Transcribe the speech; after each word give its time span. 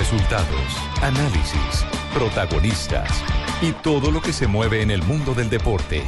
Resultados, 0.00 0.78
análisis, 1.02 1.84
protagonistas 2.14 3.22
y 3.60 3.72
todo 3.72 4.10
lo 4.10 4.22
que 4.22 4.32
se 4.32 4.46
mueve 4.46 4.80
en 4.80 4.90
el 4.90 5.02
mundo 5.02 5.34
del 5.34 5.50
deporte. 5.50 6.02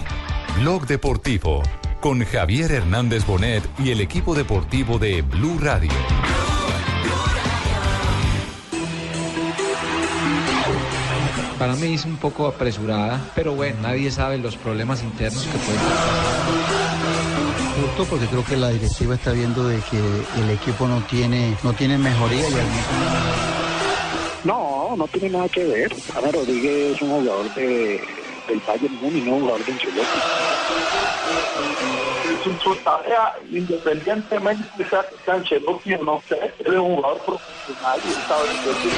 Blog 0.59 0.87
Deportivo 0.87 1.63
con 2.01 2.25
Javier 2.25 2.73
Hernández 2.73 3.27
Bonet 3.27 3.63
y 3.79 3.91
el 3.91 4.01
equipo 4.01 4.35
deportivo 4.35 4.99
de 4.99 5.21
Blue 5.21 5.59
Radio. 5.61 5.91
Para 11.59 11.75
mí 11.75 11.93
es 11.93 12.07
un 12.07 12.17
poco 12.17 12.47
apresurada, 12.47 13.21
pero 13.35 13.55
bueno, 13.55 13.77
nadie 13.83 14.11
sabe 14.11 14.39
los 14.39 14.57
problemas 14.57 15.03
internos 15.03 15.45
que 15.45 15.59
pueden 15.59 15.83
Justo 17.79 18.05
porque 18.09 18.27
creo 18.27 18.45
que 18.45 18.57
la 18.57 18.71
directiva 18.71 19.17
está 19.17 19.33
viendo 19.33 19.69
de 19.69 19.81
que 19.91 19.99
el 20.41 20.49
equipo 20.49 20.89
no 20.89 21.03
tiene, 21.03 21.55
no 21.63 21.75
tiene 21.75 21.99
mejoría 21.99 22.41
y 22.41 22.55
al 22.55 22.67
mismo 22.67 23.32
No, 24.45 24.95
no 24.97 25.07
tiene 25.09 25.31
nada 25.31 25.49
que 25.49 25.65
ver. 25.65 25.93
Ana 26.17 26.31
Rodríguez 26.33 26.97
es 26.97 27.03
un 27.03 27.11
jugador 27.11 27.53
de, 27.55 28.01
del 28.49 28.61
Bayern 28.67 28.97
Múnich, 29.01 29.25
no 29.25 29.35
un 29.35 29.43
jugador 29.43 29.65
de 29.65 29.73
Ancelotti. 29.73 30.19
su, 32.43 32.53
su 32.59 32.75
tarea, 32.77 33.35
independientemente 33.51 34.65
de 34.77 34.89
sea 34.89 35.07
que 35.09 35.17
sea 35.25 35.35
Ancelotti 35.35 35.95
o 35.95 36.05
no 36.05 36.21
sea, 36.29 36.45
él 36.45 36.53
es 36.67 36.79
un 36.79 36.97
jugador 36.97 37.19
profesional 37.21 38.01
y 38.05 38.13
sabe 38.29 38.49
lo 38.67 38.73
que 38.83 38.91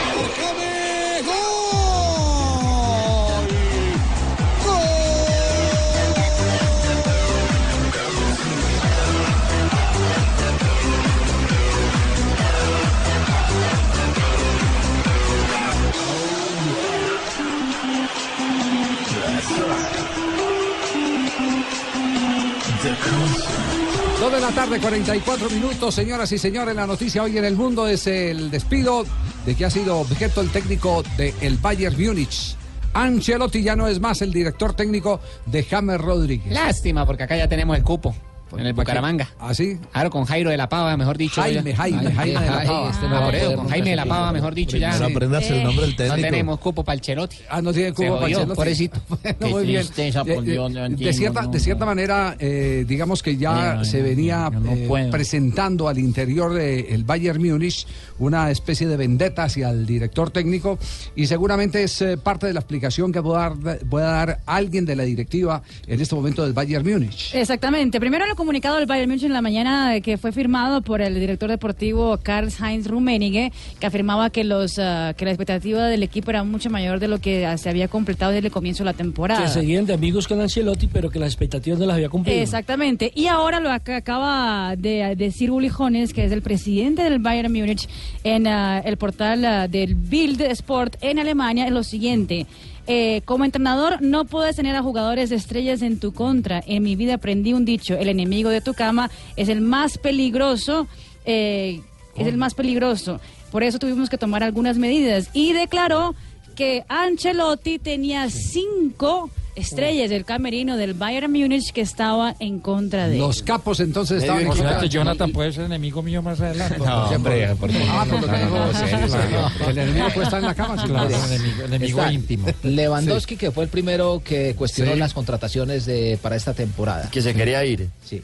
Dos 24.21 24.33
de 24.33 24.41
la 24.41 24.51
tarde, 24.51 24.81
44 24.81 25.51
minutos, 25.51 25.95
señoras 25.95 26.31
y 26.33 26.39
señores. 26.39 26.75
La 26.75 26.87
noticia 26.87 27.23
hoy 27.23 27.37
en 27.37 27.45
el 27.45 27.57
mundo 27.57 27.87
es 27.87 28.07
el 28.07 28.51
despido 28.51 29.05
de 29.45 29.55
que 29.55 29.65
ha 29.65 29.71
sido 29.71 29.99
objeto 29.99 30.41
el 30.41 30.51
técnico 30.51 31.03
del 31.17 31.59
Bayern 31.59 31.97
Múnich. 32.01 32.57
Ancelotti 32.95 33.63
ya 33.63 33.77
no 33.77 33.89
es 33.89 34.01
más 34.01 34.23
el 34.23 34.33
director 34.33 34.75
técnico 34.75 35.21
de 35.47 35.65
James 35.65 36.01
Rodríguez. 36.01 36.53
Lástima, 36.53 37.05
porque 37.05 37.25
acá 37.25 37.37
ya 37.37 37.49
tenemos 37.49 37.77
el 37.77 37.83
cupo. 37.83 38.15
En 38.59 38.67
el 38.67 38.73
Bucaramanga. 38.73 39.29
¿Ah, 39.39 39.55
sí? 39.55 39.79
Claro, 39.93 40.11
con 40.11 40.25
Jairo 40.25 40.51
de 40.51 40.57
la 40.57 40.69
Pava, 40.69 40.97
mejor 40.97 41.17
dicho. 41.19 41.41
Jaime, 41.41 41.71
ya. 41.73 41.77
Jaime, 41.77 42.13
Jaime 42.13 42.41
de 42.41 42.47
la 42.51 42.65
Pava. 42.65 42.91
este 42.91 43.09
no 43.09 43.17
Ah, 43.17 43.31
con 43.57 43.65
no 43.65 43.69
Jaime 43.71 43.91
de 43.91 43.97
la. 43.97 44.05
Pava, 44.07 44.33
mejor 44.33 44.55
dicho, 44.55 44.77
ya. 44.77 44.99
No 44.99 45.07
aprendas 45.07 45.51
el 45.51 45.63
nombre 45.65 45.87
del 45.87 45.97
técnico. 45.97 46.17
No 46.17 46.23
tenemos 46.23 46.59
cupo 46.61 46.85
para 46.85 46.95
el 46.95 47.01
Chelotti. 47.01 47.37
Ah, 47.49 47.63
no 47.63 47.73
tiene 47.73 47.93
cubo 47.93 48.05
Se 48.05 48.11
para 48.13 48.27
Ancelotti. 48.27 48.55
pobrecito. 48.55 49.01
Qué 49.23 49.47
muy 49.47 49.67
bien. 49.67 49.81
tristeza, 49.83 50.25
por 50.25 50.43
De- 50.45 50.55
no 50.57 50.69
de, 50.97 51.13
cierta, 51.13 51.43
no, 51.43 51.49
de 51.51 51.61
cierta 51.61 51.87
manera, 51.87 52.37
eh, 52.39 52.85
digamos 52.87 53.23
que 53.23 53.37
ya 53.37 53.53
No, 53.55 53.75
no, 53.77 53.85
se 53.85 53.99
no, 53.99 54.05
venía 54.05 54.51
no 54.51 54.73
eh, 54.97 55.09
presentando 55.11 55.89
al 55.89 55.99
interior 55.99 56.53
del 56.55 57.05
Bayern 57.05 57.41
Múnich 57.43 57.87
una 58.19 58.51
especie 58.51 58.87
de 58.87 58.97
vendetta 58.97 59.45
hacia 59.45 59.71
el 59.71 59.87
director 59.87 60.31
técnico 60.31 60.79
y 61.17 61.27
seguramente 61.27 61.83
es 61.83 62.01
eh, 62.03 62.17
parte 62.17 62.47
de 62.47 62.53
la 62.53 62.61
explicación 62.61 63.13
que 63.13 63.21
pueda 63.23 63.51
dar, 63.55 63.79
pueda 63.81 64.11
dar 64.13 64.41
alguien 64.47 64.85
de 64.85 64.97
la 64.97 65.03
directiva 65.05 65.63
en 65.87 66.01
este 66.01 66.15
momento 66.15 66.45
del 66.45 66.53
Bayern 66.53 66.85
Múnich. 66.89 67.35
Exactamente. 67.35 67.99
Primero 68.01 68.25
el 68.25 68.35
comunicado 68.45 68.77
del 68.77 68.85
Bayern 68.85 69.09
München 69.09 69.29
en 69.29 69.33
la 69.33 69.41
mañana 69.41 69.99
que 70.03 70.19
fue 70.19 70.31
firmado 70.31 70.83
por 70.83 71.01
el 71.01 71.19
director 71.19 71.49
deportivo 71.49 72.19
Karl-Heinz 72.23 72.87
Rummenigge, 72.89 73.53
que 73.81 73.87
afirmaba 73.87 74.29
que 74.29 74.45
los 74.45 74.79
ah, 74.79 75.15
que 75.17 75.25
la 75.25 75.31
expectativa 75.31 75.87
del 75.87 76.03
equipo 76.03 76.31
era 76.31 76.45
mucho 76.45 76.69
mayor 76.69 77.01
de 77.01 77.09
lo 77.09 77.21
que 77.21 77.51
se 77.57 77.71
había 77.71 77.89
completado 77.89 78.33
desde 78.33 78.49
el 78.49 78.53
comienzo 78.53 78.85
de 78.85 78.91
la 78.91 78.93
temporada. 78.93 79.43
Que 79.43 79.49
seguían 79.49 79.87
de 79.87 79.95
amigos 79.95 80.29
con 80.29 80.43
Ancelotti, 80.43 80.89
pero 80.89 81.09
que 81.09 81.19
las 81.19 81.31
expectativas 81.31 81.79
no 81.79 81.87
las 81.87 81.95
había 81.95 82.11
cumplido. 82.11 82.39
Exactamente. 82.39 83.11
Y 83.15 83.29
ahora 83.29 83.61
lo 83.61 83.71
que 83.83 83.95
acaba 83.95 84.77
de 84.77 85.17
decir 85.17 85.51
Uli 85.51 85.71
Jones, 85.71 86.13
que 86.13 86.27
es 86.27 86.31
el 86.31 86.43
presidente 86.43 87.03
del 87.03 87.21
Bayern 87.21 87.51
Múnich, 87.51 87.89
en 88.25 88.47
ah, 88.47 88.79
el 88.85 88.99
portal 88.99 89.43
ah, 89.47 89.69
del 89.69 89.95
Bild 89.95 90.43
Sport 90.43 90.97
en 91.01 91.19
Alemania, 91.19 91.65
es 91.65 91.73
lo 91.73 91.83
siguiente. 91.83 92.47
Eh, 92.87 93.23
como 93.25 93.47
entrenador 93.47 94.03
no 94.03 94.27
puedes 94.27 94.57
tener 94.57 94.77
a 94.77 94.83
jugadores 94.83 95.31
de 95.31 95.37
estrellas 95.37 95.83
en 95.83 95.99
tu 95.99 96.13
contra. 96.13 96.63
En 96.67 96.83
mi 96.83 96.97
vida 96.97 97.15
aprendí 97.15 97.53
un 97.53 97.65
dicho, 97.65 97.95
el 97.95 98.09
enemigo 98.09 98.51
de 98.51 98.61
tu 98.61 98.75
cama 98.75 99.11
es 99.37 99.49
el 99.49 99.61
más 99.61 99.97
peligroso, 99.97 100.87
eh, 101.25 101.81
es 102.17 102.27
el 102.27 102.37
más 102.37 102.55
peligroso. 102.55 103.21
Por 103.51 103.63
eso 103.63 103.79
tuvimos 103.79 104.11
que 104.11 104.19
tomar 104.19 104.43
algunas 104.43 104.77
medidas. 104.77 105.31
Y 105.33 105.53
declaró 105.53 106.15
que 106.55 106.85
Ancelotti 106.89 107.79
tenía 107.79 108.29
cinco 108.31 109.31
estrellas 109.55 110.11
del 110.11 110.25
camerino 110.25 110.77
del 110.77 110.95
Bayern 110.95 111.31
Múnich 111.33 111.73
que 111.73 111.81
estaba 111.81 112.35
en 112.41 112.59
contra 112.61 113.09
de 113.09 113.15
él. 113.15 113.21
Los 113.21 113.43
capos 113.43 113.81
entonces 113.81 114.23
estaban 114.23 114.43
en 114.43 114.49
Jonathan, 114.49 114.71
contra- 114.73 114.87
Jonathan 114.89 115.33
puede 115.33 115.53
ser 115.53 115.65
enemigo 115.65 116.03
mío 116.03 116.23
más 116.23 116.41
adelante. 116.41 116.79
No, 116.79 117.05
hombre, 117.11 117.55
por 117.57 117.71
Ah, 117.89 118.07
por 118.09 118.21
lo 118.23 118.29
que 118.29 118.39
digo, 118.39 118.73
serio, 118.75 119.09
serio. 119.09 119.51
El 119.69 119.79
enemigo 119.79 120.07
puede 120.13 120.25
estar 120.25 120.41
en 120.41 120.47
la 120.47 120.55
cama. 120.55 120.83
sí, 120.83 120.89
Claro, 120.89 121.09
enemigo, 121.11 121.65
enemigo 121.65 121.99
Está 122.01 122.13
íntimo. 122.13 122.47
Lewandowski, 122.63 123.37
que 123.37 123.51
fue 123.51 123.65
el 123.65 123.71
primero 123.71 124.21
que 124.25 124.55
cuestionó 124.57 124.93
Sí. 124.95 124.99
las 124.99 125.15
contrataciones 125.15 125.87
de, 125.87 126.19
para 126.21 126.37
esta 126.37 126.55
temporada. 126.55 127.09
Que 127.11 127.23
se 127.23 127.35
quería 127.35 127.65
ir. 127.65 127.89
Sí. 128.05 128.23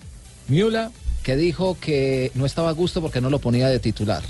Müller, 0.48 0.88
que 1.22 1.36
dijo 1.36 1.76
que 1.80 2.32
no 2.34 2.44
estaba 2.46 2.70
a 2.70 2.72
gusto 2.72 3.00
porque 3.00 3.20
no 3.20 3.30
lo 3.30 3.38
ponía 3.38 3.68
de 3.68 3.78
titular. 3.78 4.22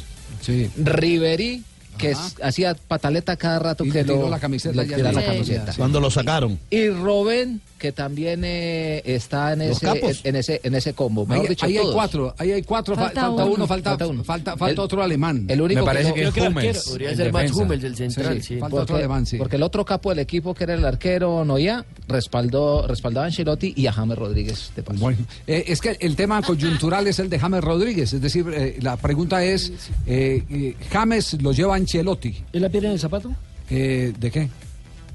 Sí. 0.43 0.71
Ribery, 0.77 1.63
que 2.01 2.11
es- 2.13 2.37
hacía 2.43 2.75
pataleta 2.75 3.37
cada 3.37 3.59
rato 3.59 3.85
Y 3.85 3.91
que 3.91 3.99
le 3.99 4.05
tiró 4.05 4.23
lo 4.23 4.31
la 4.31 4.39
camiseta 4.41 4.75
le 4.83 4.89
ya 4.89 4.97
tiraba 4.97 5.21
de- 5.21 5.27
la 5.27 5.33
camiseta. 5.33 5.73
Cuando 5.77 6.01
lo 6.01 6.11
sacaron. 6.11 6.59
Y 6.71 6.89
Robben, 6.89 7.61
que 7.81 7.93
también 7.93 8.43
eh, 8.45 9.01
está 9.07 9.55
en 9.55 9.63
ese, 9.63 9.89
en, 10.23 10.37
ese, 10.37 10.61
en 10.63 10.75
ese 10.75 10.93
combo. 10.93 11.25
Mejor 11.27 11.45
Ahí, 11.45 11.49
dicho, 11.49 11.65
ahí 11.67 11.79
hay 11.79 11.87
cuatro, 11.93 12.35
ahí 12.37 12.53
hay 12.53 12.63
cuatro, 12.63 12.95
fa- 12.95 13.05
Falta 13.07 13.21
falta, 13.23 13.45
uno. 13.45 13.55
uno, 13.55 13.67
falta, 13.67 13.91
Falta 13.91 14.07
uno. 14.07 14.23
falta, 14.23 14.57
falta 14.57 14.73
El- 14.75 14.79
otro 14.81 15.03
alemán. 15.03 15.47
El 15.49 15.63
único 15.63 15.81
Me 15.81 15.87
parece 15.87 16.11
no- 16.11 16.15
que 16.15 16.21
es 16.25 16.31
creo 16.31 16.35
que 16.35 16.41
el 16.41 16.47
Hummels. 16.53 16.79
arquero- 16.79 16.91
Podría 16.91 17.17
ser 17.17 17.33
más 17.33 17.43
defensa. 17.43 17.63
Hummels 17.63 17.85
el 17.85 17.97
central, 17.97 18.43
sí. 18.43 18.59
falta 18.59 18.77
otro 18.77 18.87
porque, 18.87 18.95
alemán, 19.03 19.27
sí. 19.27 19.37
porque 19.39 19.57
el 19.57 19.63
otro 19.63 19.85
capo 19.87 20.11
del 20.11 20.19
equipo, 20.19 20.55
que 20.55 20.65
era 20.65 20.75
el 20.75 20.85
arquero 20.85 21.45
Noia, 21.45 21.85
respaldó, 22.07 22.87
respaldó 22.87 23.23
a 23.23 23.25
Ancelotti 23.25 23.73
y 23.75 23.87
a 23.87 23.93
James 23.93 24.19
Rodríguez 24.19 24.73
de 24.77 24.83
paso. 24.83 25.01
Bueno, 25.01 25.19
eh, 25.47 25.65
es 25.69 25.81
que 25.81 25.97
el 26.01 26.17
tema 26.17 26.43
coyuntural 26.43 27.07
es 27.07 27.19
el 27.19 27.31
de 27.31 27.39
James 27.39 27.65
Rodríguez, 27.65 28.13
es 28.13 28.21
decir, 28.21 28.45
eh, 28.55 28.77
la 28.83 28.99
pregunta 28.99 29.43
es, 29.43 29.73
eh, 30.07 30.45
eh, 30.51 30.77
James 30.93 31.41
lo 31.43 31.53
lleva 31.53 31.77
Ancelotti, 31.77 32.45
¿Es 32.53 32.61
la 32.61 32.69
piedra 32.69 32.89
en 32.89 32.95
el 32.95 33.01
zapato? 33.01 33.33
eh, 33.71 34.13
¿de 34.19 34.31
qué? 34.31 34.49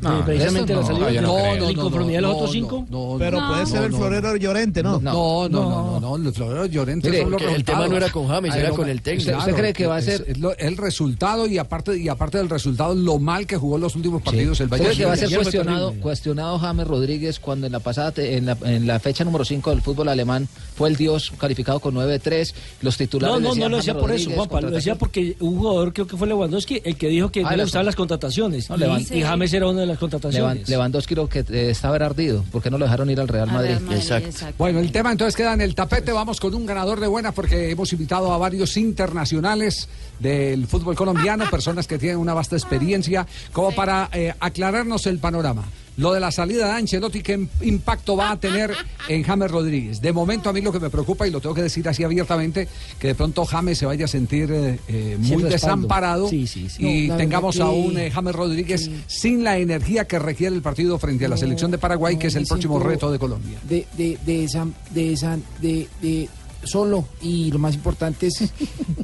Eh, 0.02 0.22
precisamente 0.26 0.74
la 0.76 0.82
no, 0.82 0.88
salida. 0.88 1.22
no 1.22 1.36
creo. 1.36 1.66
¿La 1.66 1.72
inconformidad 1.72 2.18
de 2.18 2.22
los 2.22 2.36
otros 2.36 2.52
cinco? 2.52 2.86
No, 2.90 3.16
Pero 3.18 3.40
no, 3.42 3.48
puede 3.50 3.66
ser 3.66 3.80
no, 3.80 3.86
el 3.86 3.92
no, 3.92 3.98
florero 3.98 4.36
Llorente, 4.36 4.84
¿no? 4.84 5.00
No, 5.00 5.48
no, 5.50 5.50
no, 5.50 6.00
no, 6.00 6.00
no, 6.00 6.18
los 6.18 6.34
floreros 6.36 6.70
llorentes 6.70 7.10
Mire, 7.12 7.24
son 7.24 7.32
los 7.32 7.42
que 7.42 7.54
el 7.54 7.64
tema 7.64 7.88
no 7.88 7.98
era 7.98 8.10
con 8.12 8.28
James, 8.28 8.52
Ay, 8.54 8.60
era 8.60 8.70
no, 8.70 8.76
con 8.76 8.90
el 8.90 9.02
técnico. 9.02 9.32
¿Usted- 9.32 9.40
usted 9.40 9.56
cree 9.56 9.74
que 9.74 9.88
va 9.88 9.98
a 9.98 10.02
ser- 10.02 10.26
es 10.28 10.38
lo- 10.38 10.56
el 10.58 10.78
resultado 10.78 11.48
y 11.48 11.58
aparte 11.58 11.98
y 11.98 12.10
aparte 12.10 12.38
del 12.38 12.50
resultado 12.50 12.94
lo 12.96 13.20
mal 13.20 13.48
que 13.48 13.58
jugó 13.58 13.76
en 13.78 13.82
los 13.84 13.96
últimos 13.96 14.22
partidos 14.22 14.60
el 14.60 14.66
¿Usted 14.66 14.70
Bayern 14.70 14.88
cree 14.90 14.98
que 14.98 15.06
va 15.06 15.14
a 15.14 15.18
ser 15.18 15.34
cuestionado, 15.36 15.94
cuestionado 16.02 16.60
James 16.60 16.88
Rodríguez 16.88 17.40
cuando 17.40 17.66
en 17.68 17.72
la 17.72 17.80
pasada 17.80 18.12
en 18.18 18.46
la, 18.46 18.58
en 18.66 18.88
la 18.88 19.00
fecha 19.00 19.24
número 19.24 19.46
5 19.46 19.70
del 19.72 19.82
fútbol 19.82 20.10
alemán 20.10 20.48
fue 20.76 20.90
el 20.90 20.96
dios 20.96 21.32
calificado 21.38 21.80
con 21.80 21.94
9-3 21.96 22.54
los 22.82 22.98
titulares 22.98 23.42
No, 23.42 23.50
no, 23.50 23.56
no 23.56 23.70
lo 23.70 23.78
decía 23.78 23.98
por 23.98 24.12
eso, 24.12 24.30
Juanpa. 24.32 24.62
Lo 24.62 24.72
decía 24.72 24.96
porque 24.96 25.36
un 25.40 25.58
jugador, 25.58 25.94
creo 25.94 26.08
que 26.08 26.18
fue 26.18 26.28
Lewandowski, 26.28 26.82
el 26.84 26.98
que 26.98 27.08
dijo 27.08 27.32
que 27.32 27.42
Ah, 27.46 27.52
no 27.52 27.58
le 27.58 27.64
gustaban 27.64 27.86
las 27.86 27.96
contrataciones. 27.96 28.70
No, 28.70 28.76
Y- 29.00 29.22
James 29.22 29.54
era 29.54 29.68
una 29.68 29.85
de 29.88 29.94
las 29.94 29.98
Levan- 29.98 30.00
contrataciones. 30.00 30.70
Lewandowski 30.70 31.14
creo 31.16 31.30
que 31.30 31.40
eh, 31.40 31.70
estaba 31.70 31.96
ardido 31.98 32.44
porque 32.52 32.70
no 32.70 32.78
lo 32.78 32.86
dejaron 32.86 33.10
ir 33.10 33.20
al 33.20 33.28
Real 33.28 33.50
Al 33.50 33.56
Madrid. 33.56 33.70
Real 33.72 33.82
Madrid, 33.84 33.98
Exacto. 34.02 34.28
exacto. 34.30 34.56
Bueno, 34.58 34.80
el 34.80 34.92
tema 34.92 35.12
entonces 35.12 35.36
queda 35.36 35.54
en 35.54 35.62
el 35.62 35.76
tapete. 35.76 36.12
Vamos 36.12 36.40
con 36.40 36.54
un 36.54 36.66
ganador 36.66 37.00
de 37.00 37.08
buenas 37.08 37.34
porque 37.34 37.72
hemos 37.72 37.92
invitado 37.94 38.34
a 38.34 38.38
varios 38.38 38.76
internacionales 38.78 39.88
del 40.20 40.68
fútbol 40.68 40.96
colombiano, 40.96 41.50
personas 41.50 41.88
que 41.88 41.98
tienen 41.98 42.18
una 42.18 42.34
vasta 42.34 42.56
experiencia, 42.56 43.26
como 43.52 43.72
para 43.74 44.10
eh, 44.14 44.34
aclararnos 44.40 45.06
el 45.08 45.20
panorama. 45.20 45.64
Lo 45.98 46.12
de 46.12 46.20
la 46.20 46.30
salida 46.30 46.66
de 46.68 46.72
Ancelotti, 46.74 47.22
¿qué 47.22 47.38
im- 47.40 47.48
impacto 47.62 48.18
va 48.18 48.32
a 48.32 48.38
tener 48.40 48.72
en 49.08 49.24
James 49.24 49.50
Rodríguez? 49.50 50.02
De 50.02 50.12
momento 50.12 50.50
a 50.50 50.54
mí 50.54 50.60
lo 50.60 50.72
que 50.74 50.80
me 50.82 50.90
preocupa, 50.90 51.26
y 51.26 51.32
lo 51.32 51.40
tengo 51.40 51.56
que 51.56 51.62
decir 51.62 51.88
así 51.88 52.04
abiertamente, 52.04 52.68
que 53.00 53.08
de 53.08 53.16
pronto 53.16 53.46
James 53.46 53.78
se 53.78 53.86
vaya 53.86 54.04
a 54.04 54.08
sentir 54.10 54.52
eh, 54.52 54.78
eh, 54.90 55.18
muy 55.20 55.44
desamparado 55.44 56.28
Sí, 56.28 56.48
sí, 56.48 56.68
sí. 56.70 56.86
y 56.86 57.08
No, 57.08 57.16
tengamos 57.18 57.56
verdad 57.58 57.72
a 57.72 57.74
que- 57.76 57.80
un 57.88 57.98
eh, 57.98 58.12
James 58.12 58.36
Rodríguez 58.36 58.90
sin 59.08 59.44
la 59.46 59.58
energía 59.58 60.06
que 60.06 60.20
requiere 60.20 60.54
el 60.56 60.62
partido 60.62 61.00
frente 61.00 61.26
a 61.26 61.30
la 61.30 61.36
No, 61.36 61.40
selección 61.40 61.72
de 61.72 61.78
Paraguay, 61.78 62.16
no, 62.16 62.20
que 62.20 62.28
es 62.28 62.36
el 62.36 62.46
próximo 62.46 62.78
reto 62.80 63.10
de 63.10 63.18
Colombia. 63.20 63.60
de, 63.64 63.88
de, 63.98 64.18
de 64.26 64.44
esa, 64.44 64.68
de 64.92 65.14
esa, 65.14 65.38
de, 65.62 65.88
de 66.02 66.28
solo 66.64 67.08
y 67.22 67.52
lo 67.52 67.60
más 67.60 67.74
importante 67.76 68.28
es 68.28 68.52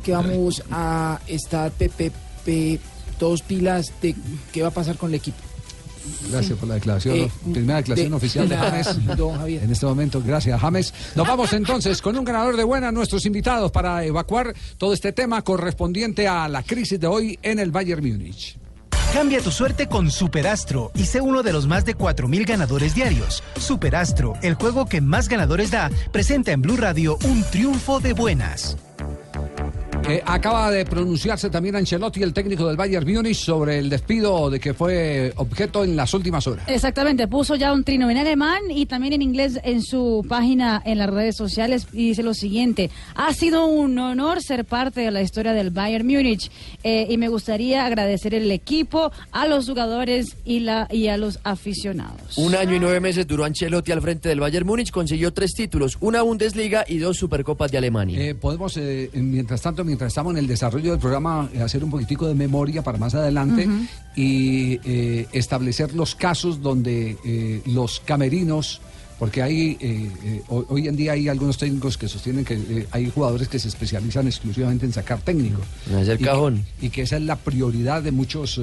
que 0.03 0.11
vamos 0.11 0.61
a 0.71 1.21
estar 1.27 1.71
Pepe, 1.71 2.11
todos 3.17 3.43
pilas 3.43 3.93
de 4.01 4.13
qué 4.51 4.61
va 4.61 4.67
a 4.69 4.71
pasar 4.71 4.97
con 4.97 5.09
el 5.11 5.15
equipo. 5.15 5.37
Gracias 6.31 6.57
por 6.57 6.67
la 6.69 6.75
declaración. 6.75 7.15
Eh, 7.15 7.31
Primera 7.51 7.77
declaración 7.77 8.09
de- 8.11 8.15
oficial 8.17 8.49
de 8.49 8.57
James. 8.57 9.17
don 9.17 9.37
Javier. 9.37 9.63
En 9.63 9.71
este 9.71 9.85
momento, 9.85 10.21
gracias, 10.25 10.59
James. 10.59 10.93
Nos 11.15 11.27
vamos 11.27 11.51
entonces 11.53 12.01
con 12.01 12.17
un 12.17 12.25
ganador 12.25 12.55
de 12.57 12.63
buena, 12.63 12.91
nuestros 12.91 13.25
invitados, 13.25 13.71
para 13.71 14.03
evacuar 14.05 14.53
todo 14.77 14.93
este 14.93 15.11
tema 15.11 15.41
correspondiente 15.41 16.27
a 16.27 16.47
la 16.47 16.63
crisis 16.63 16.99
de 16.99 17.07
hoy 17.07 17.39
en 17.41 17.59
el 17.59 17.71
Bayern 17.71 18.05
Múnich. 18.05 18.57
Cambia 19.13 19.41
tu 19.41 19.51
suerte 19.51 19.87
con 19.87 20.09
Superastro 20.09 20.89
y 20.95 21.03
sé 21.05 21.19
uno 21.19 21.43
de 21.43 21.51
los 21.51 21.67
más 21.67 21.83
de 21.83 21.97
4.000 21.97 22.45
ganadores 22.47 22.95
diarios. 22.95 23.43
Superastro, 23.59 24.35
el 24.41 24.53
juego 24.55 24.85
que 24.85 25.01
más 25.01 25.27
ganadores 25.27 25.69
da, 25.69 25.91
presenta 26.13 26.53
en 26.53 26.61
Blue 26.61 26.77
Radio 26.77 27.17
un 27.25 27.43
triunfo 27.43 27.99
de 27.99 28.13
buenas. 28.13 28.77
Eh, 30.09 30.21
acaba 30.25 30.71
de 30.71 30.83
pronunciarse 30.83 31.49
también 31.49 31.75
Ancelotti, 31.75 32.23
el 32.23 32.33
técnico 32.33 32.67
del 32.67 32.75
Bayern 32.75 33.09
Múnich, 33.09 33.37
sobre 33.37 33.77
el 33.77 33.89
despido 33.89 34.49
de 34.49 34.59
que 34.59 34.73
fue 34.73 35.31
objeto 35.35 35.83
en 35.83 35.95
las 35.95 36.13
últimas 36.13 36.47
horas. 36.47 36.65
Exactamente, 36.67 37.27
puso 37.27 37.55
ya 37.55 37.71
un 37.71 37.83
trino 37.83 38.09
en 38.09 38.17
alemán 38.17 38.61
y 38.69 38.87
también 38.87 39.13
en 39.13 39.21
inglés 39.21 39.59
en 39.63 39.81
su 39.81 40.25
página 40.27 40.81
en 40.85 40.97
las 40.97 41.09
redes 41.09 41.37
sociales 41.37 41.87
y 41.93 42.09
dice 42.09 42.23
lo 42.23 42.33
siguiente, 42.33 42.89
ha 43.15 43.33
sido 43.33 43.65
un 43.67 43.97
honor 43.99 44.41
ser 44.41 44.65
parte 44.65 45.01
de 45.01 45.11
la 45.11 45.21
historia 45.21 45.53
del 45.53 45.69
Bayern 45.69 46.05
Múnich 46.05 46.51
eh, 46.83 47.07
y 47.09 47.17
me 47.17 47.27
gustaría 47.27 47.85
agradecer 47.85 48.33
el 48.33 48.49
equipo, 48.51 49.11
a 49.31 49.47
los 49.47 49.69
jugadores 49.69 50.35
y, 50.43 50.61
la, 50.61 50.87
y 50.91 51.07
a 51.07 51.17
los 51.17 51.39
aficionados. 51.43 52.37
Un 52.37 52.55
año 52.55 52.75
y 52.75 52.79
nueve 52.79 52.99
meses 52.99 53.27
duró 53.27 53.45
Ancelotti 53.45 53.91
al 53.91 54.01
frente 54.01 54.29
del 54.29 54.39
Bayern 54.39 54.65
Múnich, 54.65 54.91
consiguió 54.91 55.31
tres 55.31 55.53
títulos, 55.53 55.97
una 56.01 56.23
Bundesliga 56.23 56.85
y 56.87 56.97
dos 56.97 57.17
Supercopas 57.17 57.71
de 57.71 57.77
Alemania. 57.77 58.19
Eh, 58.19 58.35
podemos, 58.35 58.75
eh, 58.77 59.09
mientras 59.13 59.61
tanto, 59.61 59.85
mientras 59.91 60.07
estamos 60.11 60.31
en 60.31 60.37
el 60.37 60.47
desarrollo 60.47 60.91
del 60.91 60.99
programa, 61.01 61.49
eh, 61.53 61.61
hacer 61.61 61.83
un 61.83 61.91
poquitico 61.91 62.25
de 62.25 62.33
memoria 62.33 62.81
para 62.81 62.97
más 62.97 63.13
adelante 63.13 63.67
y 64.15 64.79
eh, 64.85 65.27
establecer 65.33 65.93
los 65.93 66.15
casos 66.15 66.61
donde 66.61 67.17
eh, 67.25 67.61
los 67.65 67.99
camerinos, 67.99 68.79
porque 69.19 69.41
hay 69.41 69.77
eh, 69.81 70.09
eh, 70.23 70.41
hoy, 70.47 70.87
en 70.87 70.95
día 70.95 71.11
hay 71.11 71.27
algunos 71.27 71.57
técnicos 71.57 71.97
que 71.97 72.07
sostienen 72.07 72.45
que 72.45 72.53
eh, 72.55 72.87
hay 72.91 73.11
jugadores 73.13 73.49
que 73.49 73.59
se 73.59 73.67
especializan 73.67 74.27
exclusivamente 74.27 74.85
en 74.85 74.93
sacar 74.93 75.19
técnicos. 75.21 75.65
Que- 76.17 76.23
cajón. 76.25 76.63
y 76.81 76.89
que 76.89 77.01
esa 77.01 77.17
es 77.17 77.23
la 77.23 77.35
prioridad 77.35 78.01
de 78.01 78.11
muchos 78.11 78.59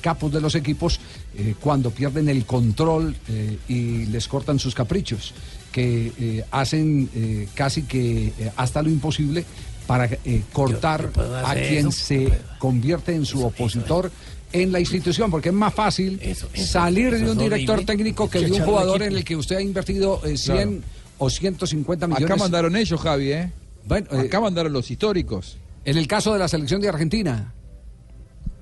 capos 0.00 0.32
de 0.32 0.40
los 0.40 0.56
equipos 0.56 0.98
eh, 1.38 1.54
cuando 1.60 1.90
pierden 1.92 2.28
el 2.28 2.44
control 2.44 3.14
eh, 3.28 3.58
y 3.68 4.06
les 4.06 4.26
cortan 4.28 4.58
sus 4.58 4.74
caprichos, 4.74 5.32
que 5.72 6.12
eh, 6.20 6.44
hacen 6.52 7.08
eh, 7.14 7.48
casi 7.54 7.82
que 7.82 8.26
eh, 8.38 8.50
hasta 8.56 8.80
lo 8.82 8.90
imposible 8.90 9.44
para 9.86 10.06
eh, 10.06 10.42
cortar 10.52 11.10
a 11.44 11.54
quien 11.54 11.88
eso, 11.88 11.90
se 11.92 12.32
convierte 12.58 13.14
en 13.14 13.24
su 13.26 13.44
opositor. 13.44 14.10
En 14.52 14.70
la 14.70 14.78
institución, 14.78 15.32
porque 15.32 15.48
es 15.48 15.54
más 15.54 15.74
fácil 15.74 16.20
salir 16.54 17.12
eso 17.14 17.24
de 17.24 17.30
un 17.32 17.38
director 17.38 17.74
horrible. 17.74 17.92
técnico 17.92 18.30
que 18.30 18.38
de 18.38 18.52
un 18.52 18.60
jugador 18.60 19.02
en 19.02 19.16
el 19.16 19.24
que 19.24 19.34
usted 19.34 19.56
ha 19.56 19.60
invertido 19.60 20.20
eh, 20.24 20.36
100 20.36 20.56
Claro. 20.56 20.80
o 21.18 21.28
150 21.28 22.06
millones. 22.06 22.24
Acá 22.24 22.36
mandaron 22.36 22.76
ellos, 22.76 23.00
Javi, 23.00 23.32
¿eh? 23.32 23.50
Bueno, 23.84 24.06
Acá 24.12 24.40
mandaron 24.40 24.72
los 24.72 24.88
históricos. 24.92 25.56
En 25.84 25.98
el 25.98 26.06
caso 26.06 26.32
de 26.32 26.38
la 26.38 26.46
selección 26.46 26.80
de 26.80 26.88
Argentina. 26.88 27.52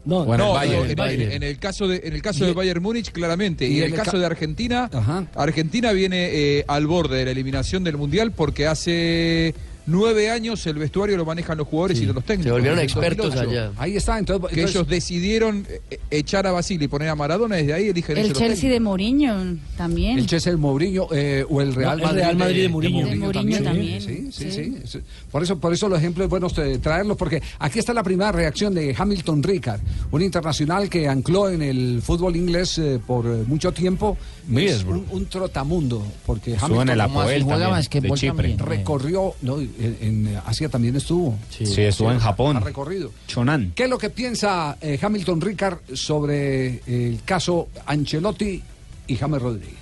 No, 0.04 0.24
No, 0.24 0.30
no, 0.36 0.36
no, 0.38 0.52
Bayern, 0.54 0.90
en, 0.90 0.96
Bayern. 0.96 1.32
en 1.32 1.42
el 1.44 1.58
caso 1.58 1.86
de 1.86 2.00
en 2.04 2.14
el 2.14 2.22
caso 2.22 2.42
Y- 2.42 2.46
de 2.48 2.52
Bayern 2.54 2.82
Múnich 2.82 3.12
claramente 3.12 3.66
y 3.68 3.74
y, 3.74 3.76
en 3.76 3.78
en 3.78 3.84
el 3.84 3.92
el 3.92 3.98
caso 3.98 4.12
ca- 4.12 4.18
de 4.18 4.26
Argentina 4.26 4.90
Ajá. 4.92 5.26
Argentina 5.36 5.92
viene 5.92 6.28
eh, 6.32 6.64
al 6.66 6.86
borde 6.88 7.18
de 7.18 7.24
la 7.26 7.30
eliminación 7.30 7.84
del 7.84 7.96
mundial 7.98 8.32
porque 8.32 8.66
hace 8.66 9.54
nueve 9.86 10.30
años 10.30 10.66
el 10.66 10.74
vestuario 10.76 11.16
lo 11.16 11.24
manejan 11.24 11.58
los 11.58 11.66
jugadores 11.68 12.00
y 12.00 12.06
no 12.06 12.12
los 12.12 12.24
técnicos. 12.24 12.48
Se 12.48 12.52
volvieron 12.52 12.78
expertos 12.78 13.34
2008. 13.34 13.50
allá. 13.50 13.72
Ahí 13.76 13.96
está, 13.96 14.18
entonces, 14.18 14.48
Que 14.50 14.54
entonces- 14.60 14.76
ellos 14.76 14.88
decidieron 14.88 15.66
eh, 15.90 15.98
echar 16.10 16.46
a 16.46 16.52
Basile 16.52 16.84
y 16.84 16.88
poner 16.88 17.08
a 17.08 17.14
Maradona 17.14 17.56
desde 17.56 17.72
ahí 17.72 17.88
eligen 17.88 18.16
El 18.18 18.28
los 18.28 18.38
Chelsea 18.38 18.70
de 18.70 18.80
Mourinho 18.80 19.56
también. 19.76 20.18
El 20.18 20.26
Chelsea 20.26 20.52
del 20.52 20.58
Mourinho 20.60 21.08
eh, 21.12 21.44
o 21.48 21.60
el 21.60 21.74
Real 21.74 21.98
No, 21.98 22.10
el 22.10 22.14
Real 22.16 22.36
Madrid 22.36 22.62
de 22.62 22.68
Mourinho. 22.68 23.06
De 23.06 23.16
Mourinho 23.16 23.62
también. 23.62 24.00
Sí, 24.00 24.28
sí, 24.32 24.50
Sí. 24.84 25.00
Por 25.30 25.42
eso, 25.42 25.58
por 25.58 25.72
eso 25.72 25.88
los 25.88 25.98
ejemplos 25.98 26.24
es 26.26 26.30
bueno 26.30 26.48
eh, 26.58 26.78
traerlos, 26.82 27.16
porque 27.16 27.42
aquí 27.58 27.78
está 27.78 27.92
la 27.92 28.02
primera 28.02 28.32
reacción 28.32 28.74
de 28.74 28.94
Hamilton 28.96 29.42
Ricard, 29.42 29.80
un 30.10 30.22
internacional 30.22 30.88
que 30.88 31.08
ancló 31.08 31.48
en 31.50 31.62
el 31.62 32.00
fútbol 32.02 32.36
inglés 32.36 32.78
eh, 32.78 33.00
por 33.06 33.24
mucho 33.46 33.72
tiempo. 33.72 34.16
Middlesbrough. 34.46 35.04
un, 35.10 35.18
un 35.18 35.26
trotamundo, 35.26 36.02
porque 36.26 36.54
Estuvo 36.54 36.82
en 36.82 36.88
el 36.90 37.00
Hamilton 37.00 37.20
Apoel 37.22 37.42
juega 37.42 37.58
también, 37.58 37.78
basquetbol 37.78 38.10
de 38.10 38.16
Chipre. 38.16 38.48
también. 38.54 38.58
recorrió, 38.78 39.34
no, 39.42 39.60
en, 39.60 39.96
en 40.00 40.40
Asia 40.46 40.68
también 40.68 40.96
estuvo. 40.96 41.36
Sí, 41.50 41.64
estuvo 41.82 42.10
en 42.12 42.18
Japón. 42.18 42.56
Ha 42.56 42.60
recorrido. 42.60 43.10
Chonan. 43.26 43.72
¿Qué 43.74 43.84
es 43.84 43.90
lo 43.90 43.98
que 43.98 44.10
piensa 44.10 44.76
eh, 44.80 44.98
Hamilton 45.00 45.40
Ricard 45.40 45.78
sobre 45.94 46.82
el 46.86 47.20
caso 47.24 47.68
Ancelotti 47.86 48.62
y 49.06 49.16
James 49.16 49.40
Rodríguez? 49.42 49.81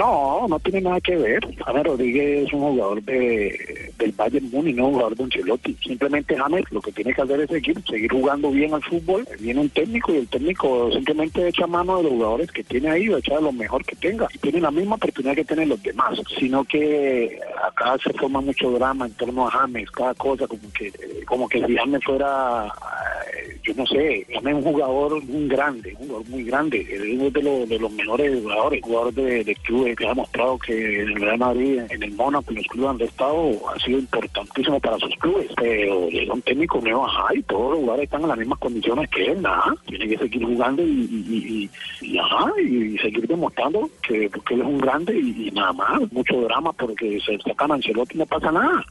No, 0.00 0.46
no 0.48 0.58
tiene 0.60 0.80
nada 0.80 0.98
que 1.00 1.14
ver. 1.14 1.40
James 1.58 1.84
Rodríguez 1.84 2.46
es 2.46 2.52
un 2.54 2.60
jugador 2.60 3.02
de, 3.02 3.92
del 3.98 4.12
Bayern 4.12 4.50
Múnich, 4.50 4.74
no 4.74 4.86
un 4.86 4.92
jugador 4.94 5.14
de 5.14 5.24
Ancelotti. 5.24 5.76
Simplemente 5.86 6.36
James 6.36 6.64
lo 6.70 6.80
que 6.80 6.90
tiene 6.90 7.12
que 7.12 7.20
hacer 7.20 7.40
es 7.42 7.50
seguir, 7.50 7.82
seguir 7.86 8.10
jugando 8.10 8.50
bien 8.50 8.72
al 8.72 8.82
fútbol. 8.82 9.28
Viene 9.38 9.60
un 9.60 9.68
técnico 9.68 10.14
y 10.14 10.16
el 10.16 10.28
técnico 10.28 10.90
simplemente 10.90 11.46
echa 11.46 11.66
mano 11.66 11.98
de 11.98 12.04
los 12.04 12.12
jugadores 12.12 12.50
que 12.50 12.64
tiene 12.64 12.88
ahí 12.88 13.10
o 13.10 13.18
echa 13.18 13.38
lo 13.40 13.52
mejor 13.52 13.84
que 13.84 13.94
tenga. 13.96 14.26
Y 14.32 14.38
tiene 14.38 14.60
la 14.62 14.70
misma 14.70 14.94
oportunidad 14.94 15.34
que 15.34 15.44
tienen 15.44 15.68
los 15.68 15.82
demás. 15.82 16.18
Sino 16.38 16.64
que 16.64 17.38
acá 17.62 17.96
se 18.02 18.12
forma 18.14 18.40
mucho 18.40 18.70
drama 18.70 19.04
en 19.04 19.12
torno 19.12 19.46
a 19.46 19.50
James, 19.50 19.90
cada 19.90 20.14
cosa 20.14 20.46
como 20.46 20.62
que 20.72 20.90
como 21.26 21.48
que 21.48 21.64
si 21.64 21.76
James 21.76 22.02
fuera, 22.02 22.66
eh, 22.66 23.56
yo 23.62 23.72
no 23.74 23.86
sé, 23.86 24.26
es 24.28 24.42
un 24.42 24.62
jugador 24.62 25.12
un 25.14 25.46
grande, 25.46 25.94
un 26.00 26.08
jugador 26.08 26.28
muy 26.28 26.42
grande. 26.44 26.80
Es 26.90 27.32
de, 27.32 27.42
los- 27.42 27.68
de 27.68 27.78
los 27.78 27.92
mejores 27.92 28.40
jugadores, 28.42 28.80
jugador 28.82 29.14
de, 29.14 29.44
de 29.44 29.54
clubes 29.56 29.89
que 29.96 30.06
ha 30.08 30.14
mostrado 30.14 30.58
que 30.58 31.02
en 31.02 31.08
el 31.08 31.14
Real 31.20 31.38
Madrid, 31.38 31.80
en 31.90 32.02
el 32.02 32.12
Mónaco, 32.12 32.50
en 32.50 32.56
los 32.56 32.66
clubes 32.66 32.88
donde 32.88 33.04
ha 33.04 33.08
estado, 33.08 33.50
ha 33.74 33.78
sido 33.78 33.98
importantísimo 33.98 34.80
para 34.80 34.98
sus 34.98 35.14
clubes. 35.16 35.46
Pero 35.56 36.08
llega 36.08 36.34
un 36.34 36.42
técnico 36.42 36.80
nuevo, 36.80 37.06
ajá, 37.06 37.34
y 37.34 37.42
todos 37.42 37.70
los 37.72 37.80
jugadores 37.80 38.04
están 38.04 38.22
en 38.22 38.28
las 38.28 38.38
mismas 38.38 38.58
condiciones 38.58 39.08
que 39.10 39.24
él, 39.26 39.42
nada. 39.42 39.74
Tiene 39.86 40.08
que 40.08 40.18
seguir 40.18 40.44
jugando 40.44 40.82
y, 40.82 40.90
y, 40.90 41.68
y- 42.02 42.06
y, 42.12 42.18
ajá, 42.18 42.46
y 42.60 42.98
seguir 42.98 43.26
demostrando 43.26 43.88
que, 44.02 44.28
que 44.46 44.54
él 44.54 44.60
es 44.60 44.66
un 44.66 44.78
grande 44.78 45.18
y, 45.18 45.48
y 45.48 45.50
nada 45.50 45.72
más. 45.72 46.12
Mucho 46.12 46.40
drama 46.42 46.72
porque 46.72 47.18
se 47.24 47.38
sacan 47.38 47.70
a 47.72 47.74
Ancelotti 47.74 48.14
y 48.16 48.18
no 48.18 48.26
pasa 48.26 48.50
nada. 48.52 48.84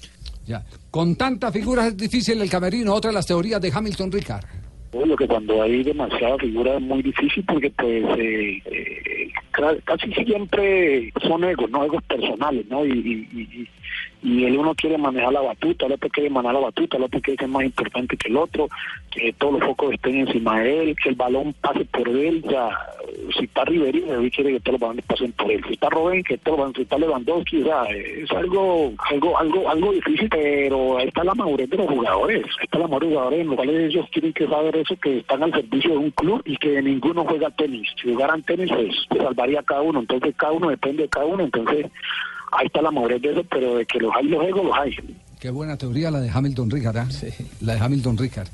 Ya. 0.46 0.63
Con 0.90 1.16
tantas 1.16 1.54
figuras 1.54 1.88
es 1.88 1.98
difícil 1.98 2.42
el 2.42 2.50
camerino, 2.50 2.94
otra 2.94 3.10
de 3.12 3.16
las 3.16 3.28
teorías 3.28 3.62
de 3.62 3.72
Hamilton 3.74 4.12
Ricard. 4.12 4.44
Obvio 4.92 5.16
que 5.16 5.28
cuando 5.28 5.62
hay 5.62 5.84
demasiadas 5.84 6.40
figuras 6.42 6.78
es 6.78 6.81
muy 6.81 7.04
difícil 7.04 7.46
porque 7.46 7.69
pues 7.78 8.04
eh, 8.18 8.60
eh, 8.66 9.01
casi 9.83 10.13
siempre 10.13 11.11
son 11.21 11.44
egos, 11.44 11.69
no 11.69 11.83
egos 11.83 12.03
personales, 12.03 12.65
¿no? 12.67 12.85
Y, 12.85 12.91
y, 12.91 13.69
y, 14.21 14.45
el 14.45 14.57
uno 14.57 14.75
quiere 14.75 14.98
manejar 14.98 15.33
la 15.33 15.42
batuta, 15.42 15.86
el 15.86 15.94
otro 15.94 16.10
quiere 16.10 16.30
manejar 16.30 16.56
la 16.56 16.66
batuta, 16.68 16.98
el 16.98 17.04
otro 17.04 17.21
quiere 17.21 17.39
ser 17.39 17.50
más 17.50 17.63
importante 17.63 18.18
que 18.18 18.30
el 18.30 18.38
otro, 18.38 18.68
que 19.12 19.33
todos 19.33 19.54
los 19.54 19.63
focos 19.63 19.94
estén 19.94 20.18
encima 20.18 20.62
de 20.62 20.83
él, 20.83 20.95
que 21.01 21.10
el 21.10 21.16
balón 21.16 21.54
pase 21.62 21.86
por 21.86 22.07
él, 22.07 22.43
ya 22.43 22.70
si 23.38 23.46
está 23.46 23.65
Ribery 23.65 24.32
quiere 24.32 24.53
que 24.53 24.60
todos 24.60 24.74
los 24.74 24.82
balones 24.82 25.05
pasen 25.05 25.32
por 25.34 25.51
él, 25.51 25.63
si 25.67 25.74
está 25.74 25.89
Robben, 25.89 26.24
que 26.24 26.38
todos 26.38 26.58
los 26.58 26.60
balones, 26.60 26.75
si 26.75 26.82
está 26.84 26.98
Lewandowski, 26.98 27.62
o 27.62 27.65
sea, 27.65 27.84
es 27.86 28.32
algo, 28.32 28.93
algo, 29.10 29.38
algo, 29.38 29.70
algo 29.70 29.91
difícil, 29.91 30.29
pero 30.29 30.98
ahí 30.98 31.08
está 31.08 31.24
la 31.24 31.34
madurez 31.34 31.70
de 31.70 31.77
los 31.77 31.88
jugadores, 31.88 32.43
ahí 32.46 32.63
está 32.65 32.79
la 32.79 32.88
madurez 32.88 33.10
de 33.10 33.15
los 33.15 33.24
jugadores, 33.24 33.41
en 33.41 33.48
los 33.48 33.55
cuales 33.55 33.75
ellos 33.75 34.12
tienen 34.12 34.34
que 34.34 34.48
saber 34.48 34.75
eso, 34.77 34.96
que 34.98 35.17
están 35.20 35.43
al 35.43 35.51
servicio 35.51 35.91
de 35.91 35.98
un 35.98 36.12
club 36.12 36.41
y 36.46 36.58
que 36.58 36.82
ninguno 36.82 37.25
juega 37.25 37.50
tenis, 37.51 37.88
si 38.01 38.13
jugaran 38.13 38.43
tenis 38.43 38.70
pues 38.70 38.96
se 39.12 39.17
salvaría 39.17 39.63
cada 39.63 39.82
uno, 39.82 40.00
entonces 40.00 40.36
cada 40.38 40.53
uno 40.53 40.70
depende 40.70 41.03
de 41.03 41.10
cada 41.10 41.25
uno, 41.25 41.43
entonces 41.43 41.86
ahí 42.51 42.68
está 42.68 42.82
la 42.82 42.91
madurez 42.91 43.22
de 43.22 43.32
eso, 43.32 43.44
pero 43.50 43.75
de 43.75 43.86
que 43.86 44.00
los 44.00 44.12
hay 44.15 44.27
los 44.27 44.44
egos, 44.46 44.65
los 44.65 44.75
hay. 44.77 44.96
Qué 45.39 45.50
buena 45.50 45.77
teoría 45.77 46.12
la 46.12 46.20
de 46.20 46.29
Hamilton 46.29 46.70
Ricard, 46.70 46.98
¿ah? 46.98 47.08
La 47.62 47.74
de 47.75 47.79
Hamilton 47.79 48.18
Ricard. 48.18 48.48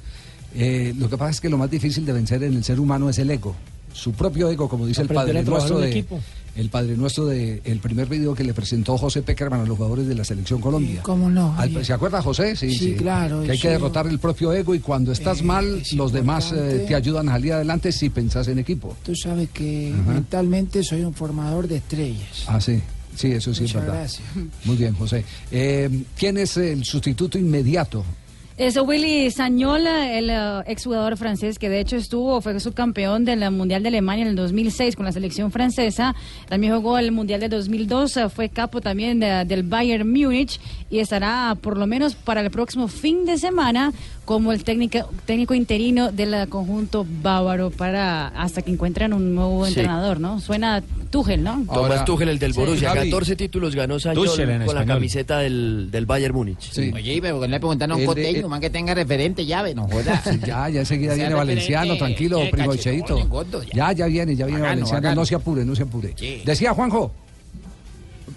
Eh, 0.56 0.94
lo 0.98 1.10
que 1.10 1.18
pasa 1.18 1.32
es 1.32 1.42
que 1.42 1.50
lo 1.50 1.58
más 1.58 1.70
difícil 1.70 2.06
de 2.06 2.14
vencer 2.14 2.44
en 2.44 2.54
el 2.54 2.64
ser 2.64 2.80
humano 2.80 3.10
es 3.10 3.18
el 3.20 3.30
ego. 3.30 3.56
Su 3.92 4.12
propio 4.14 4.50
ego, 4.50 4.68
como 4.70 4.86
dice 4.86 5.02
el 5.02 5.08
padre 5.08 5.42
nuestro 5.44 5.80
de, 5.80 5.90
equipo. 5.90 6.20
el 6.58 6.70
padre 6.70 6.98
nuestro 6.98 7.25
de 7.25 7.62
el 7.64 7.80
primer 7.80 8.08
video 8.08 8.36
que 8.36 8.44
le 8.44 8.54
presentó 8.54 8.98
José 8.98 9.22
Peckerman 9.22 9.62
a 9.62 9.66
los 9.66 9.78
jugadores 9.78 10.06
de 10.06 10.16
la 10.16 10.25
selección 10.25 10.60
Colombia. 10.60 11.02
¿Cómo 11.02 11.30
no? 11.30 11.56
Al-? 11.58 11.84
¿Se 11.86 11.94
acuerda 11.94 12.22
José? 12.22 12.56
Sí, 12.58 12.74
Sí, 12.74 12.94
claro, 12.96 13.42
Que 13.44 13.52
hay 13.54 13.60
que 13.60 13.70
derrotar 13.70 14.06
el 14.08 14.20
propio 14.20 14.52
ego 14.54 14.75
y 14.75 14.80
cuando 14.80 15.14
estás 15.14 15.42
mal, 15.44 15.82
los 15.94 16.12
demás 16.12 16.52
eh, 16.54 16.84
te 16.88 16.94
ayudan 16.94 17.30
a 17.30 17.34
salir 17.34 17.54
adelante 17.54 17.92
si 17.94 18.10
pensás 18.10 18.48
en 18.50 18.60
equipo. 18.60 18.96
Tú 19.04 19.16
sabes 19.16 19.50
que 19.50 19.94
Ajá. 19.94 20.12
mentalmente 20.12 20.84
soy 20.84 21.04
un 21.04 21.14
formador 21.14 21.68
de 21.70 21.78
estrellas. 21.78 22.44
Ah, 22.48 22.60
sí. 22.60 22.82
Sí, 23.15 23.31
eso 23.31 23.53
sí 23.53 23.62
Muchas 23.63 23.75
es 23.75 23.81
verdad. 23.81 24.00
gracias. 24.00 24.24
Muy 24.65 24.75
bien, 24.75 24.93
José. 24.95 25.24
Eh, 25.51 25.89
¿Quién 26.17 26.38
es 26.38 26.57
el 26.57 26.84
sustituto 26.84 27.38
inmediato? 27.38 28.03
Es 28.57 28.77
Willy 28.77 29.29
Sañola, 29.31 30.17
el 30.17 30.29
eh, 30.29 30.63
exjugador 30.67 31.17
francés 31.17 31.60
que 31.60 31.67
de 31.67 31.81
hecho 31.81 31.98
estuvo, 31.98 32.39
fue 32.39 32.57
subcampeón 32.62 33.25
del 33.25 33.51
Mundial 33.51 33.84
de 33.84 33.89
Alemania 33.89 34.22
en 34.24 34.29
el 34.29 34.36
2006 34.38 34.95
con 34.95 35.03
la 35.03 35.12
selección 35.12 35.51
francesa. 35.51 36.15
También 36.48 36.74
jugó 36.74 36.98
el 36.98 37.12
Mundial 37.12 37.41
de 37.41 37.50
2002, 37.50 38.15
eh, 38.15 38.29
fue 38.29 38.48
capo 38.48 38.79
también 38.79 39.19
de- 39.19 39.43
del 39.43 39.63
Bayern 39.63 40.10
Múnich 40.10 40.62
y 40.89 41.00
estará 41.00 41.57
por 41.60 41.77
lo 41.77 41.86
menos 41.86 42.15
para 42.15 42.39
el 42.39 42.50
próximo 42.50 42.88
fin 42.88 43.25
de 43.25 43.38
semana 43.38 43.91
como 44.25 44.51
el 44.51 44.63
técnico, 44.63 45.10
técnico 45.25 45.53
interino 45.53 46.12
del 46.12 46.50
conjunto 46.50 47.05
bávaro 47.22 47.70
para 47.70 48.27
hasta 48.29 48.62
que 48.63 48.72
encuentren 48.72 49.13
un 49.13 49.36
nuevo 49.36 49.65
Sí. 49.65 49.70
entrenador, 49.74 50.20
¿no? 50.20 50.39
Suena 50.41 50.84
Tuchel, 51.12 51.44
¿no? 51.44 51.63
Tomás 51.72 52.03
Tuchel, 52.05 52.29
el 52.29 52.39
del 52.39 52.53
Sí. 52.53 52.60
Borussia. 52.60 52.89
Javi. 52.89 53.10
14 53.12 53.36
títulos 53.36 53.75
ganó 53.75 54.00
Sancho 54.00 54.24
con 54.65 54.75
la 54.75 54.86
camiseta 54.86 55.39
del, 55.39 55.89
del 55.91 56.05
Bayern 56.05 56.34
Múnich. 56.36 56.72
Oye, 56.77 57.13
y 57.13 57.22
pero 57.22 57.46
le 57.48 57.60
preguntaron 57.60 57.96
a 57.98 58.00
un 58.00 58.05
coteño, 58.05 58.39
el- 58.39 58.48
man 58.48 58.60
que 58.60 58.70
tenga 58.70 58.94
referente 58.94 59.46
llave, 59.46 59.74
no 59.75 59.88
joda. 59.88 60.22
Sí, 60.25 60.39
ya, 60.46 60.67
ya 60.70 60.79
enseguida 60.82 61.12
Sea 61.13 61.24
viene 61.25 61.36
Valenciano, 61.36 61.96
tranquilo, 61.98 62.39
eh, 62.39 62.50
primo 62.51 62.75
Cheito. 62.75 63.17
Ya, 63.74 63.91
ya 63.91 64.08
viene, 64.08 64.36
ya 64.36 64.46
viene 64.46 64.62
Bacano, 64.62 64.75
Valenciano. 64.82 65.01
bacano. 65.01 65.22
No 65.22 65.25
se 65.25 65.36
apure, 65.36 65.63
no 65.65 65.75
se 65.75 65.84
apure. 65.84 66.13
Sí. 66.17 66.41
Decía 66.46 66.74
Juanjo. 66.74 67.12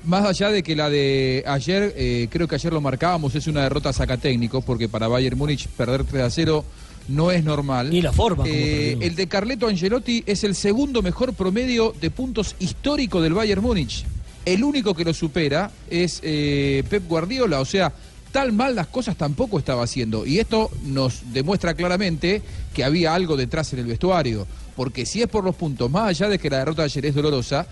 Más 0.09 0.25
allá 0.25 0.51
de 0.51 0.63
que 0.63 0.75
la 0.75 0.89
de 0.89 1.45
ayer, 1.47 1.93
eh, 1.95 2.29
creo 2.31 2.49
que 2.49 2.55
ayer 2.55 2.73
lo 2.73 2.81
marcábamos, 2.81 3.35
es 3.35 3.47
una 3.47 3.61
derrota 3.61 3.93
sacatécnico, 3.93 4.63
porque 4.63 4.89
para 4.89 5.07
Bayern 5.07 5.37
Múnich 5.37 5.69
perder 5.69 6.05
3 6.05 6.23
a 6.23 6.31
0 6.31 6.65
no 7.09 7.31
es 7.31 7.45
normal. 7.45 7.91
Ni 7.91 8.01
la 8.01 8.11
forma 8.11 8.45
Eh, 8.47 8.97
el 9.03 9.15
de 9.15 9.27
Carleto 9.27 9.69
Angelotti 9.69 10.25
es 10.25 10.45
el 10.45 10.55
segundo 10.55 11.03
mejor 11.03 11.35
promedio 11.35 11.95
de 12.01 12.11
puntos 12.11 12.57
histórico 12.59 13.21
del 13.21 13.35
Bayern 13.35 13.63
Múnich. 13.63 14.07
El 14.47 14.65
único 14.65 14.95
que 14.95 15.05
lo 15.05 15.13
supera 15.13 15.71
es 15.91 16.21
eh, 16.23 16.85
Pep 16.89 17.07
Guardiola, 17.07 17.61
o 17.61 17.67
sea, 17.67 17.93
tal 18.33 18.53
mal 18.53 18.75
las 18.75 18.87
cosas 18.87 19.15
tampoco 19.15 19.59
estaba 19.59 19.83
haciendo. 19.83 20.25
Y 20.25 20.39
esto 20.39 20.71
nos 20.87 21.35
demuestra 21.35 21.75
claramente 21.75 22.41
que 22.73 22.83
había 22.83 23.13
algo 23.13 23.37
detrás 23.37 23.75
en 23.75 23.81
el 23.81 23.85
vestuario. 23.85 24.47
Porque 24.75 25.05
si 25.05 25.21
es 25.21 25.29
por 25.29 25.45
los 25.45 25.55
puntos, 25.55 25.91
más 25.91 26.09
allá 26.09 26.31
de 26.31 26.39
que 26.39 26.49
la 26.49 26.61
derrota 26.61 26.81
de 26.81 26.87
ayer 26.87 27.05
es 27.05 27.15
dolorosa, 27.15 27.67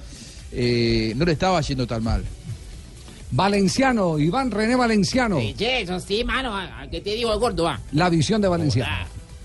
eh, 0.58 1.12
no 1.16 1.24
le 1.26 1.32
estaba 1.32 1.60
yendo 1.60 1.86
tan 1.86 2.02
mal. 2.02 2.24
Valenciano, 3.30 4.18
Iván 4.18 4.50
René 4.50 4.74
Valenciano. 4.76 5.38
Che, 5.56 5.82
eso 5.82 6.00
sí, 6.00 6.24
mano, 6.24 6.54
¿qué 6.90 7.00
te 7.00 7.14
digo 7.14 7.32
el 7.32 7.38
gordo? 7.38 7.68
ah? 7.68 7.78
La 7.92 8.08
visión 8.08 8.40
de 8.40 8.48
Valenciano. 8.48 8.90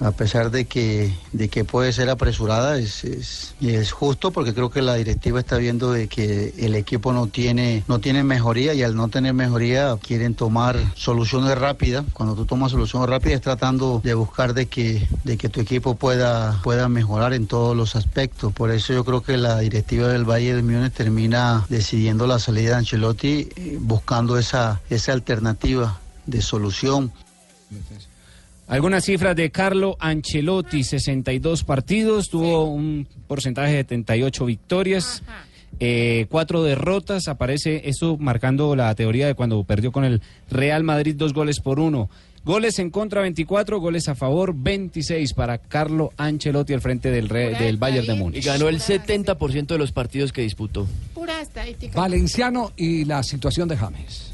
A 0.02 0.12
pesar 0.12 0.50
de 0.50 0.66
que, 0.66 1.14
de 1.32 1.48
que 1.48 1.64
puede 1.64 1.94
ser 1.94 2.10
apresurada, 2.10 2.80
es, 2.80 3.04
es, 3.04 3.54
es 3.62 3.92
justo 3.92 4.32
porque 4.32 4.54
creo 4.54 4.72
que 4.72 4.82
la 4.82 4.96
directiva 4.96 5.40
está 5.40 5.58
viendo 5.58 5.92
de 5.92 6.08
que 6.08 6.56
el 6.58 6.74
equipo 6.74 7.14
no 7.14 7.28
tiene, 7.28 7.84
no 7.88 8.00
tiene 8.00 8.24
mejoría 8.24 8.74
y 8.74 8.82
al 8.82 8.96
no 8.96 9.10
tener 9.10 9.36
mejoría 9.36 9.96
quieren 10.02 10.34
tomar 10.34 10.80
soluciones 10.96 11.56
rápidas. 11.56 12.04
Cuando 12.14 12.34
tú 12.34 12.46
tomas 12.46 12.72
soluciones 12.72 13.08
rápidas 13.10 13.36
es 13.36 13.42
tratando 13.42 14.02
de 14.04 14.16
buscar 14.16 14.56
de 14.56 14.66
que, 14.66 15.08
de 15.24 15.38
que 15.38 15.50
tu 15.50 15.62
equipo 15.62 15.94
pueda, 15.96 16.60
pueda 16.64 16.90
mejorar 16.90 17.34
en 17.34 17.46
todos 17.46 17.78
los 17.78 17.96
aspectos. 17.96 18.52
Por 18.54 18.72
eso 18.72 18.94
yo 18.94 19.06
creo 19.06 19.22
que 19.22 19.38
la 19.38 19.60
directiva 19.60 20.08
del 20.08 20.26
Valle 20.26 20.56
de 20.56 20.64
Múnich 20.64 20.94
termina 20.94 21.66
decidiendo 21.70 22.26
la 22.26 22.40
salida 22.40 22.72
de 22.72 22.76
Ancelotti 22.78 23.50
eh, 23.56 23.78
buscando 23.80 24.40
esa, 24.40 24.82
esa 24.90 25.14
alternativa 25.14 26.00
de 26.26 26.42
solución. 26.42 27.12
Algunas 28.72 29.04
cifras 29.04 29.36
de 29.36 29.52
Carlo 29.52 29.98
Ancelotti, 30.00 30.84
62 30.86 31.66
partidos, 31.66 32.30
tuvo 32.30 32.64
un 32.66 33.06
porcentaje 33.28 33.74
de 33.74 33.80
78 33.84 34.46
victorias, 34.46 35.24
eh, 35.82 36.26
cuatro 36.30 36.64
derrotas, 36.64 37.28
aparece 37.28 37.82
esto 37.90 38.16
marcando 38.18 38.74
la 38.78 38.96
teoría 38.96 39.28
de 39.28 39.36
cuando 39.36 39.62
perdió 39.66 39.92
con 39.92 40.06
el 40.06 40.22
Real 40.50 40.84
Madrid 40.86 41.16
dos 41.18 41.34
goles 41.34 41.60
por 41.60 41.82
uno. 41.82 42.10
Goles 42.46 42.80
en 42.80 42.90
contra 42.92 43.22
24, 43.22 43.80
goles 43.82 44.08
a 44.08 44.16
favor 44.16 44.54
26 44.56 45.34
para 45.34 45.58
Carlo 45.58 46.12
Ancelotti 46.18 46.74
al 46.74 46.82
frente 46.82 47.12
del, 47.12 47.28
Re- 47.30 47.54
del 47.60 47.76
Bayern 47.78 48.08
de 48.08 48.14
Y 48.16 48.18
Múnich. 48.18 48.46
ganó 48.46 48.70
el 48.70 48.80
70% 48.80 49.68
de 49.68 49.78
los 49.78 49.92
partidos 49.92 50.32
que 50.32 50.42
disputó. 50.44 50.88
Pura 51.14 51.40
estadística. 51.42 52.00
Valenciano 52.00 52.72
y 52.78 53.04
la 53.06 53.22
situación 53.22 53.68
de 53.68 53.76
James. 53.78 54.31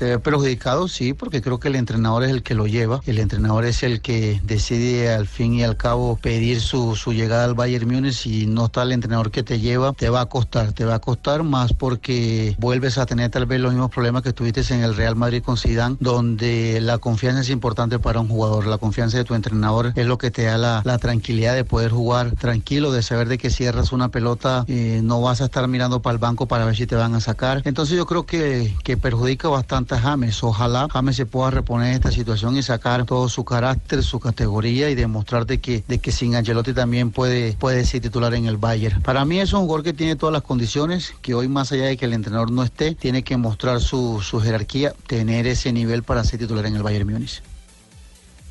Eh, 0.00 0.18
perjudicado, 0.18 0.88
sí, 0.88 1.12
porque 1.12 1.42
creo 1.42 1.60
que 1.60 1.68
el 1.68 1.76
entrenador 1.76 2.24
es 2.24 2.30
el 2.30 2.42
que 2.42 2.54
lo 2.54 2.66
lleva. 2.66 3.00
El 3.06 3.18
entrenador 3.18 3.64
es 3.64 3.82
el 3.82 4.00
que 4.00 4.40
decide 4.44 5.12
al 5.12 5.26
fin 5.26 5.54
y 5.54 5.62
al 5.62 5.76
cabo 5.76 6.16
pedir 6.16 6.60
su, 6.60 6.96
su 6.96 7.12
llegada 7.12 7.44
al 7.44 7.54
Bayern 7.54 7.86
Múnich. 7.86 8.14
Si 8.14 8.46
no 8.46 8.66
está 8.66 8.82
el 8.82 8.92
entrenador 8.92 9.30
que 9.30 9.42
te 9.42 9.60
lleva, 9.60 9.92
te 9.92 10.08
va 10.08 10.22
a 10.22 10.26
costar. 10.26 10.72
Te 10.72 10.84
va 10.84 10.94
a 10.94 10.98
costar 11.00 11.42
más 11.42 11.72
porque 11.72 12.56
vuelves 12.58 12.98
a 12.98 13.06
tener 13.06 13.30
tal 13.30 13.46
vez 13.46 13.60
los 13.60 13.72
mismos 13.72 13.90
problemas 13.90 14.22
que 14.22 14.32
tuviste 14.32 14.60
en 14.70 14.82
el 14.82 14.96
Real 14.96 15.16
Madrid 15.16 15.42
con 15.42 15.56
Zidane, 15.56 15.96
donde 16.00 16.80
la 16.80 16.98
confianza 16.98 17.40
es 17.40 17.50
importante 17.50 17.98
para 17.98 18.20
un 18.20 18.28
jugador. 18.28 18.66
La 18.66 18.78
confianza 18.78 19.18
de 19.18 19.24
tu 19.24 19.34
entrenador 19.34 19.92
es 19.94 20.06
lo 20.06 20.18
que 20.18 20.30
te 20.30 20.44
da 20.44 20.58
la, 20.58 20.98
tranquilidad 20.98 21.54
de 21.54 21.64
poder 21.64 21.90
jugar 21.90 22.32
tranquilo, 22.32 22.92
de 22.92 23.02
saber 23.02 23.28
de 23.28 23.38
que 23.38 23.50
cierras 23.50 23.92
una 23.92 24.08
pelota, 24.08 24.64
eh, 24.68 25.00
no 25.02 25.20
vas 25.20 25.40
a 25.40 25.46
estar 25.46 25.66
mirando 25.68 26.02
para 26.02 26.12
el 26.12 26.18
banco 26.18 26.46
para 26.46 26.64
ver 26.64 26.76
si 26.76 26.86
te 26.86 26.94
van 26.94 27.14
a 27.14 27.20
sacar. 27.20 27.62
Entonces 27.64 27.96
yo 27.96 28.06
creo 28.06 28.26
que, 28.26 28.74
que 28.82 28.96
perjudica 28.96 29.48
bastante 29.48 29.89
James. 29.98 30.42
Ojalá 30.42 30.88
James 30.90 31.16
se 31.16 31.26
pueda 31.26 31.50
reponer 31.50 31.94
esta 31.94 32.10
situación 32.10 32.56
y 32.56 32.62
sacar 32.62 33.04
todo 33.04 33.28
su 33.28 33.44
carácter, 33.44 34.02
su 34.02 34.20
categoría 34.20 34.90
y 34.90 34.94
demostrar 34.94 35.46
de 35.46 35.58
que, 35.58 35.82
de 35.88 35.98
que 35.98 36.12
sin 36.12 36.34
Angelotti 36.34 36.72
también 36.72 37.10
puede, 37.10 37.54
puede 37.54 37.84
ser 37.84 38.00
titular 38.00 38.34
en 38.34 38.46
el 38.46 38.56
Bayern. 38.56 39.02
Para 39.02 39.24
mí 39.24 39.40
es 39.40 39.52
un 39.52 39.62
jugador 39.62 39.82
que 39.82 39.92
tiene 39.92 40.16
todas 40.16 40.32
las 40.32 40.42
condiciones, 40.42 41.14
que 41.22 41.34
hoy 41.34 41.48
más 41.48 41.72
allá 41.72 41.86
de 41.86 41.96
que 41.96 42.04
el 42.04 42.12
entrenador 42.12 42.50
no 42.50 42.62
esté, 42.62 42.94
tiene 42.94 43.22
que 43.22 43.36
mostrar 43.36 43.80
su, 43.80 44.20
su 44.20 44.40
jerarquía, 44.40 44.92
tener 45.06 45.46
ese 45.46 45.72
nivel 45.72 46.02
para 46.02 46.24
ser 46.24 46.40
titular 46.40 46.66
en 46.66 46.76
el 46.76 46.82
Bayern 46.82 47.10
Múnich. 47.10 47.42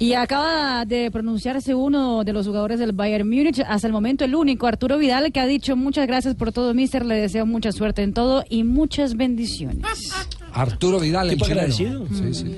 Y 0.02 0.14
acaba 0.14 0.86
de 0.86 1.12
pronunciarse 1.12 1.76
uno 1.76 2.24
de 2.24 2.32
los 2.32 2.48
jugadores 2.48 2.80
del 2.80 2.94
Bayern 2.94 3.28
Múnich, 3.28 3.60
hasta 3.68 3.86
el 3.86 3.92
momento 3.92 4.24
el 4.24 4.34
único, 4.34 4.66
Arturo 4.66 4.98
Vidal, 4.98 5.34
que 5.34 5.42
ha 5.42 5.46
dicho 5.46 5.76
muchas 5.76 6.08
gracias 6.08 6.36
por 6.36 6.54
todo, 6.54 6.74
mister, 6.74 7.06
le 7.06 7.16
deseo 7.16 7.46
mucha 7.46 7.74
suerte 7.74 8.02
en 8.02 8.14
todo 8.14 8.46
y 8.50 8.64
muchas 8.64 9.18
bendiciones. 9.18 9.84
Arturo 10.54 11.00
Vidal, 11.00 11.30
el 11.32 11.38
chileno. 11.38 11.54
agradecido. 11.62 12.08
Sí, 12.08 12.34
sí. 12.34 12.56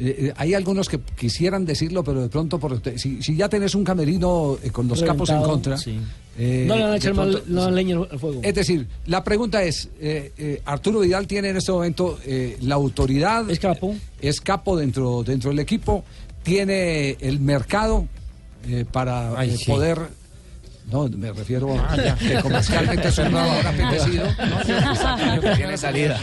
Eh, 0.00 0.16
eh, 0.28 0.32
hay 0.36 0.54
algunos 0.54 0.88
que 0.88 1.00
quisieran 1.00 1.64
decirlo, 1.64 2.04
pero 2.04 2.22
de 2.22 2.28
pronto, 2.28 2.58
por, 2.58 2.80
si, 2.98 3.20
si 3.22 3.36
ya 3.36 3.48
tenés 3.48 3.74
un 3.74 3.82
camerino 3.84 4.56
eh, 4.62 4.70
con 4.70 4.86
los 4.86 5.02
capos 5.02 5.28
en 5.30 5.36
Reventado, 5.36 5.52
contra. 5.52 5.76
sí. 5.78 5.98
eh, 6.38 6.64
no 6.68 6.76
le 6.76 6.82
van 6.84 6.92
a 6.92 6.96
echar 6.96 7.14
mal- 7.14 7.30
pronto- 7.32 7.44
no 7.48 7.70
leña 7.70 7.96
al 8.10 8.18
fuego. 8.18 8.40
Es 8.44 8.54
decir, 8.54 8.86
la 9.06 9.24
pregunta 9.24 9.62
es, 9.64 9.88
eh, 10.00 10.32
eh, 10.38 10.62
Arturo 10.66 11.00
Vidal 11.00 11.26
tiene 11.26 11.48
en 11.48 11.56
este 11.56 11.72
momento 11.72 12.18
eh, 12.24 12.58
la 12.60 12.76
autoridad, 12.76 13.50
es 13.50 13.58
capo, 13.58 13.96
es 14.20 14.40
capo 14.40 14.76
dentro, 14.76 15.24
dentro 15.24 15.50
del 15.50 15.58
equipo, 15.58 16.04
tiene 16.44 17.16
el 17.20 17.40
mercado 17.40 18.06
eh, 18.68 18.84
para 18.90 19.38
Ay, 19.38 19.50
eh, 19.50 19.56
sí. 19.56 19.64
poder... 19.66 19.98
No, 20.90 21.08
me 21.08 21.30
refiero 21.32 21.76
Ah, 21.78 21.92
a 21.94 22.16
que 22.16 22.40
comercialmente 22.40 23.08
un 23.08 23.28
jugador 23.30 23.66
apetecido. 23.66 24.24
¿no? 24.26 25.54
Tiene 25.56 25.76
salida. 25.76 26.20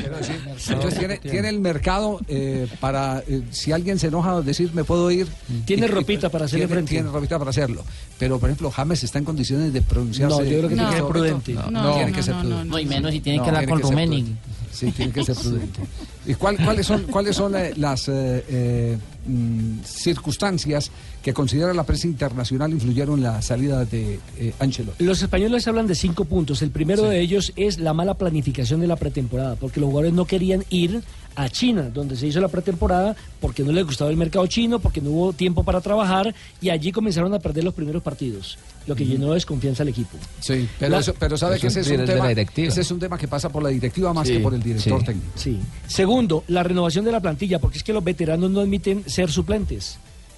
Entonces 0.69 0.99
tiene, 0.99 1.17
tiene 1.17 1.49
el 1.49 1.59
mercado 1.59 2.19
eh, 2.27 2.67
para, 2.79 3.23
eh, 3.27 3.43
si 3.51 3.71
alguien 3.71 3.99
se 3.99 4.07
enoja, 4.07 4.41
decir 4.41 4.71
me 4.73 4.83
puedo 4.83 5.11
ir. 5.11 5.27
Tiene 5.65 5.85
Y- 5.85 5.89
ropita 5.89 6.29
para 6.29 6.45
hacerle 6.45 6.67
tiene, 6.83 7.09
ropita 7.09 7.37
para 7.37 7.51
hacerlo. 7.51 7.83
Pero, 8.17 8.39
por 8.39 8.49
ejemplo, 8.49 8.71
James 8.71 9.03
está 9.03 9.19
en 9.19 9.25
condiciones 9.25 9.71
de 9.71 9.81
pronunciarse. 9.81 10.35
No, 10.37 10.43
yo 10.43 10.49
creo 10.57 10.67
que 10.69 10.73
en 10.73 10.79
tiene 10.79 10.83
que 10.83 10.95
este 10.97 10.97
ser 10.97 11.07
prudente. 11.11 11.53
No, 11.53 11.71
No, 11.71 11.93
tiene 11.93 12.11
no, 12.11 12.17
que 12.17 12.23
ser 12.23 12.35
no, 12.35 12.41
prudente. 12.41 12.69
no. 12.69 12.79
Y 12.79 12.85
menos 12.85 13.11
si 13.11 13.19
tiene 13.19 13.41
que 13.43 13.47
hablar 13.49 13.67
con 13.69 13.79
prudente. 13.81 14.31
Sí, 14.75 14.91
tiene 14.91 15.11
que 15.11 15.23
ser 15.23 15.35
prudente. 15.35 15.79
¿Y 16.25 16.33
cuál- 16.35 16.57
cuáles 16.63 16.85
son, 16.85 17.03
cuáles 17.03 17.35
son 17.35 17.55
eh, 17.55 17.71
las 17.77 18.07
eh, 18.09 18.43
eh, 18.49 18.97
mm, 19.25 19.79
circunstancias 19.85 20.91
que 21.23 21.33
considera 21.33 21.73
la 21.73 21.83
prensa 21.83 22.07
internacional 22.07 22.71
influyeron 22.71 23.17
en 23.19 23.23
la 23.23 23.41
salida 23.41 23.85
de 23.85 24.19
eh, 24.37 24.53
Ancelotti? 24.59 25.03
Los 25.03 25.21
españoles 25.21 25.67
hablan 25.67 25.87
de 25.87 25.95
cinco 25.95 26.25
puntos. 26.25 26.61
El 26.61 26.71
primero 26.71 27.03
de 27.03 27.21
ellos 27.21 27.53
es 27.55 27.79
la 27.79 27.93
mala 27.93 28.15
planificación 28.15 28.81
de 28.81 28.87
la 28.87 28.95
pretemporada, 28.97 29.55
porque 29.55 29.79
los 29.79 29.87
jugadores 29.87 30.13
no 30.13 30.25
querían 30.25 30.63
ir 30.69 31.01
a 31.35 31.49
China, 31.49 31.89
donde 31.93 32.15
se 32.15 32.27
hizo 32.27 32.39
la 32.39 32.47
pretemporada, 32.47 33.15
porque 33.41 33.63
no 33.63 33.71
les 33.71 33.85
gustaba 33.85 34.09
el 34.09 34.17
mercado 34.17 34.47
chino, 34.47 34.79
porque 34.79 35.01
no 35.01 35.09
hubo 35.09 35.33
tiempo 35.33 35.63
para 35.63 35.81
trabajar, 35.81 36.33
y 36.61 36.69
allí 36.69 36.91
comenzaron 36.91 37.33
a 37.33 37.39
perder 37.39 37.63
los 37.63 37.73
primeros 37.73 38.01
partidos, 38.01 38.57
lo 38.87 38.95
que 38.95 39.05
llenó 39.05 39.27
de 39.29 39.35
desconfianza 39.35 39.83
al 39.83 39.89
equipo. 39.89 40.17
Sí, 40.39 40.67
pero, 40.79 40.91
La- 40.91 40.99
eso- 40.99 41.13
pero 41.19 41.37
sabe 41.37 41.59
que 41.59 41.67
ese 41.67 41.81
es, 41.81 41.87
un 41.89 42.05
tema, 42.05 42.31
ese 42.31 42.81
es 42.81 42.91
un 42.91 42.99
tema 42.99 43.17
que 43.17 43.27
pasa 43.27 43.49
por 43.49 43.61
la 43.63 43.69
directiva 43.69 44.13
más 44.13 44.27
que 44.29 44.39
por 44.39 44.53
el 44.53 44.63
director 44.63 44.99
sí, 44.99 45.05
técnico. 45.05 45.31
Sí. 45.35 45.59
Segundo, 45.87 46.43
la 46.47 46.63
renovación 46.63 47.05
de 47.05 47.11
la 47.11 47.19
plantilla, 47.19 47.59
porque 47.59 47.77
es 47.77 47.83
que 47.83 47.93
los 47.93 48.03
veteranos 48.03 48.49
no 48.51 48.61
admiten 48.61 49.03
ser 49.07 49.29
suplentes. 49.31 49.97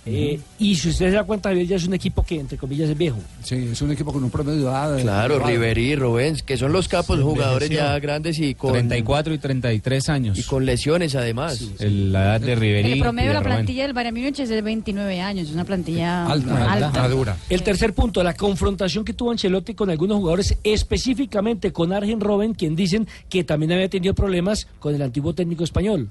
Eh, 0.10 0.40
y 0.60 0.76
si 0.76 0.90
usted 0.90 1.10
se 1.10 1.16
da 1.16 1.24
cuenta, 1.24 1.54
ya 1.54 1.76
es 1.76 1.86
un 1.86 1.94
equipo 1.94 2.24
que, 2.26 2.40
entre 2.40 2.58
comillas, 2.58 2.90
es 2.90 2.98
viejo. 2.98 3.18
Sí, 3.44 3.56
es 3.72 3.82
un 3.82 3.92
equipo 3.92 4.14
con 4.14 4.24
un 4.24 4.30
promedio 4.30 4.60
de 4.60 4.64
edad. 4.64 4.98
eh, 5.00 5.02
Claro. 5.02 5.40
Riverí, 5.46 5.96
Rubens, 5.96 6.44
que 6.44 6.58
son 6.58 6.72
los 6.72 6.88
capos, 6.88 7.18
Sí, 7.18 7.24
jugadores 7.24 7.70
ya 7.70 7.98
grandes 8.00 8.40
y 8.40 8.56
con 8.56 8.72
34 8.72 9.34
y 9.34 9.38
33 9.38 10.10
años. 10.10 10.40
y 10.40 10.44
con 10.44 10.66
lesiones 10.66 11.16
además. 11.16 11.62
El- 11.80 12.12
la 12.14 12.24
edad 12.38 12.42
de 12.42 12.56
Riverí. 12.56 12.92
El 12.94 13.00
promedio 13.00 13.26
y 13.26 13.28
de 13.30 13.34
la 13.34 13.42
plantilla 13.44 13.84
del 13.84 13.94
Bayern 13.94 14.16
Múnich 14.16 14.40
es 14.40 14.50
de 14.50 14.62
29 14.62 15.20
años, 15.22 15.48
es 15.50 15.54
una 15.54 15.66
plantilla 15.66 16.26
alta. 16.26 17.08
El 17.50 17.64
tercer 17.64 17.94
punto, 17.94 18.24
la 18.24 18.34
confrontación 18.34 19.04
que 19.04 19.14
tuvo 19.14 19.32
Ancelotti 19.32 19.74
con 19.74 19.90
algunos 19.90 20.18
jugadores, 20.18 20.58
específicamente 20.64 21.72
con 21.72 21.94
Arjen 21.94 22.20
Robben, 22.20 22.54
quien 22.54 22.76
dicen 22.76 23.08
que 23.30 23.44
también 23.44 23.72
había 23.74 23.90
tenido 23.90 24.14
problemas 24.14 24.68
con 24.80 24.96
el 24.96 25.02
antiguo 25.02 25.34
técnico 25.34 25.64
español. 25.64 26.10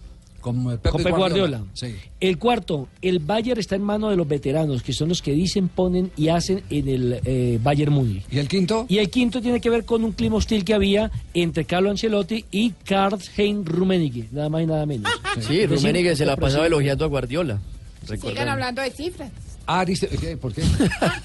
Con 0.52 0.78
Pep 0.78 0.92
Guardiola. 0.92 1.16
Guardiola. 1.18 1.64
Sí. 1.74 1.94
El 2.20 2.38
cuarto, 2.38 2.88
el 3.02 3.18
Bayern 3.18 3.58
está 3.58 3.74
en 3.76 3.82
manos 3.82 4.10
de 4.10 4.16
los 4.16 4.28
veteranos, 4.28 4.82
que 4.82 4.92
son 4.92 5.08
los 5.08 5.22
que 5.22 5.32
dicen, 5.32 5.68
ponen 5.68 6.10
y 6.16 6.28
hacen 6.28 6.62
en 6.70 6.88
el 6.88 7.20
eh, 7.24 7.58
Bayern 7.62 7.92
Múnich. 7.92 8.24
¿Y 8.30 8.38
el 8.38 8.48
quinto? 8.48 8.86
Y 8.88 8.98
el 8.98 9.10
quinto 9.10 9.40
tiene 9.42 9.60
que 9.60 9.70
ver 9.70 9.84
con 9.84 10.04
un 10.04 10.12
clima 10.12 10.36
hostil 10.36 10.64
que 10.64 10.74
había 10.74 11.10
entre 11.34 11.64
Carlo 11.64 11.90
Ancelotti 11.90 12.44
y 12.50 12.70
Karl-Heinz 12.84 13.66
Rummenigge, 13.66 14.28
nada 14.32 14.48
más 14.48 14.62
y 14.62 14.66
nada 14.66 14.86
menos. 14.86 15.10
Sí, 15.40 15.40
decir, 15.58 15.70
Rummenigge 15.70 16.16
se 16.16 16.24
la 16.24 16.36
pasaba 16.36 16.66
elogiando 16.66 17.04
a 17.04 17.08
Guardiola. 17.08 17.58
Sigan 18.06 18.48
hablando 18.48 18.82
de 18.82 18.90
cifras. 18.90 19.30
Ah, 19.66 19.84
dice, 19.84 20.06
¿qué? 20.08 20.36
¿por 20.36 20.52
qué? 20.54 20.62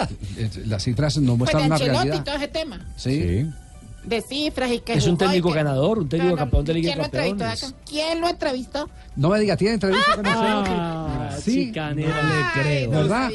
Las 0.66 0.84
cifras 0.84 1.18
no 1.18 1.38
Pues 1.38 1.52
de 1.52 1.58
muestran 1.60 1.66
una 1.66 1.78
realidad. 1.78 2.24
todo 2.24 2.36
ese 2.36 2.48
tema. 2.48 2.86
Sí. 2.98 3.46
De 4.04 4.20
cifras 4.22 4.72
y 4.72 4.80
que 4.80 4.94
Es 4.94 5.06
un 5.06 5.14
y 5.14 5.18
técnico 5.18 5.50
que- 5.50 5.56
ganador, 5.58 6.00
un 6.00 6.10
técnico 6.10 6.36
campeón 6.36 6.66
de 6.66 6.74
Liga 6.74 6.88
¿Quién 6.88 6.98
lo 6.98 7.04
Campeones. 7.04 7.76
¿Quién 7.88 8.20
lo 8.22 8.30
entrevistó? 8.30 8.90
No 9.16 9.30
me 9.30 9.40
diga, 9.40 9.58
¿tiene 9.58 9.74
entrevista 9.76 10.16
con 10.16 10.26
Ah, 10.28 11.30
Sí. 11.42 11.66
chicanera, 11.68 12.22
le 12.56 12.62
creo. 12.62 12.92
¿Verdad? 12.92 13.32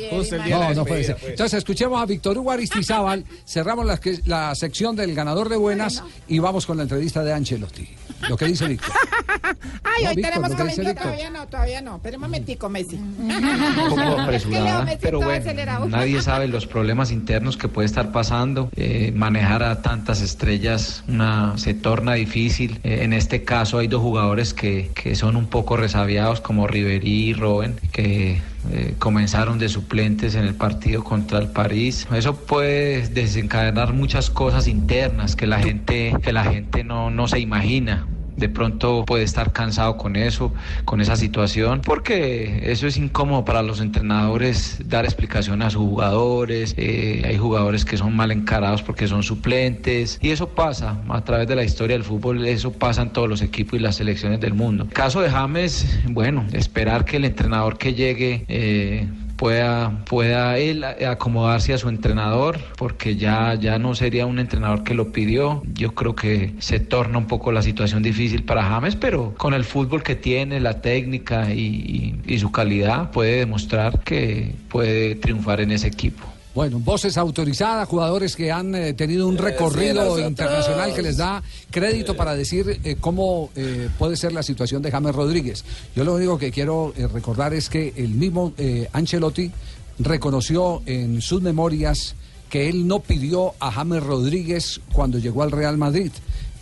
No, 0.48 0.74
no 0.74 0.84
puede 0.84 1.04
ser. 1.04 1.16
Entonces, 1.26 1.58
escuchemos 1.58 2.00
a 2.00 2.06
Víctor 2.06 2.38
Hugo 2.38 2.52
Aristizábal. 2.52 3.24
Cerramos 3.44 3.84
la, 4.26 4.54
sección 4.54 4.94
del 4.96 5.14
ganador 5.14 5.48
de 5.48 5.56
buenas 5.56 6.02
y 6.28 6.38
vamos 6.38 6.66
con 6.66 6.76
la 6.76 6.84
entrevista 6.84 7.24
de 7.24 7.32
Ancelotti. 7.32 7.88
Lo 8.28 8.36
que 8.36 8.46
dice 8.46 8.66
Víctor. 8.68 8.90
Ay, 9.82 10.04
No, 10.04 10.10
hoy 10.10 10.16
Víctor, 10.16 10.32
tenemos 10.32 10.50
lo 10.50 10.56
que 10.56 10.62
dice 10.64 10.76
comentario. 10.76 10.84
Víctor. 10.84 11.02
Todavía 11.02 11.30
no, 11.30 11.46
todavía 11.48 11.80
no. 11.82 12.00
Pero 12.02 12.16
un 12.16 12.22
momentico, 12.22 12.68
Messi. 12.68 12.96
un 12.96 13.88
poco 13.90 14.00
apresurada, 14.20 14.84
Messi 14.84 14.98
pero 15.02 15.18
bueno, 15.18 15.32
acelerado. 15.40 15.86
nadie 15.88 16.22
sabe 16.22 16.48
los 16.48 16.66
problemas 16.66 17.10
internos 17.10 17.56
que 17.56 17.68
puede 17.68 17.86
estar 17.86 18.12
pasando. 18.12 18.70
Eh, 18.76 19.12
manejar 19.14 19.62
a 19.62 19.82
tantas 19.82 20.20
estrellas 20.20 21.02
una, 21.08 21.58
se 21.58 21.74
torna 21.74 22.14
difícil. 22.14 22.78
Eh, 22.84 23.00
en 23.02 23.12
este 23.12 23.42
caso 23.44 23.78
hay 23.78 23.88
dos 23.88 24.00
jugadores 24.00 24.54
que, 24.54 24.90
que 24.94 25.14
son 25.16 25.36
un 25.36 25.46
poco 25.46 25.65
resabiados 25.74 26.40
como 26.40 26.68
Riverí 26.68 27.30
y 27.30 27.32
Robben, 27.32 27.74
que 27.90 28.40
eh, 28.70 28.94
comenzaron 28.98 29.58
de 29.58 29.68
suplentes 29.68 30.34
en 30.34 30.44
el 30.44 30.54
partido 30.54 31.02
contra 31.02 31.38
el 31.38 31.48
París. 31.48 32.06
Eso 32.14 32.36
puede 32.36 33.08
desencadenar 33.08 33.92
muchas 33.94 34.30
cosas 34.30 34.68
internas 34.68 35.34
que 35.34 35.46
la 35.46 35.58
gente, 35.58 36.14
que 36.22 36.32
la 36.32 36.44
gente 36.44 36.84
no, 36.84 37.10
no 37.10 37.26
se 37.26 37.40
imagina 37.40 38.06
de 38.36 38.48
pronto 38.48 39.04
puede 39.04 39.24
estar 39.24 39.52
cansado 39.52 39.96
con 39.96 40.16
eso, 40.16 40.52
con 40.84 41.00
esa 41.00 41.16
situación, 41.16 41.80
porque 41.80 42.70
eso 42.70 42.86
es 42.86 42.96
incómodo 42.96 43.44
para 43.44 43.62
los 43.62 43.80
entrenadores 43.80 44.78
dar 44.84 45.04
explicación 45.04 45.62
a 45.62 45.70
sus 45.70 45.82
jugadores, 45.82 46.74
eh, 46.76 47.22
hay 47.24 47.36
jugadores 47.38 47.84
que 47.84 47.96
son 47.96 48.14
mal 48.14 48.30
encarados 48.30 48.82
porque 48.82 49.06
son 49.06 49.22
suplentes 49.22 50.18
y 50.20 50.30
eso 50.30 50.48
pasa 50.48 51.00
a 51.08 51.24
través 51.24 51.48
de 51.48 51.56
la 51.56 51.64
historia 51.64 51.96
del 51.96 52.04
fútbol, 52.04 52.46
eso 52.46 52.72
pasa 52.72 53.02
en 53.02 53.10
todos 53.10 53.28
los 53.28 53.42
equipos 53.42 53.78
y 53.78 53.82
las 53.82 53.96
selecciones 53.96 54.40
del 54.40 54.54
mundo. 54.54 54.86
Caso 54.92 55.20
de 55.20 55.30
James, 55.30 56.00
bueno, 56.08 56.44
esperar 56.52 57.04
que 57.04 57.16
el 57.16 57.24
entrenador 57.24 57.78
que 57.78 57.94
llegue 57.94 58.44
eh, 58.48 59.08
pueda, 59.36 60.04
pueda 60.04 60.58
él 60.58 60.84
acomodarse 60.84 61.72
a 61.72 61.78
su 61.78 61.88
entrenador, 61.88 62.58
porque 62.76 63.16
ya, 63.16 63.54
ya 63.54 63.78
no 63.78 63.94
sería 63.94 64.26
un 64.26 64.38
entrenador 64.38 64.82
que 64.84 64.94
lo 64.94 65.12
pidió. 65.12 65.62
Yo 65.72 65.94
creo 65.94 66.14
que 66.14 66.54
se 66.58 66.80
torna 66.80 67.18
un 67.18 67.26
poco 67.26 67.52
la 67.52 67.62
situación 67.62 68.02
difícil 68.02 68.44
para 68.44 68.62
James, 68.62 68.96
pero 68.96 69.34
con 69.36 69.54
el 69.54 69.64
fútbol 69.64 70.02
que 70.02 70.16
tiene, 70.16 70.60
la 70.60 70.80
técnica 70.80 71.52
y, 71.52 72.14
su 72.38 72.52
calidad, 72.52 73.10
puede 73.12 73.38
demostrar 73.38 74.00
que 74.00 74.54
puede 74.68 75.14
triunfar 75.14 75.60
en 75.60 75.72
ese 75.72 75.88
equipo. 75.88 76.35
Bueno, 76.56 76.78
voces 76.78 77.18
autorizadas, 77.18 77.86
jugadores 77.86 78.34
que 78.34 78.50
han 78.50 78.74
eh, 78.74 78.94
tenido 78.94 79.28
un 79.28 79.36
recorrido 79.36 80.02
nosotros. 80.02 80.26
internacional 80.26 80.94
que 80.94 81.02
les 81.02 81.18
da 81.18 81.42
crédito 81.70 82.16
para 82.16 82.34
decir 82.34 82.80
eh, 82.82 82.96
cómo 82.98 83.50
eh, 83.56 83.90
puede 83.98 84.16
ser 84.16 84.32
la 84.32 84.42
situación 84.42 84.80
de 84.80 84.90
James 84.90 85.14
Rodríguez. 85.14 85.66
Yo 85.94 86.02
lo 86.02 86.14
único 86.14 86.38
que 86.38 86.50
quiero 86.50 86.94
eh, 86.96 87.08
recordar 87.08 87.52
es 87.52 87.68
que 87.68 87.92
el 87.96 88.08
mismo 88.08 88.54
eh, 88.56 88.88
Ancelotti 88.94 89.52
reconoció 89.98 90.80
en 90.86 91.20
sus 91.20 91.42
memorias 91.42 92.14
que 92.48 92.70
él 92.70 92.88
no 92.88 93.00
pidió 93.00 93.52
a 93.60 93.70
James 93.70 94.02
Rodríguez 94.02 94.80
cuando 94.94 95.18
llegó 95.18 95.42
al 95.42 95.50
Real 95.50 95.76
Madrid, 95.76 96.10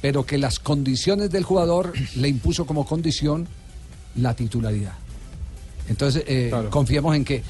pero 0.03 0.27
que 0.27 0.39
las 0.39 0.59
condiciones 0.59 1.31
del 1.31 1.45
jugador 1.45 1.93
le 2.17 2.27
impuso 2.27 2.67
como 2.67 2.85
condición 2.85 3.47
la 4.17 4.35
titularidad. 4.35 4.95
Entonces, 5.89 6.25
eh, 6.27 6.51
confiemos 6.71 7.15
en 7.15 7.25
que 7.25 7.45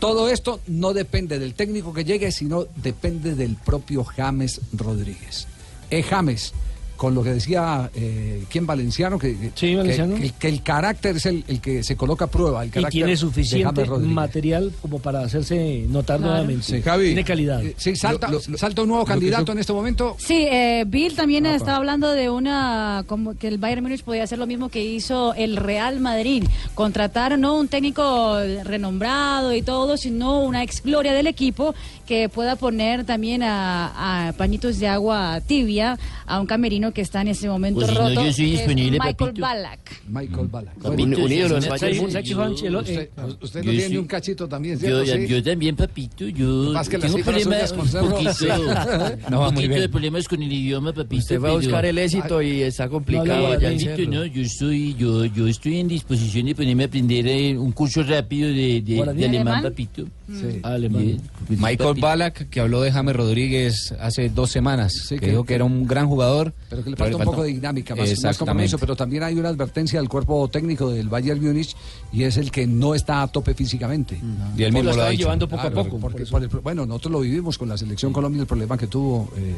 todo 0.00 0.28
esto 0.28 0.60
no 0.66 0.92
depende 0.94 1.38
del 1.38 1.54
técnico 1.54 1.92
que 1.92 2.04
llegue, 2.04 2.32
sino 2.32 2.64
depende 2.76 3.34
del 3.34 3.56
propio 3.56 4.02
James 4.02 4.60
Rodríguez. 4.72 5.46
Es 5.90 6.06
James, 6.06 6.52
con 7.00 7.14
lo 7.14 7.22
que 7.22 7.32
decía 7.32 7.90
eh, 7.94 8.44
quien 8.50 8.66
Valenciano, 8.66 9.18
que, 9.18 9.34
que- 9.56 9.74
Valenciano. 9.74 10.16
que- 10.16 10.32
que 10.32 10.48
el 10.48 10.62
carácter 10.62 11.16
es 11.16 11.24
el, 11.24 11.44
el 11.48 11.58
que 11.58 11.82
se 11.82 11.96
coloca 11.96 12.26
a 12.26 12.28
prueba. 12.30 12.62
El 12.62 12.68
Y 12.68 12.72
carácter 12.72 12.90
tiene 12.92 13.10
de 13.12 13.16
suficiente 13.16 13.86
material 13.86 14.70
como 14.82 14.98
para 14.98 15.20
hacerse 15.22 15.86
notar 15.88 16.18
Claro. 16.18 16.32
nuevamente. 16.34 16.62
Sí. 16.64 16.82
Javi. 16.82 17.06
Tiene 17.06 17.24
calidad. 17.24 17.64
Eh, 17.64 17.74
Sí, 17.78 17.96
salta, 17.96 18.28
salta 18.58 18.82
un 18.82 18.88
nuevo 18.88 19.06
candidato 19.06 19.46
yo- 19.46 19.52
en 19.54 19.58
este 19.60 19.72
momento. 19.72 20.14
Sí, 20.18 20.46
eh, 20.50 20.84
Bill 20.86 21.16
también 21.16 21.46
estaba 21.46 21.78
hablando 21.78 22.10
de 22.12 22.28
una, 22.28 23.04
como 23.06 23.34
que 23.34 23.48
el 23.48 23.56
Bayern 23.56 23.82
Múnich 23.82 24.02
podía 24.04 24.24
hacer 24.24 24.38
lo 24.38 24.46
mismo 24.46 24.68
que 24.68 24.84
hizo 24.84 25.32
el 25.32 25.56
Real 25.56 26.00
Madrid, 26.00 26.44
contratar 26.74 27.38
no 27.38 27.56
un 27.56 27.68
técnico 27.68 28.36
renombrado 28.64 29.54
y 29.54 29.62
todo, 29.62 29.96
sino 29.96 30.42
una 30.42 30.62
ex 30.62 30.82
gloria 30.82 31.14
del 31.14 31.26
equipo 31.28 31.74
que 32.10 32.28
pueda 32.28 32.56
poner 32.56 33.04
también 33.04 33.40
a, 33.44 34.26
a 34.28 34.32
pañitos 34.32 34.80
de 34.80 34.88
agua 34.88 35.40
tibia 35.46 35.96
a 36.26 36.40
un 36.40 36.46
camerino 36.46 36.90
que 36.92 37.02
está 37.02 37.20
en 37.20 37.28
ese 37.28 37.46
momento 37.48 37.78
Pues 37.78 37.88
si 37.90 37.94
no, 37.94 38.00
roto. 38.08 38.14
yo 38.24 38.32
soy 38.32 38.46
que 38.46 38.52
es 38.54 38.58
disponible, 38.58 38.98
Michael 38.98 39.14
papito. 39.16 39.40
Ballack. 39.42 40.02
Michael 40.08 40.48
Ballack. 40.48 40.74
Papito, 40.74 41.02
Un- 41.04 41.14
un 41.14 41.32
ídolo 41.32 41.58
Usted- 41.58 41.70
usted- 41.70 43.62
yo 43.62 43.62
no 43.62 43.78
tiene 43.78 43.98
un 44.00 44.06
cachito 44.08 44.48
también, 44.48 44.74
Yo, 44.80 45.04
¿cierto? 45.04 45.22
Sí. 45.22 45.28
yo 45.28 45.42
también, 45.44 45.76
papito, 45.76 46.26
yo 46.26 46.72
Más 46.72 46.88
que 46.88 46.98
las 46.98 47.12
tengo 47.12 47.24
problemas, 47.24 47.72
con 47.72 47.80
un 48.04 48.10
poquito, 48.10 48.30
un 48.42 49.30
No 49.30 49.40
va 49.40 49.46
muy 49.46 49.54
poquito 49.54 49.68
bien. 49.68 49.80
de 49.82 49.88
problemas 49.88 50.26
con 50.26 50.42
el 50.42 50.52
idioma, 50.52 50.92
papito. 50.92 51.16
Usted 51.22 51.38
fue 51.38 51.50
a 51.50 51.52
buscar 51.52 51.84
el 51.86 51.96
éxito 51.98 52.42
y 52.42 52.62
está 52.62 52.88
complicado 52.88 53.54
en 53.54 53.60
Papito, 53.60 54.10
no, 54.10 54.24
yo 54.26 54.42
estoy, 54.42 54.94
yo, 54.96 55.26
yo 55.26 55.46
estoy 55.46 55.78
en 55.78 55.86
disposición 55.86 56.46
de 56.46 56.56
ponerme 56.56 56.82
a 56.82 56.86
aprender 56.86 57.28
eh, 57.28 57.56
un 57.56 57.70
curso 57.70 58.02
rápido 58.02 58.48
de, 58.48 58.80
de, 58.82 59.12
de 59.14 59.24
¿Alemán? 59.26 59.62
papito. 59.62 60.06
Sí. 60.32 60.60
Alemán. 60.62 61.20
Michael 61.48 62.00
Ballack, 62.00 62.48
que 62.48 62.60
habló 62.60 62.80
de 62.82 62.92
James 62.92 63.16
Rodríguez 63.16 63.92
hace 64.00 64.28
dos 64.28 64.50
semanas, 64.50 64.92
que, 65.08 65.18
dijo 65.18 65.44
que 65.44 65.54
era 65.54 65.64
un 65.64 65.86
gran 65.86 66.06
jugador. 66.06 66.52
Pero 66.68 66.84
que 66.84 66.90
le 66.90 66.96
falta 66.96 67.16
un 67.16 67.24
poco 67.24 67.42
de 67.42 67.48
dinámica, 67.48 67.96
más, 67.96 68.22
más 68.22 68.38
compromiso, 68.38 68.78
pero 68.78 68.94
también 68.94 69.22
hay 69.24 69.34
una 69.36 69.48
advertencia 69.48 69.98
del 69.98 70.08
cuerpo 70.08 70.46
técnico 70.48 70.90
del 70.90 71.08
Bayern 71.08 71.42
Múnich 71.44 71.74
y 72.12 72.22
es 72.22 72.36
el 72.36 72.50
que 72.50 72.66
no 72.66 72.94
está 72.94 73.22
a 73.22 73.26
tope 73.28 73.54
físicamente. 73.54 74.20
Y 74.56 74.62
él 74.62 74.72
mismo 74.72 74.90
lo 74.90 74.90
ha 74.90 74.92
están 74.94 75.10
dicho. 75.12 75.22
llevando 75.24 75.48
poco 75.48 75.62
Claro, 75.62 75.80
a 75.80 75.84
poco. 75.84 75.98
por 75.98 76.12
porque 76.12 76.26
por 76.30 76.42
el 76.42 76.48
pro- 76.48 76.62
bueno, 76.62 76.86
nosotros 76.86 77.12
lo 77.12 77.20
vivimos 77.20 77.58
con 77.58 77.68
la 77.68 77.76
selección 77.76 78.12
Colombia, 78.12 78.40
el 78.42 78.46
problema 78.46 78.76
que 78.78 78.86
tuvo 78.86 79.32
eh, 79.36 79.54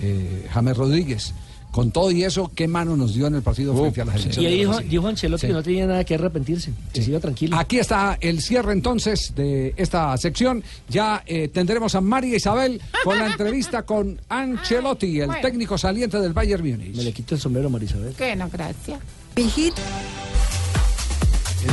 eh, 0.00 0.46
James 0.52 0.76
Rodríguez. 0.76 1.32
Con 1.70 1.90
todo 1.92 2.10
y 2.10 2.24
eso, 2.24 2.50
¿qué 2.54 2.66
mano 2.66 2.96
nos 2.96 3.14
dio 3.14 3.26
en 3.26 3.34
el 3.36 3.42
partido 3.42 3.76
frente 3.76 4.00
a 4.00 4.04
la 4.06 4.16
selección? 4.16 4.44
Y 4.46 4.48
dijo, 4.56 4.78
dijo 4.80 5.06
Ancelotti 5.06 5.40
Sí. 5.42 5.46
que 5.48 5.52
no 5.52 5.62
tenía 5.62 5.86
nada 5.86 6.02
que 6.04 6.14
arrepentirse, 6.14 6.72
que 6.92 7.02
siga 7.02 7.20
tranquilo. 7.20 7.56
Aquí 7.58 7.78
está 7.78 8.16
el 8.20 8.40
cierre 8.40 8.72
entonces 8.72 9.32
de 9.36 9.74
esta 9.76 10.16
sección. 10.16 10.64
Ya 10.88 11.22
eh, 11.26 11.48
tendremos 11.48 11.94
a 11.94 12.00
María 12.00 12.36
Isabel 12.36 12.80
con 13.04 13.18
la 13.18 13.26
entrevista 13.26 13.82
con 13.84 14.18
Ancelotti, 14.28 15.20
el 15.20 15.26
Bueno. 15.26 15.42
técnico 15.42 15.76
saliente 15.78 16.18
del 16.18 16.32
Bayern 16.32 16.66
Múnich. 16.68 16.96
Me 16.96 17.04
le 17.04 17.12
quito 17.12 17.34
el 17.34 17.40
sombrero, 17.40 17.68
Marisabel. 17.70 18.14
Que 18.14 18.34
no, 18.34 18.48
gracias. 18.50 18.98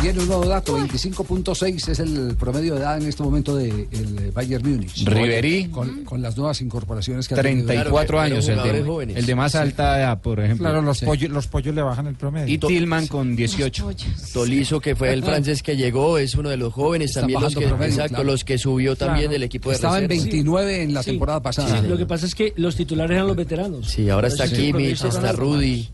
Viene 0.01 0.19
un 0.19 0.27
nuevo 0.27 0.45
dato, 0.45 0.77
25.6 0.77 1.89
es 1.89 1.99
el 1.99 2.35
promedio 2.39 2.75
de 2.75 2.81
edad 2.81 2.97
en 3.01 3.07
este 3.07 3.23
momento 3.23 3.55
del 3.55 4.31
Bayern 4.33 4.67
Múnich. 4.69 5.05
Ribery. 5.07 5.65
Con, 5.69 6.03
con 6.03 6.21
las 6.21 6.35
nuevas 6.37 6.61
incorporaciones 6.61 7.27
que 7.27 7.33
ha 7.33 7.41
tenido. 7.41 7.67
34 7.67 8.19
años, 8.19 8.47
el 8.47 8.61
de, 8.61 9.13
el 9.15 9.25
de 9.25 9.35
más 9.35 9.55
alta 9.55 9.99
edad, 9.99 10.21
por 10.21 10.39
ejemplo. 10.39 10.63
Claro, 10.65 10.81
los, 10.81 10.97
Sí. 10.99 11.05
pollos, 11.05 11.29
los 11.31 11.47
pollos 11.47 11.73
le 11.75 11.81
bajan 11.81 12.07
el 12.07 12.15
promedio. 12.15 12.53
Y 12.53 12.57
Tillman 12.57 13.07
con 13.07 13.35
18. 13.35 13.89
Tolizo, 14.33 14.79
que 14.79 14.95
fue 14.95 15.13
el 15.13 15.23
francés 15.23 15.61
que 15.63 15.75
llegó, 15.75 16.17
es 16.17 16.35
uno 16.35 16.49
de 16.49 16.57
los 16.57 16.73
jóvenes, 16.73 17.11
Están 17.11 17.23
también 17.23 17.41
los 17.41 17.55
que, 17.55 17.67
promedio, 17.67 17.91
exacto, 17.93 18.09
claro. 18.15 18.23
los 18.31 18.43
que 18.43 18.57
subió 18.57 18.95
también 18.95 19.25
Claro. 19.25 19.33
del 19.33 19.43
equipo 19.43 19.69
de 19.69 19.75
Estaba 19.75 19.97
en 19.99 20.09
reserva. 20.09 20.23
29 20.25 20.83
en 20.83 20.93
la 20.93 21.03
Sí. 21.03 21.11
temporada 21.11 21.41
pasada. 21.41 21.81
Sí, 21.81 21.87
lo 21.87 21.97
que 21.97 22.05
pasa 22.05 22.25
es 22.25 22.35
que 22.35 22.53
los 22.57 22.75
titulares 22.75 23.15
eran 23.15 23.27
los 23.27 23.35
veteranos. 23.35 23.87
Sí, 23.89 24.09
ahora 24.09 24.27
está 24.27 24.43
Entonces, 24.45 24.65
el 24.67 24.71
Kimmich, 24.73 25.03
está 25.03 25.31
Rudy. 25.31 25.89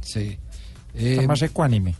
Sí. 0.00 0.36
Está 0.94 1.22
Eh, 1.22 1.26
más 1.26 1.42
ecuánime. 1.42 1.94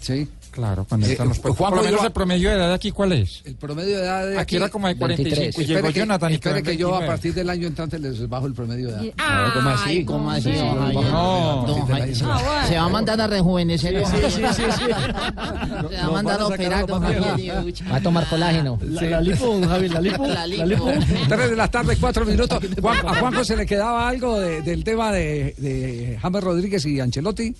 Sí. 0.00 0.28
Claro, 0.52 0.84
cuando 0.86 1.06
Eh, 1.06 1.12
están 1.12 1.28
los 1.28 1.38
pollos. 1.38 1.56
Juanjo, 1.56 1.76
Por 1.76 1.84
menos 1.86 2.00
yo- 2.02 2.06
el 2.06 2.12
promedio 2.12 2.50
de 2.50 2.56
edad 2.56 2.72
aquí, 2.74 2.92
¿cuál 2.92 3.12
es? 3.12 3.40
El 3.46 3.54
promedio 3.56 3.96
de 3.96 4.04
edad 4.04 4.26
de 4.28 4.38
Aquí 4.38 4.56
era 4.56 4.68
como 4.68 4.86
de 4.86 4.96
45 4.96 5.40
y 5.42 5.48
Espere 5.64 5.66
llegó 5.66 5.88
que- 5.88 5.98
Jonathan 6.00 6.30
y 6.30 6.34
espere 6.34 6.62
que 6.62 6.76
yo 6.76 6.88
a 6.88 6.98
29. 6.98 7.06
partir 7.06 7.34
del 7.34 7.48
año 7.50 7.66
entrante 7.68 7.98
les 7.98 8.28
bajo 8.28 8.46
el 8.46 8.52
promedio 8.52 8.88
de 8.88 8.92
edad. 9.08 9.14
Ah, 9.16 9.50
¿cómo 9.54 9.68
así? 9.70 10.04
¿Cómo 10.04 10.30
así? 10.30 10.50
No, 10.52 10.74
Javier? 10.76 11.04
no. 11.10 11.64
Don 11.66 11.86
Javier. 11.86 12.16
Ah, 12.26 12.64
Se 12.68 12.76
va 12.76 12.82
a 12.84 12.88
mandar 12.90 13.20
a 13.20 13.26
rejuvenecer. 13.26 13.98
Sí, 13.98 14.04
Javier. 14.04 14.30
sí, 14.30 14.40
sí, 14.54 14.62
sí. 14.76 14.82
Se 15.90 15.96
va 15.96 16.04
a 16.04 16.10
mandar 16.10 16.40
a 16.40 16.46
operar, 16.46 16.86
don 16.86 17.02
Javier. 17.02 17.64
Va 17.90 17.96
a 17.96 18.00
tomar 18.02 18.28
colágeno. 18.28 18.78
La, 18.82 19.02
la 19.02 19.20
lipo, 19.22 19.46
don 19.46 19.66
Javi, 19.68 19.88
la 19.88 20.00
lipo. 20.02 20.26
La 20.26 20.46
lipo. 20.46 20.90
3 21.28 21.50
de 21.50 21.56
la 21.56 21.68
tarde, 21.68 21.96
4 21.98 22.26
minutos. 22.26 22.60
Juan- 22.82 23.06
a 23.06 23.14
Juanjo 23.20 23.42
se 23.42 23.56
le 23.56 23.64
quedaba 23.64 24.06
algo 24.06 24.38
de- 24.38 24.60
del 24.60 24.84
tema 24.84 25.12
de, 25.12 25.54
de 25.56 26.18
James 26.20 26.44
Rodríguez 26.44 26.84
y 26.84 27.00
Ancelotti. 27.00 27.54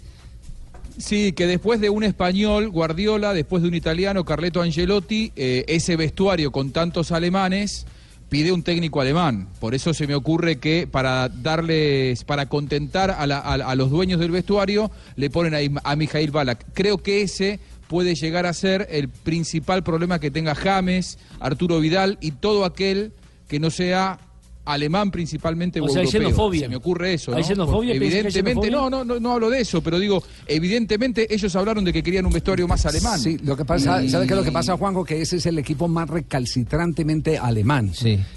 Sí, 0.98 1.32
que 1.32 1.46
después 1.46 1.80
de 1.80 1.90
un 1.90 2.04
español, 2.04 2.68
Guardiola, 2.70 3.32
después 3.32 3.62
de 3.62 3.68
un 3.68 3.74
italiano, 3.74 4.24
Carleto 4.24 4.60
Angelotti, 4.60 5.32
eh, 5.36 5.64
ese 5.68 5.96
vestuario 5.96 6.52
con 6.52 6.70
tantos 6.70 7.12
alemanes 7.12 7.86
pide 8.28 8.52
un 8.52 8.62
técnico 8.62 9.00
alemán. 9.00 9.48
Por 9.60 9.74
eso 9.74 9.92
se 9.94 10.06
me 10.06 10.14
ocurre 10.14 10.56
que 10.56 10.86
para 10.90 11.28
darles, 11.28 12.24
para 12.24 12.46
contentar 12.46 13.10
a, 13.10 13.26
la- 13.26 13.38
a- 13.38 13.54
a 13.54 13.74
los 13.74 13.90
dueños 13.90 14.20
del 14.20 14.30
vestuario, 14.30 14.90
le 15.16 15.28
ponen 15.30 15.54
ahí 15.54 15.70
a 15.84 15.96
Mijail 15.96 16.30
Balak. 16.30 16.64
Creo 16.72 16.98
que 16.98 17.22
ese 17.22 17.58
puede 17.88 18.14
llegar 18.14 18.46
a 18.46 18.52
ser 18.54 18.86
el 18.90 19.08
principal 19.08 19.82
problema 19.82 20.18
que 20.18 20.30
tenga 20.30 20.54
James, 20.54 21.18
Arturo 21.40 21.78
Vidal 21.80 22.16
y 22.22 22.30
todo 22.32 22.64
aquel 22.64 23.12
que 23.48 23.60
no 23.60 23.70
sea 23.70 24.18
alemán 24.64 25.10
principalmente 25.10 25.80
O 25.80 25.84
o 25.84 25.88
sea, 25.88 26.00
hay 26.02 26.06
europeo. 26.06 26.28
xenofobia. 26.28 26.60
Se 26.60 26.68
me 26.68 26.76
ocurre 26.76 27.14
eso, 27.14 27.30
¿no? 27.32 27.36
¿Hay 27.36 27.44
xenofobia? 27.44 27.94
Porque 27.94 27.98
¿Piensa 28.00 28.12
que 28.12 28.16
hay 28.16 28.28
Evidentemente, 28.28 28.66
xenofobia? 28.68 28.90
no, 28.90 29.04
no, 29.04 29.14
no, 29.14 29.20
no 29.20 29.32
hablo 29.32 29.50
de 29.50 29.60
eso, 29.60 29.82
pero 29.82 29.98
digo, 29.98 30.22
evidentemente 30.46 31.26
ellos 31.34 31.54
hablaron 31.56 31.84
de 31.84 31.92
que 31.92 32.02
querían 32.02 32.26
un 32.26 32.32
vestuario 32.32 32.68
más 32.68 32.84
alemán. 32.86 33.18
Sí, 33.18 33.38
lo 33.42 33.56
que 33.56 33.64
pasa, 33.64 34.02
Y- 34.02 34.08
¿sabe 34.10 34.26
qué 34.26 34.34
es 34.34 34.38
lo 34.38 34.44
que 34.44 34.52
pasa, 34.52 34.76
Juanjo? 34.76 35.04
Que 35.04 35.20
ese 35.20 35.36
es 35.36 35.46
el 35.46 35.58
equipo 35.58 35.88
más 35.88 36.08
recalcitrantemente 36.08 37.38
alemán. 37.38 37.90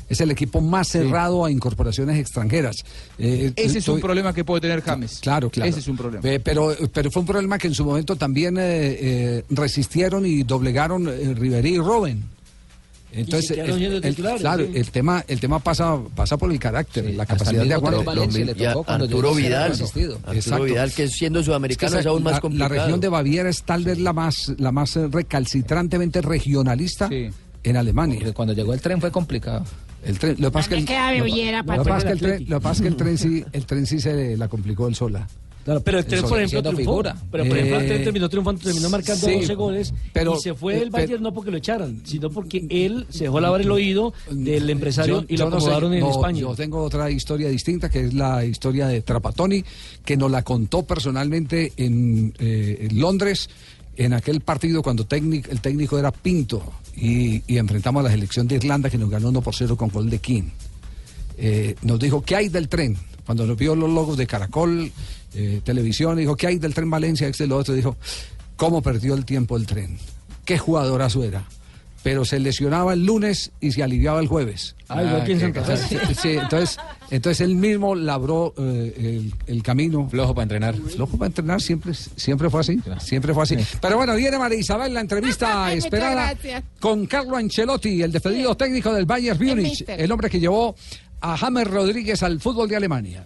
Es 0.10 0.22
el 0.22 0.32
equipo 0.32 0.62
más 0.62 0.88
cerrado 0.88 1.46
a 1.46 1.52
incorporaciones 1.52 2.18
extranjeras. 2.20 2.84
Eh, 3.18 3.54
Ese 3.56 3.80
es 3.80 3.88
un 3.88 4.00
problema 4.00 4.34
que 4.34 4.44
puede 4.44 4.62
tener 4.62 4.82
James. 4.82 5.20
Claro, 5.22 5.50
claro. 5.50 5.70
Ese 5.70 5.80
es 5.80 5.88
un 5.88 5.98
problema. 5.98 6.28
Eh, 6.28 6.40
pero, 6.40 6.76
pero 6.94 7.12
fue 7.12 7.22
un 7.22 7.28
problema 7.28 7.58
que 7.58 7.68
en 7.68 7.74
su 7.76 7.86
momento 7.86 8.16
también 8.16 8.58
eh, 8.58 8.62
eh, 8.62 9.44
resistieron 9.50 10.26
y 10.26 10.44
doblegaron 10.44 11.08
eh, 11.08 11.34
Ribery 11.34 11.76
y 11.76 11.78
Robben. 11.80 12.35
Entonces, 13.16 13.52
el- 13.52 14.04
el- 14.04 14.16
claro, 14.16 14.66
sí. 14.66 14.72
el 14.76 14.92
tema, 14.92 15.24
el 15.28 15.40
tema 15.40 15.60
pasa, 15.60 15.98
pasa 16.16 16.38
por 16.38 16.52
el 16.52 16.60
carácter, 16.60 17.14
la 17.16 17.26
capacidad 17.26 17.64
de 17.64 17.74
aguante. 17.74 18.04
Y 18.58 18.66
a 18.66 18.72
Arturo 18.86 19.34
Vidal, 19.34 19.72
Arturo 19.72 20.20
Exacto. 20.34 20.64
Vidal, 20.66 20.92
que 20.92 21.08
siendo 21.08 21.44
sudamericano 21.44 21.94
Es 21.94 22.00
es, 22.00 22.04
que 22.04 22.10
aún 22.10 22.24
la- 22.24 22.32
más 22.32 22.40
complicado. 22.42 22.74
La 22.76 22.82
región 22.82 23.00
de 23.00 23.08
Baviera 23.10 23.50
es 23.50 23.64
tal 23.64 23.84
vez 23.86 24.00
la 24.00 24.12
más, 24.14 24.52
la 24.58 24.72
más 24.72 24.96
recalcitrantemente 24.96 26.22
regionalista 26.22 27.10
en 27.64 27.78
Alemania. 27.78 28.34
cuando 28.34 28.54
llegó 28.54 28.74
el 28.74 28.82
tren 28.82 29.00
fue 29.00 29.12
complicado. 29.12 29.64
El 30.04 30.20
tren, 30.20 30.36
lo 30.38 30.50
que 30.50 30.52
pasa 30.52 30.66
es 30.66 30.68
que 30.70 30.76
el, 30.82 30.86
queda 30.86 31.20
Baviera, 31.20 31.64
lo 31.64 31.84
que 31.84 31.90
pasa 31.90 31.98
es 31.98 32.04
que 32.06 32.12
el 32.12 32.20
tren, 32.20 32.32
Atlético? 32.34 32.52
lo 32.52 32.60
que 32.60 32.64
pasa 32.64 32.76
es 32.76 32.82
que 32.82 32.88
el 32.90 32.96
tren 32.96 33.18
sí, 33.18 33.46
el 33.54 33.66
tren 33.66 33.86
sí 33.88 34.00
se 34.00 34.38
la 34.38 34.48
complicó 34.48 34.88
el 34.88 34.94
sola. 34.96 35.28
Claro, 35.66 35.82
pero 35.82 35.98
el 35.98 36.06
tren, 36.06 36.22
por 36.22 36.38
ejemplo, 36.40 36.62
triunfó. 36.62 36.78
figura. 36.78 37.16
Pero, 37.32 37.44
por 37.46 37.58
ejemplo, 37.58 37.80
el 37.80 37.88
tren 37.88 38.02
Eh, 38.02 38.04
terminó 38.04 38.30
triunfando, 38.30 38.62
terminó 38.62 38.88
marcando 38.92 39.26
sí, 39.28 39.34
12 39.34 39.56
goles. 39.56 39.94
pero- 40.14 40.38
y 40.38 40.40
se 40.40 40.54
fue 40.54 40.76
eh, 40.76 40.84
el 40.84 40.92
pero- 40.92 41.04
Bayern 41.04 41.24
no 41.24 41.34
porque 41.34 41.50
lo 41.50 41.58
echaran, 41.58 42.02
sino 42.06 42.30
porque 42.30 42.68
él 42.70 43.08
se 43.10 43.24
dejó 43.24 43.40
lavar 43.40 43.62
el 43.62 43.72
oído 43.72 44.14
del 44.30 44.70
empresario 44.70 45.22
Yo- 45.22 45.26
y 45.28 45.38
lo 45.38 45.46
yo 45.46 45.50
no 45.50 45.52
sé, 45.60 45.66
acomodaron 45.66 45.94
en 45.96 46.00
no, 46.02 46.12
España. 46.12 46.40
Yo 46.42 46.56
tengo 46.56 46.84
otra 46.84 47.10
historia 47.10 47.50
distinta, 47.50 47.90
que 47.90 48.06
es 48.06 48.14
la 48.14 48.46
historia 48.46 48.86
de 48.88 49.02
Trapatoni, 49.02 49.66
que 50.06 50.16
nos 50.16 50.30
la 50.30 50.44
contó 50.44 50.84
personalmente 50.84 51.74
en, 51.78 52.32
eh, 52.38 52.88
en 52.88 53.00
Londres, 53.02 53.50
en 53.98 54.14
aquel 54.14 54.42
partido 54.42 54.84
cuando 54.84 55.08
el 55.10 55.62
técnico 55.62 55.98
era 55.98 56.12
Pinto, 56.12 56.62
y, 56.96 57.42
y 57.48 57.58
enfrentamos 57.58 58.02
a 58.02 58.04
la 58.04 58.12
selección 58.12 58.48
de 58.48 58.56
Irlanda, 58.58 58.90
que 58.92 59.00
nos 59.00 59.10
ganó 59.10 59.30
1 59.30 59.42
por 59.42 59.56
0 59.56 59.76
con 59.76 59.90
gol 59.90 60.12
de 60.12 60.20
King. 60.20 60.44
Eh, 61.38 61.76
nos 61.82 62.00
dijo, 62.00 62.22
¿qué 62.22 62.36
hay 62.36 62.50
del 62.50 62.70
tren? 62.70 62.96
Cuando 63.26 63.46
nos 63.48 63.58
vio 63.58 63.76
los 63.76 63.90
logos 63.90 64.16
de 64.18 64.28
Caracol, 64.28 64.92
eh, 65.36 65.62
Televisión, 65.64 66.18
dijo, 66.18 66.36
¿qué 66.36 66.48
hay 66.48 66.58
del 66.58 66.74
tren 66.74 66.90
Valencia? 66.90 67.28
Este, 67.28 67.48
lo 67.48 67.58
otro, 67.58 67.74
dijo, 67.74 67.98
¿cómo 68.56 68.82
perdió 68.82 69.14
el 69.16 69.26
tiempo 69.26 69.58
el 69.58 69.66
tren? 69.66 69.98
¿Qué 70.46 70.58
jugadorazo 70.58 71.24
era? 71.24 71.46
Pero 72.04 72.24
se 72.24 72.38
lesionaba 72.40 72.94
el 72.94 73.04
lunes 73.04 73.52
y 73.60 73.72
se 73.72 73.82
aliviaba 73.82 74.20
el 74.20 74.28
jueves. 74.28 74.76
Ah, 74.90 75.04
igual 75.04 75.24
que 75.24 75.32
en 75.32 75.40
Santa 75.40 75.64
Fe. 75.64 75.78
Sí, 75.78 75.98
sí, 76.22 76.30
entonces, 76.30 76.78
entonces 77.10 77.42
él 77.42 77.56
mismo 77.56 77.96
labró 77.96 78.54
eh, 78.60 78.94
el, 78.98 79.34
el 79.48 79.64
camino. 79.64 80.08
Flojo 80.08 80.36
para 80.36 80.44
entrenar. 80.44 80.76
Flojo 80.76 81.18
para 81.18 81.28
entrenar, 81.28 81.62
siempre, 81.62 81.94
siempre 81.96 82.48
fue 82.52 82.62
así. 82.62 82.80
Siempre 83.00 83.34
fue 83.34 83.42
así. 83.42 83.58
Pero 83.82 83.98
bueno, 83.98 84.14
viene 84.16 84.38
María 84.38 84.60
Isabel 84.60 84.94
la 84.94 85.02
entrevista 85.02 85.74
esperada 85.74 86.36
con 86.80 87.08
Carlo 87.08 87.38
Ancelotti, 87.38 88.04
el 88.04 88.12
despedido 88.12 88.56
técnico 88.56 88.94
del 88.94 89.06
Bayern 89.06 89.44
Múnich, 89.44 89.80
mister. 89.80 90.00
el 90.00 90.12
hombre 90.12 90.30
que 90.30 90.40
llevó 90.40 90.76
a 91.22 91.36
James 91.36 91.68
Rodríguez 91.68 92.22
al 92.22 92.40
fútbol 92.40 92.70
de 92.70 92.76
Alemania. 92.76 93.26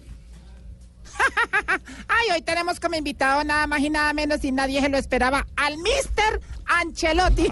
Ay, 2.08 2.30
hoy 2.34 2.42
tenemos 2.42 2.80
como 2.80 2.96
invitado 2.96 3.42
nada 3.44 3.66
más 3.66 3.80
y 3.80 3.90
nada 3.90 4.12
menos 4.12 4.44
y 4.44 4.52
nadie 4.52 4.80
se 4.80 4.88
lo 4.88 4.98
esperaba 4.98 5.46
al 5.56 5.76
Mister 5.78 6.40
Ancelotti. 6.66 7.48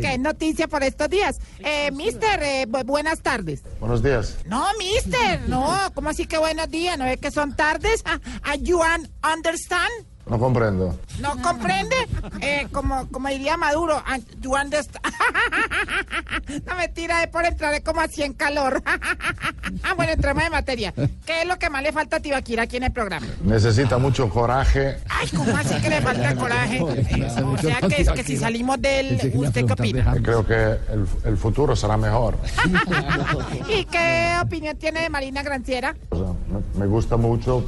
Qué 0.00 0.18
noticia 0.18 0.68
por 0.68 0.82
estos 0.82 1.08
días. 1.08 1.38
Eh, 1.60 1.90
Mister, 1.92 2.42
eh, 2.42 2.66
bu- 2.68 2.84
buenas 2.84 3.20
tardes. 3.20 3.62
Buenos 3.80 4.02
días. 4.02 4.36
No, 4.46 4.66
Mister, 4.78 5.48
no, 5.48 5.90
¿cómo 5.94 6.10
así 6.10 6.26
que 6.26 6.38
buenos 6.38 6.68
días? 6.70 6.98
¿No 6.98 7.04
es 7.06 7.18
que 7.18 7.30
son 7.30 7.54
tardes? 7.56 8.02
Ah, 8.04 8.18
ah, 8.42 8.54
you 8.56 8.80
un- 8.80 9.08
understand? 9.22 9.90
No 10.26 10.38
comprendo. 10.38 10.98
¿No 11.20 11.36
comprende? 11.42 11.96
Eh, 12.40 12.66
como, 12.72 13.06
como 13.08 13.28
diría 13.28 13.56
Maduro, 13.56 14.02
ah, 14.06 14.18
you 14.40 14.54
understand? 14.54 15.04
No 16.66 16.76
mentira, 16.76 17.22
es 17.22 17.28
por 17.28 17.44
entrar 17.44 17.82
como 17.82 18.00
así 18.00 18.22
en 18.22 18.32
calor. 18.34 18.82
Ah, 19.82 19.92
bueno, 19.94 20.12
entremos 20.12 20.44
en 20.44 20.52
materia. 20.52 20.94
¿Qué 21.26 21.42
es 21.42 21.48
lo 21.48 21.58
que 21.58 21.68
más 21.68 21.82
le 21.82 21.92
falta 21.92 22.16
a 22.16 22.20
Tibaquira 22.20 22.62
aquí 22.62 22.76
en 22.76 22.84
el 22.84 22.92
programa? 22.92 23.26
Necesita 23.42 23.98
mucho 23.98 24.30
coraje. 24.30 24.98
Ay, 25.08 25.28
¿cómo 25.28 25.54
así 25.56 25.74
que 25.80 25.88
le 25.90 26.00
falta 26.00 26.34
coraje? 26.36 26.78
Eh, 27.14 27.42
o 27.42 27.58
sea, 27.58 27.80
que, 27.80 28.02
es 28.02 28.10
que 28.10 28.24
si 28.24 28.36
salimos 28.36 28.80
del... 28.80 29.18
¿Usted 29.34 29.66
qué 29.66 29.72
opina? 29.72 30.14
Creo 30.22 30.46
que 30.46 30.54
el, 30.54 31.06
el 31.24 31.36
futuro 31.36 31.74
será 31.76 31.96
mejor. 31.96 32.38
¿Y 33.68 33.84
qué 33.86 34.36
opinión 34.42 34.76
tiene 34.76 35.02
de 35.02 35.10
Marina 35.10 35.42
Granciera? 35.42 35.94
O 36.10 36.16
sea, 36.16 36.26
me, 36.48 36.80
me 36.80 36.86
gusta 36.86 37.16
mucho. 37.16 37.64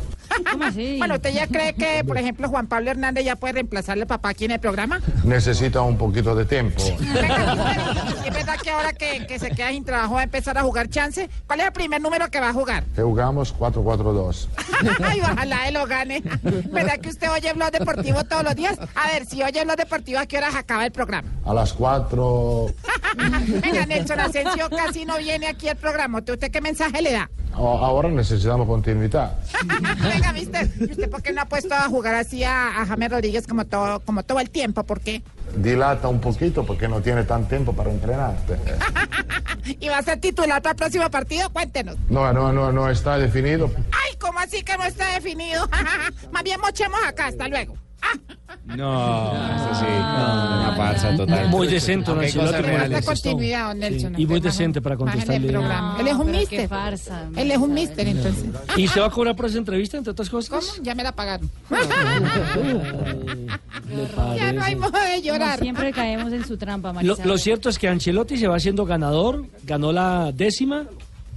Bueno, 0.99 1.15
¿usted 1.15 1.33
ya 1.33 1.47
cree 1.47 1.75
que, 1.75 2.03
por 2.05 2.19
ejemplo, 2.19 2.46
Juan 2.49 2.67
Pablo 2.67 2.91
Hernández 2.91 3.25
ya 3.25 3.37
puede 3.37 3.55
reemplazarle 3.55 4.07
papá 4.07 4.31
aquí 4.31 4.45
en 4.45 4.53
el 4.53 4.61
programa? 4.61 5.01
Necesita 5.25 5.81
un 5.83 5.97
poquito 5.97 6.35
de 6.35 6.45
tiempo. 6.45 6.83
¿Es 8.27 8.35
verdad 8.35 8.57
que 8.63 8.71
ahora 8.71 8.93
que, 8.93 9.27
que 9.27 9.39
se 9.39 9.51
queda 9.51 9.71
sin 9.71 9.85
trabajo 9.85 10.15
va 10.15 10.21
a 10.21 10.25
empezar 10.25 10.57
a 10.59 10.63
jugar 10.63 10.89
chance? 10.89 11.29
¿Cuál 11.47 11.61
es 11.61 11.67
el 11.67 11.73
primer 11.73 12.01
número 12.01 12.29
que 12.31 12.41
va 12.41 12.51
a 12.51 12.53
jugar? 12.53 12.85
Jugamos 12.97 13.55
4-4-2. 13.57 14.49
Ay, 15.05 15.21
ojalá 15.21 15.69
él 15.69 15.75
lo 15.75 15.87
gane. 15.87 16.23
¿Verdad 16.71 16.99
que 17.01 17.09
usted 17.09 17.31
oye 17.31 17.53
Blog 17.53 17.71
Deportivo 17.71 18.25
todos 18.25 18.45
los 18.45 18.55
días? 18.55 18.79
A 18.95 19.09
ver, 19.09 19.27
si 19.27 19.43
oye 19.43 19.65
Blog 19.65 19.77
Deportivo, 19.77 20.19
¿a 20.19 20.27
qué 20.27 20.39
horas 20.39 20.55
acaba 20.55 20.85
el 20.85 20.93
programa? 20.93 21.29
A 21.45 21.55
las 21.55 21.73
4. 21.73 22.67
Venga, 23.63 23.87
Nelson 23.87 24.21
Asensio 24.21 24.69
casi 24.71 25.05
no 25.05 25.19
viene 25.19 25.47
aquí 25.47 25.69
al 25.69 25.77
programa. 25.77 26.19
¿Usted 26.19 26.51
qué 26.51 26.61
mensaje 26.61 27.03
le 27.03 27.13
da? 27.13 27.31
Ahora 27.57 28.11
necesitamos 28.11 28.67
continuidad. 28.67 29.39
Venga, 29.67 30.33
mister, 30.33 30.71
¿y 30.79 30.91
usted 30.91 31.09
por 31.09 31.23
qué 31.23 31.33
no 31.33 31.41
ha 31.43 31.47
puesto 31.47 31.75
a 31.75 31.89
jugar 31.89 32.15
así 32.15 32.45
a, 32.45 32.83
a 32.83 32.87
James 32.87 33.11
Rodríguez 33.11 33.47
como 33.47 33.65
todo, 33.65 34.01
como 34.01 34.23
todo 34.23 34.41
el 34.41 34.51
tiempo? 34.51 34.85
¿Por 34.85 35.01
qué? 35.01 35.23
Dilata 35.57 36.09
un 36.09 36.21
poquito 36.21 36.67
porque 36.67 36.87
no 36.87 37.01
tiene 37.01 37.25
tan 37.25 37.49
tiempo 37.49 37.73
para 37.73 37.91
entrenarte. 37.91 38.59
¿Y 39.81 39.89
va 39.89 39.99
a 39.99 40.03
ser 40.03 40.21
titular 40.21 40.61
para 40.61 40.73
el 40.73 40.77
próximo 40.77 41.11
partido? 41.11 41.51
Cuéntenos. 41.51 41.97
No, 42.11 42.33
no, 42.33 42.53
no, 42.53 42.73
no 42.73 42.91
está 42.91 43.19
definido. 43.19 43.71
Ay, 43.93 44.17
¿cómo 44.19 44.39
así 44.39 44.63
que 44.63 44.77
no 44.77 44.85
está 44.85 45.15
definido? 45.15 45.67
Más 46.33 46.43
bien 46.45 46.61
mochemos 46.61 47.01
acá, 47.07 47.27
hasta 47.29 47.49
luego. 47.49 47.75
No, 48.67 49.33
eso 49.33 49.75
sí, 49.79 49.85
una 49.87 50.75
farsa 50.77 51.17
total. 51.17 51.49
Muy 51.51 51.69
decente, 51.69 52.11
don 52.11 52.19
Ancelotti, 52.21 52.63
reales. 52.63 53.07
Continuidad, 53.07 53.69
don 53.69 53.79
Nelson. 53.79 54.15
y 54.21 54.27
muy 54.27 54.41
decente 54.41 54.83
para 54.83 54.97
contestarle. 54.97 55.49
Él 55.49 56.09
es 56.09 56.15
un 56.15 56.31
mister. 56.33 56.69
Él 57.37 57.51
es 57.53 57.59
un 57.59 57.73
mister, 57.75 58.09
entonces. 58.09 58.45
¿Y 58.77 58.89
se 58.89 58.99
va 59.01 59.07
a 59.07 59.11
cobrar 59.11 59.37
por 59.37 59.47
esa 59.47 59.59
entrevista, 59.59 59.97
entre 59.99 60.11
otras 60.11 60.29
cosas? 60.29 60.51
¿Cómo? 60.51 60.85
Ya 60.85 60.95
me 60.97 61.03
la 61.05 61.13
pagaron. 61.13 61.49
Ya 64.37 64.53
no 64.53 64.63
hay 64.65 64.75
modo 64.75 64.99
de 64.99 65.23
llorar. 65.23 65.61
Siempre 65.61 65.93
caemos 65.93 66.33
en 66.33 66.45
su 66.45 66.57
trampa, 66.57 66.89
Lo, 66.89 66.95
Marisa. 66.95 67.25
lo 67.25 67.39
cierto 67.39 67.69
es 67.69 67.79
que 67.79 67.89
Ancelotti 67.89 68.37
se 68.37 68.49
va 68.49 68.57
haciendo 68.57 68.85
ganador, 68.85 69.47
ganó 69.65 69.93
la 69.93 70.33
décima 70.33 70.85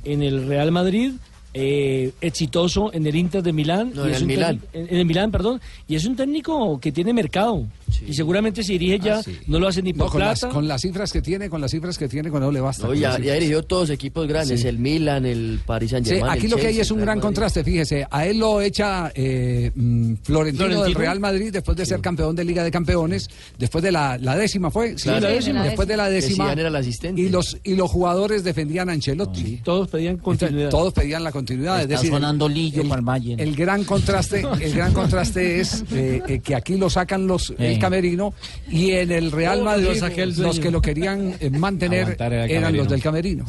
en 0.03 0.23
el 0.23 0.47
Real 0.47 0.71
Madrid, 0.71 1.13
eh, 1.53 2.12
exitoso 2.21 2.93
en 2.93 3.05
el 3.07 3.15
Inter 3.15 3.41
de 3.43 3.51
Milán. 3.53 3.91
No, 3.95 4.03
y 4.05 4.09
en 4.09 4.12
es 4.12 4.17
el 4.17 4.23
un 4.23 4.27
Milán. 4.27 4.59
técnico- 4.59 4.69
En, 4.73 4.89
en 4.89 4.95
el 4.99 5.05
Milán, 5.05 5.31
perdón. 5.31 5.62
Y 5.88 5.95
es 5.95 6.05
un 6.05 6.15
técnico 6.15 6.79
que 6.79 6.91
tiene 6.91 7.13
mercado. 7.13 7.65
Y 8.07 8.13
seguramente 8.13 8.63
si 8.63 8.77
dirige 8.77 8.99
ya, 8.99 9.21
no 9.47 9.59
lo 9.59 9.67
hace 9.67 9.81
ni 9.81 9.91
No, 9.91 10.03
por 10.05 10.12
con, 10.12 10.19
las, 10.21 10.39
plata. 10.39 10.53
con 10.53 10.67
las 10.67 10.81
cifras 10.81 11.12
que 11.12 11.21
tiene, 11.21 11.49
con 11.49 11.59
las 11.59 11.71
cifras 11.71 11.97
que 11.97 12.07
tiene, 12.07 12.29
con 12.29 12.39
no 12.41 12.51
le 12.51 12.62
basta. 12.62 12.83
No, 12.83 12.89
con 12.89 12.97
ya, 12.99 13.09
las 13.13 13.21
ya 13.21 13.33
dirigió 13.33 13.63
todos 13.63 13.89
equipos 13.89 14.27
grandes, 14.27 14.62
Sí. 14.62 14.67
el 14.67 14.77
Milan, 14.79 15.25
el 15.25 15.59
Paris 15.65 15.91
Saint 15.91 16.05
Sí, 16.07 16.13
Germain. 16.15 16.31
aquí 16.38 16.47
lo 16.47 16.57
que 16.57 16.67
hay 16.67 16.79
es 16.79 16.91
un 16.91 17.01
gran 17.01 17.19
contraste, 17.19 17.63
fíjese. 17.63 18.05
A 18.09 18.25
él 18.25 18.38
lo 18.38 18.62
echa 18.62 19.12
eh, 19.15 19.71
mm, 19.75 20.13
Florentino, 20.23 20.65
del 20.65 20.73
Florentino. 20.75 20.99
Real 20.99 21.19
Madrid 21.19 21.49
después 21.51 21.75
de 21.77 21.85
ser 21.85 21.99
campeón 21.99 22.35
de 22.35 22.45
Liga 22.45 22.63
de 22.63 22.71
Campeones, 22.71 23.29
después 23.57 23.83
de 23.83 23.91
la, 23.91 24.17
la 24.17 24.38
décima 24.38 24.69
fue. 24.71 24.97
Sí, 24.97 25.03
Claro. 25.03 25.21
la 25.21 25.29
décima. 25.29 25.63
Después 25.63 25.88
de 25.88 25.97
la 25.97 26.09
décima. 26.09 26.53
Era 26.53 26.67
el 26.69 26.75
asistente. 26.75 27.19
Y 27.21 27.29
los, 27.29 27.57
y 27.63 27.75
los 27.75 27.89
jugadores 27.91 28.43
defendían 28.43 28.89
a 28.89 28.93
Ancelotti. 28.93 29.57
Todos 29.63 29.88
pedían 29.89 30.17
continuidad. 30.17 30.69
Todos 30.69 30.93
pedían 30.93 31.23
la 31.23 31.31
continuidad. 31.31 31.39
Está 31.55 31.81
es 31.81 31.88
decir, 31.89 32.09
sonando 32.12 32.47
el- 32.47 32.53
Lillo 32.53 32.81
el, 32.81 33.39
el 33.39 33.55
gran 33.55 33.83
contraste, 33.83 34.43
el 34.62 34.73
gran 34.73 34.93
contraste 34.93 35.59
es 35.59 35.83
eh, 35.91 36.21
eh, 36.27 36.39
que 36.39 36.55
aquí 36.55 36.77
lo 36.77 36.89
sacan 36.89 37.27
los 37.27 37.51
el 37.57 37.73
Eh. 37.73 37.79
camerino 37.79 38.33
y 38.69 38.91
en 38.91 39.12
el 39.12 39.31
Real 39.31 39.62
Oh, 39.62 39.65
Madrid 39.65 39.88
el 40.17 40.27
los 40.29 40.35
dueño. 40.38 40.62
que 40.62 40.71
lo 40.71 40.81
querían 40.81 41.35
eh, 41.39 41.49
mantener 41.49 42.17
eran 42.19 42.75
los 42.75 42.88
del 42.89 43.01
camerino. 43.01 43.45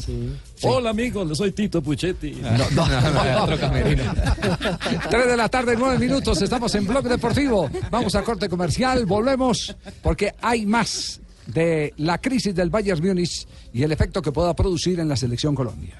Hola 0.62 0.90
amigos, 0.90 1.36
soy 1.38 1.52
Tito 1.52 1.82
Puchetti. 1.82 2.32
No, 2.74 2.88
no, 2.88 3.42
Otro 3.44 3.58
camerino. 3.58 4.02
Tres 5.10 5.26
de 5.26 5.36
la 5.36 5.48
tarde, 5.48 5.74
nueve 5.78 5.98
minutos. 5.98 6.40
Estamos 6.42 6.74
en 6.74 6.86
Blog 6.86 7.04
Deportivo. 7.08 7.70
Vamos 7.90 8.14
a 8.14 8.22
corte 8.22 8.48
comercial. 8.48 9.06
Volvemos 9.06 9.74
porque 10.02 10.34
hay 10.40 10.66
más 10.66 11.20
de 11.46 11.92
la 11.98 12.18
crisis 12.18 12.54
del 12.54 12.70
Bayern 12.70 13.04
Múnich 13.04 13.46
y 13.72 13.82
el 13.82 13.90
efecto 13.92 14.22
que 14.22 14.30
pueda 14.32 14.54
producir 14.54 15.00
en 15.00 15.08
la 15.08 15.16
selección 15.16 15.54
Colombia. 15.54 15.94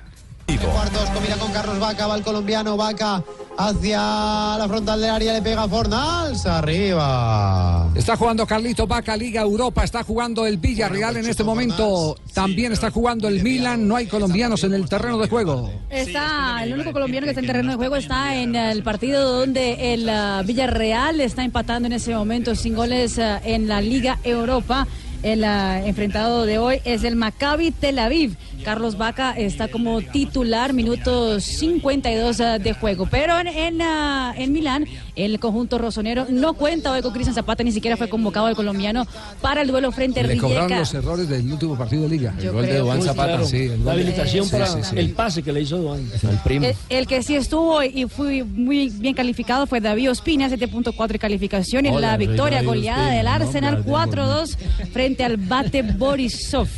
Cuartos 0.47 1.11
combina 1.11 1.37
con 1.37 1.53
Carlos 1.53 1.79
Vaca, 1.79 2.07
va 2.07 2.17
el 2.17 2.23
colombiano 2.23 2.77
Vaca 2.77 3.23
hacia 3.57 4.57
la 4.59 4.67
frontal 4.69 5.01
del 5.01 5.11
área, 5.11 5.33
le 5.33 5.43
pega 5.43 5.69
Fornals, 5.69 6.47
arriba. 6.47 7.89
Está 7.95 8.17
jugando 8.17 8.47
Carlito 8.47 8.87
Vaca, 8.87 9.17
Liga 9.17 9.43
Europa, 9.43 9.85
está 9.85 10.03
jugando 10.03 10.47
el 10.47 10.59
Villarreal 10.59 11.19
en 11.19 11.27
este 11.27 11.45
momento, 11.45 12.17
también 12.35 12.73
está 12.73 12.91
jugando 12.91 13.29
el 13.29 13.43
Milan, 13.43 13.87
no 13.87 13.97
hay 13.97 14.07
colombianos 14.07 14.65
en 14.65 14.75
el 14.75 14.89
terreno 14.89 15.19
de 15.19 15.29
juego. 15.29 15.71
Está, 15.91 16.65
el 16.65 16.73
único 16.73 16.93
colombiano 16.93 17.27
que 17.27 17.31
está 17.31 17.41
en 17.41 17.47
terreno 17.47 17.71
de 17.73 17.77
juego 17.77 17.97
está 17.97 18.37
en 18.37 18.55
el 18.57 18.83
partido 18.83 19.41
donde 19.41 19.95
el 19.95 20.09
ah, 20.09 20.43
Villarreal 20.45 21.21
está 21.21 21.45
empatando 21.45 21.87
en 21.87 21.93
ese 21.93 22.15
momento 22.15 22.55
sin 22.55 22.75
goles 22.75 23.19
ah, 23.19 23.41
en 23.45 23.69
la 23.69 23.81
Liga 23.81 24.19
Europa. 24.25 24.87
El 25.23 25.45
ah, 25.45 25.83
enfrentado 25.85 26.47
de 26.47 26.59
hoy 26.59 26.81
es 26.85 27.05
el 27.05 27.15
Maccabi 27.15 27.73
Tel 27.73 27.99
Aviv. 27.99 28.37
Carlos 28.65 28.99
Vaca 28.99 29.33
está 29.33 29.69
como 29.69 30.01
titular, 30.03 30.73
minutos 30.73 31.45
52 31.45 32.41
ah, 32.41 32.59
de 32.59 32.73
juego. 32.73 33.07
Pero 33.11 33.39
en, 33.39 33.47
en, 33.49 33.83
ah, 33.83 34.35
en 34.37 34.53
Milán, 34.53 34.87
el 35.17 35.39
conjunto 35.39 35.79
rosonero 35.79 36.27
no 36.31 36.55
cuenta 36.55 36.93
hoy 36.93 37.03
con 37.03 37.13
Cristian 37.13 37.35
Zapata, 37.35 37.63
ni 37.63 37.73
siquiera 37.73 37.97
fue 37.97 38.09
convocado 38.09 38.49
el 38.49 38.57
colombiano 38.57 39.07
para 39.43 39.61
el 39.61 39.69
duelo 39.69 39.93
frente 39.93 40.21
a 40.21 40.23
Le 40.23 40.39
cobraron 40.39 40.79
los 40.79 40.95
errores 40.95 41.29
del 41.29 41.51
último 41.53 41.77
partido 41.77 42.03
de 42.03 42.09
Liga. 42.09 42.35
El 42.39 42.53
gol 42.53 42.63
de 42.63 42.69
creo. 42.69 42.87
Uy, 42.87 43.03
Zapata. 43.03 43.29
claro. 43.29 43.47
Sí, 43.47 43.63
el 43.65 43.77
gol 43.79 43.87
la 43.87 43.93
habilitación 43.93 44.45
Sí, 44.47 44.51
para 44.53 44.67
sí, 44.67 44.79
sí. 44.83 44.99
el 44.99 45.11
pase 45.11 45.43
que 45.43 45.53
le 45.53 45.61
hizo 45.61 45.77
Duan. 45.77 46.01
El 46.23 46.39
primo. 46.39 46.67
El, 46.67 46.75
el 46.89 47.07
que 47.07 47.23
sí 47.23 47.37
estuvo 47.37 47.83
y 47.83 48.07
fue 48.07 48.43
muy 48.45 48.89
bien 48.89 49.15
calificado 49.15 49.67
fue 49.67 49.81
David 49.81 50.11
Ospina, 50.13 50.49
7.4 50.49 51.09
de 51.09 51.19
calificación 51.19 51.85
en 51.85 52.01
la 52.01 52.17
victoria 52.17 52.57
David 52.57 52.69
goleada 52.69 53.03
Ospina, 53.03 53.17
del 53.17 53.27
Arsenal 53.27 53.85
de 53.85 53.91
4-2 53.91 54.57
frente 54.93 55.10
al 55.19 55.37
Bate 55.37 55.83
Borisov. 55.83 56.69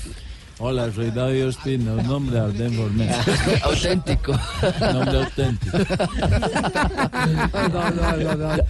Hola, 0.64 0.88
soy 0.94 1.10
David 1.10 1.48
Ospina, 1.48 1.92
un 1.94 2.06
nombre 2.06 2.38
Arden. 2.38 2.78
Auténtico. 3.64 4.32
Nombre 4.92 5.18
auténtico. 5.24 5.78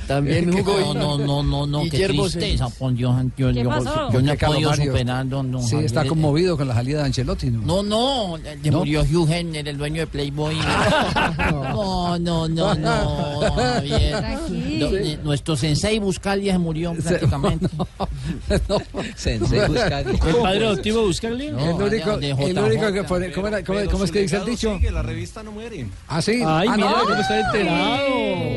También 0.08 0.48
Es 0.48 0.56
que 0.56 0.62
jugó. 0.62 0.94
No, 0.94 1.18
no, 1.18 1.42
no, 1.42 1.66
no, 1.66 1.82
qué 1.82 1.90
Guillermo 1.90 2.22
tristeza, 2.30 2.70
por 2.70 2.94
Dios. 2.94 3.14
Yo, 3.36 3.52
¿Qué 3.52 3.62
yo- 3.62 3.68
pasó? 3.68 4.10
yo 4.10 4.22
no 4.22 4.32
he 4.32 4.36
Carlos 4.38 4.54
podido 4.56 4.70
Mario. 4.70 4.92
superar, 4.92 5.28
don, 5.28 5.52
don 5.52 5.62
Sí, 5.62 5.76
está 5.76 5.96
Javier. 6.00 6.08
conmovido 6.08 6.56
con 6.56 6.68
la 6.68 6.74
salida 6.74 6.98
de 7.00 7.04
Ancelotti. 7.04 7.50
¿no? 7.50 7.60
No, 7.60 7.82
no, 7.82 8.38
¿No? 8.38 8.78
murió 8.78 9.02
Hugh 9.02 9.30
Hefner, 9.30 9.68
el 9.68 9.76
dueño 9.76 10.00
de 10.00 10.06
Playboy. 10.06 10.56
No, 11.52 12.18
no, 12.18 12.48
no, 12.48 12.74
no, 12.74 13.40
Javier. 13.52 14.18
Tranquilo. 14.18 14.90
Do- 14.90 14.96
eh, 14.96 15.18
Nuestro 15.22 15.56
sensei 15.56 15.98
Buscalia 15.98 16.52
se 16.54 16.58
murió 16.58 16.94
prácticamente. 17.04 17.68
Sensei 19.16 19.66
Buscaglia. 19.68 20.18
¿El 20.26 20.36
padre 20.36 20.66
adoptivo 20.66 21.02
Buscaglia? 21.02 21.52
No, 21.52 21.81
único, 21.82 22.12
el 22.18 22.58
único 22.58 22.92
que 22.92 23.04
pone, 23.04 23.32
¿cómo, 23.32 23.48
era- 23.48 23.62
cómo- 23.64 23.80
cómo 23.90 24.04
es 24.04 24.10
que 24.10 24.20
dice 24.20 24.36
el 24.36 24.44
dicho? 24.44 24.78
la 24.90 25.02
revista 25.02 25.42
no 25.42 25.52
muere. 25.52 25.86
Ah, 26.08 26.20
sí. 26.22 26.42
Ay, 26.46 26.68
ah, 26.70 26.76
mira 26.76 26.90
no. 26.90 27.00
cómo 27.04 27.14
está 27.14 27.40
enterado. 27.40 28.08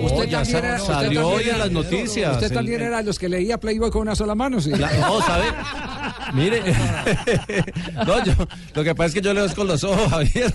Usted 0.03 0.29
ya 0.29 0.38
también 0.43 0.57
era, 0.65 0.79
salió 0.79 1.27
hoy 1.27 1.49
en 1.49 1.59
las 1.59 1.71
noticias. 1.71 2.33
Usted 2.33 2.47
El- 2.47 2.53
también 2.53 2.81
era 2.81 3.01
los 3.01 3.17
que 3.19 3.29
leía 3.29 3.57
Playboy 3.59 3.89
con 3.91 4.01
una 4.03 4.15
sola 4.15 4.35
mano, 4.35 4.59
sí. 4.61 4.69
La- 4.71 4.91
no, 4.97 5.21
¿sabe? 5.21 5.45
Mire, 6.33 6.61
no, 8.05 8.23
yo, 8.23 8.33
lo 8.73 8.83
que 8.83 8.95
pasa 8.95 9.07
es 9.07 9.13
que 9.13 9.21
yo 9.21 9.33
leo 9.33 9.45
es 9.45 9.53
con 9.53 9.67
los 9.67 9.83
ojos, 9.83 10.09
Javier. 10.09 10.53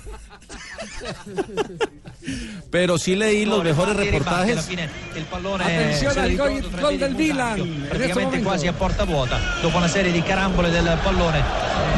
Pero 2.70 2.98
sí 2.98 3.16
leí 3.16 3.44
los 3.44 3.64
mejores 3.64 3.96
reportajes. 3.96 4.58
Attenzione 4.58 6.20
al 6.20 6.36
gol, 6.36 6.62
gol 6.80 6.98
del 6.98 7.14
Milan. 7.16 7.60
Este 7.60 7.88
praticamente 7.88 8.42
quasi 8.42 8.68
a 8.68 8.72
porta 8.72 9.04
vuota 9.04 9.40
dopo 9.60 9.78
una 9.78 9.88
serie 9.88 10.12
di 10.12 10.22
carambole 10.22 10.70
del 10.70 10.86
pallone 11.04 11.42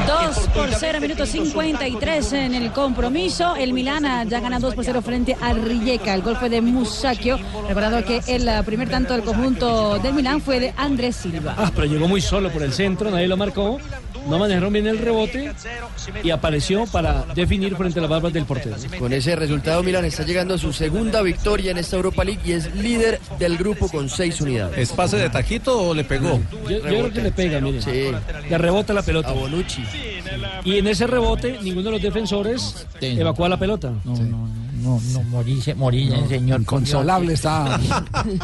2 0.06 0.48
por 0.48 0.68
0, 0.74 1.00
minuto 1.00 1.26
53 1.26 2.32
en 2.32 2.54
el 2.54 2.72
compromiso. 2.72 3.54
El 3.54 3.72
Milán 3.72 4.04
ah, 4.04 4.24
ya 4.24 4.40
gana 4.40 4.58
2 4.58 4.74
por 4.74 4.84
0 4.84 5.02
frente 5.02 5.36
al 5.40 5.62
Rijeka. 5.62 6.14
El 6.14 6.22
gol 6.22 6.36
fue 6.36 6.48
de 6.48 6.60
Musacchio. 6.60 7.38
Recordando 7.68 8.04
que 8.04 8.20
el 8.26 8.48
primer 8.64 8.88
tanto 8.88 9.12
del 9.12 9.22
conjunto 9.22 9.98
del 9.98 10.14
Milán 10.14 10.40
fue 10.40 10.58
de 10.58 10.74
Andrés 10.76 11.16
Silva. 11.16 11.54
Ah, 11.56 11.70
pero 11.74 11.86
llegó 11.86 12.08
muy 12.08 12.20
solo 12.20 12.50
por 12.50 12.62
el 12.62 12.72
centro, 12.72 13.10
nadie 13.10 13.28
lo 13.28 13.36
marcó. 13.36 13.78
No 14.28 14.38
manejaron 14.38 14.72
bien 14.72 14.86
el 14.86 14.98
rebote 14.98 15.52
y 16.22 16.30
apareció 16.30 16.86
para 16.86 17.24
definir 17.34 17.76
frente 17.76 17.98
a 17.98 18.02
las 18.02 18.10
barbas 18.10 18.32
del 18.32 18.44
portero. 18.44 18.76
Con 18.98 19.12
ese 19.12 19.36
resultado, 19.36 19.82
Milan 19.82 20.04
está 20.04 20.22
llegando 20.24 20.54
a 20.54 20.58
su 20.58 20.72
segunda 20.72 21.22
victoria 21.22 21.70
en 21.70 21.78
esta 21.78 21.96
Europa 21.96 22.24
League 22.24 22.40
y 22.44 22.52
es 22.52 22.74
líder 22.74 23.20
del 23.38 23.56
grupo 23.56 23.88
con 23.88 24.08
seis 24.08 24.40
unidades. 24.40 24.78
¿Es 24.78 24.92
pase 24.92 25.16
de 25.16 25.30
taquito 25.30 25.88
o 25.88 25.94
le 25.94 26.04
pegó? 26.04 26.40
Yo, 26.52 26.68
yo 26.68 26.80
creo 26.80 27.12
que 27.12 27.20
le 27.22 27.32
pega, 27.32 27.60
mire. 27.60 27.82
Sí. 27.82 28.10
Le 28.48 28.58
rebota 28.58 28.92
la 28.92 29.02
pelota. 29.02 29.30
A 29.30 29.32
Bonucci. 29.32 29.82
Y 30.64 30.78
en 30.78 30.86
ese 30.86 31.06
rebote, 31.06 31.58
ninguno 31.62 31.86
de 31.86 31.90
los 31.92 32.02
defensores 32.02 32.86
evacúa 33.00 33.48
la 33.48 33.58
pelota. 33.58 33.92
No, 34.04 34.14
no, 34.14 34.22
no, 34.22 34.61
no, 34.82 35.22
morirse, 35.24 35.74
morirse, 35.74 36.28
señor. 36.28 36.60
Inconsolable 36.60 37.32
está. 37.34 37.78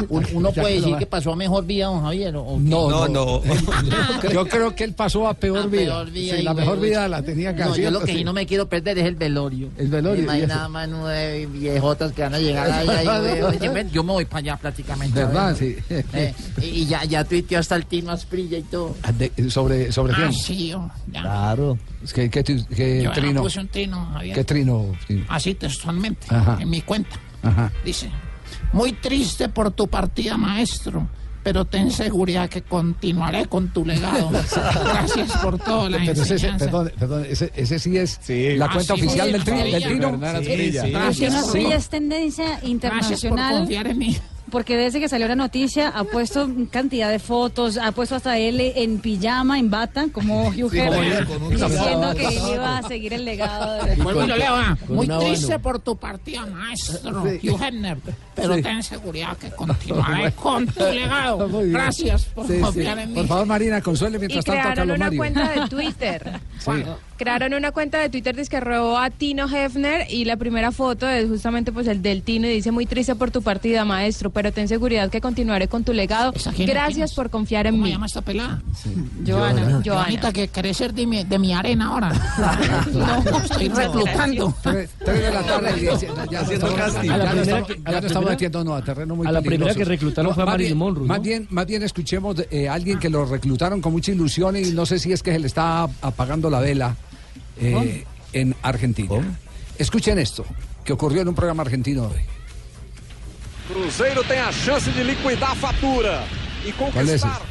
Un- 0.08 0.26
Uno 0.32 0.52
puede 0.52 0.74
que 0.76 0.80
decir 0.80 0.96
que 0.96 1.06
pasó 1.06 1.32
a 1.32 1.36
mejor 1.36 1.66
vida, 1.66 1.86
don 1.86 2.02
Javier. 2.02 2.36
¿o- 2.36 2.54
qué? 2.56 2.62
No, 2.70 3.08
no. 3.08 3.42
Yo 4.32 4.46
creo 4.46 4.74
que 4.74 4.84
él 4.84 4.94
pasó 4.94 5.26
a 5.28 5.34
peor 5.34 5.58
A 5.58 5.66
vida. 5.66 5.82
peor 5.84 6.10
vida, 6.10 6.36
Sí, 6.36 6.42
la 6.42 6.54
mejor 6.54 6.80
vida 6.80 7.08
la 7.08 7.22
tenía 7.22 7.52
No, 7.52 7.58
casi. 7.68 7.82
yo 7.82 7.90
lo 7.90 8.00
que 8.00 8.12
sí 8.14 8.24
no 8.24 8.32
me 8.32 8.46
quiero 8.46 8.68
perder 8.68 8.98
es 8.98 9.06
el 9.06 9.14
velorio. 9.16 9.68
El 9.76 9.88
velorio, 9.88 10.22
Imagina 10.24 10.68
más 10.68 10.88
nueve 10.88 11.46
viejotas 11.46 12.12
que 12.12 12.22
van 12.22 12.34
a 12.34 12.38
llegar 12.38 12.70
ahí. 12.70 12.88
ahí, 12.88 13.40
güey. 13.40 13.58
yo, 13.60 13.72
me, 13.72 13.90
yo 13.90 14.02
me 14.04 14.12
voy 14.12 14.24
para 14.24 14.38
allá 14.38 14.56
prácticamente. 14.56 15.18
¿Verdad? 15.24 15.56
Sí. 15.58 15.76
Eh, 15.90 16.34
y 16.62 16.86
ya, 16.86 17.04
ya 17.04 17.24
tuiteó 17.24 17.58
hasta 17.58 17.76
el 17.76 17.86
Tino 17.86 18.10
Asprilla 18.12 18.58
y 18.58 18.62
todo. 18.62 18.94
De- 19.18 19.50
sobre, 19.50 19.90
sobre 19.92 20.14
quién? 20.14 20.28
Ah, 20.28 20.32
sí, 20.32 20.68
yo, 20.68 20.90
ya. 21.12 21.22
Claro. 21.22 21.78
Que, 22.14 22.30
que, 22.30 22.44
tu- 22.44 22.64
que 22.66 23.02
Yo 23.02 23.10
trino. 23.12 23.42
puse 23.42 23.58
un 23.58 23.66
trino, 23.68 24.08
Javier. 24.12 24.34
¿Qué 24.36 24.44
trino? 24.44 24.86
Sí. 25.08 25.24
Así 25.28 25.54
textualmente, 25.54 26.27
Ajá. 26.30 26.58
en 26.60 26.70
mi 26.70 26.80
cuenta. 26.82 27.16
Ajá. 27.42 27.72
Dice, 27.84 28.10
muy 28.72 28.92
triste 28.92 29.48
por 29.48 29.70
tu 29.70 29.88
partida, 29.88 30.36
maestro, 30.36 31.08
pero 31.42 31.64
ten 31.64 31.90
seguridad 31.90 32.48
que 32.48 32.62
continuaré 32.62 33.46
con 33.46 33.68
tu 33.68 33.84
legado. 33.84 34.30
Gracias 34.84 35.32
por 35.38 35.58
todo 35.58 35.88
la 35.88 35.98
Pero 35.98 36.22
ese, 36.22 36.38
perdón, 36.58 36.92
perdón, 36.98 37.26
ese, 37.28 37.52
ese 37.54 37.78
sí 37.78 37.96
es 37.96 38.18
la 38.58 38.66
Ah, 38.66 38.70
cuenta 38.72 38.94
sí, 38.94 39.00
oficial 39.00 39.26
sí, 39.28 39.32
del, 39.32 39.44
tri- 39.44 39.70
del 39.72 39.82
trino. 39.84 40.18
Gracias, 40.18 41.54
es 41.56 41.88
tendencia 41.88 42.44
Gracias 42.44 42.60
por 42.60 42.68
internacional. 42.70 43.58
confiar 43.58 43.86
en 43.86 43.98
mí. 43.98 44.16
Porque 44.50 44.76
desde 44.76 45.00
que 45.00 45.08
salió 45.08 45.28
la 45.28 45.36
noticia 45.36 45.88
ha 45.88 46.04
puesto 46.04 46.48
cantidad 46.70 47.10
de 47.10 47.18
fotos, 47.18 47.76
ha 47.76 47.92
puesto 47.92 48.14
hasta 48.16 48.38
él 48.38 48.60
en 48.60 48.98
pijama, 49.00 49.58
en 49.58 49.70
bata, 49.70 50.06
como 50.12 50.48
Hugh 50.48 50.70
Sí, 50.70 50.80
diciendo 51.50 52.14
que 52.16 52.26
él 52.28 52.38
iba 52.54 52.78
a 52.78 52.82
seguir 52.88 53.12
el 53.14 53.24
legado. 53.24 53.84
De... 53.84 53.94
Y 53.94 53.96
con 53.98 54.96
Muy 54.96 55.08
triste 55.08 55.58
por 55.58 55.78
tu 55.80 55.96
partida, 55.96 56.46
maestro 56.46 57.24
Sí. 57.40 57.48
Hugh 57.50 57.62
Hefner, 57.62 57.98
pero 58.34 58.54
Sí. 58.54 58.62
ten 58.62 58.82
seguridad 58.82 59.36
que 59.36 59.50
continuaré 59.50 60.32
con 60.36 60.66
tu 60.66 60.80
legado. 60.84 61.48
Gracias 61.64 62.24
por 62.26 62.46
Sí, 62.46 62.54
sí. 62.54 62.60
confiar 62.60 62.98
en 62.98 63.08
mí. 63.10 63.14
Por 63.16 63.26
favor, 63.26 63.46
Marina, 63.46 63.80
consuele 63.80 64.16
Y 64.16 64.20
mientras 64.20 64.44
tanto 64.44 64.60
a 64.60 64.74
Carlos 64.74 64.96
una 64.96 65.04
Mario. 65.06 65.18
cuenta 65.18 65.48
de 65.50 65.68
Twitter. 65.68 66.40
Crearon 67.18 67.52
una 67.54 67.72
cuenta 67.72 67.98
de 67.98 68.08
Twitter 68.08 68.36
que 68.48 68.60
robó 68.60 68.96
a 68.96 69.10
Tino 69.10 69.48
Hefner 69.52 70.06
y 70.08 70.24
la 70.24 70.36
primera 70.36 70.70
foto 70.70 71.08
es 71.08 71.28
justamente 71.28 71.72
pues 71.72 71.88
el 71.88 72.00
del 72.00 72.22
Tino 72.22 72.46
y 72.46 72.50
dice 72.50 72.70
muy 72.70 72.86
triste 72.86 73.16
por 73.16 73.32
tu 73.32 73.42
partida, 73.42 73.84
maestro, 73.84 74.30
pero 74.30 74.52
ten 74.52 74.68
seguridad 74.68 75.10
que 75.10 75.20
continuaré 75.20 75.66
con 75.66 75.82
tu 75.82 75.92
legado. 75.92 76.32
Gracias 76.56 77.14
por 77.14 77.28
confiar 77.30 77.66
en 77.66 77.74
¿Cómo 77.74 77.84
mí. 77.84 77.90
llama 77.90 78.06
esta 78.06 78.20
pelada? 78.22 78.62
Joana, 79.26 79.62
Joana. 79.62 79.82
Joanita, 79.84 80.32
que 80.32 80.46
querés 80.48 80.76
ser 80.76 80.94
de 80.94 81.06
mi, 81.06 81.24
de 81.24 81.38
mi 81.40 81.52
arena 81.52 81.86
ahora. 81.88 82.12
no, 82.92 83.38
estoy 83.40 83.68
reclutando. 83.68 84.54
Tres 84.62 84.90
tres 85.04 85.20
de 85.22 85.30
la 85.32 85.42
tarde. 85.42 85.74
y 85.80 86.30
Ya, 86.30 86.40
Haciendo 86.40 86.74
casting. 86.76 87.08
ya 87.08 87.14
A 87.14 87.18
la 87.18 87.24
no 87.24 87.30
primera 87.32 87.58
estamos- 87.58 87.84
ya 87.84 88.00
no 88.00 88.06
estamos 88.06 88.30
a 88.78 88.82
terreno 88.84 89.16
muy 89.16 89.26
a 89.26 89.32
la 89.32 89.42
primera 89.42 89.74
que 89.74 89.84
reclutaron 89.84 90.34
fue 90.34 90.42
a 90.44 90.46
más 90.46 90.52
Marilyn 90.54 90.68
bien- 90.70 90.78
Monroe, 90.78 91.02
¿no? 91.02 91.08
Más 91.08 91.22
bien, 91.22 91.46
más 91.50 91.66
bien 91.66 91.82
escuchemos 91.82 92.36
eh, 92.50 92.68
alguien 92.68 92.98
que 93.00 93.10
lo 93.10 93.24
reclutaron 93.24 93.80
con 93.80 93.90
mucha 93.92 94.12
ilusión 94.12 94.56
y 94.56 94.70
no 94.70 94.86
sé 94.86 95.00
si 95.00 95.12
es 95.12 95.22
que 95.22 95.32
se 95.32 95.38
le 95.40 95.48
está 95.48 95.82
apagando 96.02 96.48
la 96.48 96.60
vela 96.60 96.94
eh, 97.60 98.04
en 98.32 98.54
Argentina. 98.62 99.20
Escuchen 99.78 100.18
esto, 100.18 100.44
que 100.84 100.92
ocurrió 100.92 101.22
en 101.22 101.28
un 101.28 101.34
programa 101.34 101.62
argentino 101.62 102.04
hoy. 102.04 102.20
Cruzeiro 103.68 104.22
tem 104.24 104.40
a 104.40 104.50
chance 104.50 104.90
de 104.92 105.04
liquidar 105.04 105.50
a 105.50 105.54
fatura 105.54 106.24
e 106.64 106.72
¿Cuál 106.72 107.08
es? 107.10 107.20
conquistar 107.20 107.42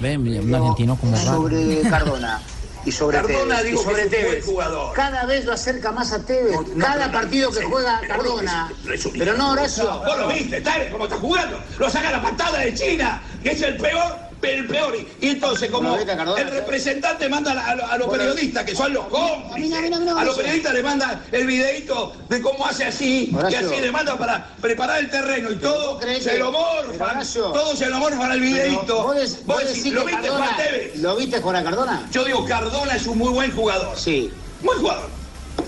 Ven, 0.00 0.20
un 0.20 0.54
argentino 0.54 0.96
como 0.96 1.16
sobre 1.16 1.82
Cardona 1.82 2.40
y 2.86 2.92
sobre 2.92 3.18
Cardona, 3.18 3.56
Tevez. 3.56 3.64
digo 3.66 3.80
y 3.80 3.84
sobre 3.84 4.06
Tevez. 4.06 4.44
jugador. 4.46 4.94
Cada 4.94 5.26
vez 5.26 5.44
lo 5.44 5.52
acerca 5.52 5.92
más 5.92 6.12
a 6.12 6.24
Tevez. 6.24 6.56
Cada 6.78 7.10
partido 7.12 7.50
que 7.50 7.64
juega 7.64 8.00
Cardona. 8.06 8.72
Pero 9.18 9.36
no, 9.36 9.50
Horacio. 9.50 10.00
Vos 10.06 10.18
lo 10.18 10.28
viste, 10.28 10.62
¿sabes 10.62 10.90
cómo 10.90 11.04
está 11.04 11.16
jugando? 11.16 11.60
Lo 11.78 11.90
saca 11.90 12.10
la 12.12 12.22
patada 12.22 12.60
de 12.60 12.72
China, 12.72 13.20
que 13.42 13.50
es 13.50 13.60
el 13.60 13.76
peor, 13.76 14.16
el 14.42 14.66
peor. 14.66 14.96
Y 15.20 15.28
entonces, 15.28 15.70
como 15.70 15.96
el 15.96 16.50
representante 16.50 17.28
manda 17.28 17.52
a, 17.52 17.98
los 17.98 18.08
periodistas, 18.08 18.64
que 18.64 18.74
son 18.74 18.92
los 18.92 19.06
cómplices, 19.06 19.92
a 20.16 20.24
los 20.24 20.36
periodistas 20.36 20.74
le 20.74 20.82
manda 20.82 21.22
el 21.30 21.46
videito 21.46 22.12
de 22.28 22.40
cómo 22.40 22.66
hace 22.66 22.86
así, 22.86 23.30
y 23.30 23.34
Horacio. 23.34 23.70
así 23.70 23.80
le 23.80 23.92
manda 23.92 24.16
para 24.16 24.54
preparar 24.60 25.00
el 25.00 25.10
terreno 25.10 25.50
y 25.50 25.56
todo, 25.56 26.00
se 26.00 26.30
que- 26.30 26.38
lo 26.38 26.52
morfan, 26.52 27.26
todo 27.34 27.76
se 27.76 27.86
lo 27.86 27.98
morfan 27.98 28.32
al 28.32 28.40
videito. 28.40 29.02
¿Vos, 29.02 29.16
decís, 29.64 29.92
¿Lo 29.92 30.04
que 30.04 30.12
viste 30.12 30.28
Juan 30.28 30.56
Tevez? 30.56 30.96
¿Lo 30.96 31.16
viste 31.16 31.40
jugar 31.40 31.56
a 31.56 31.64
Cardona? 31.64 32.08
Yo 32.10 32.24
digo, 32.24 32.44
Cardona 32.46 32.96
es 32.96 33.06
un 33.06 33.18
muy 33.18 33.30
buen 33.30 33.54
jugador. 33.54 33.96
Sí. 33.96 34.30
Buen 34.62 34.78
jugador. 34.78 35.19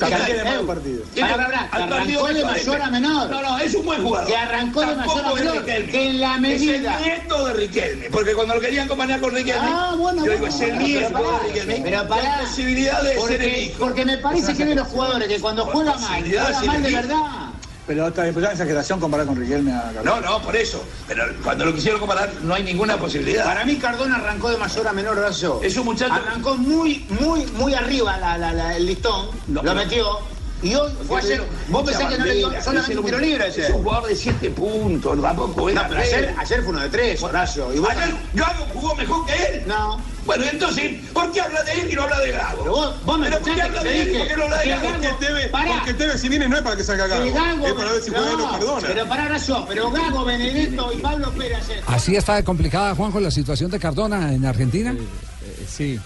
Que- 0.08 0.24
tiene 0.24 0.44
malos 0.44 0.66
partidos. 0.66 1.08
arrancó 1.70 2.26
de 2.28 2.44
mayor 2.44 2.82
a 2.82 2.90
menor. 2.90 3.30
No, 3.30 3.42
no, 3.42 3.58
es 3.58 3.74
un 3.74 3.84
buen 3.84 4.02
jugador. 4.02 4.28
Que 4.28 4.36
arrancó 4.36 4.80
de 4.80 4.96
mayor 4.96 5.24
a 5.24 5.34
menor. 5.34 5.64
Que 5.64 6.10
en 6.10 6.20
la 6.20 6.38
medida. 6.38 6.98
Es 7.00 7.06
el 7.06 7.06
nieto 7.06 7.46
de 7.46 7.52
Riquelme. 7.54 8.10
Porque 8.10 8.34
cuando 8.34 8.54
lo 8.54 8.60
querían 8.60 8.86
acompañar 8.86 9.20
con 9.20 9.34
Riquelme. 9.34 9.60
Ah, 9.64 9.94
bueno, 9.96 10.24
yo 10.24 10.32
digo, 10.32 10.46
es 10.46 10.60
el 10.60 10.78
nieto 10.78 11.18
de 11.18 11.48
Riquelme. 11.48 11.80
Pero 11.82 12.08
pará. 12.08 12.38
Hay 12.38 12.46
posibilidad 12.46 13.02
de 13.02 13.08
ser 13.08 13.16
el 13.16 13.20
porque, 13.20 13.62
hijo. 13.62 13.78
porque 13.78 14.04
me 14.04 14.18
parece 14.18 14.54
que 14.54 14.64
de 14.64 14.74
los 14.74 14.88
jugadores 14.88 15.28
que 15.28 15.40
cuando 15.40 15.64
juega 15.66 15.96
mal, 15.96 16.22
de 16.22 16.30
juega 16.38 16.62
mal 16.62 16.82
de 16.82 16.90
verdad. 16.90 17.41
Pero 17.86 18.06
está 18.08 18.22
bien, 18.22 18.34
exageración 18.44 19.00
comparar 19.00 19.26
con 19.26 19.36
Riquelme 19.36 19.72
a 19.72 19.92
No, 20.04 20.20
no, 20.20 20.40
por 20.40 20.54
eso. 20.54 20.84
Pero 21.08 21.24
cuando 21.42 21.64
lo 21.64 21.74
quisieron 21.74 21.98
comparar, 21.98 22.32
no 22.42 22.54
hay 22.54 22.62
ninguna 22.62 22.96
posibilidad. 22.96 23.44
Para 23.44 23.64
mí 23.64 23.76
Cardona 23.76 24.16
arrancó 24.16 24.50
de 24.50 24.56
mayor 24.56 24.86
a 24.86 24.92
menor 24.92 25.18
Horacio. 25.18 25.60
Es 25.62 25.76
un 25.76 25.86
muchacho- 25.86 26.12
Arrancó 26.14 26.56
muy, 26.56 27.04
muy, 27.20 27.44
muy 27.46 27.74
arriba 27.74 28.16
la, 28.18 28.38
la- 28.38 28.52
la- 28.52 28.76
el 28.76 28.86
listón, 28.86 29.28
No, 29.48 29.62
lo 29.62 29.74
metió. 29.74 30.31
Y 30.62 30.74
hoy 30.74 30.92
fue 31.08 31.16
a 31.16 31.20
hacer. 31.20 31.42
Vos 31.68 31.82
pensás 31.84 32.08
que 32.12 32.18
no 32.18 32.24
le 32.24 32.34
dio 32.34 32.62
solamente 32.62 32.98
un 32.98 33.04
tiro 33.04 33.18
libre 33.18 33.48
ese. 33.48 33.62
Es 33.66 33.70
un 33.70 33.82
jugador 33.82 34.08
de 34.08 34.16
7 34.16 34.50
puntos, 34.50 35.20
tampoco 35.20 35.68
es 35.68 35.74
No, 35.74 35.82
pero 35.88 36.00
ayer, 36.00 36.34
ayer 36.38 36.60
fue 36.62 36.70
uno 36.70 36.80
de 36.80 36.88
tres, 36.88 37.22
Horacio. 37.22 37.74
Y 37.74 37.78
vos 37.78 37.90
Ayer 37.90 38.14
Gago 38.34 38.66
jugó 38.72 38.94
mejor 38.94 39.26
que 39.26 39.32
él. 39.34 39.62
No. 39.66 40.00
Bueno, 40.24 40.44
entonces, 40.44 41.00
¿por 41.12 41.32
qué 41.32 41.40
habla 41.40 41.64
de 41.64 41.72
él 41.72 41.88
y 41.90 41.94
no 41.96 42.02
habla 42.04 42.20
de 42.20 42.30
Gago? 42.30 42.58
Pero 42.62 42.70
vos, 42.70 43.04
vos 43.04 43.18
me 43.18 43.26
¿Pero 43.26 43.40
por 43.40 43.54
qué 43.56 43.62
habla 43.62 43.82
de 43.82 44.02
él 44.02 44.08
y 44.14 44.18
por 44.18 44.28
qué 44.28 44.36
no 44.36 44.42
habla 44.44 44.58
de 44.58 44.68
Gago? 44.68 45.16
Tevez, 45.18 45.48
Pará. 45.50 45.82
porque 45.84 46.18
si 46.18 46.28
viene 46.28 46.48
no 46.48 46.56
es 46.56 46.62
para 46.62 46.76
que 46.76 46.84
salga 46.84 47.06
Gago, 47.08 47.24
Gago- 47.34 47.66
es 47.66 47.72
para 47.72 47.92
ver 47.92 48.02
si 48.02 48.10
juega 48.10 48.28
él 48.28 48.34
o 48.34 48.38
no, 48.38 48.50
Cardona. 48.52 48.86
Pero 48.86 49.08
para 49.08 49.24
Horacio, 49.24 49.64
pero 49.68 49.90
Gago, 49.90 50.24
Benedetto 50.24 50.92
y 50.92 50.96
Pablo 50.98 51.32
Pérez 51.32 51.58
ayer. 51.68 51.82
Así 51.88 52.14
está 52.14 52.36
de 52.36 52.44
complicada, 52.44 52.94
Juanjo, 52.94 53.18
la 53.18 53.32
situación 53.32 53.68
de 53.70 53.80
Cardona 53.80 54.32
en 54.32 54.44
Argentina. 54.46 54.94
Sí. 55.68 55.98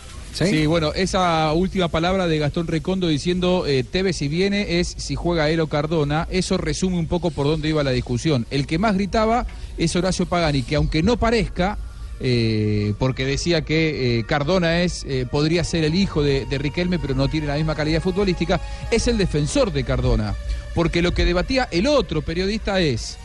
¿Sí? 0.44 0.66
Bueno, 0.66 0.92
esa 0.92 1.52
última 1.54 1.88
palabra 1.88 2.26
de 2.26 2.38
Gastón 2.38 2.66
Recondo 2.66 3.08
diciendo 3.08 3.64
eh, 3.66 3.84
si 4.12 4.28
viene 4.28 4.80
es 4.80 4.88
si 4.88 5.14
juega 5.14 5.48
él 5.48 5.60
o 5.60 5.66
Cardona, 5.68 6.28
eso 6.30 6.58
resume 6.58 6.98
un 6.98 7.06
poco 7.06 7.30
por 7.30 7.46
dónde 7.46 7.68
iba 7.68 7.82
la 7.82 7.92
discusión. 7.92 8.46
El 8.50 8.66
que 8.66 8.78
más 8.78 8.94
gritaba 8.94 9.46
es 9.78 9.96
Horacio 9.96 10.26
Pagani, 10.26 10.62
que 10.62 10.76
aunque 10.76 11.02
no 11.02 11.16
parezca, 11.16 11.78
eh, 12.18 12.94
porque 12.98 13.24
decía 13.24 13.62
que 13.62 14.18
eh, 14.18 14.24
Cardona 14.24 14.82
es 14.82 15.04
eh, 15.08 15.26
podría 15.30 15.64
ser 15.64 15.84
el 15.84 15.94
hijo 15.94 16.22
de, 16.22 16.46
de 16.46 16.58
Riquelme, 16.58 16.98
pero 16.98 17.14
no 17.14 17.28
tiene 17.28 17.46
la 17.46 17.56
misma 17.56 17.74
calidad 17.74 18.02
futbolística, 18.02 18.60
es 18.90 19.08
el 19.08 19.18
defensor 19.18 19.72
de 19.72 19.84
Cardona. 19.84 20.34
Porque 20.74 21.02
lo 21.02 21.14
que 21.14 21.24
debatía 21.24 21.68
el 21.70 21.86
otro 21.86 22.22
periodista 22.22 22.80
es, 22.80 23.16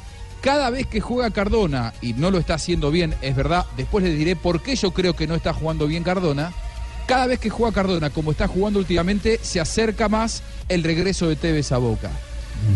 cada 0.42 0.70
vez 0.70 0.88
que 0.88 1.02
juega 1.02 1.32
Cardona, 1.32 1.94
y 2.02 2.14
no 2.14 2.32
lo 2.32 2.38
está 2.38 2.56
haciendo 2.56 2.92
bien, 2.92 3.16
es 3.22 3.36
verdad, 3.36 3.66
después 3.78 4.04
le 4.04 4.14
diré 4.14 4.36
por 4.36 4.62
qué 4.62 4.76
yo 4.76 4.92
creo 4.92 5.14
que 5.14 5.28
no 5.28 5.36
está 5.36 5.54
jugando 5.54 5.88
bien 5.88 6.04
Cardona, 6.04 6.54
cada 7.08 7.28
vez 7.28 7.40
que 7.40 7.50
juega 7.50 7.74
Cardona, 7.74 8.10
como 8.10 8.32
está 8.32 8.48
jugando 8.48 8.80
últimamente, 8.80 9.40
se 9.42 9.60
acerca 9.60 10.10
más 10.10 10.44
el 10.70 10.84
regreso 10.84 11.28
de 11.28 11.36
Tevez 11.36 11.72
a 11.72 11.78
Boca. 11.78 12.12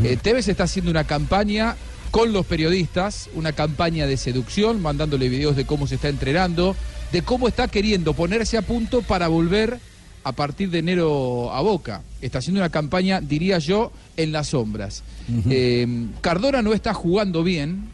Eh, 0.03 0.17
Tevez 0.21 0.47
está 0.47 0.63
haciendo 0.63 0.91
una 0.91 1.05
campaña 1.05 1.75
con 2.11 2.33
los 2.33 2.45
periodistas, 2.45 3.29
una 3.35 3.51
campaña 3.51 4.07
de 4.07 4.17
seducción, 4.17 4.81
mandándole 4.81 5.29
videos 5.29 5.55
de 5.55 5.65
cómo 5.65 5.85
se 5.85 5.95
está 5.95 6.09
entrenando, 6.09 6.75
de 7.11 7.21
cómo 7.21 7.47
está 7.47 7.67
queriendo 7.67 8.13
ponerse 8.13 8.57
a 8.57 8.61
punto 8.61 9.01
para 9.01 9.27
volver 9.27 9.79
a 10.23 10.31
partir 10.31 10.69
de 10.71 10.79
enero 10.79 11.53
a 11.53 11.61
Boca. 11.61 12.01
Está 12.21 12.39
haciendo 12.39 12.59
una 12.61 12.69
campaña, 12.69 13.21
diría 13.21 13.59
yo, 13.59 13.91
en 14.17 14.31
las 14.31 14.47
sombras. 14.47 15.03
Eh, 15.49 16.07
Cardona 16.21 16.61
no 16.61 16.73
está 16.73 16.93
jugando 16.93 17.43
bien, 17.43 17.89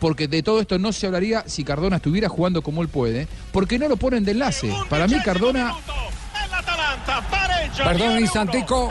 porque 0.00 0.26
de 0.26 0.42
todo 0.42 0.60
esto 0.60 0.78
no 0.78 0.92
se 0.92 1.06
hablaría 1.06 1.44
si 1.46 1.62
Cardona 1.62 1.96
estuviera 1.96 2.28
jugando 2.28 2.62
como 2.62 2.82
él 2.82 2.88
puede, 2.88 3.28
porque 3.52 3.78
no 3.78 3.88
lo 3.88 3.96
ponen 3.96 4.24
de 4.24 4.32
enlace. 4.32 4.74
Para 4.88 5.06
mí 5.06 5.14
Cardona... 5.24 5.74
Perdón 7.76 8.08
un 8.14 8.20
instantico. 8.20 8.90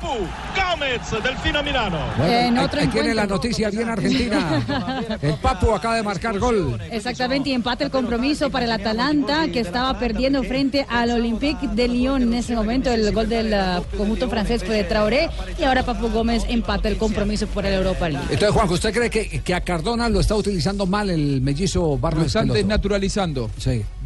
Papu 0.00 0.26
Gómez 0.56 1.22
del 1.22 1.36
Fino 1.38 1.62
Milano. 1.62 1.98
Bueno, 2.16 2.64
otro 2.64 2.80
ahí 2.80 2.88
tiene 2.88 3.14
la 3.14 3.26
noticia 3.26 3.70
bien 3.70 3.88
argentina. 3.88 5.18
El 5.20 5.34
Papu 5.34 5.72
acaba 5.74 5.96
de 5.96 6.02
marcar 6.02 6.38
gol. 6.38 6.80
Exactamente, 6.90 7.50
y 7.50 7.52
empate 7.52 7.84
el 7.84 7.90
compromiso 7.90 8.50
para 8.50 8.64
el 8.64 8.72
Atalanta, 8.72 9.48
que 9.48 9.60
estaba 9.60 9.98
perdiendo 9.98 10.42
frente 10.42 10.86
al 10.88 11.10
Olympique 11.10 11.68
de 11.68 11.88
Lyon 11.88 12.22
en 12.22 12.34
ese 12.34 12.54
momento. 12.54 12.90
El 12.90 13.12
gol 13.12 13.28
del 13.28 13.52
uh, 13.52 13.96
conjunto 13.96 14.28
francés 14.28 14.64
fue 14.64 14.76
de 14.76 14.84
Traoré, 14.84 15.28
y 15.58 15.64
ahora 15.64 15.82
Papu 15.82 16.08
Gómez 16.08 16.44
empata 16.48 16.88
el 16.88 16.96
compromiso 16.96 17.46
por 17.46 17.66
el 17.66 17.74
Europa 17.74 18.08
League. 18.08 18.26
Entonces, 18.30 18.50
Juanjo, 18.50 18.74
¿usted 18.74 18.94
cree 18.94 19.10
que, 19.10 19.40
que 19.40 19.54
a 19.54 19.60
Cardona 19.60 20.08
lo 20.08 20.20
está 20.20 20.34
utilizando 20.34 20.86
mal 20.86 21.10
el 21.10 21.40
mellizo 21.42 21.80
Lo 21.80 21.98
Barros 21.98 22.26
están 22.26 22.44
Esqueloto? 22.44 22.58
desnaturalizando. 22.58 23.50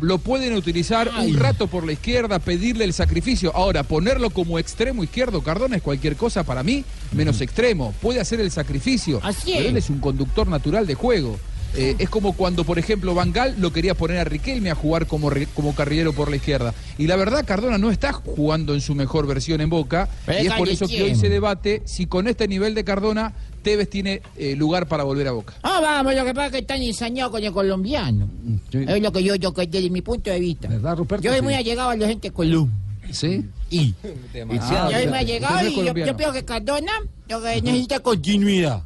Lo 0.05 0.19
pueden 0.19 0.53
utilizar 0.53 1.11
un 1.19 1.35
rato 1.39 1.67
por 1.67 1.87
la 1.87 1.93
izquierda, 1.93 2.39
pedirle 2.39 2.85
el 2.85 2.93
sacrificio. 2.93 3.57
Ahora, 3.57 3.85
ponerlo 3.85 4.29
como 4.29 4.59
extremo 4.59 5.03
izquierdo, 5.03 5.43
Cardona 5.43 5.77
es 5.77 5.83
cualquier 5.83 6.15
cosa 6.17 6.45
para 6.45 6.63
mí, 6.63 6.85
menos 7.13 7.41
extremo. 7.41 7.95
Puede 8.03 8.21
hacer 8.21 8.39
el 8.39 8.51
sacrificio. 8.51 9.19
Así 9.23 9.53
pero 9.53 9.61
es. 9.61 9.67
él 9.71 9.77
es 9.79 9.89
un 9.89 10.01
conductor 10.01 10.47
natural 10.47 10.87
de 10.87 10.95
juego. 10.95 11.39
Eh, 11.77 11.97
es 11.99 12.09
como 12.09 12.35
cuando, 12.35 12.65
por 12.65 12.79
ejemplo, 12.79 13.15
Bangal 13.15 13.57
lo 13.59 13.73
quería 13.73 13.95
poner 13.95 14.19
a 14.19 14.25
Riquelme 14.25 14.71
a 14.71 14.75
jugar 14.75 15.07
como, 15.07 15.31
como 15.55 15.75
carrilero 15.75 16.13
por 16.13 16.31
la 16.31 16.37
izquierda. 16.37 16.73
Y 16.99 17.07
la 17.07 17.17
verdad, 17.17 17.45
Cardona 17.45 17.79
no 17.79 17.91
está 17.91 18.13
jugando 18.13 18.75
en 18.75 18.81
su 18.81 18.95
mejor 18.95 19.27
versión 19.27 19.61
en 19.61 19.71
Boca. 19.71 20.09
Pero 20.27 20.43
y 20.43 20.47
es 20.47 20.53
por 20.55 20.69
eso 20.69 20.87
que 20.87 21.03
hoy 21.03 21.15
se 21.17 21.29
debate 21.29 21.83
si 21.85 22.07
con 22.07 22.29
este 22.29 22.47
nivel 22.47 22.75
de 22.75 22.85
Cardona, 22.85 23.33
Tevez 23.63 23.89
tiene 23.91 24.23
eh, 24.37 24.55
lugar 24.57 24.87
para 24.87 25.03
volver 25.05 25.27
a 25.27 25.33
Boca. 25.33 25.55
Ah, 25.63 25.81
vamos, 25.83 26.15
lo 26.15 26.25
que 26.25 26.35
pasa 26.35 26.47
es 26.47 26.53
que 26.53 26.59
están 26.59 26.83
ensañados 26.83 27.33
con 27.33 27.43
el 27.43 27.53
colombiano. 27.53 28.29
Es 28.73 29.03
lo 29.03 29.11
que 29.13 29.25
yo, 29.25 29.35
yo 29.37 29.51
desde 29.53 29.91
mi 29.91 30.03
punto 30.03 30.31
de 30.31 30.39
vista. 30.39 30.69
¿Verdad, 30.69 30.97
Ruperto? 30.97 31.25
Yo 31.25 31.31
soy 31.31 31.41
Sí. 31.41 31.45
muy 31.45 31.55
allegado 31.55 31.91
a 31.91 31.97
la 31.97 32.07
gente 32.07 32.31
Colombia. 32.31 32.77
¿Sí? 33.13 33.45
Y. 33.71 33.95
Ah, 34.61 34.89
yo 34.91 35.15
allegado 35.15 35.55
usted 35.57 35.67
es 35.67 35.73
y 35.73 35.85
yo, 35.85 35.95
yo 35.95 36.17
creo 36.17 36.33
que 36.33 36.45
Cardona 36.45 36.93
lo 37.29 37.43
que 37.43 37.63
necesita 37.63 38.01
continuidad. 38.01 38.83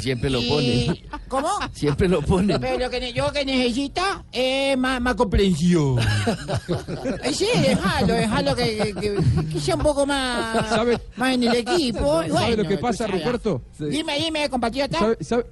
siempre 0.00 0.30
lo 0.30 0.40
pone. 0.48 1.02
¿Cómo? 1.28 1.48
Siempre 1.72 2.08
lo 2.08 2.22
pone. 2.22 2.58
Pero 2.58 2.78
lo 2.78 2.90
que 2.90 3.12
yo 3.12 3.32
que 3.32 3.44
necesita 3.44 4.24
es 4.32 4.76
más, 4.78 5.00
más 5.00 5.14
comprensión. 5.14 5.98
Eh, 7.24 7.32
sí, 7.34 7.46
déjalo, 7.62 8.14
déjalo 8.14 8.56
que, 8.56 8.94
que- 9.00 9.18
que 9.52 9.60
sea 9.60 9.74
un 9.76 9.82
poco 9.82 10.06
más, 10.06 10.68
¿Sabe- 10.68 11.00
más 11.16 11.34
en 11.34 11.42
el 11.44 11.56
equipo. 11.56 12.18
¿Sabe 12.22 12.30
bueno, 12.30 12.62
lo 12.62 12.68
que 12.68 12.78
pasa. 12.78 13.06
Ruperto? 13.06 13.62
Dime, 13.78 14.18
dime, 14.18 14.48
compatriota. 14.48 14.98
¿Sabe, 14.98 15.16
sabe- 15.20 15.46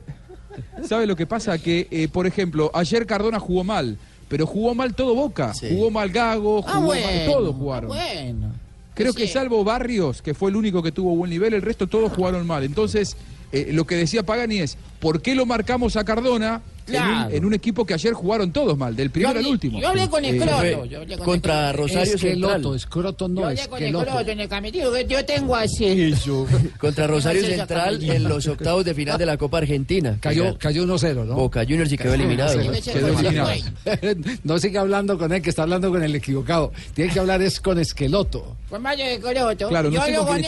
sabe 0.87 1.07
lo 1.07 1.17
que 1.17 1.27
pasa? 1.27 1.59
Que, 1.59 1.89
eh, 1.91 2.09
por 2.09 2.27
ejemplo, 2.27 2.71
ayer 2.75 3.07
Cardona 3.07 3.39
jugó 3.41 3.65
mal, 3.65 3.99
pero 4.29 4.47
jugó 4.47 4.75
mal 4.75 4.95
todo 4.95 5.15
Boca. 5.15 5.53
Jugó 5.59 5.91
mal 5.91 6.11
Gago, 6.11 6.63
jugó 6.63 6.69
Ah, 6.75 6.75
mal, 6.81 6.85
bueno, 6.87 7.33
todos 7.33 7.57
jugaron. 7.57 7.89
Bueno. 7.89 8.53
Creo 8.95 9.13
Sí. 9.13 9.19
que 9.23 9.29
salvo 9.29 9.63
Barrios, 9.63 10.23
que 10.23 10.33
fue 10.35 10.51
el 10.51 10.57
único 10.57 10.83
que 10.83 10.91
tuvo 10.93 11.15
buen 11.15 11.31
nivel, 11.31 11.53
el 11.55 11.63
resto 11.63 11.87
todos 11.87 12.11
jugaron 12.13 12.47
mal. 12.47 12.65
Entonces, 12.65 13.17
eh, 13.53 13.69
lo 13.73 13.87
que 13.87 13.95
decía 13.95 14.23
Pagani 14.25 14.59
es, 14.61 14.79
¿por 15.01 15.21
qué 15.21 15.35
lo 15.35 15.45
marcamos 15.47 15.97
a 15.97 16.05
Cardona 16.05 16.63
en, 16.89 17.03
un, 17.03 17.33
en 17.33 17.45
un 17.45 17.55
equipo 17.55 17.85
que 17.85 17.95
ayer 17.95 18.13
jugaron 18.13 18.53
todos 18.53 18.77
mal, 18.77 18.95
del 18.95 19.11
primero 19.11 19.35
Yo 19.35 19.41
al 19.41 19.47
último? 19.47 19.81
yo 19.81 19.89
hablé 19.89 20.09
con 20.09 20.25
Escroto, 20.25 20.57
fue- 20.59 20.89
yo 20.89 21.01
hablé 21.01 21.17
con 21.17 21.25
Contra 21.27 21.71
Escroto. 21.71 21.83
Rosario 21.89 22.15
Esqueloto, 22.15 22.53
Central. 22.55 22.77
escroto 22.77 23.29
Yo 23.29 23.35
no, 23.35 23.47
hablé 23.47 23.69
con 23.69 23.79
esqueloto. 23.79 24.05
Escroto 24.07 24.31
en 24.31 24.41
el 24.41 24.49
camerino, 24.49 24.93
que 24.93 25.07
yo 25.07 25.25
tengo 25.25 25.57
acceso. 25.57 26.47
Contra 26.79 27.07
Rosario 27.07 27.45
Central 27.45 28.03
en 28.03 28.25
los 28.25 28.47
octavos 28.47 28.85
de 28.85 28.95
final 28.95 29.19
de 29.19 29.27
la 29.27 29.37
Copa 29.37 29.59
Argentina. 29.59 30.17
Cayó, 30.21 30.57
cayó 30.59 30.85
1-0, 30.85 31.25
¿no? 31.27 31.35
Boca 31.35 31.63
Juniors 31.65 31.93
y 31.93 31.97
quedó 31.99 32.15
eliminado. 32.15 32.59
Quedó 32.59 33.47
no 34.45 34.59
siga 34.59 34.81
hablando 34.81 35.19
con 35.19 35.33
él, 35.33 35.43
que 35.43 35.51
está 35.51 35.63
hablando 35.63 35.91
con 35.91 36.03
el 36.03 36.15
equivocado. 36.15 36.73
Tiene 36.95 37.13
que 37.13 37.21
hablar 37.21 37.43
es 37.43 37.61
con 37.61 37.79
Esqueloto. 37.79 38.57
Con 38.69 38.83
Mario 38.83 39.05
de 39.05 39.15
Escroto. 39.15 39.69
Claro, 39.69 39.91
no 39.91 39.95
yo 39.97 40.03
sé 40.03 40.17
hablo 40.17 40.27
con. 40.27 40.43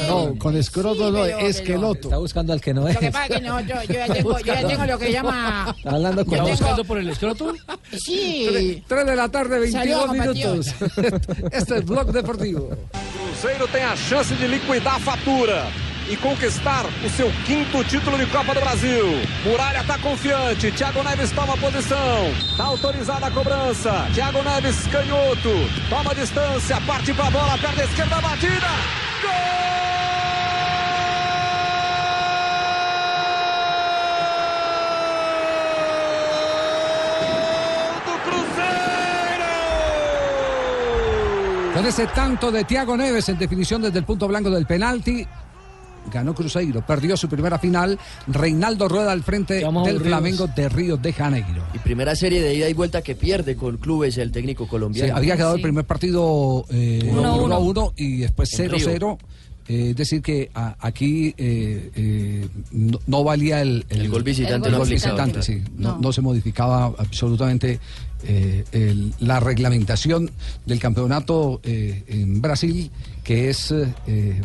No, 0.52 0.58
Escroto 0.58 1.10
no, 1.10 1.24
Esqueloto. 1.24 2.08
Está 2.08 2.18
buscando 2.18 2.52
al 2.52 2.60
que 2.60 2.74
no 2.74 2.82
Lo 2.82 2.88
es. 2.88 2.98
que 2.98 3.10
pasa 3.10 3.26
es 3.26 3.30
que 3.36 3.40
nosotros, 3.40 3.86
yo 3.88 3.94
ya 3.94 4.06
tengo, 4.12 4.38
yo 4.38 4.44
ya 4.46 4.66
tengo 4.66 4.86
lo 4.86 4.98
que 4.98 5.12
llama... 5.12 5.74
Está 5.76 5.90
hablando 5.90 6.24
yo 6.24 6.27
¿Está 6.30 6.44
tengo- 6.44 6.48
buscando 6.56 6.84
por 6.84 6.98
el 6.98 7.08
escroto? 7.08 7.54
Sí. 7.92 8.82
3 8.86 9.06
de 9.06 9.16
la 9.16 9.28
tarde, 9.28 9.58
22 9.58 10.00
Saludos, 10.06 10.34
minutos. 10.36 10.74
este 11.52 11.78
es 11.78 11.84
Blog 11.84 12.12
Deportivo. 12.12 12.70
Cruzeiro 13.12 13.66
tem 13.68 13.82
a 13.82 13.96
chance 13.96 14.34
de 14.34 14.48
liquidar 14.48 14.96
a 14.96 14.98
fatura 15.00 15.66
e 16.10 16.16
conquistar 16.16 16.86
o 17.04 17.08
seu 17.10 17.30
quinto 17.46 17.84
título 17.84 18.16
de 18.16 18.26
Copa 18.26 18.54
do 18.54 18.60
Brasil. 18.60 19.04
Muralha 19.44 19.84
tá 19.84 19.98
confiante, 19.98 20.72
Thiago 20.72 21.02
Neves 21.02 21.30
toma 21.32 21.56
posição, 21.58 22.32
tá 22.56 22.64
autorizada 22.64 23.26
a 23.26 23.30
cobrança. 23.30 24.06
Thiago 24.14 24.42
Neves 24.42 24.86
canhoto, 24.86 25.52
toma 25.90 26.14
distância, 26.14 26.80
parte 26.82 27.12
pra 27.12 27.30
bola, 27.30 27.58
perna 27.58 27.84
esquerda 27.84 28.20
batida. 28.20 28.68
Con 41.78 41.86
ese 41.86 42.08
tanto 42.08 42.50
de 42.50 42.64
Tiago 42.64 42.96
Neves 42.96 43.28
en 43.28 43.38
definición 43.38 43.80
desde 43.80 44.00
el 44.00 44.04
punto 44.04 44.26
blanco 44.26 44.50
del 44.50 44.66
penalti, 44.66 45.24
ganó 46.12 46.34
Cruzeiro, 46.34 46.84
perdió 46.84 47.16
su 47.16 47.28
primera 47.28 47.56
final. 47.56 47.96
Reinaldo 48.26 48.88
Rueda 48.88 49.12
al 49.12 49.22
frente 49.22 49.54
del 49.54 49.64
aburridos. 49.66 50.02
Flamengo 50.02 50.46
de 50.48 50.68
Río 50.68 50.96
de 50.96 51.12
Janeiro. 51.12 51.62
Y 51.72 51.78
primera 51.78 52.16
serie 52.16 52.42
de 52.42 52.52
ida 52.56 52.68
y 52.68 52.74
vuelta 52.74 53.00
que 53.00 53.14
pierde 53.14 53.54
con 53.54 53.76
clubes 53.76 54.18
el 54.18 54.32
técnico 54.32 54.64
Sí, 54.64 54.70
colombiano. 54.70 55.16
había 55.16 55.36
quedado 55.36 55.54
el 55.54 55.62
primer 55.62 55.84
partido 55.84 56.64
eh, 56.68 56.98
1-1. 57.14 57.48
1-1 57.74 57.92
y 57.96 58.16
después 58.22 58.58
En 58.58 58.70
Río. 58.72 58.88
0-0. 58.88 59.18
Eh, 59.68 59.90
es 59.90 59.96
decir, 59.96 60.20
que 60.20 60.50
a- 60.54 60.74
aquí 60.80 61.32
eh, 61.38 61.90
eh, 61.94 62.48
no, 62.72 62.98
no 63.06 63.22
valía 63.22 63.60
el, 63.62 63.84
El 63.90 64.08
gol 64.08 64.24
visitante 64.24 64.68
el 64.68 64.74
gol 64.76 64.88
visitante, 64.88 65.42
sí. 65.44 65.62
No, 65.76 65.92
No. 65.92 65.98
no 66.00 66.12
se 66.12 66.22
modificaba 66.22 66.86
absolutamente 66.86 67.78
eh, 68.24 68.64
el- 68.72 69.12
la 69.20 69.40
reglamentación 69.40 70.30
del 70.66 70.78
campeonato 70.80 71.60
eh, 71.62 72.02
en 72.08 72.40
Brasil, 72.40 72.90
que 73.24 73.50
es 73.50 73.70
eh, 73.72 74.40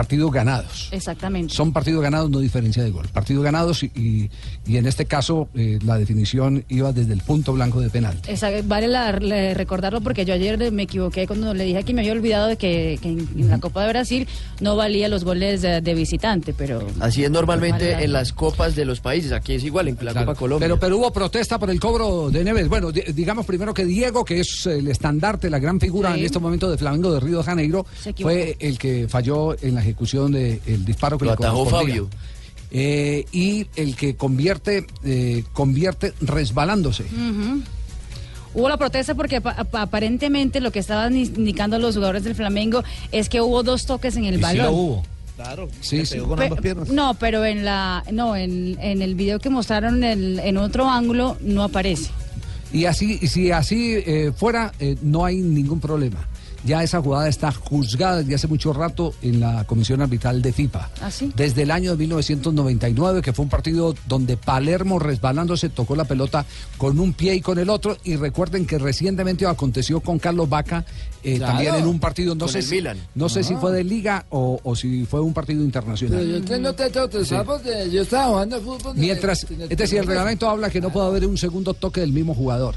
partidos 0.00 0.32
ganados. 0.32 0.88
Exactamente. 0.92 1.52
Son 1.54 1.74
partidos 1.74 2.00
ganados, 2.02 2.30
no 2.30 2.38
diferencia 2.38 2.82
de 2.82 2.90
gol. 2.90 3.06
Partidos 3.12 3.44
ganados 3.44 3.82
y, 3.82 3.90
y- 3.94 4.30
y 4.66 4.78
en 4.78 4.86
este 4.86 5.04
caso 5.04 5.48
eh, 5.54 5.78
la 5.84 5.98
definición 5.98 6.64
iba 6.70 6.90
desde 6.94 7.12
el 7.12 7.20
punto 7.20 7.52
blanco 7.52 7.80
de 7.82 7.90
penal. 7.90 8.18
Esa- 8.26 8.48
vale 8.64 8.88
la- 8.88 9.12
le- 9.12 9.52
recordarlo 9.52 10.00
porque 10.00 10.24
yo 10.24 10.32
ayer 10.32 10.72
me 10.72 10.84
equivoqué 10.84 11.26
cuando 11.26 11.52
le 11.52 11.64
dije 11.64 11.82
que 11.84 11.92
me 11.92 12.00
había 12.00 12.12
olvidado 12.12 12.48
de 12.48 12.56
que, 12.56 12.98
que 13.02 13.08
en, 13.10 13.28
en 13.36 13.50
la 13.50 13.58
Copa 13.60 13.82
de 13.82 13.88
Brasil 13.90 14.26
no 14.60 14.74
valía 14.74 15.08
los 15.10 15.22
goles 15.22 15.60
de, 15.60 15.82
de 15.82 15.94
visitante, 15.94 16.54
pero... 16.54 16.86
Así 17.00 17.22
es 17.22 17.30
normalmente 17.30 17.84
Vale 17.84 17.96
la- 17.98 18.02
en 18.04 18.12
las 18.14 18.32
copas 18.32 18.74
de 18.74 18.86
los 18.86 19.00
países. 19.00 19.32
Aquí 19.32 19.52
es 19.52 19.64
igual, 19.64 19.88
en 19.88 19.96
la 19.96 20.12
Claro. 20.12 20.28
Copa 20.28 20.38
Colombia. 20.38 20.66
Pero, 20.66 20.80
pero 20.80 20.96
hubo 20.96 21.12
protesta 21.12 21.58
por 21.58 21.68
el 21.68 21.78
cobro 21.78 22.30
de 22.30 22.42
Neves. 22.42 22.68
Bueno, 22.70 22.90
di- 22.90 23.02
digamos 23.12 23.44
primero 23.44 23.74
que 23.74 23.84
Diego, 23.84 24.24
que 24.24 24.40
es 24.40 24.64
el 24.64 24.88
estandarte, 24.88 25.50
la 25.50 25.58
gran 25.58 25.78
figura 25.78 26.14
Sí. 26.14 26.20
en 26.20 26.24
este 26.26 26.38
momento 26.38 26.70
de 26.70 26.78
Flamengo 26.78 27.12
de 27.12 27.20
Río 27.20 27.36
de 27.38 27.44
Janeiro, 27.44 27.84
fue 28.18 28.56
el 28.58 28.78
que 28.78 29.06
falló 29.08 29.54
en 29.62 29.74
la 29.74 29.82
ejecución 29.90 30.32
del 30.32 30.84
disparo 30.84 31.18
que 31.18 31.24
Lo 31.26 31.30
le 31.32 31.34
atajó. 31.34 31.66
Fabio. 31.66 32.08
Eh, 32.72 33.24
y 33.32 33.66
el 33.76 33.96
que 33.96 34.14
convierte, 34.16 34.86
eh, 35.04 35.42
convierte 35.52 36.12
resbalándose. 36.20 37.04
Hubo 38.54 38.68
la 38.68 38.76
protesta 38.76 39.14
porque 39.14 39.36
apa- 39.36 39.56
aparentemente 39.72 40.60
lo 40.60 40.72
que 40.72 40.80
estaban 40.80 41.16
indicando 41.16 41.78
los 41.78 41.94
jugadores 41.94 42.24
del 42.24 42.34
Flamengo 42.34 42.82
es 43.12 43.28
que 43.28 43.40
hubo 43.40 43.62
dos 43.62 43.86
toques 43.86 44.16
en 44.16 44.24
el 44.24 44.38
balón. 44.38 45.02
Claro, 45.36 45.68
Sí, 45.80 45.98
se 46.00 46.06
sí. 46.06 46.14
pegó 46.16 46.28
con 46.28 46.42
ambas 46.42 46.60
piernas. 46.60 46.88
no, 46.90 47.14
pero 47.14 47.44
en 47.46 47.64
la 47.64 48.04
no 48.12 48.36
en, 48.36 48.76
en 48.80 49.00
el 49.00 49.14
video 49.14 49.38
que 49.38 49.48
mostraron 49.48 50.04
en, 50.04 50.38
en 50.38 50.56
otro 50.58 50.90
ángulo 50.90 51.38
no 51.40 51.62
aparece. 51.62 52.10
Y 52.72 52.84
así, 52.84 53.18
y 53.22 53.26
si 53.28 53.50
así 53.50 53.94
eh, 53.94 54.32
fuera, 54.36 54.72
eh, 54.80 54.96
no 55.02 55.24
hay 55.24 55.38
ningún 55.38 55.80
problema. 55.80 56.28
Ya 56.64 56.82
esa 56.82 57.00
jugada 57.00 57.26
está 57.28 57.50
juzgada 57.52 58.18
desde 58.18 58.34
hace 58.34 58.46
mucho 58.46 58.72
rato 58.72 59.14
en 59.22 59.40
la 59.40 59.64
Comisión 59.64 60.02
Arbitral 60.02 60.42
de 60.42 60.52
FIFA. 60.52 60.90
¿Ah, 61.00 61.10
sí? 61.10 61.32
Desde 61.34 61.62
el 61.62 61.70
año 61.70 61.92
de 61.92 61.96
1999, 61.98 63.22
que 63.22 63.32
fue 63.32 63.44
un 63.44 63.48
partido 63.48 63.94
donde 64.06 64.36
Palermo 64.36 64.98
resbalándose 64.98 65.70
tocó 65.70 65.96
la 65.96 66.04
pelota 66.04 66.44
con 66.76 67.00
un 67.00 67.14
pie 67.14 67.34
y 67.36 67.40
con 67.40 67.58
el 67.58 67.70
otro. 67.70 67.96
Y 68.04 68.16
recuerden 68.16 68.66
que 68.66 68.78
recientemente 68.78 69.46
aconteció 69.46 70.00
con 70.00 70.18
Carlos 70.18 70.48
Vaca, 70.50 70.84
eh, 71.22 71.36
Claro. 71.38 71.52
también 71.54 71.74
en 71.76 71.86
un 71.86 71.98
partido, 71.98 72.34
no 72.34 72.40
Con 72.44 72.48
sé, 72.50 72.58
el 72.58 72.64
si, 72.64 72.74
Milan. 72.76 72.98
no 73.14 73.28
sé 73.30 73.42
si 73.42 73.54
Ah. 73.54 73.58
fue 73.58 73.72
de 73.72 73.84
liga 73.84 74.26
o, 74.30 74.60
o 74.62 74.76
si 74.76 75.04
fue 75.06 75.20
un 75.20 75.32
partido 75.32 75.64
internacional. 75.64 76.18
Pero 76.18 76.30
yo 76.30 76.36
entiendo 76.36 76.74
teto, 76.74 77.08
te 77.08 77.20
Sí. 77.24 77.30
sabes, 77.30 77.64
de- 77.64 77.90
yo 77.90 78.02
estaba 78.02 78.26
jugando 78.28 78.60
fútbol. 78.60 78.94
de- 78.94 79.00
Mientras, 79.00 79.46
de- 79.48 79.64
es 79.64 79.76
decir, 79.78 79.98
el 79.98 80.06
reglamento 80.06 80.48
habla 80.48 80.68
que 80.68 80.80
no 80.80 80.90
puede 80.90 81.06
haber 81.06 81.26
un 81.26 81.38
segundo 81.38 81.72
toque 81.74 82.00
del 82.00 82.12
mismo 82.12 82.34
jugador, 82.34 82.74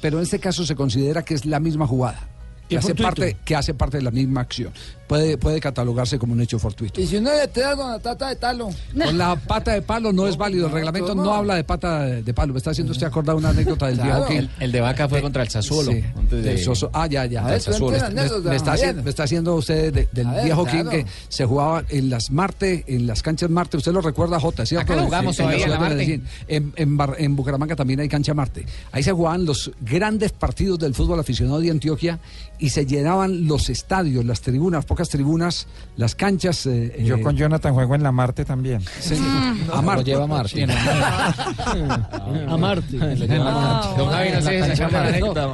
pero 0.00 0.18
en 0.18 0.22
este 0.22 0.38
caso 0.38 0.64
se 0.64 0.74
considera 0.76 1.24
que 1.24 1.34
es 1.34 1.44
la 1.46 1.58
misma 1.60 1.86
jugada, 1.86 2.28
que 2.68 2.78
hace 2.78 2.94
parte, 2.94 3.36
que 3.44 3.56
hace 3.56 3.74
parte 3.74 3.98
de 3.98 4.02
la 4.02 4.10
misma 4.10 4.40
acción. 4.40 4.72
Puede, 5.06 5.36
puede 5.36 5.60
catalogarse 5.60 6.18
como 6.18 6.32
un 6.32 6.40
hecho 6.40 6.58
fortuito. 6.58 7.00
Y 7.00 7.06
si 7.06 7.16
uno 7.16 7.30
le 7.34 7.46
tira 7.48 7.76
con 7.76 7.90
la 7.90 7.98
tata 7.98 8.28
de 8.30 8.36
talo. 8.36 8.70
Con 8.92 9.18
la 9.18 9.36
pata 9.36 9.72
de 9.72 9.82
palo 9.82 10.12
no 10.12 10.26
es 10.26 10.36
válido, 10.36 10.66
el 10.68 10.72
reglamento 10.72 11.14
no 11.14 11.32
habla 11.34 11.56
de 11.56 11.64
pata 11.64 12.04
de 12.04 12.34
palo. 12.34 12.52
Me 12.54 12.58
está 12.58 12.70
haciendo 12.70 12.92
usted 12.92 13.06
acordar 13.06 13.36
una 13.36 13.50
anécdota 13.50 13.86
del 13.86 13.96
Claro. 13.96 14.26
viejo 14.26 14.26
Gil. 14.28 14.50
El, 14.58 14.62
el 14.64 14.72
de 14.72 14.80
Vaca 14.80 15.08
fue 15.08 15.20
contra 15.20 15.42
el 15.42 15.48
Sassuolo. 15.50 15.92
Sí, 15.92 16.02
de- 16.30 16.58
Soso- 16.58 16.90
Ah, 16.92 17.06
ya, 17.06 17.26
ya. 17.26 17.42
Ver, 17.44 17.60
Me- 17.68 17.98
anécdota, 18.00 18.48
me, 18.50 18.56
está 18.56 18.72
haciendo, 18.72 19.02
me 19.02 19.10
está 19.10 19.22
haciendo 19.24 19.54
usted 19.56 19.92
de- 19.92 20.08
del 20.12 20.26
ver, 20.28 20.44
viejo 20.44 20.64
claro. 20.64 20.90
King 20.90 21.04
que 21.04 21.06
se 21.28 21.44
jugaba 21.44 21.84
en 21.90 22.08
las 22.10 22.30
Marte, 22.30 22.84
en 22.86 23.06
las 23.06 23.22
canchas 23.22 23.50
Marte. 23.50 23.76
Usted 23.76 23.92
lo 23.92 24.00
recuerda, 24.00 24.40
Jota, 24.40 24.64
¿cierto? 24.64 24.92
Acá 24.94 25.02
jugamos 25.02 25.38
En- 25.38 25.44
en 25.44 25.50
todavía, 25.50 25.66
la 25.68 25.74
en 25.74 25.80
la 25.82 25.86
ciudad 25.88 25.90
de 25.90 25.94
Marte. 25.96 25.96
Medellín. 25.96 26.28
En, 26.48 26.72
en 26.76 26.96
Bar- 26.96 27.16
en 27.18 27.36
Bucaramanga 27.36 27.76
también 27.76 28.00
hay 28.00 28.08
cancha 28.08 28.32
Marte. 28.32 28.64
Ahí 28.92 29.02
se 29.02 29.12
jugaban 29.12 29.44
los 29.44 29.70
grandes 29.80 30.32
partidos 30.32 30.78
del 30.78 30.94
fútbol 30.94 31.20
aficionado 31.20 31.60
de 31.60 31.70
Antioquia 31.70 32.18
y 32.58 32.70
se 32.70 32.86
llenaban 32.86 33.46
los 33.46 33.68
estadios, 33.68 34.24
las 34.24 34.40
tribunas, 34.40 34.84
pocas 34.94 35.08
tribunas, 35.08 35.66
las 35.96 36.14
canchas. 36.14 36.66
eh, 36.66 37.02
Yo 37.04 37.16
eh, 37.16 37.20
con 37.20 37.36
Jonathan 37.36 37.74
juego 37.74 37.96
en 37.96 38.04
la 38.04 38.12
Marte 38.12 38.44
también. 38.44 38.80
Sí, 39.00 39.16
a 39.72 39.82
Marte. 39.82 40.02
Lo 40.02 40.06
lleva 40.06 40.26
Marte. 40.28 40.62
A 40.64 42.56
Marte. 42.56 42.96
Don 42.96 44.08
Javi, 44.08 44.28
no 44.30 44.40
sé 44.40 44.76
si 44.76 44.82
anécdota, 44.94 45.48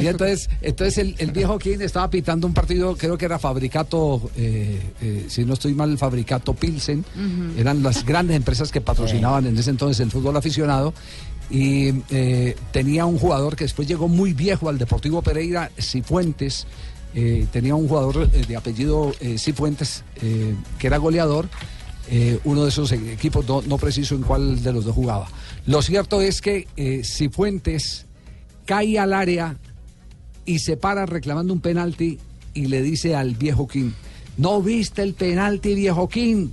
Y 0.00 0.06
entonces, 0.06 0.48
entonces 0.62 0.96
el, 0.96 1.14
el 1.18 1.32
viejo 1.32 1.58
King 1.58 1.80
estaba 1.80 2.08
pitando 2.08 2.46
un 2.46 2.54
partido, 2.54 2.96
creo 2.96 3.18
que 3.18 3.26
era 3.26 3.38
Fabricato, 3.38 4.30
eh, 4.34 4.80
eh, 5.02 5.26
si 5.28 5.44
no 5.44 5.52
estoy 5.52 5.74
mal, 5.74 5.98
Fabricato 5.98 6.54
Pilsen. 6.54 7.04
Eran 7.58 7.82
las 7.82 8.06
grandes 8.06 8.36
empresas 8.38 8.72
que 8.72 8.80
patrocinaban 8.80 9.44
en 9.44 9.58
ese 9.58 9.68
entonces 9.68 10.00
el 10.00 10.10
fútbol 10.10 10.34
aficionado. 10.38 10.94
Y 11.50 11.92
eh, 12.10 12.56
tenía 12.72 13.06
un 13.06 13.18
jugador 13.18 13.56
que 13.56 13.64
después 13.64 13.86
llegó 13.86 14.08
muy 14.08 14.32
viejo 14.32 14.68
al 14.68 14.78
Deportivo 14.78 15.22
Pereira, 15.22 15.70
Cifuentes. 15.78 16.66
Eh, 17.14 17.46
tenía 17.50 17.74
un 17.74 17.88
jugador 17.88 18.28
eh, 18.32 18.44
de 18.46 18.56
apellido 18.56 19.14
eh, 19.20 19.38
Cifuentes, 19.38 20.04
que 20.78 20.86
era 20.86 20.98
goleador. 20.98 21.48
uno 22.44 22.62
de 22.62 22.68
esos 22.68 22.92
equipos, 22.92 23.46
no, 23.48 23.62
no 23.62 23.78
preciso 23.78 24.14
en 24.14 24.22
cuál 24.22 24.62
de 24.62 24.72
los 24.72 24.84
dos 24.84 24.94
jugaba. 24.94 25.28
Lo 25.66 25.82
cierto 25.82 26.20
es 26.20 26.40
que 26.40 26.66
Cifuentes 27.04 28.06
cae 28.64 28.98
al 28.98 29.12
área 29.12 29.56
y 30.44 30.58
se 30.60 30.76
para 30.76 31.06
reclamando 31.06 31.52
un 31.52 31.60
penalti 31.60 32.18
y 32.54 32.66
le 32.66 32.82
dice 32.82 33.14
al 33.14 33.34
viejo 33.34 33.66
King, 33.66 33.90
no 34.36 34.62
viste 34.62 35.02
el 35.02 35.14
penalti 35.14 35.74
viejo 35.74 36.08
King. 36.08 36.48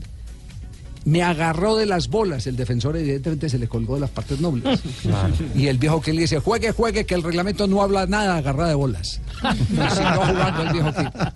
Me 1.05 1.21
agarró 1.21 1.75
de 1.75 1.85
las 1.85 2.07
bolas. 2.07 2.47
El 2.47 2.55
defensor 2.55 2.95
evidentemente 2.95 3.49
se 3.49 3.59
le 3.59 3.67
colgó 3.67 3.95
de 3.95 4.01
las 4.01 4.09
partes 4.09 4.39
nobles. 4.39 4.79
Y 5.55 5.67
el 5.67 5.77
viejo 5.77 6.01
King 6.01 6.13
le 6.13 6.21
dice, 6.21 6.39
juegue, 6.39 6.71
juegue, 6.71 7.05
que 7.05 7.13
el 7.15 7.23
reglamento 7.23 7.67
no 7.67 7.81
habla 7.81 8.05
nada 8.05 8.37
agarrada 8.37 8.69
de 8.69 8.75
bolas. 8.75 9.19
Y 9.43 9.75
siguió 9.75 10.21
jugando 10.25 10.61
el 10.63 10.73
viejo. 10.73 10.91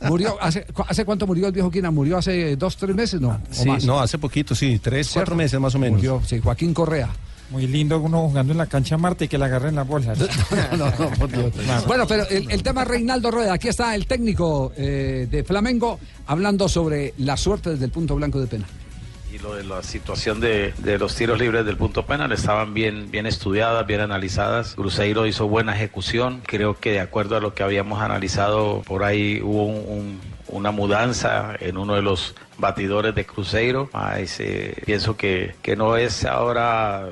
Murió, 0.08 0.38
¿hace, 0.42 0.64
cu- 0.66 0.84
¿hace 0.88 1.04
cuánto 1.06 1.28
murió 1.28 1.48
el 1.48 1.54
viejo 1.54 1.70
King? 1.70 1.84
¿Murió 1.92 2.18
hace 2.18 2.56
dos, 2.56 2.78
tres 2.78 2.96
meses? 2.96 3.20
No, 3.20 3.40
Sí, 3.52 3.68
más. 3.68 3.84
no, 3.86 4.00
hace 4.00 4.18
poquito, 4.18 4.56
sí, 4.56 4.80
tres, 4.82 5.08
¿Cierto? 5.08 5.20
cuatro 5.32 5.36
meses 5.36 5.60
más 5.60 5.76
o 5.76 5.80
menos. 5.80 5.98
Murió, 5.98 6.22
sí, 6.26 6.40
Joaquín 6.40 6.74
Correa. 6.74 7.10
Muy 7.50 7.66
lindo 7.66 7.98
uno 8.00 8.24
jugando 8.28 8.52
en 8.52 8.58
la 8.58 8.66
cancha 8.66 8.98
Marte 8.98 9.26
y 9.26 9.28
que 9.30 9.38
le 9.38 9.46
agarren 9.46 9.76
las 9.76 9.88
bolsas. 9.88 10.18
No, 10.78 10.86
no, 11.00 11.10
por 11.18 11.30
Dios. 11.32 11.52
Bueno, 11.88 12.06
pero 12.08 12.28
el, 12.30 12.50
el 12.52 12.62
tema 12.64 12.84
Reinaldo 12.84 13.32
Rueda, 13.32 13.54
aquí 13.54 13.68
está 13.70 13.96
el 13.96 14.06
técnico 14.06 14.72
eh, 14.76 15.28
de 15.32 15.44
Flamengo 15.46 15.98
hablando 16.26 16.68
sobre 16.68 17.14
la 17.20 17.38
suerte 17.38 17.70
desde 17.72 17.86
el 17.86 17.92
punto 17.92 18.16
blanco 18.16 18.40
de 18.42 18.48
penal. 18.48 18.70
Y 19.38 19.44
lo 19.44 19.56
de 19.56 19.64
la 19.64 19.84
situación 19.84 20.40
de, 20.40 20.74
de 20.78 20.98
los 20.98 21.16
tiros 21.16 21.38
libres 21.40 21.66
del 21.66 21.78
punto 21.78 22.06
penal 22.06 22.32
estaban 22.32 22.74
bien, 22.74 23.12
bien 23.12 23.26
estudiadas, 23.26 23.86
bien 23.86 24.02
analizadas. 24.02 24.76
Cruzeiro 24.76 25.26
hizo 25.26 25.48
buena 25.48 25.76
ejecución. 25.76 26.42
Creo 26.46 26.80
que 26.80 26.92
de 26.92 27.00
acuerdo 27.00 27.38
a 27.38 27.40
lo 27.40 27.54
que 27.54 27.64
habíamos 27.64 28.02
analizado, 28.02 28.82
por 28.86 29.04
ahí 29.04 29.42
hubo 29.44 29.66
un- 29.66 29.86
un- 29.88 30.22
una 30.50 30.72
mudanza 30.72 31.56
en 31.60 31.78
uno 31.78 31.96
de 31.96 32.02
los 32.02 32.34
batidores 32.58 33.14
de 33.16 33.26
Cruzeiro. 33.26 33.90
Ah, 33.94 34.20
ese- 34.20 34.82
pienso 34.86 35.18
que, 35.18 35.56
que 35.62 35.76
no 35.76 35.98
es 35.98 36.26
ahora 36.26 37.08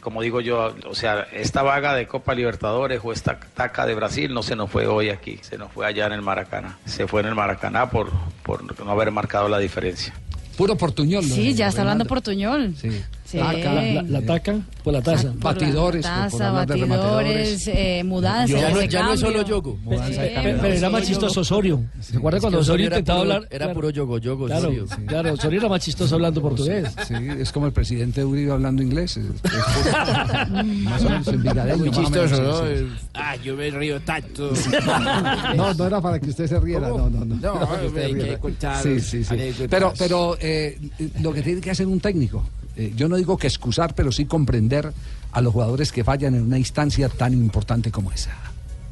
como 0.00 0.22
digo 0.22 0.40
yo, 0.40 0.72
o 0.88 0.94
sea, 0.94 1.26
esta 1.32 1.64
vaga 1.64 1.92
de 1.96 2.06
Copa 2.06 2.32
Libertadores 2.32 3.00
o 3.02 3.12
esta 3.12 3.40
taca 3.40 3.84
de 3.86 3.96
Brasil 3.96 4.32
no 4.32 4.44
se 4.44 4.54
nos 4.54 4.70
fue 4.70 4.86
hoy 4.86 5.10
aquí, 5.10 5.40
se 5.42 5.58
nos 5.58 5.72
fue 5.72 5.84
allá 5.84 6.06
en 6.06 6.12
el 6.12 6.22
Maracaná. 6.22 6.78
Se 6.84 7.08
fue 7.08 7.22
en 7.22 7.26
el 7.26 7.34
Maracaná 7.34 7.90
por, 7.90 8.12
por 8.44 8.62
no 8.84 8.92
haber 8.92 9.10
marcado 9.10 9.48
la 9.48 9.58
diferencia. 9.58 10.14
Puro 10.56 10.76
portuñol. 10.76 11.24
Sí, 11.24 11.54
ya 11.54 11.68
está 11.68 11.82
hablando 11.82 12.04
portuñol. 12.06 12.74
Sí. 12.80 12.88
Sí. 13.26 13.38
La, 13.38 13.52
la- 13.52 14.02
la 14.02 14.22
taca 14.22 14.56
por 14.84 14.92
la 14.94 15.02
taza. 15.02 15.32
Por 15.32 15.60
la 15.60 15.60
taza, 16.00 16.50
batidores, 16.52 17.68
eh, 17.68 18.02
mudanzas. 18.04 18.60
Ya 18.60 18.68
ese 18.68 18.74
no- 18.74 18.84
ya 18.84 19.02
no 19.02 19.12
es 19.14 19.20
solo 19.20 19.42
yogo. 19.44 19.78
Sí. 19.82 20.16
Pero, 20.16 20.58
pero 20.60 20.74
era 20.74 20.90
más 20.90 21.02
chistoso 21.02 21.40
Osorio. 21.40 21.80
¿Se 22.00 22.16
acuerda 22.16 22.38
Es 22.38 22.42
cuando 22.42 22.58
que 22.58 22.62
Osorio 22.62 22.86
intentaba 22.86 23.20
puro- 23.20 23.34
hablar? 23.34 23.48
era 23.50 23.64
Claro. 23.66 23.74
puro 23.74 23.90
yogo, 23.90 24.18
yogo, 24.18 24.46
Claro, 24.46 24.68
Osorio. 24.68 24.86
claro, 25.06 25.32
Osorio 25.34 25.58
era 25.60 25.68
más 25.68 25.80
chistoso 25.82 26.14
hablando 26.14 26.40
portugués. 26.40 26.88
Sí, 27.06 27.14
es 27.38 27.50
como 27.52 27.66
el 27.66 27.72
presidente 27.72 28.24
Uribe 28.24 28.52
hablando 28.52 28.82
inglés. 28.82 29.16
es- 29.16 29.24
es 29.26 29.42
más 30.84 31.02
o 31.02 31.08
menos 31.10 31.28
envigadeño, 31.28 31.76
Muy 31.78 31.90
chistoso, 31.90 32.36
sí, 32.36 32.42
¿no? 32.42 32.58
sí. 32.58 32.86
Ah, 33.14 33.36
yo 33.36 33.56
me 33.56 33.70
río 33.70 34.00
tanto. 34.02 34.52
No, 35.56 35.72
no 35.74 35.86
era 35.86 36.00
para 36.00 36.18
que 36.20 36.30
usted 36.30 36.46
se 36.46 36.60
riera, 36.60 36.88
no, 36.88 37.08
no, 37.10 37.24
no. 37.24 37.34
No, 37.36 37.56
Era 37.56 37.66
para 37.66 37.80
que 37.80 37.86
usted 37.88 38.04
hay 38.04 38.14
que 38.14 38.38
contar 38.38 38.82
Sí, 38.82 39.00
sí, 39.00 39.24
sí. 39.24 39.34
Pero, 39.68 39.92
pero 39.98 40.36
eh, 40.40 40.78
lo 41.20 41.32
que 41.32 41.42
tiene 41.42 41.60
que 41.60 41.70
hacer 41.70 41.86
un 41.86 41.98
técnico, 42.00 42.44
eh, 42.76 42.92
yo 42.96 43.08
no 43.08 43.16
digo 43.16 43.36
que 43.38 43.46
excusar, 43.46 43.94
pero 43.94 44.12
sí 44.12 44.26
comprender 44.26 44.92
a 45.32 45.40
los 45.40 45.52
jugadores 45.52 45.92
que 45.92 46.04
fallan 46.04 46.34
en 46.34 46.42
una 46.42 46.58
instancia 46.58 47.08
tan 47.08 47.32
importante 47.32 47.90
como 47.90 48.10
esa. 48.12 48.32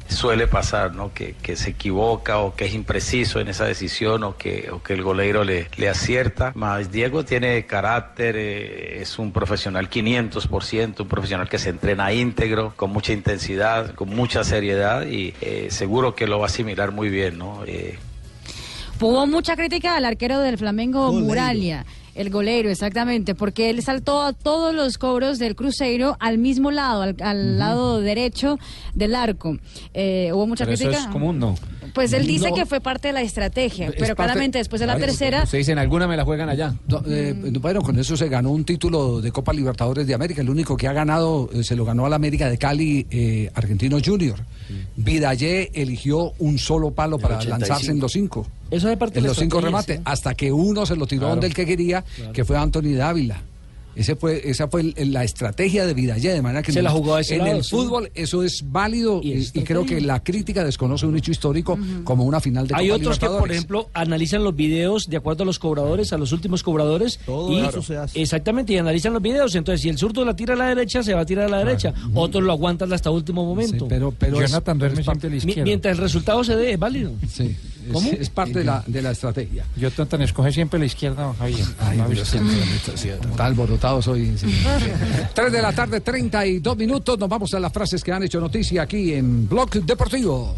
suele 0.07 0.45
pasar, 0.47 0.93
¿no? 0.93 1.11
Que, 1.13 1.33
que 1.41 1.55
se 1.55 1.71
equivoca 1.71 2.37
o 2.37 2.55
que 2.55 2.65
es 2.65 2.75
impreciso 2.75 3.39
en 3.39 3.47
esa 3.47 3.65
decisión 3.65 4.23
o 4.23 4.37
que, 4.37 4.69
o 4.71 4.83
que 4.83 4.93
el 4.93 5.01
goleiro 5.01 5.43
le, 5.43 5.67
le 5.77 5.89
acierta. 5.89 6.51
Más 6.55 6.91
Diego 6.91 7.25
tiene 7.25 7.65
carácter, 7.65 8.35
eh, 8.37 9.01
es 9.01 9.17
un 9.17 9.31
profesional 9.31 9.89
500%, 9.89 11.01
un 11.01 11.07
profesional 11.07 11.49
que 11.49 11.57
se 11.57 11.69
entrena 11.69 12.13
íntegro, 12.13 12.73
con 12.75 12.91
mucha 12.91 13.13
intensidad, 13.13 13.95
con 13.95 14.09
mucha 14.09 14.43
seriedad 14.43 15.07
y 15.07 15.33
eh, 15.41 15.67
seguro 15.71 16.13
que 16.13 16.27
lo 16.27 16.37
va 16.37 16.45
a 16.45 16.49
asimilar 16.49 16.91
muy 16.91 17.09
bien, 17.09 17.39
¿no? 17.39 17.63
Eh, 17.65 17.97
Hubo 19.01 19.25
mucha 19.27 19.55
crítica 19.55 19.97
al 19.97 20.05
arquero 20.05 20.39
del 20.39 20.57
Flamengo, 20.57 21.11
Muralla. 21.11 21.83
El 22.15 22.29
golero, 22.29 22.69
exactamente, 22.69 23.35
porque 23.35 23.69
él 23.69 23.83
saltó 23.83 24.21
a 24.21 24.31
todos 24.33 24.73
los 24.73 24.97
cobros 24.97 25.37
del 25.37 25.55
Cruzeiro 25.55 26.15
al 26.21 26.37
mismo 26.37 26.71
lado, 26.71 27.01
al, 27.01 27.15
al 27.21 27.59
lado 27.59 27.99
derecho 27.99 28.57
del 28.93 29.15
arco. 29.15 29.57
Eh, 29.93 30.31
hubo 30.33 30.47
mucha 30.47 30.63
Pero 30.63 30.75
eso 30.75 30.85
crítica. 30.85 31.03
es 31.03 31.11
común, 31.11 31.37
¿no? 31.39 31.55
Pues 31.93 32.11
él 32.13 32.25
dice 32.25 32.49
No. 32.49 32.55
que 32.55 32.65
fue 32.65 32.79
parte 32.81 33.09
de 33.09 33.13
la 33.13 33.21
estrategia, 33.21 33.87
Es 33.87 33.91
pero 33.93 34.15
parte- 34.15 34.15
claramente 34.15 34.57
después 34.57 34.79
de 34.79 34.87
la 34.87 34.95
Claro, 34.95 35.07
tercera, 35.11 35.45
se 35.45 35.57
dicen, 35.57 35.77
alguna 35.77 36.07
me 36.07 36.17
la 36.17 36.25
juegan 36.25 36.49
allá. 36.49 36.73
No, 36.87 37.01
eh, 37.07 37.33
bueno, 37.59 37.81
con 37.81 37.97
eso 37.99 38.15
se 38.17 38.27
ganó 38.29 38.49
un 38.51 38.65
título 38.65 39.21
de 39.21 39.31
Copa 39.31 39.53
Libertadores 39.53 40.07
de 40.07 40.13
América. 40.13 40.41
El 40.41 40.49
único 40.49 40.75
que 40.77 40.87
ha 40.87 40.93
ganado, 40.93 41.49
eh, 41.53 41.63
se 41.63 41.75
lo 41.75 41.85
ganó 41.85 42.05
al 42.05 42.13
América 42.13 42.49
de 42.49 42.57
Cali, 42.57 43.05
eh, 43.11 43.49
Argentino 43.53 43.97
Junior. 44.03 44.39
Vidallé 44.95 45.71
eligió 45.73 46.33
un 46.39 46.57
solo 46.57 46.91
palo 46.91 47.19
para 47.19 47.37
85. 47.37 47.59
lanzarse 47.59 47.91
en 47.91 47.99
los 47.99 48.11
cinco. 48.11 48.47
Eso 48.75 48.89
es 48.89 48.97
parte 48.97 49.15
de 49.15 49.19
En 49.21 49.27
los 49.27 49.37
cinco 49.37 49.61
remates, 49.61 50.01
hasta 50.05 50.33
que 50.35 50.51
uno 50.51 50.85
se 50.85 50.95
lo 50.95 51.07
tiró 51.07 51.21
Claro. 51.21 51.35
donde 51.35 51.47
el 51.47 51.53
que 51.53 51.65
quería, 51.65 52.03
que 52.33 52.43
fue 52.43 52.57
Anthony 52.57 52.93
Dávila. 52.95 53.41
Ese 53.95 54.15
fue, 54.15 54.41
esa 54.49 54.67
fue 54.67 54.93
el- 54.95 55.13
la 55.13 55.23
estrategia 55.23 55.85
de 55.85 55.93
Vidallé, 55.93 56.33
de 56.33 56.41
manera 56.41 56.61
que 56.61 56.71
Se 56.71 56.79
en 56.79 56.83
la 56.85 56.91
el- 56.91 56.97
jugó 56.97 57.15
a 57.15 57.21
ese 57.21 57.35
en 57.35 57.39
lado, 57.45 57.57
el 57.57 57.63
sí. 57.63 57.69
fútbol 57.71 58.11
eso 58.13 58.43
es 58.43 58.63
válido 58.65 59.21
y, 59.23 59.33
y 59.53 59.63
creo 59.63 59.85
que 59.85 60.01
la 60.01 60.21
crítica 60.23 60.63
desconoce 60.63 61.05
un 61.05 61.15
hecho 61.17 61.31
histórico 61.31 61.77
como 62.03 62.23
una 62.25 62.39
final 62.39 62.67
de 62.67 62.75
Hay 62.75 62.87
Copa 62.89 62.97
otros 62.99 63.19
que, 63.19 63.27
por 63.27 63.51
ejemplo, 63.51 63.89
analizan 63.93 64.43
los 64.43 64.55
videos 64.55 65.05
de 65.07 65.17
acuerdo 65.17 65.43
a 65.43 65.45
los 65.45 65.59
cobradores, 65.59 66.11
a 66.13 66.17
los 66.17 66.31
últimos 66.31 66.61
cobradores. 66.63 67.19
Todo 67.25 67.51
y, 67.53 67.59
eso 67.59 67.81
se 67.81 67.97
hace. 67.97 68.21
Exactamente, 68.21 68.73
y 68.73 68.77
analizan 68.77 69.13
los 69.13 69.21
videos. 69.21 69.55
Entonces, 69.55 69.81
si 69.81 69.89
el 69.89 69.97
zurdo 69.97 70.25
la 70.25 70.35
tira 70.35 70.53
a 70.53 70.57
la 70.57 70.67
derecha, 70.67 71.01
se 71.03 71.13
va 71.13 71.21
a 71.21 71.25
tirar 71.25 71.45
a 71.45 71.49
la 71.49 71.59
derecha. 71.59 71.93
Otros 72.13 72.43
lo 72.43 72.51
aguantan 72.51 72.91
hasta 72.93 73.09
último 73.11 73.45
momento. 73.45 73.87
pero, 73.87 74.11
pero 74.11 74.41
es- 74.41 74.49
Jonathan 74.51 74.81
es 74.81 74.95
la 75.07 75.29
Mi- 75.29 75.37
izquierda. 75.37 75.63
mientras 75.63 75.97
el 75.97 76.03
resultado 76.03 76.43
se 76.43 76.55
dé, 76.55 76.73
es 76.73 76.79
válido. 76.79 77.11
Sí. 77.29 77.55
¿Cómo? 77.91 78.09
Es, 78.09 78.21
es 78.21 78.29
parte 78.31 78.57
de 78.59 78.65
la, 78.65 78.83
de 78.87 78.99
la 79.03 79.11
estrategia. 79.11 79.63
Jonathan 79.77 80.23
escoge 80.23 80.51
siempre 80.51 80.79
la 80.79 80.87
izquierda, 80.87 81.31
Javier. 81.37 81.65
Ay, 81.79 81.97
No, 81.99 82.09
Dios 82.09 82.27
siempre. 82.27 82.55
Está 83.29 83.45
sí. 84.01 84.35
3 85.33 85.51
de 85.51 85.61
la 85.61 85.73
tarde, 85.73 86.01
32 86.01 86.77
minutos. 86.77 87.19
Nos 87.19 87.29
vamos 87.29 87.53
a 87.53 87.59
las 87.59 87.71
frases 87.71 88.03
que 88.03 88.11
han 88.11 88.23
hecho 88.23 88.39
noticia 88.39 88.83
aquí 88.83 89.13
en 89.13 89.47
Blog 89.47 89.69
Deportivo. 89.71 90.55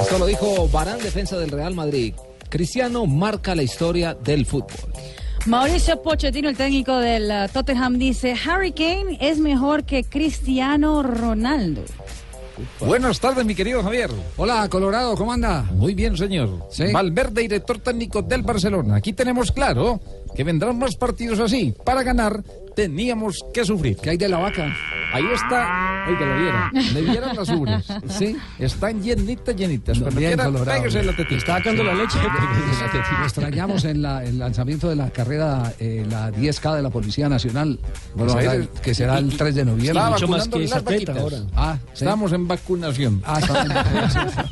Esto 0.00 0.18
lo 0.18 0.26
dijo 0.26 0.68
Barán, 0.68 0.98
defensa 0.98 1.38
del 1.38 1.50
Real 1.50 1.74
Madrid. 1.74 2.14
Cristiano 2.48 3.06
marca 3.06 3.54
la 3.54 3.62
historia 3.62 4.14
del 4.14 4.46
fútbol. 4.46 4.92
Mauricio 5.46 6.02
Pochettino, 6.02 6.48
el 6.48 6.56
técnico 6.56 6.96
del 6.96 7.30
uh, 7.30 7.52
Tottenham, 7.52 7.98
dice, 7.98 8.34
Harry 8.46 8.72
Kane 8.72 9.18
es 9.20 9.38
mejor 9.38 9.84
que 9.84 10.02
Cristiano 10.02 11.02
Ronaldo. 11.02 11.82
Buenas 12.80 13.20
tardes, 13.20 13.44
mi 13.44 13.54
querido 13.54 13.82
Javier. 13.82 14.10
Hola, 14.36 14.68
Colorado, 14.68 15.16
¿cómo 15.16 15.32
anda? 15.32 15.62
Muy 15.74 15.94
bien, 15.94 16.16
señor. 16.16 16.66
Sí. 16.70 16.92
Valverde, 16.92 17.42
director 17.42 17.78
técnico 17.78 18.22
del 18.22 18.42
Barcelona. 18.42 18.96
Aquí 18.96 19.12
tenemos 19.12 19.50
claro 19.52 20.00
que 20.34 20.44
vendrán 20.44 20.78
más 20.78 20.96
partidos 20.96 21.40
así. 21.40 21.74
Para 21.84 22.02
ganar, 22.02 22.42
teníamos 22.74 23.44
que 23.52 23.64
sufrir. 23.64 23.96
¿Qué 23.96 24.10
hay 24.10 24.16
de 24.16 24.28
la 24.28 24.38
vaca? 24.38 24.74
Ahí 25.12 25.24
está. 25.32 26.06
Oiga, 26.08 26.26
lo 26.26 26.40
vieron. 26.40 26.94
Le 26.94 27.02
vieron 27.02 27.36
las 27.36 27.48
ubres. 27.50 27.84
Sí. 28.08 28.36
Están 28.58 29.00
llenitas, 29.02 29.54
llenitas. 29.54 29.98
Cuando 29.98 30.20
la 30.20 31.12
tetita. 31.16 31.34
Está 31.36 31.58
sacando 31.58 31.84
la 31.84 31.94
leche. 31.94 32.18
Lo 33.18 33.24
extrañamos 33.24 33.84
en 33.84 34.02
la- 34.02 34.24
el 34.24 34.38
lanzamiento 34.38 34.88
de 34.88 34.96
la 34.96 35.10
carrera, 35.10 35.72
eh, 35.78 36.04
la 36.10 36.30
10K 36.32 36.74
de 36.74 36.82
la 36.82 36.90
Policía 36.90 37.28
Nacional, 37.28 37.78
Bueno, 38.16 38.34
que 38.34 38.40
será- 38.40 38.52
ahí- 38.52 38.68
que 38.82 38.94
será 38.94 39.18
el 39.18 39.36
3 39.36 39.54
de 39.54 39.64
noviembre. 39.64 39.88
Estaba 39.90 40.10
mucho 40.10 40.28
más 40.28 40.48
que 40.48 40.58
las 40.58 40.70
esa 40.70 40.78
teta 40.80 40.92
vaquitas. 41.12 41.16
ahora. 41.18 41.38
Ah, 41.54 41.78
¿sí? 41.92 42.04
Estamos 42.04 42.32
en 42.32 42.48
vacunación. 42.48 43.22
Ah, 43.24 43.38
está 43.40 43.64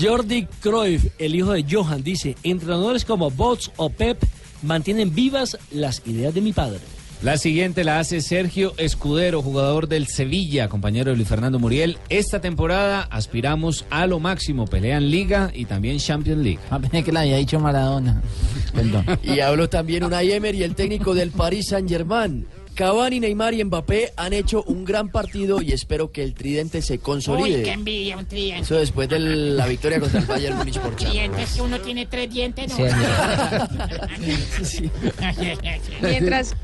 Jordi 0.00 0.46
Cruyff, 0.60 1.06
el 1.18 1.34
hijo 1.34 1.52
de 1.52 1.64
Johan, 1.68 2.02
dice, 2.02 2.36
entrenadores 2.42 3.04
como 3.04 3.30
Bots 3.30 3.70
o 3.76 3.90
Pep 3.90 4.22
mantienen 4.64 5.14
vivas 5.14 5.58
las 5.70 6.02
ideas 6.06 6.34
de 6.34 6.40
mi 6.40 6.52
padre. 6.52 6.80
La 7.22 7.38
siguiente 7.38 7.84
la 7.84 8.00
hace 8.00 8.20
Sergio 8.20 8.74
Escudero, 8.76 9.40
jugador 9.40 9.88
del 9.88 10.08
Sevilla, 10.08 10.68
compañero 10.68 11.10
de 11.10 11.16
Luis 11.16 11.28
Fernando 11.28 11.58
Muriel. 11.58 11.96
Esta 12.10 12.42
temporada 12.42 13.08
aspiramos 13.10 13.86
a 13.88 14.06
lo 14.06 14.20
máximo, 14.20 14.66
pelean 14.66 15.10
Liga 15.10 15.50
y 15.54 15.64
también 15.64 15.98
Champions 15.98 16.42
League. 16.42 16.58
Ah, 16.70 16.80
que 17.02 17.12
la 17.12 17.20
había 17.20 17.38
dicho 17.38 17.58
Maradona. 17.58 18.20
Perdón. 18.74 19.06
Y 19.22 19.40
habló 19.40 19.70
también 19.70 20.04
Unai 20.04 20.32
Emery, 20.32 20.64
el 20.64 20.74
técnico 20.74 21.14
del 21.14 21.30
Paris 21.30 21.68
Saint-Germain. 21.68 22.46
Cavani, 22.74 23.20
Neymar 23.20 23.54
y 23.54 23.64
Mbappé 23.64 24.12
han 24.16 24.32
hecho 24.32 24.62
un 24.64 24.84
gran 24.84 25.08
partido 25.08 25.62
y 25.62 25.72
espero 25.72 26.10
que 26.12 26.22
el 26.22 26.34
tridente 26.34 26.82
se 26.82 26.98
consolide. 26.98 27.58
Uy, 27.58 27.62
qué 27.62 27.72
envidia, 27.72 28.16
un 28.18 28.26
tridente. 28.26 28.62
Eso 28.62 28.74
después 28.76 29.08
de 29.08 29.18
la 29.20 29.66
victoria 29.66 30.00
contra 30.00 30.20
el 30.20 30.26
Bayern 30.26 30.56
Múnich 30.58 30.78
por 30.78 30.90
Champions. 30.96 31.12
Dientes 31.12 31.52
que 31.54 31.62
uno 31.62 31.80
tiene 31.80 32.06
tres 32.06 32.30
dientes, 32.32 32.72
¿no? 32.78 32.86
Sí. 34.62 34.90
Mientras 36.02 36.54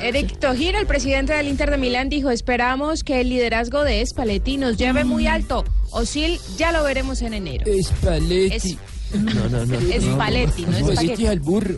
Eric 0.00 0.38
Tojiro, 0.38 0.78
el 0.78 0.86
presidente 0.86 1.32
del 1.32 1.48
Inter 1.48 1.70
de 1.70 1.76
Milán, 1.76 2.08
dijo, 2.08 2.30
esperamos 2.30 3.04
que 3.04 3.20
el 3.20 3.28
liderazgo 3.28 3.84
de 3.84 4.04
Spalletti 4.04 4.56
nos 4.56 4.76
lleve 4.76 5.04
muy 5.04 5.26
alto. 5.26 5.64
Osil 5.90 6.38
ya 6.56 6.72
lo 6.72 6.82
veremos 6.82 7.22
en 7.22 7.34
enero. 7.34 7.64
Spalletti. 7.82 8.78
No, 9.12 9.48
no, 9.48 9.66
no. 9.66 9.78
Es 9.78 10.02
Spalletti, 10.04 10.64
no 10.66 10.76
es 10.78 10.86
Spaghetti. 10.86 11.26
al 11.26 11.40
burro. 11.40 11.76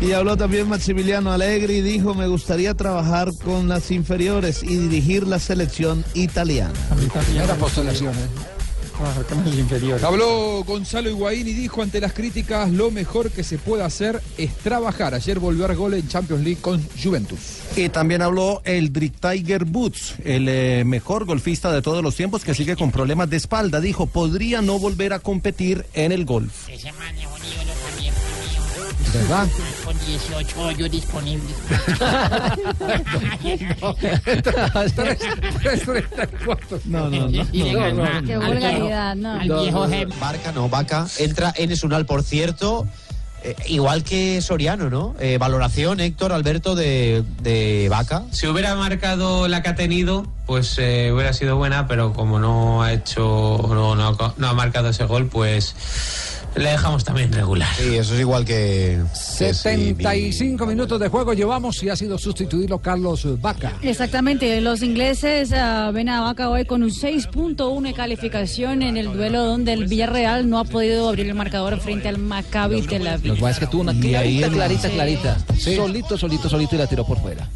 Y 0.00 0.12
habló 0.12 0.36
también 0.36 0.68
Maximiliano 0.68 1.32
Allegri 1.32 1.76
y 1.76 1.82
dijo, 1.82 2.14
me 2.14 2.26
gustaría 2.26 2.74
trabajar 2.74 3.30
con 3.44 3.68
las 3.68 3.90
inferiores 3.90 4.62
y 4.62 4.76
dirigir 4.76 5.26
la 5.26 5.38
selección 5.38 6.04
italiana. 6.14 6.74
Primera 7.26 7.54
postulación, 7.54 8.14
¿eh? 8.14 8.54
Habló 10.02 10.62
Gonzalo 10.64 11.10
Higuaín 11.10 11.48
y 11.48 11.52
dijo 11.52 11.82
ante 11.82 12.00
las 12.00 12.12
críticas 12.12 12.70
lo 12.70 12.90
mejor 12.90 13.30
que 13.30 13.42
se 13.42 13.58
puede 13.58 13.82
hacer 13.82 14.20
es 14.38 14.54
trabajar. 14.56 15.14
Ayer 15.14 15.40
volvió 15.40 15.66
a 15.66 15.74
gol 15.74 15.94
en 15.94 16.06
Champions 16.06 16.44
League 16.44 16.60
con 16.60 16.82
Juventus. 17.02 17.38
Y 17.76 17.88
también 17.88 18.22
habló 18.22 18.62
el 18.64 18.92
Drick 18.92 19.14
Tiger 19.18 19.64
Boots, 19.64 20.14
el 20.24 20.48
eh, 20.48 20.84
mejor 20.86 21.24
golfista 21.24 21.72
de 21.72 21.82
todos 21.82 22.04
los 22.04 22.14
tiempos 22.14 22.44
que 22.44 22.54
sigue 22.54 22.76
con 22.76 22.92
problemas 22.92 23.28
de 23.28 23.36
espalda. 23.36 23.80
Dijo, 23.80 24.06
podría 24.06 24.62
no 24.62 24.78
volver 24.78 25.12
a 25.12 25.18
competir 25.18 25.84
en 25.94 26.12
el 26.12 26.24
golf. 26.24 26.68
Ese 26.68 26.92
man 26.92 27.16
es. 27.18 27.33
¿Verdad? 29.12 29.46
Con 29.84 29.98
18 29.98 30.60
hoyos 30.60 30.90
disponibles. 30.90 31.56
No, 36.84 37.08
no, 37.08 37.28
no. 37.28 37.46
Y 37.52 37.72
no, 37.72 37.92
no. 37.92 38.04
al 38.04 38.24
Qué 38.24 38.36
vulgaridad, 38.36 39.16
no. 39.16 39.32
Al 39.40 39.48
viejo. 39.48 39.86
Barca 40.20 40.52
no, 40.52 40.68
Vaca 40.68 41.06
entra 41.18 41.52
en 41.56 41.72
Esunal, 41.72 42.06
por 42.06 42.22
cierto, 42.22 42.86
eh, 43.44 43.54
igual 43.66 44.04
que 44.04 44.40
Soriano, 44.40 44.88
¿no? 44.88 45.14
Eh, 45.20 45.36
valoración, 45.38 46.00
Héctor 46.00 46.32
Alberto, 46.32 46.74
de, 46.74 47.24
de 47.42 47.88
Vaca. 47.90 48.24
Si 48.30 48.46
hubiera 48.46 48.74
marcado 48.74 49.48
la 49.48 49.62
que 49.62 49.68
ha 49.68 49.74
tenido, 49.74 50.26
pues 50.46 50.76
eh, 50.78 51.10
hubiera 51.12 51.34
sido 51.34 51.56
buena, 51.56 51.86
pero 51.86 52.14
como 52.14 52.38
no 52.38 52.82
ha 52.82 52.92
hecho, 52.92 53.22
no, 53.68 53.94
no 53.96 54.34
no 54.36 54.48
ha 54.48 54.52
marcado 54.54 54.88
ese 54.88 55.04
gol, 55.04 55.26
pues 55.26 55.76
le 56.56 56.70
dejamos 56.70 57.04
también 57.04 57.32
regular. 57.32 57.68
Sí, 57.76 57.96
eso 57.96 58.14
es 58.14 58.20
igual 58.20 58.44
que... 58.44 59.00
75 59.14 60.66
minutos 60.66 61.00
de 61.00 61.08
juego 61.08 61.32
llevamos 61.34 61.82
y 61.82 61.88
ha 61.88 61.96
sido 61.96 62.18
sustituido 62.18 62.78
Carlos 62.78 63.26
Vaca. 63.40 63.72
Exactamente, 63.82 64.60
los 64.60 64.82
ingleses 64.82 65.52
ah, 65.52 65.90
ven 65.92 66.08
a 66.08 66.20
Vaca 66.20 66.48
hoy 66.48 66.64
con 66.64 66.82
un 66.82 66.90
6.1 66.90 67.82
de 67.82 67.92
calificación 67.94 68.82
en 68.82 68.96
el 68.96 69.12
duelo 69.12 69.44
donde 69.44 69.72
el 69.72 69.86
Villarreal 69.86 70.48
no 70.48 70.58
ha 70.58 70.64
podido 70.64 71.08
abrir 71.08 71.26
el 71.26 71.34
marcador 71.34 71.78
frente 71.80 72.08
al 72.08 72.18
Maccabi 72.18 72.82
Tel 72.82 73.06
Aviv. 73.06 73.26
Lo 73.28 73.34
que 73.34 73.40
pasa 73.40 73.52
es 73.52 73.58
que 73.58 73.66
tuvo 73.66 73.82
una 73.82 73.94
clarita, 73.94 74.48
clarita, 74.48 74.88
Sí. 74.88 74.94
clarita. 74.94 75.36
Sí. 75.58 75.76
Solito, 75.76 76.16
solito, 76.18 76.48
solito 76.48 76.74
y 76.76 76.78
la 76.78 76.86
tiró 76.86 77.04
por 77.06 77.18
fuera. 77.20 77.48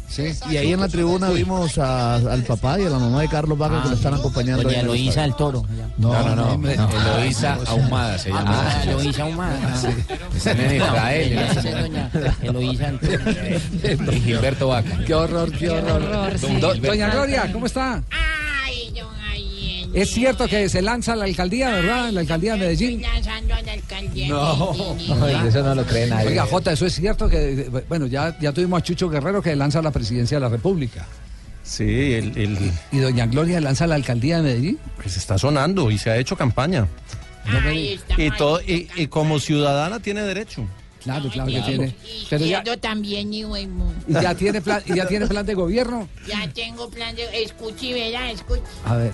Y 0.49 0.57
ahí 0.57 0.73
en 0.73 0.79
la 0.79 0.87
tribuna 0.89 1.29
vimos 1.29 1.77
a- 1.77 2.15
al 2.15 2.43
papá 2.43 2.79
y 2.79 2.85
a 2.85 2.89
la 2.89 2.99
mamá 2.99 3.21
de 3.21 3.27
Carlos 3.29 3.57
Vaca 3.57 3.81
que 3.83 3.89
lo 3.89 3.95
están 3.95 4.13
acompañando. 4.15 4.63
Doña 4.63 4.79
el 4.79 4.85
Eloísa 4.85 5.21
del 5.21 5.35
Toro. 5.35 5.63
No, 5.97 6.09
No, 6.13 6.35
no, 6.35 6.57
no, 6.57 6.69
Eloísa 6.69 7.55
no, 7.55 7.61
sí. 7.61 7.67
Ahumada 7.71 8.17
se 8.17 8.29
llama. 8.29 8.43
Ah, 8.47 8.81
Eloísa 8.89 9.27
en 10.51 10.75
Israel. 10.75 11.39
Es 11.39 12.43
Eloísa. 12.43 12.93
Y 14.15 14.19
Gilberto 14.21 14.67
Vaca. 14.69 14.99
Qué 15.05 15.13
horror, 15.13 15.51
qué 15.51 15.69
horror. 15.69 16.39
Doña 16.81 17.09
Gloria, 17.09 17.51
¿cómo 17.51 17.65
está? 17.65 18.03
Ay, 18.11 18.91
don 18.95 19.07
Javier. 19.15 19.87
Es 19.93 20.09
cierto 20.11 20.47
que 20.47 20.69
se 20.69 20.81
lanza 20.81 21.13
a 21.13 21.15
la 21.15 21.25
alcaldía, 21.25 21.69
¿verdad? 21.71 22.09
En 22.09 22.15
la 22.15 22.21
alcaldía 22.21 22.53
de 22.53 22.59
Medellín. 22.59 23.01
Lanzando 23.01 23.53
a 23.55 23.61
la 23.61 23.73
alcaldía. 23.73 24.27
No. 24.29 24.95
Ay, 25.23 25.47
eso 25.47 25.63
no 25.63 25.75
lo 25.75 25.83
cree 25.85 26.07
nadie. 26.07 26.27
Oiga, 26.29 26.45
Jota, 26.45 26.71
eso 26.71 26.85
es 26.85 26.93
cierto 26.95 27.27
que, 27.29 27.69
bueno, 27.87 28.05
ya, 28.07 28.37
ya 28.39 28.51
tuvimos 28.51 28.79
a 28.79 28.83
Chucho 28.83 29.09
Guerrero 29.09 29.41
que 29.41 29.55
lanza 29.55 29.79
a 29.79 29.81
la 29.81 29.91
presidencia 29.91 30.37
de 30.37 30.41
la 30.41 30.49
República. 30.49 31.05
Sí, 31.63 31.83
el, 32.13 32.35
el- 32.37 32.71
¿Y 32.91 32.97
doña 32.97 33.27
Gloria 33.27 33.61
lanza 33.61 33.85
la 33.85 33.93
alcaldía 33.95 34.37
de 34.37 34.43
Medellín? 34.43 34.79
pues 35.01 35.17
está 35.17 35.37
sonando 35.37 35.91
y 35.91 35.97
se 35.99 36.09
ha 36.09 36.17
hecho 36.17 36.35
campaña. 36.35 36.87
Ahí 37.45 37.93
está. 37.93 38.21
Y, 38.21 38.31
todo, 38.31 38.61
y, 38.61 38.87
y 38.95 39.07
como 39.07 39.39
ciudadana 39.39 39.99
tiene 39.99 40.21
derecho. 40.21 40.65
Claro, 41.03 41.29
claro 41.29 41.49
que 41.49 41.61
tiene. 41.61 41.95
Pero 42.29 42.45
ya, 42.45 42.63
también, 42.77 43.33
y 43.33 43.43
y 43.43 43.47
ya 44.07 44.35
tiene 44.35 44.61
plan, 44.61 44.83
y 44.85 44.95
ya 44.95 45.07
tiene 45.07 45.27
plan 45.27 45.45
de 45.45 45.53
gobierno. 45.53 46.09
Ya 46.27 46.51
tengo 46.51 46.89
plan 46.89 47.15
de... 47.15 47.41
Escuche, 47.41 47.93
verá, 47.93 48.29
escuche. 48.31 48.61
A 48.85 48.95
ver. 48.97 49.11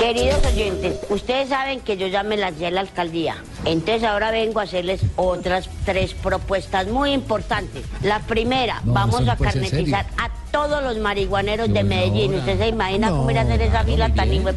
Queridos 0.00 0.44
oyentes, 0.44 0.96
ustedes 1.08 1.48
saben 1.48 1.80
que 1.80 1.96
yo 1.96 2.08
ya 2.08 2.22
me 2.22 2.36
lancé 2.36 2.66
a 2.66 2.70
la 2.70 2.80
alcaldía. 2.80 3.36
Entonces 3.64 4.02
ahora 4.02 4.30
vengo 4.30 4.60
a 4.60 4.64
hacerles 4.64 5.00
otras 5.16 5.70
tres 5.86 6.12
propuestas 6.12 6.88
muy 6.88 7.12
importantes. 7.12 7.84
La 8.02 8.20
primera, 8.20 8.82
No, 8.84 8.92
vamos 8.92 9.26
a 9.28 9.36
puede 9.36 9.52
ser 9.52 9.62
carnetizar 9.62 10.06
a 10.18 10.30
todos 10.50 10.82
los 10.82 10.98
marihuaneros 10.98 11.72
de 11.72 11.84
Medellín. 11.84 12.34
¿Usted 12.34 12.58
se 12.58 12.68
imagina 12.68 13.10
cómo 13.10 13.30
ir 13.30 13.38
a 13.38 13.42
hacer 13.42 13.62
esa 13.62 13.84
fila 13.84 14.08
tan 14.14 14.32
hijo 14.32 14.50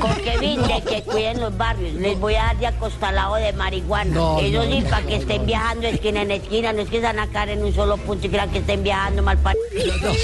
Porque 0.00 0.38
viste 0.38 0.82
que 0.82 1.02
cuiden 1.02 1.40
los 1.40 1.56
barrios. 1.56 1.94
Les 1.94 2.18
voy 2.18 2.34
a 2.34 2.44
dar 2.44 2.58
de 2.58 2.66
acostalado 2.66 3.36
de 3.36 3.52
marihuana. 3.52 4.14
No, 4.14 4.38
Eso 4.38 4.64
no, 4.64 4.70
sí, 4.70 4.80
no, 4.80 4.90
para 4.90 5.06
que 5.06 5.16
estén 5.16 5.46
viajando 5.46 5.82
de 5.82 5.90
esquina 5.90 6.22
en 6.22 6.30
esquina. 6.30 6.72
No 6.72 6.82
es 6.82 6.88
que 6.88 6.96
se 6.96 7.02
van 7.02 7.18
a 7.18 7.26
caer 7.28 7.50
en 7.50 7.64
un 7.64 7.74
solo 7.74 7.96
punto 7.98 8.26
y 8.26 8.30
crean 8.30 8.50
que 8.50 8.58
estén 8.58 8.82
viajando 8.82 9.22
mal 9.22 9.38
para... 9.38 9.58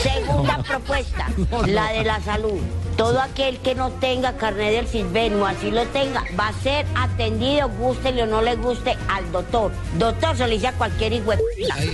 Segunda 0.03 0.59
propuesta, 0.63 1.29
la 1.67 1.93
de 1.93 2.05
la 2.05 2.21
salud. 2.21 2.61
Todo 2.99 3.21
aquel 3.21 3.59
que 3.61 3.77
no 3.77 3.91
tenga 3.93 4.37
carnet 4.37 4.73
del 4.73 4.89
CISBEN 4.89 5.35
o 5.41 5.47
así 5.47 5.71
lo 5.71 5.87
tenga, 5.87 6.25
va 6.39 6.49
a 6.49 6.53
ser 6.65 6.85
atendido, 6.97 7.69
guste 7.79 8.09
o 8.21 8.27
no 8.27 8.43
le 8.43 8.57
guste, 8.57 8.97
al 9.09 9.31
doctor. 9.31 9.71
Doctor 10.01 10.37
se 10.37 10.49
le 10.49 10.55
dice 10.55 10.67
a 10.67 10.73
cualquier 10.73 11.13
hijo 11.13 11.31
de 11.31 11.37
p***, 11.37 11.45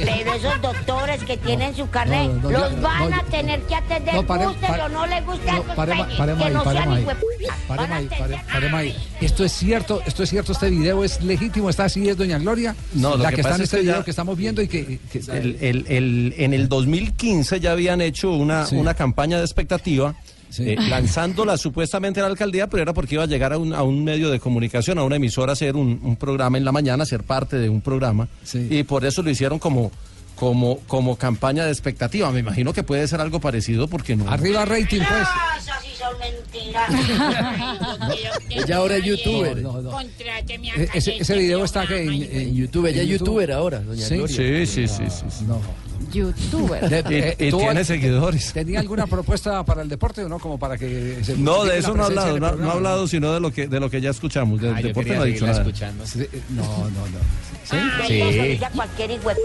pero 0.02 0.32
esos 0.32 0.62
doctores 0.62 1.22
que 1.24 1.36
tienen 1.46 1.76
su 1.76 1.90
carnet, 1.90 2.32
no, 2.32 2.48
no, 2.48 2.50
ya, 2.50 2.58
los 2.70 2.80
van 2.80 3.10
no, 3.10 3.16
a 3.16 3.22
tener 3.24 3.60
que 3.64 3.74
atender, 3.74 4.14
no, 4.14 4.26
pare- 4.26 4.46
guste 4.46 4.66
pare- 4.66 4.82
o 4.82 4.88
no 4.88 5.06
le 5.06 5.20
guste 5.20 5.50
a 5.50 5.52
no, 5.56 5.60
esos 5.62 5.74
peñes, 5.76 6.16
paremos 6.16 6.46
que 6.46 6.50
no 6.54 6.62
sean 6.72 6.98
hijo 6.98 7.08
de 7.10 7.14
p***. 7.16 7.26
Paremos 7.68 7.96
ahí, 7.98 8.06
pare- 8.18 8.40
paremos 8.50 8.80
ahí. 8.80 8.96
Esto 9.20 9.44
es 9.44 9.52
cierto, 9.52 10.00
esto 10.06 10.22
es 10.22 10.30
cierto, 10.30 10.52
este 10.52 10.70
video 10.70 11.04
es 11.04 11.20
legítimo, 11.22 11.68
está 11.68 11.84
así, 11.84 12.08
es 12.08 12.16
doña 12.16 12.38
Gloria. 12.38 12.74
No, 12.94 13.14
la 13.18 13.28
que 13.28 13.34
que, 13.36 13.40
está 13.42 13.56
en 13.56 13.60
es 13.60 13.64
este 13.64 13.76
que 13.76 13.82
video 13.82 13.98
ya- 13.98 14.04
que 14.04 14.10
estamos 14.10 14.38
viendo 14.38 14.62
y 14.62 14.68
que, 14.68 14.98
que- 15.12 15.18
El- 15.18 15.58
el- 15.60 15.84
el- 15.86 16.34
en 16.38 16.54
el 16.54 16.66
2015 16.66 17.60
ya 17.60 17.72
habían 17.72 18.00
hecho 18.00 18.30
una, 18.32 18.64
Sí. 18.64 18.76
una 18.76 18.94
campaña 18.94 19.36
de 19.36 19.44
expectativa. 19.44 20.14
Eh, 20.60 20.76
lanzándola 20.88 21.56
supuestamente 21.56 22.20
a 22.20 22.24
la 22.24 22.28
alcaldía, 22.30 22.68
pero 22.68 22.82
era 22.82 22.92
porque 22.92 23.14
iba 23.16 23.24
a 23.24 23.26
llegar 23.26 23.52
a 23.52 23.58
un, 23.58 23.72
a 23.74 23.82
un 23.82 24.04
medio 24.04 24.30
de 24.30 24.40
comunicación, 24.40 24.98
a 24.98 25.04
una 25.04 25.16
emisora, 25.16 25.52
a 25.52 25.54
hacer 25.54 25.76
un, 25.76 26.00
un 26.02 26.16
programa 26.16 26.58
en 26.58 26.64
la 26.64 26.72
mañana, 26.72 27.04
ser 27.06 27.22
parte 27.22 27.56
de 27.58 27.68
un 27.68 27.80
programa. 27.80 28.28
Y 28.54 28.82
por 28.84 29.04
eso 29.04 29.22
lo 29.22 29.30
hicieron 29.30 29.58
como, 29.58 29.90
como, 30.36 30.78
como 30.86 31.16
campaña 31.16 31.64
de 31.64 31.70
expectativa. 31.72 32.30
Me 32.30 32.40
imagino 32.40 32.72
que 32.72 32.82
puede 32.82 33.06
ser 33.08 33.20
algo 33.20 33.40
parecido 33.40 33.88
porque 33.88 34.16
no. 34.16 34.28
Arriba 34.30 34.64
rating, 34.64 35.00
pues. 35.00 35.28
Esas 35.62 35.82
sí 35.82 35.88
son 35.98 36.18
mentiras. 36.18 36.90
Ella 38.50 38.76
ahora 38.76 38.96
es 38.96 39.04
youtuber. 39.04 39.62
No, 39.62 39.76
a 39.98 40.02
E- 40.02 40.88
Ese, 40.94 41.16
ese 41.16 41.36
video 41.38 41.64
está 41.64 41.86
que 41.86 42.02
en, 42.02 42.12
en 42.12 42.54
YouTube, 42.54 42.86
ella 42.86 43.02
es 43.02 43.08
youtuber 43.08 43.52
ahora, 43.52 43.80
doña 43.80 44.04
¿Sí? 44.06 44.16
Gloria. 44.16 44.36
Sí, 44.36 44.66
sí, 44.66 44.88
sí, 44.88 45.04
sí. 45.08 45.24
sí. 45.30 45.44
Youtuber. 46.10 46.88
De- 46.88 47.36
Y- 47.38 47.46
y 47.46 47.50
¿tuvo- 47.50 47.60
tiene 47.60 47.84
seguidores. 47.84 48.52
¿Tenía 48.52 48.80
alguna 48.80 49.06
propuesta 49.06 49.62
para 49.64 49.82
el 49.82 49.88
deporte 49.88 50.24
o 50.24 50.28
no? 50.28 50.38
Como 50.38 50.58
para 50.58 50.76
que 50.78 51.18
se 51.22 51.36
No, 51.36 51.64
de 51.64 51.78
eso 51.78 51.94
no 51.94 52.02
ha 52.04 52.06
hablado, 52.06 52.28
no, 52.28 52.34
ha- 52.36 52.38
no 52.40 52.46
ha 52.46 52.50
programa? 52.50 52.72
hablado 52.72 53.06
sino 53.08 53.32
de 53.32 53.40
lo 53.40 53.50
que, 53.52 53.66
de 53.68 53.80
lo 53.80 53.90
que 53.90 54.00
ya 54.00 54.10
escuchamos. 54.10 54.60
Del 54.60 54.74
Ah, 54.76 54.80
deporte 54.82 55.14
no 55.14 55.22
ha 55.22 55.24
dicho 55.24 55.46
nada. 55.46 55.58
escuchando. 55.60 56.06
Sí, 56.06 56.26
No, 56.50 56.62
no, 56.62 56.88
no. 56.90 57.18
Sí. 58.06 58.60
a 58.62 58.70
cualquier 58.70 59.12
hijo 59.12 59.28
de 59.30 59.34
p***. 59.36 59.40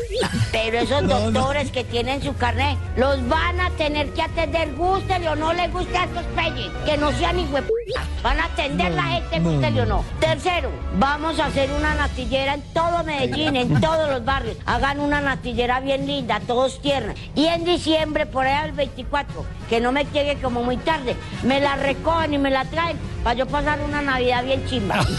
Pero 0.52 0.80
esos 0.80 1.08
doctores 1.08 1.72
que 1.72 1.84
tienen 1.86 2.22
su 2.22 2.34
carnet 2.36 2.78
los 2.98 3.26
van 3.30 3.60
a 3.62 3.70
tener 3.72 4.10
que 4.10 4.22
atender, 4.22 4.74
gústele 4.76 5.30
o 5.30 5.36
no 5.38 5.54
les 5.54 5.72
guste 5.72 5.98
a 5.98 6.04
estos 6.04 6.26
peyes, 6.36 6.70
que 6.86 6.98
no 6.98 7.12
sean 7.14 7.38
p***. 7.38 7.64
Van 8.22 8.38
a 8.40 8.46
atender 8.46 8.92
la 8.92 9.04
gente, 9.04 9.40
no, 9.40 9.52
gústele 9.52 9.82
o 9.82 9.86
no. 9.86 10.04
Tercero, 10.20 10.70
vamos 11.00 11.40
a 11.40 11.46
hacer 11.46 11.70
una 11.72 11.96
natillera 11.96 12.56
en 12.56 12.62
todo 12.74 13.04
Medellín, 13.06 13.56
en 13.56 13.80
todos 13.80 14.10
los 14.10 14.26
barrios. 14.26 14.58
Hagan 14.66 15.00
una 15.00 15.22
natillera 15.22 15.80
bien 15.80 16.06
linda, 16.06 16.42
todos 16.50 16.82
tiernos. 16.82 17.16
Y 17.36 17.46
en 17.46 17.64
diciembre, 17.64 18.26
por 18.26 18.48
allá 18.48 18.66
el 18.66 18.72
24, 18.72 19.46
que 19.70 19.80
no 19.80 19.92
me 19.92 20.04
llegue 20.06 20.38
como 20.42 20.64
muy 20.64 20.78
tarde, 20.78 21.16
me 21.44 21.60
la 21.60 21.76
recogen 21.76 22.34
y 22.34 22.38
me 22.38 22.50
la 22.50 22.66
traen 22.66 22.98
para 23.24 23.36
yo 23.36 23.46
pasar 23.46 23.80
una 23.82 24.02
Navidad 24.02 24.44
bien 24.44 24.66
chimba. 24.68 25.06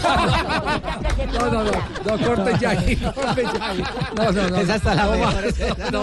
No, 1.33 1.49
no, 1.49 1.63
no, 1.63 1.71
no, 2.17 2.25
corte 2.25 2.51
ya 2.59 2.75
corte. 3.13 3.43
No, 4.15 4.31
no, 4.31 4.49
no. 4.49 4.57
Esa 4.57 4.75
está 4.75 4.95
la 4.95 5.05
no, 5.91 6.01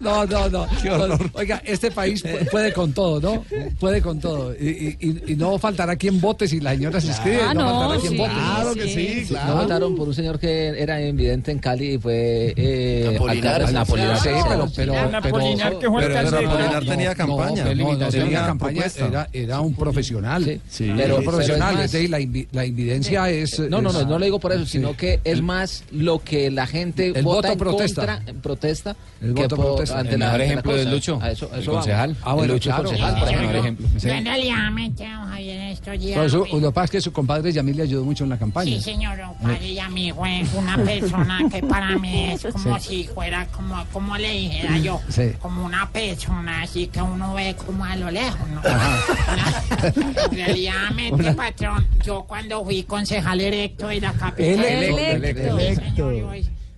no, 0.00 0.26
no, 0.26 0.48
no, 0.48 0.48
no. 0.50 1.06
No, 1.08 1.18
Oiga, 1.34 1.60
este 1.64 1.90
país 1.90 2.24
pu- 2.24 2.50
puede 2.50 2.72
con 2.72 2.92
todo, 2.92 3.20
¿no? 3.20 3.44
Puede 3.80 4.00
con 4.02 4.20
todo. 4.20 4.54
Y, 4.54 4.96
y- 5.00 5.32
y 5.32 5.36
no 5.36 5.58
faltará 5.58 5.96
quien 5.96 6.20
vote 6.20 6.46
si 6.46 6.60
la 6.60 6.72
señora 6.72 7.00
se 7.00 7.08
inscribe. 7.08 7.40
Ah, 7.42 7.54
no, 7.54 7.62
no, 7.64 7.80
faltará 7.80 8.00
quien 8.00 8.12
sí, 8.12 8.18
vote. 8.18 8.32
Claro 8.34 8.74
que 8.74 8.82
sí, 8.88 9.24
sí, 9.26 9.36
No 9.46 9.56
votaron 9.56 9.96
por 9.96 10.08
un 10.08 10.14
señor 10.14 10.38
que 10.38 10.68
era 10.80 11.00
invidente 11.00 11.50
en 11.50 11.58
Cali 11.58 11.94
y 11.94 11.98
fue 11.98 12.54
eh, 12.56 13.12
Apolinar, 13.16 13.62
alcalde- 13.62 14.16
sí, 14.20 14.28
pero, 14.48 14.68
pero, 14.74 14.94
pero, 15.22 15.30
Polinar, 15.30 15.78
que 15.78 15.88
fue 15.88 16.02
Pero, 16.06 16.30
pero 16.30 16.80
de 16.84 16.90
Cali. 16.90 16.96
tenía 16.96 17.10
no, 17.10 17.16
campaña. 17.16 17.64
no, 17.64 17.70
no, 17.70 17.98
tenía 17.98 18.08
tenía 18.10 18.46
campaña, 18.46 18.84
era, 18.96 19.28
era 19.32 19.60
un 19.60 19.74
profesional. 19.74 20.60
Sí. 20.68 20.84
Era 20.84 20.96
Pero- 20.96 21.16
un 21.18 21.24
profesional, 21.24 21.74
pero 21.74 21.84
es 21.84 21.94
más- 21.94 22.10
la, 22.10 22.20
invi- 22.20 22.48
la 22.52 22.64
invidencia 22.66 23.30
es... 23.30 23.58
No, 23.58 23.80
no, 23.82 23.92
no, 23.92 24.00
es- 24.00 24.06
no 24.06 24.18
le 24.18 24.26
digo 24.26 24.38
por 24.40 24.52
eso, 24.52 24.66
sino 24.66 24.90
Sí. 24.90 24.96
que 24.96 25.20
es 25.24 25.42
más 25.42 25.84
lo 25.90 26.18
que 26.22 26.50
la 26.50 26.66
gente 26.66 27.08
El 27.14 27.22
vota 27.24 27.48
voto 27.48 27.52
en 27.52 27.58
protesta. 27.58 28.16
contra, 28.16 28.34
protesta, 28.42 28.96
El 29.20 29.34
que 29.34 29.42
voto 29.42 29.56
por- 29.56 29.66
protesta. 29.66 29.98
ante 30.00 30.12
El 30.14 30.18
mejor 30.18 30.38
la 30.38 30.44
ejemplo 30.44 30.76
es 30.76 30.86
Lucho, 30.86 31.18
A 31.22 31.30
eso, 31.30 31.50
el 31.54 31.60
eso 31.62 31.72
va. 31.72 31.78
concejal. 31.78 32.16
Ah, 32.22 32.34
bueno, 32.34 32.44
El 32.52 32.56
Lucho 32.58 32.70
claro, 32.70 32.84
concejal, 32.84 33.10
claro, 33.14 33.26
por 33.26 33.34
ejemplo. 33.34 33.58
ejemplo. 33.60 33.88
Sí. 34.00 34.06
Yo 34.08 34.14
en 34.14 34.24
realidad 34.24 34.70
me 34.72 34.90
tengo 34.90 35.24
Javier 35.26 35.74
su- 36.30 36.44
fui- 36.46 36.60
lo 36.60 36.68
que 36.68 36.74
pasa 36.74 36.84
es 36.86 36.90
que 36.90 37.00
su 37.00 37.12
compadre 37.12 37.52
Yamil 37.52 37.76
le 37.76 37.82
ayudó 37.84 38.04
mucho 38.04 38.24
en 38.24 38.30
la 38.30 38.38
campaña. 38.38 38.76
Sí, 38.76 38.80
señor, 38.80 39.18
don 39.18 39.34
padre 39.38 39.66
y 39.68 39.78
a 39.78 39.88
mí 39.88 40.12
fue 40.12 40.44
una 40.56 40.76
persona 40.76 41.40
que 41.50 41.62
para 41.62 41.98
mí 41.98 42.30
es 42.32 42.46
como 42.52 42.78
Sí. 42.78 42.88
si 42.88 43.04
fuera, 43.04 43.46
como, 43.48 43.84
como 43.92 44.16
le 44.16 44.30
dijera 44.32 44.78
yo, 44.78 45.00
Sí. 45.08 45.32
como 45.40 45.64
una 45.64 45.88
persona 45.90 46.66
que 46.74 47.00
uno 47.00 47.34
ve 47.34 47.54
como 47.54 47.84
a 47.84 47.96
lo 47.96 48.10
lejos, 48.10 48.48
¿no? 48.48 48.60
Realmente, 50.32 51.32
patrón, 51.34 51.86
yo 52.04 52.24
cuando 52.24 52.64
fui 52.64 52.82
concejal 52.82 53.40
electo 53.40 53.88
de 53.88 54.00
la 54.00 54.12
capital... 54.12 54.64
Electo, 54.64 55.58
Sí, 55.58 55.74
señor, 55.76 56.14
yo 56.14 56.32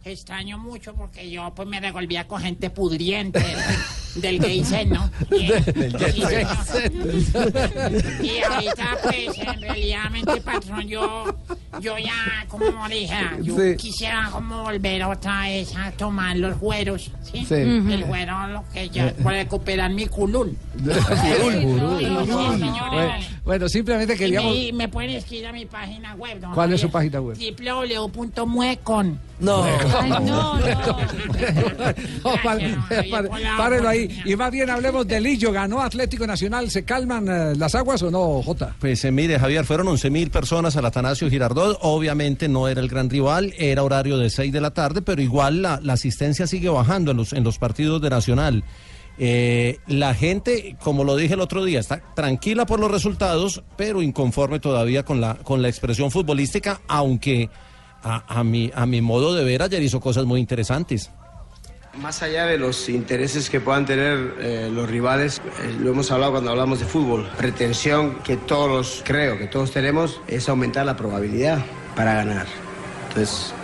extraño 0.05 0.59
mucho 0.59 0.95
porque 0.95 1.31
yo 1.31 1.53
pues 1.55 1.67
me 1.67 1.81
revolvía 1.81 2.29
con 2.29 2.41
gente 2.41 2.71
pudriente 2.71 3.45
del 4.17 4.39
gay 4.39 4.63
¿no? 4.87 5.11
Y, 5.37 5.49
sí, 6.13 6.23
señor. 6.23 6.57
Y 8.23 8.41
ahorita, 8.43 8.99
pues, 9.03 9.39
en 9.39 9.61
realidad, 9.61 10.11
patrón, 10.45 10.87
yo, 10.89 11.25
yo 11.81 11.99
ya, 11.99 12.47
como 12.49 12.89
dije, 12.89 13.15
yo 13.43 13.57
Sí. 13.57 13.77
quisiera 13.77 14.29
como 14.33 14.63
volver 14.63 15.05
otra 15.05 15.43
vez 15.43 15.75
a 15.77 15.91
tomar 15.93 16.37
los 16.37 16.59
güeros, 16.59 17.11
¿sí? 17.23 17.45
Sí. 17.47 17.55
El 17.55 18.05
güero, 18.05 18.47
lo 18.49 18.65
que 18.73 18.89
ya, 18.89 19.13
para 19.23 19.39
recuperar 19.39 19.91
mi 19.91 20.07
culul. 20.07 20.57
Curul. 20.83 21.97
Sí, 21.97 22.05
sí, 22.05 22.59
señores. 22.59 23.27
Bueno, 23.47 23.69
simplemente 23.69 24.15
Y 24.15 24.19
queríamos... 24.19 24.53
me, 24.53 24.63
y 24.65 24.73
me 24.73 24.89
pueden 24.89 25.11
escribir 25.11 25.47
a 25.47 25.53
mi 25.53 25.67
página 25.67 26.17
web, 26.17 26.41
don 26.41 26.53
¿Cuál 26.53 26.73
es 26.73 26.81
su 26.81 26.91
página 26.91 27.21
web? 27.21 27.39
www.muecon. 27.39 29.21
No. 29.39 29.63
Ay, 29.65 30.11
no, 30.11 30.21
no. 30.21 30.59
No, 32.25 32.35
párelo 33.57 33.89
ahí. 33.89 34.21
Y 34.25 34.35
más 34.35 34.51
bien 34.51 34.69
hablemos 34.69 35.07
de 35.07 35.21
Lillo. 35.21 35.53
¿Ganó 35.53 35.81
Atlético 35.81 36.27
Nacional? 36.27 36.71
¿Se 36.71 36.85
calman 36.85 37.29
eh, 37.29 37.55
las 37.57 37.75
aguas 37.77 38.03
o 38.03 38.11
no, 38.11 38.43
Jota? 38.43 38.75
Pues 38.81 39.05
eh, 39.05 39.13
mire, 39.13 39.39
Javier, 39.39 39.65
fueron 39.65 39.87
11 39.89 40.11
mil 40.11 40.31
personas 40.31 40.77
al 40.77 40.87
Atanasio 40.87 41.31
Girardot. 41.31 41.79
Obviamente 41.83 42.49
no 42.49 42.67
era 42.67 42.81
el 42.81 42.89
gran 42.89 43.09
rival, 43.09 43.55
era 43.59 43.85
horario 43.85 44.19
de 44.19 44.29
6 44.29 44.53
de 44.53 44.61
la 44.61 44.73
tarde, 44.73 45.03
pero 45.03 45.23
igual 45.23 45.63
la, 45.63 45.79
la 45.83 45.93
asistencia 45.93 46.49
sigue 46.49 46.69
bajando 46.69 47.13
en 47.13 47.19
los, 47.19 47.33
en 47.33 47.45
los 47.45 47.59
partidos 47.59 48.03
de 48.03 48.11
Nacional. 48.11 48.65
Eh, 49.19 49.79
la 49.87 50.15
gente, 50.15 50.77
como 50.83 51.03
lo 51.03 51.17
dije 51.17 51.35
el 51.35 51.41
otro 51.41 51.65
día, 51.65 51.81
está 51.81 52.03
tranquila 52.15 52.67
por 52.67 52.81
los 52.81 52.91
resultados, 52.91 53.63
pero 53.77 54.03
inconforme 54.03 54.61
todavía 54.61 55.05
con 55.05 55.21
la, 55.21 55.37
con 55.37 55.63
la 55.63 55.69
expresión 55.69 56.11
futbolística, 56.11 56.81
aunque 56.87 57.49
a, 58.03 58.41
a 58.41 58.45
mi, 58.45 58.71
a 58.75 58.85
mi 58.85 59.01
modo 59.01 59.35
de 59.35 59.43
ver 59.45 59.63
ayer 59.63 59.83
hizo 59.83 60.01
cosas 60.01 60.27
muy 60.27 60.39
interesantes. 60.39 61.11
Más 61.95 62.23
allá 62.23 62.45
de 62.45 62.59
los 62.59 62.91
intereses 62.91 63.49
que 63.49 63.59
puedan 63.59 63.87
tener 63.87 64.35
eh, 64.39 64.71
los 64.71 64.87
rivales, 64.87 65.41
eh, 65.63 65.75
lo 65.81 65.93
hemos 65.93 66.11
hablado 66.11 66.33
cuando 66.33 66.51
hablamos 66.51 66.79
de 66.79 66.85
fútbol, 66.85 67.27
pretensión 67.39 68.17
que 68.17 68.37
todos, 68.37 69.03
creo 69.03 69.39
que 69.39 69.47
todos 69.47 69.71
tenemos, 69.71 70.21
es 70.29 70.47
aumentar 70.51 70.85
la 70.85 70.95
probabilidad 70.95 71.65
para 71.97 72.13
ganar. 72.13 72.47
Entonces, 73.09 73.55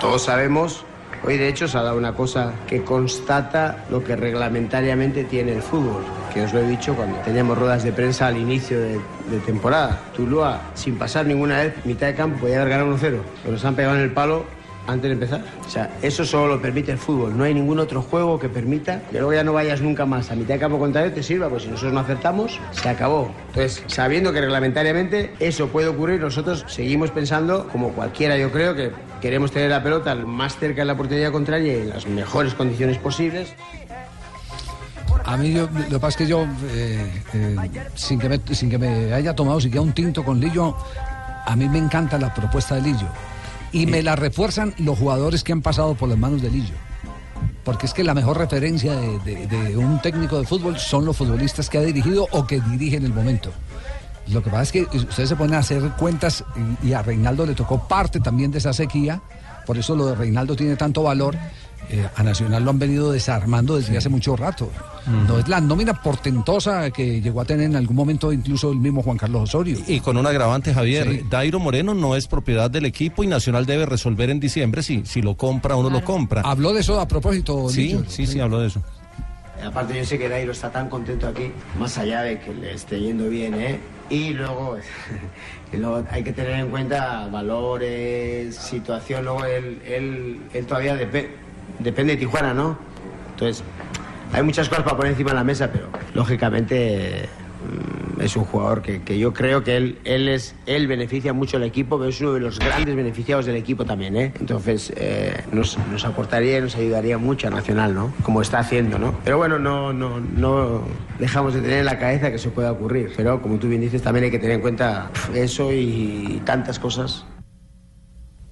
todos 0.00 0.22
sabemos, 0.22 0.85
hoy 1.26 1.36
de 1.36 1.48
hecho 1.48 1.66
se 1.66 1.76
ha 1.76 1.82
dado 1.82 1.98
una 1.98 2.14
cosa 2.14 2.52
que 2.66 2.82
constata 2.84 3.84
lo 3.90 4.02
que 4.02 4.14
reglamentariamente 4.14 5.24
tiene 5.24 5.52
el 5.52 5.62
fútbol, 5.62 6.04
que 6.32 6.42
os 6.42 6.52
lo 6.52 6.60
he 6.60 6.68
dicho 6.68 6.94
cuando 6.94 7.18
teníamos 7.18 7.58
ruedas 7.58 7.82
de 7.82 7.92
prensa 7.92 8.28
al 8.28 8.36
inicio 8.36 8.80
de, 8.80 9.00
temporada. 9.44 10.00
Tuluá, 10.14 10.60
sin 10.74 10.96
pasar 10.96 11.26
ninguna 11.26 11.58
vez, 11.58 11.74
mitad 11.84 12.06
de 12.06 12.14
campo, 12.14 12.38
podía 12.40 12.60
haber 12.60 12.70
ganado 12.70 12.96
1-0, 12.96 13.00
pero 13.42 13.52
nos 13.52 13.64
han 13.64 13.74
pegado 13.74 13.96
en 13.96 14.02
el 14.02 14.12
palo 14.12 14.44
antes 14.86 15.02
de 15.08 15.12
empezar. 15.12 15.42
O 15.66 15.68
sea, 15.70 15.90
eso 16.02 16.24
solo 16.24 16.56
lo 16.56 16.62
permite 16.62 16.92
el 16.92 16.98
fútbol. 16.98 17.36
No 17.36 17.44
hay 17.44 17.54
ningún 17.54 17.78
otro 17.78 18.02
juego 18.02 18.38
que 18.38 18.48
permita 18.48 19.00
que 19.10 19.18
luego 19.18 19.32
ya 19.32 19.44
no 19.44 19.52
vayas 19.52 19.80
nunca 19.80 20.06
más 20.06 20.30
a 20.30 20.34
mitad 20.36 20.54
de 20.54 20.60
campo 20.60 20.78
contrario 20.78 21.12
te 21.12 21.22
sirva, 21.22 21.48
pues 21.48 21.64
si 21.64 21.68
nosotros 21.68 21.92
no 21.92 22.00
acertamos, 22.00 22.58
se 22.70 22.88
acabó. 22.88 23.30
Entonces, 23.48 23.82
sabiendo 23.86 24.32
que 24.32 24.40
reglamentariamente 24.40 25.32
eso 25.40 25.68
puede 25.68 25.88
ocurrir, 25.88 26.20
nosotros 26.20 26.64
seguimos 26.68 27.10
pensando, 27.10 27.68
como 27.68 27.90
cualquiera 27.90 28.36
yo 28.38 28.50
creo, 28.52 28.74
que 28.74 28.92
queremos 29.20 29.50
tener 29.52 29.70
la 29.70 29.82
pelota 29.82 30.14
más 30.14 30.56
cerca 30.56 30.82
de 30.82 30.86
la 30.86 30.96
portería 30.96 31.32
contraria 31.32 31.72
y 31.78 31.80
en 31.82 31.88
las 31.90 32.06
mejores 32.06 32.54
condiciones 32.54 32.98
posibles. 32.98 33.54
A 35.24 35.36
mí 35.36 35.52
yo- 35.52 35.68
lo 35.68 35.88
que 35.88 35.94
pasa 35.98 36.08
es 36.08 36.16
que 36.16 36.26
yo, 36.26 36.46
eh, 36.70 37.22
eh, 37.34 37.56
sin, 37.94 38.18
que 38.18 38.28
me, 38.28 38.40
sin 38.52 38.70
que 38.70 38.78
me 38.78 39.12
haya 39.12 39.34
tomado 39.34 39.60
siquiera 39.60 39.82
un 39.82 39.92
tinto 39.92 40.24
con 40.24 40.38
Lillo, 40.38 40.76
a 41.44 41.56
mí 41.56 41.68
me 41.68 41.78
encanta 41.78 42.16
la 42.18 42.32
propuesta 42.32 42.76
de 42.76 42.82
Lillo. 42.82 43.08
Y 43.76 43.86
me 43.86 44.02
la 44.02 44.16
refuerzan 44.16 44.74
los 44.78 44.98
jugadores 44.98 45.44
que 45.44 45.52
han 45.52 45.62
pasado 45.62 45.94
por 45.94 46.08
las 46.08 46.18
manos 46.18 46.40
de 46.42 46.50
Lillo. 46.50 46.74
Porque 47.64 47.86
es 47.86 47.92
que 47.94 48.04
la 48.04 48.14
mejor 48.14 48.38
referencia 48.38 48.94
de, 48.94 49.18
de- 49.20 49.46
de 49.46 49.76
un 49.76 50.00
técnico 50.00 50.38
de 50.38 50.46
fútbol 50.46 50.78
son 50.78 51.04
los 51.04 51.16
futbolistas 51.16 51.68
que 51.68 51.78
ha 51.78 51.82
dirigido 51.82 52.26
o 52.30 52.46
que 52.46 52.60
dirige 52.60 52.96
en 52.96 53.04
el 53.04 53.12
momento. 53.12 53.50
Lo 54.28 54.42
que 54.42 54.50
pasa 54.50 54.62
es 54.62 54.72
que 54.72 54.82
ustedes 54.96 55.28
se 55.28 55.36
ponen 55.36 55.54
a 55.54 55.58
hacer 55.58 55.82
cuentas 55.98 56.44
y, 56.82 56.88
y 56.88 56.92
a 56.94 57.02
Reinaldo 57.02 57.44
le 57.46 57.54
tocó 57.54 57.86
parte 57.86 58.18
también 58.20 58.50
de 58.50 58.58
esa 58.58 58.72
sequía, 58.72 59.20
por 59.66 59.78
eso 59.78 59.94
lo 59.94 60.06
de 60.06 60.14
Reinaldo 60.14 60.56
tiene 60.56 60.76
tanto 60.76 61.02
valor. 61.02 61.36
Eh, 61.88 62.04
a 62.16 62.22
Nacional 62.24 62.64
lo 62.64 62.70
han 62.70 62.78
venido 62.80 63.12
desarmando 63.12 63.76
desde 63.76 63.96
hace 63.96 64.08
mucho 64.08 64.34
rato. 64.34 64.70
No 65.28 65.38
es 65.38 65.46
la 65.46 65.60
nómina 65.60 65.94
portentosa 66.02 66.90
que 66.90 67.20
llegó 67.20 67.40
a 67.40 67.44
tener 67.44 67.66
en 67.66 67.76
algún 67.76 67.94
momento 67.94 68.32
incluso 68.32 68.72
el 68.72 68.78
mismo 68.78 69.02
Juan 69.04 69.16
Carlos 69.16 69.42
Osorio. 69.44 69.78
Y 69.86 70.00
con 70.00 70.16
un 70.16 70.26
agravante, 70.26 70.74
Javier, 70.74 71.08
Sí. 71.08 71.20
Dairo 71.30 71.60
Moreno 71.60 71.94
no 71.94 72.16
es 72.16 72.26
propiedad 72.26 72.68
del 72.68 72.86
equipo 72.86 73.22
y 73.22 73.28
Nacional 73.28 73.66
debe 73.66 73.86
resolver 73.86 74.30
en 74.30 74.40
diciembre 74.40 74.82
si, 74.82 75.04
si 75.06 75.22
lo 75.22 75.36
compra 75.36 75.76
o 75.76 75.82
no 75.84 75.90
lo 75.90 76.02
compra. 76.02 76.40
Habló 76.42 76.72
de 76.72 76.80
eso 76.80 76.98
a 76.98 77.06
propósito, 77.06 77.68
Sí, 77.68 77.96
sí, 78.08 78.26
sí, 78.26 78.40
habló 78.40 78.58
de 78.60 78.66
eso. 78.66 78.82
Aparte 79.64 79.96
yo 79.96 80.04
sé 80.04 80.18
que 80.18 80.28
Dairo 80.28 80.52
está 80.52 80.70
tan 80.70 80.88
contento 80.88 81.28
aquí, 81.28 81.50
más 81.78 81.96
allá 81.98 82.22
de 82.22 82.38
que 82.40 82.52
le 82.52 82.74
esté 82.74 83.00
yendo 83.00 83.28
bien, 83.28 83.54
¿eh? 83.54 83.78
Y 84.10 84.30
luego, 84.30 84.76
y 85.72 85.76
luego 85.76 86.04
hay 86.10 86.22
que 86.24 86.32
tener 86.32 86.52
en 86.60 86.68
cuenta 86.68 87.26
valores, 87.28 88.54
situación, 88.56 89.24
luego 89.24 89.44
él, 89.44 89.80
él, 89.86 90.40
él 90.52 90.66
todavía 90.66 90.96
depe- 90.96 91.28
depende 91.78 92.14
de 92.14 92.18
Tijuana, 92.18 92.54
¿no? 92.54 92.78
Entonces, 93.32 93.62
hay 94.32 94.42
muchas 94.42 94.68
cosas 94.68 94.84
para 94.84 94.96
poner 94.96 95.12
encima 95.12 95.30
de 95.30 95.36
la 95.36 95.44
mesa, 95.44 95.70
pero 95.70 95.88
lógicamente 96.14 97.28
mm, 98.16 98.20
es 98.20 98.36
un 98.36 98.44
jugador 98.44 98.82
que, 98.82 99.02
que 99.02 99.18
yo 99.18 99.32
creo 99.32 99.62
que 99.62 99.76
él, 99.76 99.98
él, 100.04 100.28
es, 100.28 100.54
él 100.66 100.86
beneficia 100.86 101.32
mucho 101.32 101.58
al 101.58 101.62
equipo, 101.62 101.98
pero 101.98 102.10
es 102.10 102.20
uno 102.20 102.32
de 102.32 102.40
los 102.40 102.58
grandes 102.58 102.96
beneficiados 102.96 103.46
del 103.46 103.56
equipo 103.56 103.84
también, 103.84 104.16
¿eh? 104.16 104.32
Entonces, 104.40 104.92
eh, 104.96 105.44
nos, 105.52 105.78
nos 105.90 106.04
aportaría 106.04 106.58
y 106.58 106.60
nos 106.62 106.76
ayudaría 106.76 107.18
mucho 107.18 107.46
a 107.48 107.50
Nacional, 107.50 107.94
¿no? 107.94 108.12
Como 108.22 108.42
está 108.42 108.58
haciendo, 108.58 108.98
¿no? 108.98 109.14
Pero 109.24 109.38
bueno, 109.38 109.58
no, 109.58 109.92
no, 109.92 110.20
no 110.20 110.82
dejamos 111.18 111.54
de 111.54 111.60
tener 111.60 111.80
en 111.80 111.86
la 111.86 111.98
cabeza 111.98 112.30
que 112.30 112.36
eso 112.36 112.50
pueda 112.50 112.72
ocurrir. 112.72 113.12
Pero 113.16 113.40
como 113.42 113.56
tú 113.56 113.68
bien 113.68 113.80
dices, 113.80 114.02
también 114.02 114.24
hay 114.24 114.30
que 114.30 114.38
tener 114.38 114.56
en 114.56 114.60
cuenta 114.60 115.10
eso 115.34 115.72
y 115.72 116.40
tantas 116.44 116.78
cosas. 116.78 117.26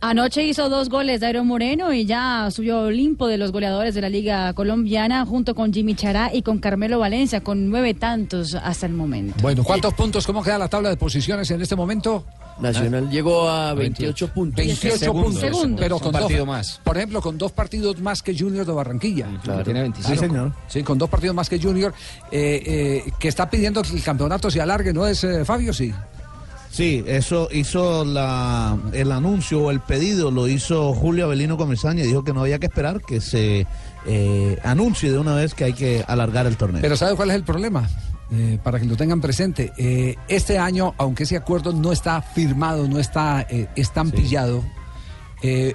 Anoche 0.07 0.45
hizo 0.45 0.69
dos 0.69 0.91
goles 0.91 1.21
Dairo 1.21 1.45
Moreno 1.45 1.91
y 1.95 2.05
ya 2.05 2.51
subió 2.51 2.81
Olimpo 2.83 3.27
de 3.27 3.39
los 3.39 3.53
goleadores 3.53 3.95
de 3.95 4.03
la 4.03 4.11
Liga 4.11 4.53
Colombiana 4.53 5.25
junto 5.25 5.55
con 5.55 5.73
Jimmy 5.73 5.95
Chará 5.95 6.31
y 6.31 6.43
con 6.43 6.59
Carmelo 6.59 6.99
Valencia 6.99 7.41
con 7.41 7.71
nueve 7.71 7.95
tantos 7.95 8.55
hasta 8.55 8.85
el 8.85 8.93
momento. 8.93 9.35
Bueno, 9.41 9.65
¿cuántos 9.65 9.95
puntos? 9.95 10.27
¿Cómo 10.27 10.43
queda 10.43 10.59
la 10.59 10.69
tabla 10.69 10.91
de 10.91 10.99
posiciones 10.99 11.51
en 11.51 11.63
este 11.63 11.75
momento? 11.75 12.23
Nacional 12.61 13.09
llegó 13.09 13.49
a 13.49 13.73
28 13.73 14.29
puntos. 14.29 14.57
28 14.57 15.11
puntos. 15.11 15.41
Segundos. 15.41 15.81
Pero 15.81 15.97
Un 15.97 16.03
con 16.03 16.13
partido 16.13 16.39
dos, 16.41 16.49
más. 16.49 16.81
Por 16.85 16.99
ejemplo, 16.99 17.23
con 17.23 17.39
dos 17.39 17.53
partidos 17.53 17.99
más 18.03 18.23
que 18.23 18.39
Junior 18.39 18.67
de 18.67 18.73
Barranquilla. 18.75 19.27
Claro. 19.43 19.65
Tiene 19.65 19.81
25. 19.81 20.13
Sí, 20.15 20.19
señor. 20.21 20.53
Sí, 20.69 20.83
con 20.83 20.99
dos 20.99 21.09
partidos 21.09 21.35
más 21.35 21.49
que 21.49 21.59
Junior. 21.59 21.95
eh, 22.31 22.63
eh, 23.07 23.13
que 23.19 23.29
está 23.29 23.49
pidiendo 23.49 23.81
que 23.81 23.97
el 23.97 24.03
campeonato 24.03 24.51
se 24.51 24.61
alargue, 24.61 24.93
¿no 24.93 25.07
es 25.07 25.25
eh, 25.25 25.47
Fabio? 25.47 25.73
Sí. 25.73 25.95
Sí, 26.75 27.05
eso 27.07 27.47
hizo 27.53 28.05
la, 28.05 28.77
el 28.93 29.13
anuncio 29.13 29.63
o 29.63 29.71
el 29.71 29.79
pedido, 29.79 30.33
lo 30.33 30.49
hizo 30.49 30.93
Julio 30.93 31.27
Avelino 31.27 31.57
Comesaña 31.57 32.03
y 32.03 32.09
dijo 32.09 32.25
que 32.25 32.33
no 32.33 32.41
había 32.41 32.59
que 32.59 32.67
esperar 32.67 33.01
que 33.01 33.21
se 33.21 33.65
eh, 34.07 34.59
anuncie 34.65 35.13
de 35.13 35.19
una 35.19 35.37
vez 35.37 35.55
que 35.55 35.63
hay 35.63 35.73
que 35.73 36.05
alargar 36.09 36.47
el 36.47 36.57
torneo. 36.57 36.83
Pero 36.83 36.97
¿sabe 36.97 37.15
cuál 37.15 37.31
es 37.31 37.37
el 37.37 37.45
problema? 37.45 37.89
Eh, 38.33 38.59
para 38.61 38.81
que 38.81 38.87
lo 38.87 38.97
tengan 38.97 39.21
presente. 39.21 39.73
Eh, 39.77 40.17
este 40.27 40.59
año, 40.59 40.95
aunque 40.99 41.23
ese 41.23 41.37
acuerdo 41.37 41.73
no 41.73 41.93
está 41.93 42.21
firmado, 42.23 42.89
no 42.89 42.99
está 42.99 43.47
eh, 43.49 43.69
estampillado, 43.77 44.65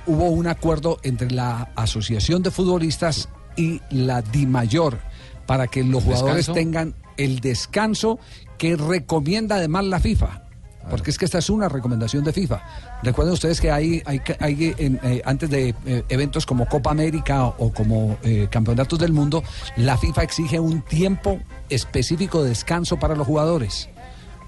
hubo 0.05 0.31
un 0.31 0.47
acuerdo 0.47 0.99
entre 1.03 1.31
la 1.31 1.71
Asociación 1.77 2.43
de 2.43 2.51
Futbolistas 2.51 3.29
y 3.55 3.79
la 3.89 4.21
DIMAYOR 4.21 4.99
para 5.45 5.67
que 5.67 5.81
los 5.81 6.03
jugadores 6.03 6.47
¿Descanso? 6.47 6.53
tengan 6.53 6.95
el 7.15 7.39
descanso 7.39 8.19
que 8.57 8.75
recomienda 8.75 9.55
además 9.55 9.85
la 9.85 10.01
FIFA. 10.01 10.48
Porque 10.89 11.11
es 11.11 11.17
que 11.17 11.25
esta 11.25 11.37
es 11.37 11.49
una 11.49 11.69
recomendación 11.69 12.23
de 12.23 12.33
FIFA. 12.33 12.61
Recuerden 13.03 13.33
ustedes 13.33 13.61
que 13.61 13.71
hay, 13.71 14.01
hay, 14.05 14.21
hay, 14.39 14.75
en, 14.77 14.99
eh, 15.03 15.21
antes 15.25 15.49
de 15.49 15.75
eh, 15.85 16.03
eventos 16.09 16.45
como 16.45 16.65
Copa 16.67 16.91
América 16.91 17.45
o, 17.45 17.55
o 17.67 17.73
como 17.73 18.17
eh, 18.23 18.47
campeonatos 18.49 18.97
del 18.99 19.13
mundo, 19.13 19.43
la 19.77 19.97
FIFA 19.97 20.23
exige 20.23 20.59
un 20.59 20.81
tiempo 20.81 21.39
específico 21.69 22.43
de 22.43 22.49
descanso 22.49 22.97
para 22.97 23.15
los 23.15 23.25
jugadores. 23.27 23.89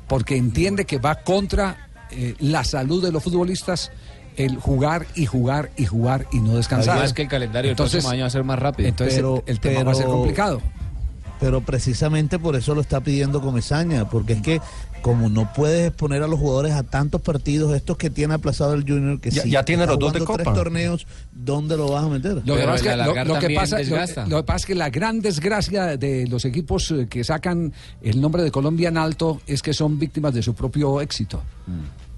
Porque 0.08 0.36
entiende 0.36 0.86
que 0.86 0.98
va 0.98 1.16
contra 1.16 1.90
eh, 2.12 2.36
la 2.40 2.64
salud 2.64 3.02
de 3.04 3.12
los 3.12 3.24
futbolistas 3.24 3.92
el 4.38 4.58
jugar 4.58 5.06
y 5.16 5.26
jugar 5.26 5.72
y 5.76 5.86
jugar 5.86 6.26
y 6.32 6.40
no 6.40 6.56
descansar. 6.56 6.92
Además 6.96 7.14
que 7.14 7.22
el 7.24 7.28
calendario 7.28 7.70
el 7.70 7.74
Entonces- 7.74 7.96
próximo 8.04 8.12
año 8.14 8.22
va 8.22 8.28
a 8.28 8.32
ser 8.32 8.44
más 8.44 8.60
rápido. 8.60 8.88
Entonces 8.90 9.18
el- 9.18 9.44
el, 9.46 9.60
tema 9.60 9.84
va 9.84 9.92
a 9.92 9.96
ser 9.96 10.06
complicado. 10.08 10.62
Pero 11.42 11.60
precisamente 11.62 12.38
por 12.40 12.56
eso 12.56 12.74
lo 12.76 12.80
está 12.82 13.02
pidiendo 13.02 13.42
Comesaña, 13.42 14.08
porque 14.08 14.34
es 14.34 14.42
que 14.42 14.62
como 15.02 15.28
no 15.28 15.52
puedes 15.54 15.88
exponer 15.88 16.22
a 16.22 16.28
los 16.28 16.40
jugadores 16.40 16.74
a 16.74 16.84
tantos 16.84 17.20
partidos, 17.20 17.74
estos 17.76 17.98
que 17.98 18.12
tiene 18.12 18.36
aplazado 18.36 18.76
el 18.76 18.84
Junior, 18.84 19.20
que 19.20 19.32
Ya- 19.32 19.42
si 19.42 19.50
ya 19.50 19.66
tiene 19.66 19.88
los 19.88 19.98
dos 19.98 20.14
de 20.14 20.20
jugando 20.20 20.36
tres 20.36 20.46
Copa. 20.46 20.56
torneos, 20.56 21.08
¿dónde 21.34 21.76
lo 21.76 21.90
vas 21.90 22.06
a 22.06 22.10
meter? 22.10 22.36
Lo 22.46 22.56
que, 22.56 22.62
es 22.76 22.82
que, 22.84 22.96
lo- 22.96 23.40
que 23.40 23.56
pasa, 23.56 23.80
lo- 24.28 24.38
que 24.38 24.44
pasa 24.44 24.56
es 24.58 24.66
que 24.68 24.76
la 24.76 24.92
gran 24.92 25.20
desgracia 25.20 25.98
de 25.98 26.28
los 26.28 26.46
equipos 26.46 26.92
eh, 26.92 27.08
que 27.10 27.24
sacan 27.24 27.74
el 28.04 28.22
nombre 28.22 28.44
de 28.44 28.52
Colombia 28.52 28.90
en 28.90 28.98
alto 28.98 29.42
es 29.48 29.64
que 29.64 29.74
son 29.74 29.98
víctimas 29.98 30.36
de 30.36 30.44
su 30.44 30.54
propio 30.54 31.02
éxito. 31.02 31.42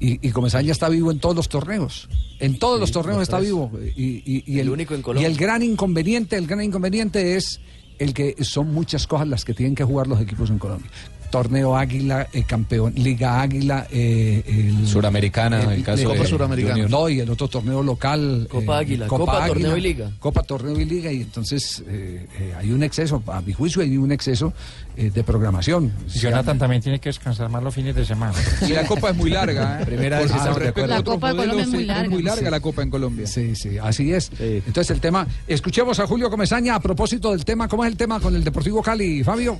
Y, 0.02 0.28
y 0.28 0.32
Comesaña 0.32 0.74
está 0.74 0.90
vivo 0.90 1.12
en 1.12 1.20
todos 1.20 1.34
los 1.38 1.48
torneos. 1.48 2.10
En 2.42 2.60
todos 2.60 2.78
los 2.78 2.92
torneos 2.92 3.22
está 3.22 3.40
vivo. 3.40 3.72
Y, 3.96 4.22
y- 4.26 4.44
y 4.46 4.60
El 4.60 4.70
único 4.70 4.94
en 4.96 5.02
Colombia. 5.02 5.30
Y 5.30 5.32
el 5.32 5.38
gran 5.38 5.64
inconveniente, 5.64 6.36
el 6.36 6.46
gran 6.46 6.62
inconveniente 6.62 7.38
es 7.38 7.62
el 8.00 8.14
que 8.14 8.36
son 8.44 8.74
muchas 8.74 9.08
cosas 9.08 9.28
las 9.28 9.46
que 9.46 9.54
tienen 9.54 9.76
que 9.76 9.84
jugar 9.84 10.08
los 10.08 10.20
equipos 10.20 10.50
en 10.50 10.60
Colombia. 10.60 10.90
Torneo 11.34 11.76
Águila, 11.76 12.28
eh, 12.32 12.44
campeón, 12.44 12.94
Liga 12.96 13.42
Águila, 13.42 13.88
eh, 13.90 14.44
el- 14.46 14.88
Suramericana, 14.88 15.74
el 15.74 15.82
caso 15.84 16.04
Copa 16.04 16.20
de 16.22 16.28
Suramericana. 16.28 16.74
Junior. 16.76 16.92
No, 16.92 17.10
y 17.10 17.22
el 17.22 17.30
otro 17.32 17.48
torneo 17.48 17.82
local. 17.82 18.48
Copa 18.52 18.78
Águila, 18.78 19.08
Copa, 19.08 19.48
Torneo 19.48 19.76
y 19.76 19.82
Liga. 19.82 20.12
Copa, 20.20 20.44
Torneo 20.44 20.80
y 20.80 20.86
Liga, 20.86 21.12
y 21.12 21.22
entonces 21.24 21.84
eh, 21.88 22.28
eh, 22.40 22.54
hay 22.56 22.72
un 22.72 22.84
exceso, 22.84 23.24
a 23.26 23.42
mi 23.42 23.52
juicio 23.52 23.82
hay 23.82 23.98
un 23.98 24.12
exceso 24.12 24.54
eh, 24.96 25.10
de 25.10 25.24
programación. 25.24 25.92
Jonathan 26.08 26.60
también 26.60 26.84
tiene 26.84 27.00
que 27.00 27.10
descansar 27.10 27.50
más 27.50 27.64
los 27.64 27.74
fines 27.74 27.96
de 27.96 28.06
semana. 28.06 28.36
Y 28.62 28.74
la 28.74 28.86
copa 28.86 29.10
es 29.10 29.16
muy 29.16 29.32
larga, 29.32 29.82
¿eh? 29.82 29.86
Primera 29.88 30.20
vez 30.20 30.32
que 30.32 30.86
La 30.86 31.02
Copa 31.02 31.30
de 31.32 31.38
Colombia 31.38 31.64
es 31.64 31.68
muy 31.70 31.86
larga. 31.86 32.10
muy 32.12 32.22
larga 32.22 32.46
Sí. 32.46 32.52
la 32.52 32.60
copa 32.60 32.84
en 32.84 32.92
Colombia. 32.92 33.26
Sí, 33.26 33.56
sí, 33.56 33.80
así 33.82 34.14
es. 34.14 34.30
Entonces 34.40 34.92
el 34.92 35.02
tema, 35.02 35.26
escuchemos 35.48 36.00
a 36.00 36.06
Julio 36.06 36.30
Comesaña 36.30 36.76
a 36.76 36.80
propósito 36.80 37.32
del 37.32 37.44
tema, 37.44 37.68
¿cómo 37.68 37.84
es 37.86 37.90
el 37.92 37.98
tema 37.98 38.20
con 38.20 38.36
el 38.36 38.44
Deportivo 38.44 38.84
Cali, 38.84 39.24
Fabio? 39.24 39.58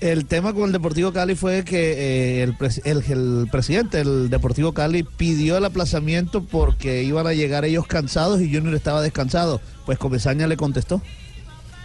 El 0.00 0.24
tema 0.24 0.54
con 0.54 0.64
el 0.64 0.72
Deportivo 0.72 1.12
Cali 1.12 1.34
fue 1.34 1.62
que 1.62 2.40
eh, 2.40 2.42
el, 2.42 2.56
el- 2.84 3.04
el 3.42 3.48
presidente 3.50 3.98
del 3.98 4.30
Deportivo 4.30 4.72
Cali 4.72 5.02
pidió 5.02 5.58
el 5.58 5.64
aplazamiento 5.66 6.42
porque 6.42 7.02
iban 7.02 7.26
a 7.26 7.34
llegar 7.34 7.66
ellos 7.66 7.86
cansados 7.86 8.40
y 8.40 8.52
Junior 8.54 8.74
estaba 8.74 9.02
descansado. 9.02 9.60
Pues 9.84 9.98
Comesaña 9.98 10.46
le 10.46 10.56
contestó. 10.56 11.02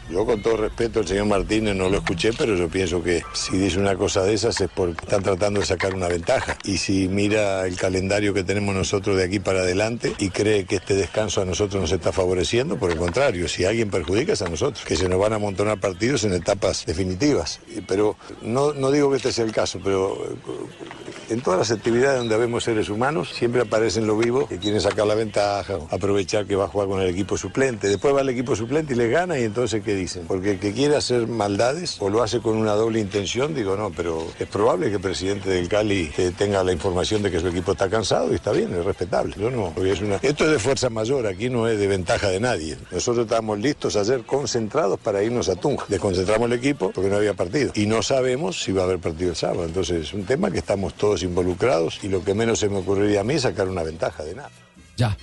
Yo 0.10 0.24
con 0.24 0.39
todo 0.41 0.58
respeto 0.58 0.99
al 0.99 1.08
señor 1.08 1.26
Martínez 1.26 1.76
no 1.76 1.89
lo 1.89 1.97
escuché, 1.97 2.32
pero 2.38 2.56
yo 2.56 2.70
pienso 2.70 3.01
que 3.01 3.24
si 3.34 3.58
dice 3.58 3.80
una 3.80 3.95
cosa 3.95 4.22
de 4.24 4.36
esas 4.36 4.62
es 4.62 4.70
porque 4.74 5.03
están 5.03 5.24
tratando 5.24 5.60
de 5.62 5.66
sacar 5.66 5.95
una 5.95 6.08
ventaja. 6.08 6.58
Y 6.64 6.78
si 6.78 7.08
mira 7.08 7.66
el 7.66 7.76
calendario 7.76 8.32
que 8.32 8.43
tenemos 8.43 8.76
nosotros 8.76 9.18
de 9.18 9.24
aquí 9.24 9.39
para 9.39 9.62
adelante 9.62 10.14
y 10.20 10.30
cree 10.30 10.66
que 10.66 10.76
este 10.76 10.93
descanso 10.93 11.41
a 11.41 11.45
nosotros 11.45 11.82
nos 11.82 11.91
está 11.91 12.12
favoreciendo, 12.12 12.78
por 12.78 12.91
el 12.91 12.97
contrario, 12.99 13.47
si 13.47 13.66
alguien 13.66 13.89
perjudica 13.89 14.34
es 14.34 14.43
a 14.43 14.47
nosotros, 14.47 14.86
que 14.86 14.95
se 14.95 15.10
nos 15.10 15.20
van 15.20 15.34
a 15.34 15.38
amontonar 15.38 15.80
partidos 15.80 16.24
en 16.24 16.34
etapas 16.34 16.86
definitivas. 16.86 17.60
Y- 17.76 17.82
Pero 17.82 18.16
no, 18.43 18.74
no 18.74 18.91
digo 18.91 19.10
que 19.10 19.18
este 19.18 19.32
sea 19.32 19.43
el 19.45 19.51
caso, 19.53 19.80
pero 19.84 20.16
eh, 20.24 21.34
en 21.34 21.41
todas 21.41 21.58
las 21.60 21.72
actividades 21.72 22.20
donde 22.20 22.38
vemos 22.38 22.64
seres 22.64 22.89
humanos 22.89 23.30
siempre 23.34 23.62
aparecen 23.62 24.06
los 24.06 24.20
vivos 24.20 24.47
que 24.47 24.60
quieren 24.60 24.82
sacar 24.82 25.08
la 25.08 25.16
ventaja, 25.16 25.80
aprovechar 25.89 26.45
que 26.45 26.56
va 26.56 26.66
a 26.66 26.68
jugar 26.68 26.88
con 26.89 27.01
el 27.01 27.10
equipo 27.10 27.38
suplente. 27.38 27.88
Después 27.88 28.14
va 28.16 28.22
el 28.22 28.30
equipo 28.30 28.56
suplente 28.56 28.93
y 28.93 28.97
les 28.97 29.10
gana 29.10 29.39
y 29.39 29.43
entonces 29.43 29.84
¿qué 29.96 30.02
dicen? 30.02 30.26
Porque 30.28 30.52
el 30.52 30.60
que 30.60 30.74
quiere 30.74 30.96
hacer 30.96 31.28
maldades 31.28 31.98
o 32.00 32.10
lo 32.10 32.22
hace 32.22 32.39
con 32.39 32.58
una 32.58 32.74
doble 32.74 33.00
intención, 33.00 33.54
digo 33.56 33.76
no, 33.76 33.91
pero 33.91 34.28
es 34.39 34.48
probable 34.48 34.89
que 34.89 34.96
el 34.96 35.02
presidente 35.02 35.50
del 35.50 35.68
Cali 35.68 36.12
eh, 36.18 36.32
tenga 36.38 36.64
la 36.64 36.72
información 36.72 37.22
de 37.22 37.32
que 37.32 37.39
su 37.39 37.48
equipo 37.48 37.72
está 37.72 37.89
cansado 37.89 38.32
y 38.32 38.36
está 38.36 38.52
bien, 38.52 38.74
es 38.74 38.84
respetable. 38.84 39.36
Yo 39.38 39.50
no, 39.50 39.72
porque 39.74 39.91
es 39.91 40.02
una... 40.02 40.16
Esto 40.18 40.46
es 40.46 40.52
de 40.52 40.60
fuerza 40.60 40.89
mayor, 40.89 41.28
aquí 41.28 41.50
no 41.50 41.68
es 41.68 41.80
de 41.80 41.88
ventaja 41.88 42.30
de 42.30 42.39
nadie. 42.39 42.78
Nosotros 42.91 43.26
estábamos 43.26 43.60
listos 43.60 43.96
ayer 43.96 44.24
concentrados 44.24 45.00
para 45.00 45.24
irnos 45.24 45.50
a 45.50 45.56
Tunja. 45.56 45.86
Desconcentramos 45.88 46.52
el 46.52 46.58
equipo 46.58 46.91
porque 46.91 47.10
no 47.10 47.18
había 47.18 47.34
partido. 47.34 47.72
Y 47.76 47.86
no 47.86 48.02
sabemos 48.02 48.62
si 48.62 48.72
va 48.72 48.82
a 48.82 48.86
haber 48.86 49.00
partido 49.00 49.30
el 49.32 49.36
sábado. 49.36 49.66
Entonces 49.66 50.08
es 50.08 50.14
un 50.14 50.26
tema 50.26 50.52
que 50.52 50.60
estamos 50.60 50.93
todos 50.96 51.24
involucrados 51.24 52.00
y 52.04 52.10
lo 52.10 52.24
que 52.24 52.34
menos 52.34 52.60
se 52.60 52.70
me 52.70 52.78
ocurriría 52.78 53.22
a 53.22 53.24
mí 53.24 53.36
es 53.36 53.43
sacar 53.43 53.70
una 53.70 53.84
ventaja 53.84 54.24
de 54.24 54.36
nada. 54.36 54.52
Ya. 54.98 55.18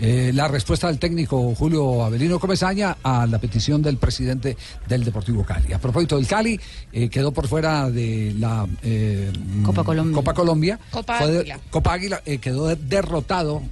Eh, 0.00 0.30
la 0.34 0.48
respuesta 0.48 0.88
del 0.88 0.98
técnico 0.98 1.54
Julio 1.54 2.04
Avelino 2.04 2.38
Comesaña 2.38 2.98
a 3.02 3.26
la 3.26 3.38
petición 3.38 3.80
del 3.82 3.96
presidente 3.96 4.56
del 4.88 5.04
Deportivo 5.04 5.44
Cali. 5.44 5.72
A 5.72 5.78
propósito 5.78 6.16
del 6.16 6.26
Cali, 6.26 6.60
eh, 6.92 7.08
quedó 7.08 7.32
por 7.32 7.48
fuera 7.48 7.90
de 7.90 8.34
la 8.38 8.66
eh, 8.82 9.32
Copa 9.64 9.84
Colombia. 9.84 10.14
Copa 10.14 10.34
Colombia. 10.34 10.78
Copa 10.90 11.18
Fue 11.18 11.30
de- 11.30 11.38
Águila. 11.40 11.60
Copa 11.70 11.92
Águila, 11.94 12.22
eh, 12.26 12.38
quedó 12.38 12.66
de- 12.66 12.76
derrotado 12.76 13.62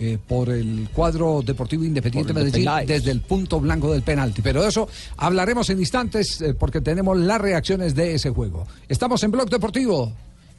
eh, 0.00 0.18
por 0.26 0.50
el 0.50 0.88
cuadro 0.92 1.40
Deportivo 1.46 1.84
Independiente 1.84 2.32
el 2.32 2.38
Medellín 2.38 2.68
desde 2.84 3.12
el 3.12 3.20
punto 3.20 3.60
blanco 3.60 3.92
del 3.92 4.02
penalti. 4.02 4.42
Pero 4.42 4.60
de 4.62 4.68
eso 4.70 4.88
hablaremos 5.18 5.70
en 5.70 5.78
instantes 5.78 6.40
eh, 6.40 6.52
porque 6.54 6.80
tenemos 6.80 7.16
las 7.16 7.40
reacciones 7.40 7.94
de 7.94 8.14
ese 8.16 8.30
juego. 8.30 8.66
Estamos 8.88 9.22
en 9.22 9.30
Blog 9.30 9.48
Deportivo. 9.48 10.12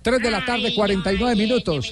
3 0.05 0.21
de 0.21 0.29
la 0.29 0.45
tarde, 0.45 0.71
49 0.75 1.35
minutos. 1.35 1.91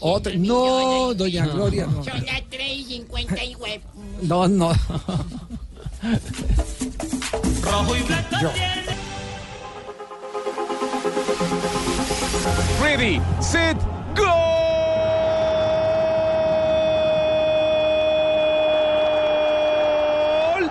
Otra- 0.00 0.32
no, 0.34 1.14
doña 1.14 1.46
Gloria, 1.46 1.86
no. 1.86 2.02
Son 2.02 2.26
las 2.26 2.42
3 2.50 2.72
y 2.76 2.84
50 2.86 3.44
y 3.44 3.54
hue- 3.54 3.80
No, 4.22 4.48
no. 4.48 4.72
Rojo 7.62 7.96
y 7.96 8.00
blanco. 8.02 8.36
Ready, 12.82 13.20
set, 13.40 13.76
gol 20.58 20.70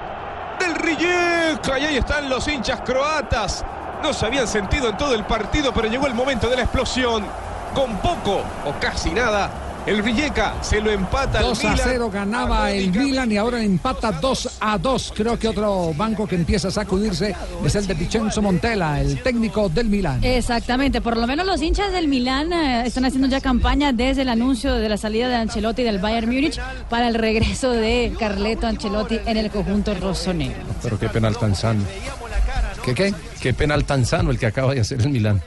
del 0.59 0.75
Rijeka. 0.75 1.79
Y 1.79 1.85
ahí 1.85 1.97
están 1.97 2.29
los 2.29 2.47
hinchas 2.47 2.81
croatas. 2.81 3.63
No 4.03 4.13
se 4.13 4.25
habían 4.25 4.47
sentido 4.47 4.89
en 4.89 4.97
todo 4.97 5.13
el 5.13 5.25
partido, 5.25 5.73
pero 5.73 5.87
llegó 5.87 6.07
el 6.07 6.13
momento 6.13 6.49
de 6.49 6.55
la 6.57 6.63
explosión. 6.63 7.25
Con 7.73 7.97
poco 7.97 8.43
o 8.65 8.73
casi 8.79 9.11
nada, 9.11 9.51
el 9.87 10.03
Rijeka 10.03 10.61
se 10.61 10.81
lo 10.81 10.91
empata 10.91 11.39
al 11.39 11.45
2 11.45 11.63
a 11.63 11.69
Milan. 11.69 11.87
0 11.89 12.09
ganaba 12.11 12.71
el 12.71 12.91
Milan 12.91 13.31
y 13.31 13.37
ahora 13.37 13.63
empata 13.63 14.11
2 14.11 14.57
a 14.59 14.77
2. 14.77 15.13
Creo 15.15 15.39
que 15.39 15.47
otro 15.47 15.93
banco 15.95 16.27
que 16.27 16.35
empieza 16.35 16.67
a 16.67 16.71
sacudirse 16.71 17.33
es 17.63 17.75
el 17.75 17.87
de 17.87 17.93
Vincenzo 17.93 18.41
Montella, 18.41 18.99
el 18.99 19.21
técnico 19.23 19.69
del 19.69 19.87
Milan. 19.87 20.21
Exactamente, 20.23 20.99
por 20.99 21.15
lo 21.15 21.25
menos 21.25 21.45
los 21.45 21.61
hinchas 21.61 21.93
del 21.93 22.09
Milán 22.09 22.51
eh, 22.51 22.83
están 22.85 23.05
haciendo 23.05 23.27
ya 23.27 23.39
campaña 23.39 23.93
desde 23.93 24.23
el 24.23 24.29
anuncio 24.29 24.73
de 24.75 24.89
la 24.89 24.97
salida 24.97 25.29
de 25.29 25.35
Ancelotti 25.35 25.83
del 25.83 25.99
Bayern 25.99 26.27
Múnich 26.27 26.59
para 26.89 27.07
el 27.07 27.13
regreso 27.15 27.71
de 27.71 28.13
Carleto 28.19 28.67
Ancelotti 28.67 29.19
en 29.25 29.37
el 29.37 29.49
conjunto 29.51 29.93
rossonero. 29.93 30.59
Pero 30.83 30.99
qué 30.99 31.07
penal 31.07 31.37
tan 31.37 31.55
sano. 31.55 31.83
¿Qué 32.87 32.93
qué? 32.95 33.13
Qué 33.41 33.53
penal 33.53 33.85
tan 33.85 34.05
sano 34.05 34.31
el 34.31 34.39
que 34.39 34.45
acaba 34.47 34.73
de 34.73 34.79
hacer 34.81 35.01
el 35.01 35.09
Milán. 35.09 35.41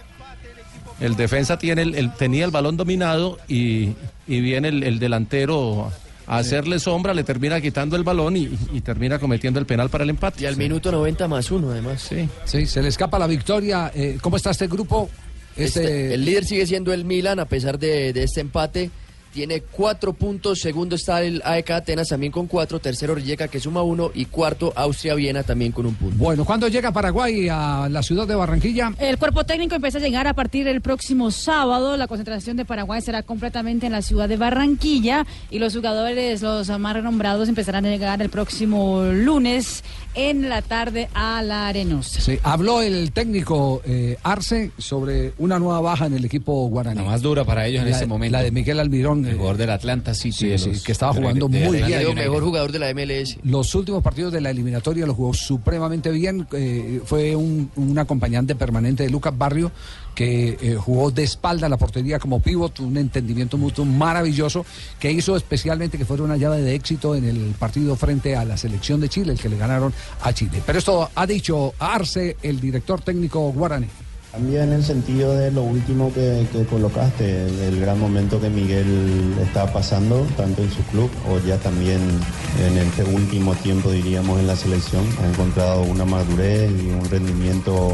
El 1.01 1.17
defensa 1.17 1.59
tiene 1.59 1.83
el, 1.83 1.95
el- 1.95 2.13
tenía 2.15 2.45
el 2.45 2.51
balón 2.51 2.77
dominado 2.77 3.39
y, 3.49 3.95
y 4.29 4.41
viene 4.41 4.69
el, 4.69 4.83
el 4.83 4.99
delantero 4.99 5.91
a 6.27 6.37
hacerle 6.39 6.79
sombra, 6.79 7.13
le 7.15 7.25
termina 7.25 7.61
quitando 7.61 7.97
el 7.97 8.05
balón 8.05 8.37
y, 8.37 8.51
y 8.73 8.81
termina 8.83 9.19
cometiendo 9.19 9.59
el 9.59 9.67
penal 9.67 9.89
para 9.91 10.05
el 10.05 10.11
empate. 10.11 10.43
Y 10.43 10.47
al 10.47 10.57
minuto 10.57 10.93
90 10.93 11.27
más 11.27 11.51
uno, 11.51 11.71
además. 11.71 12.03
Sí. 12.09 12.29
Sí, 12.45 12.67
se 12.67 12.83
le 12.83 12.89
escapa 12.89 13.19
la 13.19 13.27
victoria. 13.27 13.91
Eh, 13.95 14.19
¿Cómo 14.21 14.37
está 14.37 14.51
este 14.51 14.67
grupo? 14.69 15.09
Este, 15.57 15.81
Este- 15.83 16.15
el 16.15 16.25
líder 16.25 16.45
sigue 16.45 16.67
siendo 16.67 16.93
el 16.93 17.05
Milan 17.05 17.41
a 17.41 17.47
pesar 17.47 17.79
de, 17.79 18.13
de 18.13 18.23
este 18.23 18.41
empate. 18.43 18.91
Tiene 19.33 19.61
cuatro 19.61 20.13
puntos. 20.13 20.61
Segundo 20.61 20.97
está 20.97 21.23
el 21.23 21.41
AEK 21.45 21.71
Atenas 21.71 22.09
también 22.09 22.33
con 22.33 22.47
cuatro. 22.47 22.81
Tercero 22.81 23.15
Rijeka 23.15 23.49
que 23.49 23.61
suma 23.61 23.83
uno. 23.83 24.11
Y 24.15 24.27
cuarto 24.27 24.73
Austria-Viena 24.75 25.43
también 25.43 25.73
con 25.73 25.87
un 25.87 25.95
punto. 25.95 26.17
Bueno, 26.17 26.45
¿cuándo 26.45 26.69
llega 26.69 26.93
Paraguay 26.93 27.49
a 27.49 27.89
la 27.91 28.03
ciudad 28.03 28.27
de 28.27 28.35
Barranquilla? 28.35 28.93
El 28.99 29.19
cuerpo 29.19 29.45
técnico 29.45 29.75
empieza 29.75 29.99
a 29.99 30.01
llegar 30.01 30.27
a 30.27 30.35
partir 30.35 30.65
del 30.65 30.81
próximo 30.81 31.31
sábado. 31.31 31.97
La 31.97 32.09
concentración 32.09 32.57
de 32.57 32.65
Paraguay 32.65 33.01
será 33.01 33.23
completamente 33.23 33.87
en 33.87 33.93
la 33.93 34.03
ciudad 34.03 34.29
de 34.29 34.37
Barranquilla 34.37 35.27
y 35.51 35.59
los 35.59 35.75
jugadores, 35.75 36.43
los 36.43 36.69
más 36.79 36.95
renombrados, 36.95 37.49
empezarán 37.49 37.87
a 37.87 37.89
llegar 37.89 38.21
el 38.23 38.31
próximo 38.31 39.03
lunes 39.05 39.85
en 40.15 40.49
la 40.49 40.63
tarde 40.63 41.09
a 41.15 41.41
la 41.43 41.69
Arenosa. 41.69 42.21
Sí, 42.21 42.39
habló 42.43 42.83
el 42.83 43.13
técnico 43.13 43.81
eh, 43.85 44.17
Arce 44.23 44.73
sobre 44.79 45.33
una 45.39 45.59
nueva 45.59 45.81
baja 45.81 46.07
en 46.07 46.15
el 46.15 46.25
equipo 46.25 46.67
guaraní. 46.69 46.99
La 47.01 47.05
más 47.07 47.23
dura 47.23 47.45
para 47.45 47.67
ellos 47.67 47.83
en 47.83 47.89
este 47.89 48.07
momento. 48.07 48.37
La 48.37 48.43
de 48.43 48.51
Miguel 48.51 48.81
Almirón. 48.81 49.25
El 49.25 49.37
jugador 49.37 49.57
del 49.57 49.71
Atlanta 49.71 50.15
City. 50.15 50.33
Sí, 50.33 50.59
sí, 50.59 50.71
los- 50.71 50.83
que 50.83 50.93
estaba 50.93 51.13
jugando 51.13 51.49
de 51.49 51.65
muy 51.67 51.77
bien. 51.83 52.01
El 52.01 52.15
mejor 52.15 52.43
jugador 52.43 52.73
de 52.73 52.79
la 52.81 52.91
MLS. 52.95 53.39
Los 53.45 53.75
últimos 53.75 54.03
partidos 54.03 54.33
de 54.33 54.41
la 54.41 54.51
eliminatoria 54.51 55.07
los 55.07 55.17
jugó 55.17 55.33
supremamente 55.35 56.11
bien. 56.11 56.47
eh, 56.53 57.01
fue 57.05 57.37
un, 57.37 57.71
un 57.77 57.99
acompañante 57.99 58.55
permanente 58.55 59.05
de 59.05 59.11
Lucas 59.11 59.37
Barrio 59.37 59.71
que 60.15 60.59
eh, 60.61 60.77
jugó 60.77 61.11
de 61.11 61.23
espalda 61.23 61.69
la 61.69 61.77
portería 61.77 62.19
como 62.19 62.41
pivot, 62.41 62.81
un 62.81 62.97
entendimiento 62.97 63.57
mutuo 63.57 63.85
maravilloso 63.85 64.65
que 64.99 65.11
hizo 65.11 65.37
especialmente 65.37 65.99
que 65.99 66.05
fuera 66.05 66.23
una 66.23 66.37
llave 66.37 66.61
de 66.61 66.75
éxito 66.75 67.15
en 67.15 67.25
el 67.25 67.55
partido 67.59 67.97
frente 67.97 68.37
a 68.37 68.45
la 68.45 68.57
selección 68.57 69.01
de 69.01 69.09
Chile, 69.09 69.33
el 69.33 69.39
que 69.39 69.49
le 69.49 69.57
ganaron 69.57 69.93
a 70.23 70.33
Chile. 70.33 70.63
Pero 70.65 70.79
esto 70.79 71.11
ha 71.15 71.27
dicho 71.27 71.75
Arce, 71.79 72.37
el 72.43 72.61
director 72.61 73.01
técnico 73.01 73.53
guaraní. 73.53 73.89
También 74.33 74.63
en 74.63 74.73
el 74.75 74.85
sentido 74.85 75.35
de 75.35 75.51
lo 75.51 75.63
último 75.63 76.13
que, 76.15 76.47
que 76.53 76.65
colocaste, 76.65 77.47
el 77.67 77.81
gran 77.81 77.99
momento 77.99 78.41
que 78.41 78.49
Miguel 78.49 79.35
está 79.43 79.73
pasando, 79.73 80.25
tanto 80.37 80.63
en 80.63 80.71
su 80.71 80.83
club 80.85 81.11
o 81.29 81.45
ya 81.45 81.57
también 81.59 81.99
en 82.65 82.79
este 82.79 83.03
último 83.03 83.55
tiempo, 83.57 83.91
diríamos, 83.91 84.39
en 84.39 84.47
la 84.47 84.55
selección. 84.55 85.05
Ha 85.21 85.29
encontrado 85.31 85.83
una 85.83 86.05
madurez 86.05 86.71
y 86.71 86.91
un 86.91 87.11
rendimiento 87.11 87.91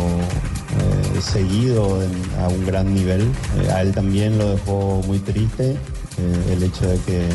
eh, 0.76 1.20
seguido 1.22 2.00
a 2.38 2.48
un 2.48 2.66
gran 2.66 2.94
nivel. 2.94 3.22
Eh, 3.22 3.70
a 3.72 3.80
él 3.80 3.92
también 3.92 4.36
lo 4.36 4.50
dejó 4.50 5.00
muy 5.06 5.18
triste 5.20 5.70
eh, 5.70 6.52
el 6.52 6.62
hecho 6.62 6.86
de 6.86 6.98
que 6.98 7.28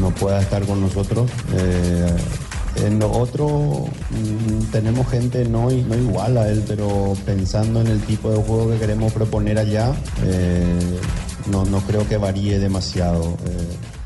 no 0.00 0.10
pueda 0.10 0.40
estar 0.40 0.64
con 0.64 0.80
nosotros. 0.80 1.30
En 2.76 2.98
lo 2.98 3.08
mm, 4.10 4.70
tenemos 4.70 5.08
gente 5.08 5.44
no, 5.44 5.70
no 5.70 5.94
igual 5.96 6.38
a 6.38 6.48
él, 6.48 6.64
pero 6.66 7.14
pensando 7.26 7.80
en 7.80 7.88
el 7.88 8.00
tipo 8.02 8.30
de 8.30 8.36
juego 8.42 8.70
que 8.70 8.78
queremos 8.78 9.12
proponer 9.12 9.58
allá, 9.58 9.92
eh, 10.24 10.78
no, 11.50 11.64
no 11.64 11.80
creo 11.80 12.08
que 12.08 12.16
varíe 12.16 12.58
demasiado. 12.58 13.36
eh. 13.46 13.99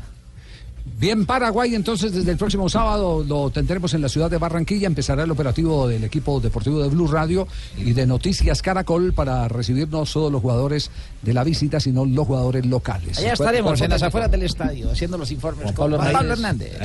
Bien, 0.97 1.25
Paraguay, 1.25 1.75
entonces 1.75 2.13
desde 2.13 2.31
el 2.31 2.37
próximo 2.37 2.69
sábado 2.69 3.21
lo 3.27 3.49
tendremos 3.49 3.93
en 3.93 4.01
la 4.01 4.07
ciudad 4.07 4.31
de 4.31 4.37
Barranquilla. 4.37 4.87
Empezará 4.87 5.23
el 5.23 5.31
operativo 5.31 5.89
del 5.89 6.05
equipo 6.05 6.39
deportivo 6.39 6.81
de 6.81 6.87
Blue 6.87 7.07
Radio 7.07 7.49
y 7.77 7.91
de 7.91 8.05
Noticias 8.05 8.61
Caracol 8.61 9.11
para 9.11 9.49
recibir 9.49 9.89
no 9.89 10.05
solo 10.05 10.29
los 10.29 10.41
jugadores 10.41 10.91
de 11.21 11.33
la 11.33 11.43
visita, 11.43 11.81
sino 11.81 12.05
los 12.05 12.25
jugadores 12.25 12.65
locales. 12.65 13.17
Allá 13.17 13.33
estaremos 13.33 13.81
en 13.81 13.89
las 13.89 14.03
afueras 14.03 14.31
del 14.31 14.43
estadio 14.43 14.89
haciendo 14.89 15.17
los 15.17 15.29
informes 15.31 15.65
con 15.73 15.91
Pablo 15.91 15.97
Pablo 15.97 16.31
Hernández. 16.31 16.77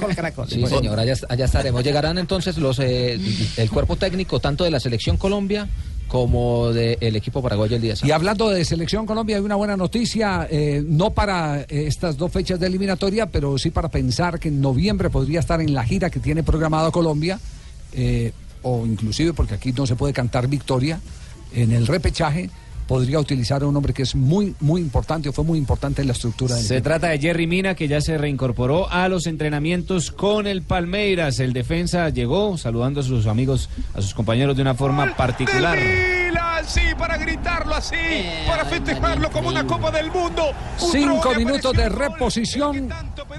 Gol 0.00 0.14
Caracol. 0.14 0.48
Sí, 0.48 0.66
señor, 0.66 0.98
allá, 0.98 1.14
allá 1.28 1.44
estaremos. 1.44 1.84
Llegarán 1.84 2.18
entonces 2.18 2.58
los 2.58 2.80
eh, 2.80 3.20
el 3.56 3.70
cuerpo 3.70 3.94
técnico 3.94 4.40
tanto 4.40 4.64
de 4.64 4.72
la 4.72 4.80
selección 4.80 5.18
Colombia 5.18 5.68
como 6.16 6.72
del 6.72 7.14
equipo 7.14 7.42
paraguayo 7.42 7.76
el 7.76 7.82
día 7.82 7.92
Y 7.92 7.96
sábado. 7.96 8.14
hablando 8.14 8.48
de 8.48 8.64
selección 8.64 9.04
Colombia, 9.04 9.36
hay 9.36 9.42
una 9.42 9.56
buena 9.56 9.76
noticia, 9.76 10.48
eh, 10.50 10.82
no 10.82 11.10
para 11.10 11.60
eh, 11.60 11.66
estas 11.68 12.16
dos 12.16 12.32
fechas 12.32 12.58
de 12.58 12.68
eliminatoria, 12.68 13.26
pero 13.26 13.58
sí 13.58 13.70
para 13.70 13.90
pensar 13.90 14.40
que 14.40 14.48
en 14.48 14.62
noviembre 14.62 15.10
podría 15.10 15.40
estar 15.40 15.60
en 15.60 15.74
la 15.74 15.84
gira 15.84 16.08
que 16.08 16.18
tiene 16.18 16.42
programado 16.42 16.90
Colombia, 16.90 17.38
eh, 17.92 18.32
o 18.62 18.86
inclusive 18.86 19.34
porque 19.34 19.56
aquí 19.56 19.72
no 19.72 19.86
se 19.86 19.94
puede 19.94 20.14
cantar 20.14 20.48
victoria, 20.48 21.00
en 21.54 21.70
el 21.72 21.86
repechaje 21.86 22.48
podría 22.86 23.18
utilizar 23.18 23.62
a 23.62 23.66
un 23.66 23.76
hombre 23.76 23.92
que 23.92 24.02
es 24.02 24.14
muy, 24.14 24.54
muy 24.60 24.80
importante 24.80 25.28
o 25.28 25.32
fue 25.32 25.44
muy 25.44 25.58
importante 25.58 26.02
en 26.02 26.08
la 26.08 26.12
estructura 26.12 26.54
del 26.54 26.64
Se 26.64 26.74
equipo. 26.74 26.84
trata 26.90 27.08
de 27.08 27.18
Jerry 27.18 27.46
Mina, 27.46 27.74
que 27.74 27.88
ya 27.88 28.00
se 28.00 28.16
reincorporó 28.18 28.90
a 28.90 29.08
los 29.08 29.26
entrenamientos 29.26 30.10
con 30.10 30.46
el 30.46 30.62
Palmeiras. 30.62 31.38
El 31.40 31.52
defensa 31.52 32.08
llegó 32.10 32.56
saludando 32.58 33.00
a 33.00 33.02
sus 33.02 33.26
amigos, 33.26 33.68
a 33.94 34.02
sus 34.02 34.14
compañeros 34.14 34.56
de 34.56 34.62
una 34.62 34.74
forma 34.74 35.16
particular. 35.16 35.78
Milan, 36.56 36.64
sí, 36.68 36.80
para 36.98 37.16
gritarlo 37.18 37.74
así, 37.74 37.96
para 38.46 38.64
festejarlo 38.64 39.30
como 39.30 39.48
una 39.48 39.66
Copa 39.66 39.90
del 39.90 40.10
Mundo. 40.10 40.52
Cinco 40.78 41.34
minutos 41.34 41.72
de 41.76 41.88
reposición, 41.88 42.88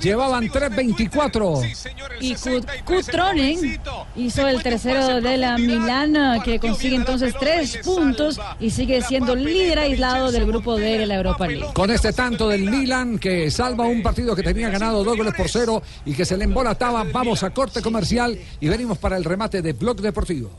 llevaban 0.02 0.48
3.24. 0.50 1.98
Y 2.22 2.34
Kut- 2.36 2.84
Kutronen 2.84 3.80
hizo 4.16 4.48
el 4.48 4.62
tercero 4.62 5.22
de 5.22 5.38
la 5.38 5.58
Milán, 5.58 6.42
que 6.44 6.60
consigue 6.60 6.96
entonces 6.96 7.34
tres 7.40 7.80
puntos 7.84 8.40
y 8.60 8.70
sigue 8.70 9.02
siendo 9.02 9.36
líder 9.36 9.80
aislado 9.80 10.32
del 10.32 10.46
grupo 10.46 10.76
de 10.76 11.06
la 11.06 11.16
Europa 11.16 11.48
League. 11.48 11.66
Con 11.74 11.90
este 11.92 12.14
tanto 12.14 12.48
del 12.50 12.70
Milan 12.70 13.18
que 13.20 13.50
salva 13.52 13.86
un 13.86 14.02
partido 14.04 14.36
que 14.36 14.44
tenía 14.44 14.70
ganado 14.70 15.04
dos 15.04 15.18
goles 15.18 15.34
por 15.36 15.50
cero 15.50 15.82
y 16.06 16.14
que 16.14 16.26
se 16.26 16.38
le 16.38 16.44
embolataba, 16.46 17.04
vamos 17.12 17.44
a 17.44 17.50
corte 17.50 17.82
comercial 17.82 18.38
y 18.60 18.68
venimos 18.68 18.98
para 18.98 19.18
el 19.18 19.24
remate 19.24 19.62
de 19.62 19.74
Blog 19.74 19.98
Deportivo. 20.02 20.52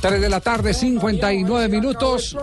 3 0.00 0.20
de 0.20 0.28
la 0.28 0.40
tarde, 0.40 0.72
59 0.72 1.68
minutos. 1.68 2.36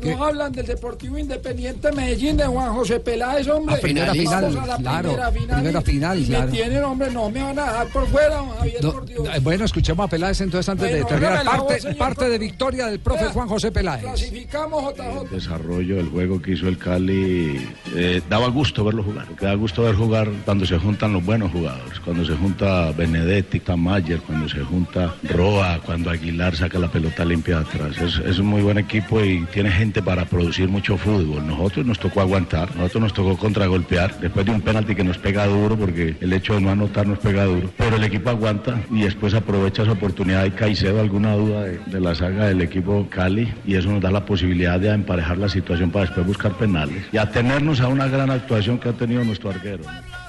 ¿Qué? 0.00 0.14
No 0.14 0.24
hablan 0.24 0.52
del 0.52 0.66
Deportivo 0.66 1.18
Independiente 1.18 1.90
Medellín 1.92 2.36
de 2.36 2.44
Juan 2.46 2.72
José 2.74 3.00
Peláez, 3.00 3.48
hombre. 3.48 3.76
Primera 3.78 4.06
Vamos 4.08 4.22
final, 4.22 4.44
a 4.58 4.66
la 4.66 4.76
claro, 4.76 5.08
primera 5.10 5.30
final. 5.32 5.56
primera 5.60 5.80
y- 5.80 5.84
final, 5.84 6.18
y 6.20 6.24
claro. 6.26 6.46
Me 6.46 6.52
tienen, 6.52 6.84
hombre, 6.84 7.10
no 7.10 7.30
me 7.30 7.42
van 7.42 7.58
a 7.58 7.64
dejar 7.66 7.86
por 7.88 8.06
fuera, 8.08 8.36
don 8.36 8.50
Javier, 8.50 8.84
No, 8.84 8.92
por 8.92 9.06
Dios. 9.06 9.28
eh, 9.34 9.38
bueno, 9.42 9.64
escuchemos 9.64 10.04
a 10.04 10.08
Peláez 10.08 10.40
entonces 10.40 10.68
antes 10.68 10.90
Bueno, 10.90 11.04
de 11.04 11.10
terminar. 11.10 11.44
voz, 11.44 11.54
Parte, 11.56 11.80
señor. 11.80 11.96
parte 11.98 12.28
de 12.28 12.38
victoria 12.38 12.86
del 12.86 13.00
profe 13.00 13.24
Juan 13.26 13.48
José 13.48 13.70
Peláez. 13.72 14.02
Clasificamos, 14.02 14.94
JJ. 14.94 15.22
El 15.22 15.30
desarrollo 15.30 15.96
del 15.96 16.08
juego 16.08 16.40
que 16.42 16.52
hizo 16.52 16.68
el 16.68 16.78
Cali 16.78 17.68
eh, 17.94 18.22
daba 18.28 18.48
gusto 18.48 18.84
verlo 18.84 19.02
jugar. 19.02 19.26
Da 19.40 19.54
gusto 19.54 19.82
ver 19.82 19.94
jugar 19.94 20.28
cuando 20.44 20.66
se 20.66 20.78
juntan 20.78 21.12
los 21.12 21.24
buenos 21.24 21.50
jugadores. 21.52 21.98
Cuando 22.00 22.24
se 22.24 22.34
junta 22.36 22.92
Benedetti, 22.92 23.60
Tamayer, 23.60 24.20
cuando 24.20 24.48
se 24.48 24.60
junta 24.60 25.14
Roa, 25.24 25.80
cuando 25.84 26.10
Aguilar 26.10 26.56
saca 26.56 26.78
la 26.78 26.88
pelota 26.90 27.24
limpia 27.24 27.60
de 27.60 27.62
atrás. 27.62 27.96
Es, 27.98 28.18
es 28.26 28.38
un 28.38 28.46
muy 28.46 28.62
buen 28.62 28.78
equipo 28.78 29.22
y 29.24 29.44
tiene 29.52 29.70
gente 29.70 29.85
para 30.02 30.24
producir 30.24 30.68
mucho 30.68 30.96
fútbol. 30.96 31.46
Nosotros 31.46 31.86
nos 31.86 31.98
tocó 31.98 32.20
aguantar, 32.20 32.74
nosotros 32.76 33.02
nos 33.02 33.14
tocó 33.14 33.36
contragolpear 33.36 34.18
después 34.20 34.46
de 34.46 34.52
un 34.52 34.60
penalti 34.60 34.94
que 34.94 35.04
nos 35.04 35.18
pega 35.18 35.46
duro 35.46 35.76
porque 35.76 36.16
el 36.20 36.32
hecho 36.32 36.54
de 36.54 36.60
no 36.60 36.70
anotar 36.70 37.06
nos 37.06 37.18
pega 37.18 37.44
duro. 37.44 37.70
Pero 37.76 37.96
el 37.96 38.04
equipo 38.04 38.30
aguanta 38.30 38.80
y 38.90 39.02
después 39.02 39.34
aprovecha 39.34 39.82
esa 39.82 39.92
oportunidad 39.92 40.44
y 40.44 40.50
Caicedo 40.50 41.00
alguna 41.00 41.34
duda 41.34 41.64
de, 41.64 41.78
de 41.78 42.00
la 42.00 42.14
saga 42.14 42.46
del 42.46 42.60
equipo 42.62 43.06
Cali 43.10 43.52
y 43.66 43.74
eso 43.74 43.90
nos 43.90 44.00
da 44.00 44.10
la 44.10 44.24
posibilidad 44.24 44.80
de 44.80 44.90
emparejar 44.90 45.38
la 45.38 45.48
situación 45.48 45.90
para 45.90 46.06
después 46.06 46.26
buscar 46.26 46.52
penales 46.52 47.04
y 47.12 47.18
atenernos 47.18 47.80
a 47.80 47.88
una 47.88 48.08
gran 48.08 48.30
actuación 48.30 48.78
que 48.78 48.88
ha 48.88 48.92
tenido 48.92 49.24
nuestro 49.24 49.50
arquero. 49.50 49.84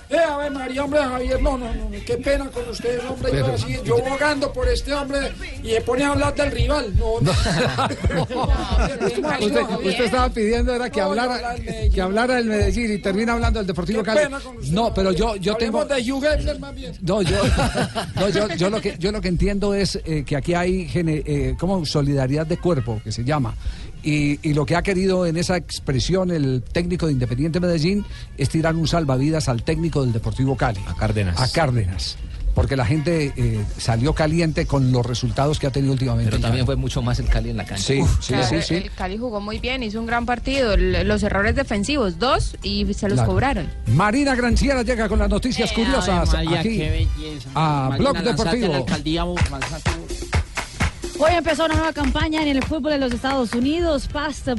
Eh, 0.09 0.15
a 0.17 0.37
ver, 0.37 0.51
María, 0.51 0.85
hombre, 0.85 0.99
Javier, 1.01 1.41
no, 1.41 1.57
no, 1.57 1.65
no, 1.73 1.89
qué 2.05 2.15
pena 2.17 2.45
con 2.49 2.67
ustedes, 2.69 3.03
hombre, 3.09 3.29
Pero- 3.31 3.47
yo 3.47 3.53
así, 3.53 3.77
yo 3.83 3.97
bogando 4.01 4.53
por 4.53 4.67
este 4.69 4.93
hombre 4.93 5.33
y 5.61 5.73
me 5.73 5.81
pone 5.81 6.03
a 6.05 6.11
hablar 6.11 6.33
del 6.33 6.51
rival, 6.51 6.93
no, 6.97 7.19
no. 7.19 7.31
Usted, 9.41 9.61
usted 9.85 10.05
estaba 10.05 10.29
pidiendo 10.29 10.73
era 10.73 10.89
que 10.89 11.01
hablara 11.01 11.55
que 11.93 12.01
hablara 12.01 12.35
del 12.35 12.45
Medellín 12.45 12.93
y 12.93 12.97
termina 13.01 13.33
hablando 13.33 13.59
del 13.59 13.67
Deportivo 13.67 13.99
Qué 13.99 14.05
Cali. 14.05 14.19
pena 14.25 14.39
con 14.39 14.57
usted. 14.57 14.71
No, 14.73 14.93
pero 14.93 15.11
yo 15.11 15.35
yo 15.35 15.55
tengo 15.55 15.83
de 15.85 15.99
Hefner 15.99 16.59
más 16.59 16.73
bien. 16.75 16.93
No, 17.01 17.21
yo, 17.21 17.37
no, 18.15 18.29
yo, 18.29 18.47
yo 18.55 18.69
lo 18.69 18.81
que 18.81 18.95
yo 18.97 19.11
lo 19.11 19.21
que 19.21 19.27
entiendo 19.27 19.73
es 19.73 19.99
eh, 20.05 20.23
que 20.25 20.35
aquí 20.35 20.53
hay 20.53 20.87
gene- 20.87 21.23
eh, 21.25 21.55
como 21.59 21.85
solidaridad 21.85 22.45
de 22.47 22.57
cuerpo 22.57 23.01
que 23.03 23.11
se 23.11 23.23
llama. 23.23 23.55
Y, 24.07 24.39
y 24.41 24.53
lo 24.53 24.65
que 24.65 24.75
ha 24.77 24.81
querido 24.83 25.25
en 25.25 25.35
esa 25.35 25.57
expresión 25.57 26.31
el 26.31 26.63
técnico 26.71 27.07
de 27.07 27.11
Independiente 27.11 27.59
Medellín 27.59 28.05
es 28.37 28.47
tirar 28.47 28.73
un 28.75 28.87
salvavidas 28.87 29.49
al 29.49 29.63
técnico 29.63 30.01
del 30.01 30.13
Deportivo 30.13 30.55
Cali. 30.55 30.79
A 30.87 30.93
Cárdenas. 30.95 31.37
A 31.41 31.51
Cárdenas. 31.51 32.17
Porque 32.55 32.75
la 32.77 32.85
gente 32.85 33.33
eh, 33.35 33.63
salió 33.77 34.13
caliente 34.13 34.65
con 34.65 34.91
los 34.91 35.05
resultados 35.05 35.59
que 35.59 35.67
ha 35.67 35.71
tenido 35.71 35.91
últimamente. 35.93 36.31
Pero 36.31 36.41
también 36.41 36.65
fue 36.65 36.75
mucho 36.77 37.01
más 37.03 37.19
el 37.19 37.27
Cali 37.27 37.49
en 37.51 37.57
la 37.57 37.65
cancha. 37.65 37.83
Sí, 37.83 38.01
sí, 38.21 38.33
Claro, 38.33 38.47
sí, 38.47 38.55
sí. 38.61 38.75
El 38.75 38.91
Cali 38.91 39.17
jugó 39.17 39.41
muy 39.41 39.59
bien, 39.59 39.83
hizo 39.83 39.99
un 39.99 40.05
gran 40.07 40.25
partido. 40.25 40.73
El- 40.73 41.05
los 41.07 41.21
errores 41.21 41.53
defensivos, 41.55 42.17
dos, 42.17 42.55
y 42.63 42.91
se 42.93 43.09
los 43.09 43.17
Claro. 43.17 43.29
cobraron. 43.29 43.69
Marina 43.87 44.33
Granciera 44.35 44.81
llega 44.83 45.07
con 45.09 45.19
las 45.19 45.29
noticias 45.29 45.71
curiosas 45.73 46.33
Ave 46.33 46.45
María, 46.45 46.59
aquí 46.61 46.77
qué 46.77 46.89
belleza. 47.19 47.49
a 47.53 47.89
Marina 47.89 47.97
Blog 48.11 48.23
Lanzate, 48.25 48.57
Deportivo. 48.57 48.85
Hoy 51.19 51.31
empezó 51.35 51.65
una 51.65 51.73
nueva 51.73 51.93
campaña 51.93 52.43
en 52.43 52.47
el 52.47 52.63
fútbol 52.63 52.91
de 52.91 52.99
los 52.99 53.11
Estados 53.11 53.51
Unidos, 53.53 54.07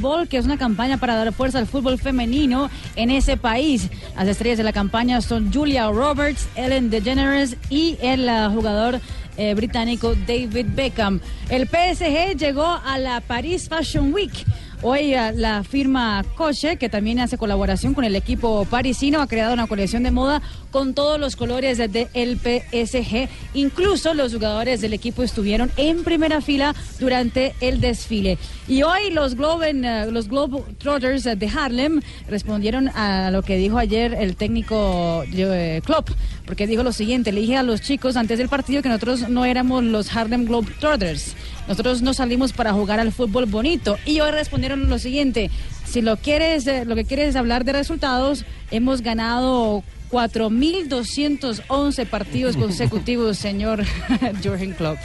Ball, 0.00 0.26
que 0.26 0.38
es 0.38 0.44
una 0.44 0.58
campaña 0.58 0.96
para 0.98 1.14
dar 1.14 1.32
fuerza 1.32 1.60
al 1.60 1.68
fútbol 1.68 2.00
femenino 2.00 2.68
en 2.96 3.10
ese 3.10 3.36
país. 3.36 3.88
Las 4.16 4.26
estrellas 4.26 4.58
de 4.58 4.64
la 4.64 4.72
campaña 4.72 5.20
son 5.20 5.52
Julia 5.52 5.88
Roberts, 5.88 6.48
Ellen 6.56 6.90
DeGeneres 6.90 7.56
y 7.70 7.96
el 8.02 8.28
ah, 8.28 8.50
jugador 8.52 9.00
eh, 9.36 9.54
británico 9.54 10.16
David 10.26 10.66
Beckham. 10.74 11.20
El 11.48 11.68
PSG 11.68 12.36
llegó 12.36 12.66
a 12.66 12.98
la 12.98 13.20
Paris 13.20 13.68
Fashion 13.68 14.12
Week. 14.12 14.44
Hoy 14.80 15.12
ah, 15.14 15.32
la 15.32 15.64
firma 15.64 16.24
Coche, 16.36 16.76
que 16.76 16.88
también 16.88 17.18
hace 17.18 17.36
colaboración 17.36 17.94
con 17.94 18.04
el 18.04 18.14
equipo 18.14 18.64
parisino, 18.64 19.20
ha 19.20 19.26
creado 19.26 19.52
una 19.52 19.66
colección 19.66 20.04
de 20.04 20.12
moda 20.12 20.40
con 20.70 20.94
todos 20.94 21.18
los 21.18 21.34
colores 21.34 21.78
del 21.78 22.38
PSG. 22.38 23.28
Incluso 23.54 24.14
los 24.14 24.32
jugadores 24.32 24.80
del 24.80 24.92
equipo 24.92 25.24
estuvieron 25.24 25.72
en 25.76 26.04
primera 26.04 26.40
fila 26.40 26.76
durante 27.00 27.54
el 27.60 27.80
desfile. 27.80 28.38
Y 28.68 28.84
hoy 28.84 29.10
los 29.10 29.34
Globe, 29.34 29.72
los 30.12 30.28
Globetrotters 30.28 31.26
eh, 31.26 31.34
de 31.34 31.48
Harlem 31.48 32.00
respondieron 32.28 32.88
a 32.90 33.32
lo 33.32 33.42
que 33.42 33.56
dijo 33.56 33.78
ayer 33.78 34.14
el 34.14 34.36
técnico 34.36 35.24
eh, 35.32 35.80
Klopp, 35.84 36.10
porque 36.46 36.68
dijo 36.68 36.84
lo 36.84 36.92
siguiente, 36.92 37.32
le 37.32 37.40
dije 37.40 37.56
a 37.56 37.64
los 37.64 37.80
chicos 37.80 38.16
antes 38.16 38.38
del 38.38 38.48
partido 38.48 38.80
que 38.80 38.90
nosotros 38.90 39.28
no 39.28 39.44
éramos 39.44 39.82
los 39.82 40.14
Harlem 40.14 40.44
Globetrotters, 40.44 41.34
nosotros 41.68 42.02
no 42.02 42.14
salimos 42.14 42.52
para 42.52 42.72
jugar 42.72 42.98
al 42.98 43.12
fútbol 43.12 43.46
bonito. 43.46 43.98
Y 44.04 44.20
hoy 44.20 44.30
respondieron 44.30 44.88
lo 44.88 44.98
siguiente, 44.98 45.50
si 45.84 46.02
lo 46.02 46.16
quieres, 46.16 46.66
eh, 46.66 46.84
lo 46.84 46.94
que 46.96 47.04
quieres 47.04 47.30
es 47.30 47.36
hablar 47.36 47.64
de 47.64 47.72
resultados, 47.72 48.44
hemos 48.70 49.02
ganado 49.02 49.84
4.211 50.10 52.06
partidos 52.06 52.56
consecutivos, 52.60 53.36
señor 53.38 53.84
Jürgen 54.42 54.72
Klopp. 54.72 54.98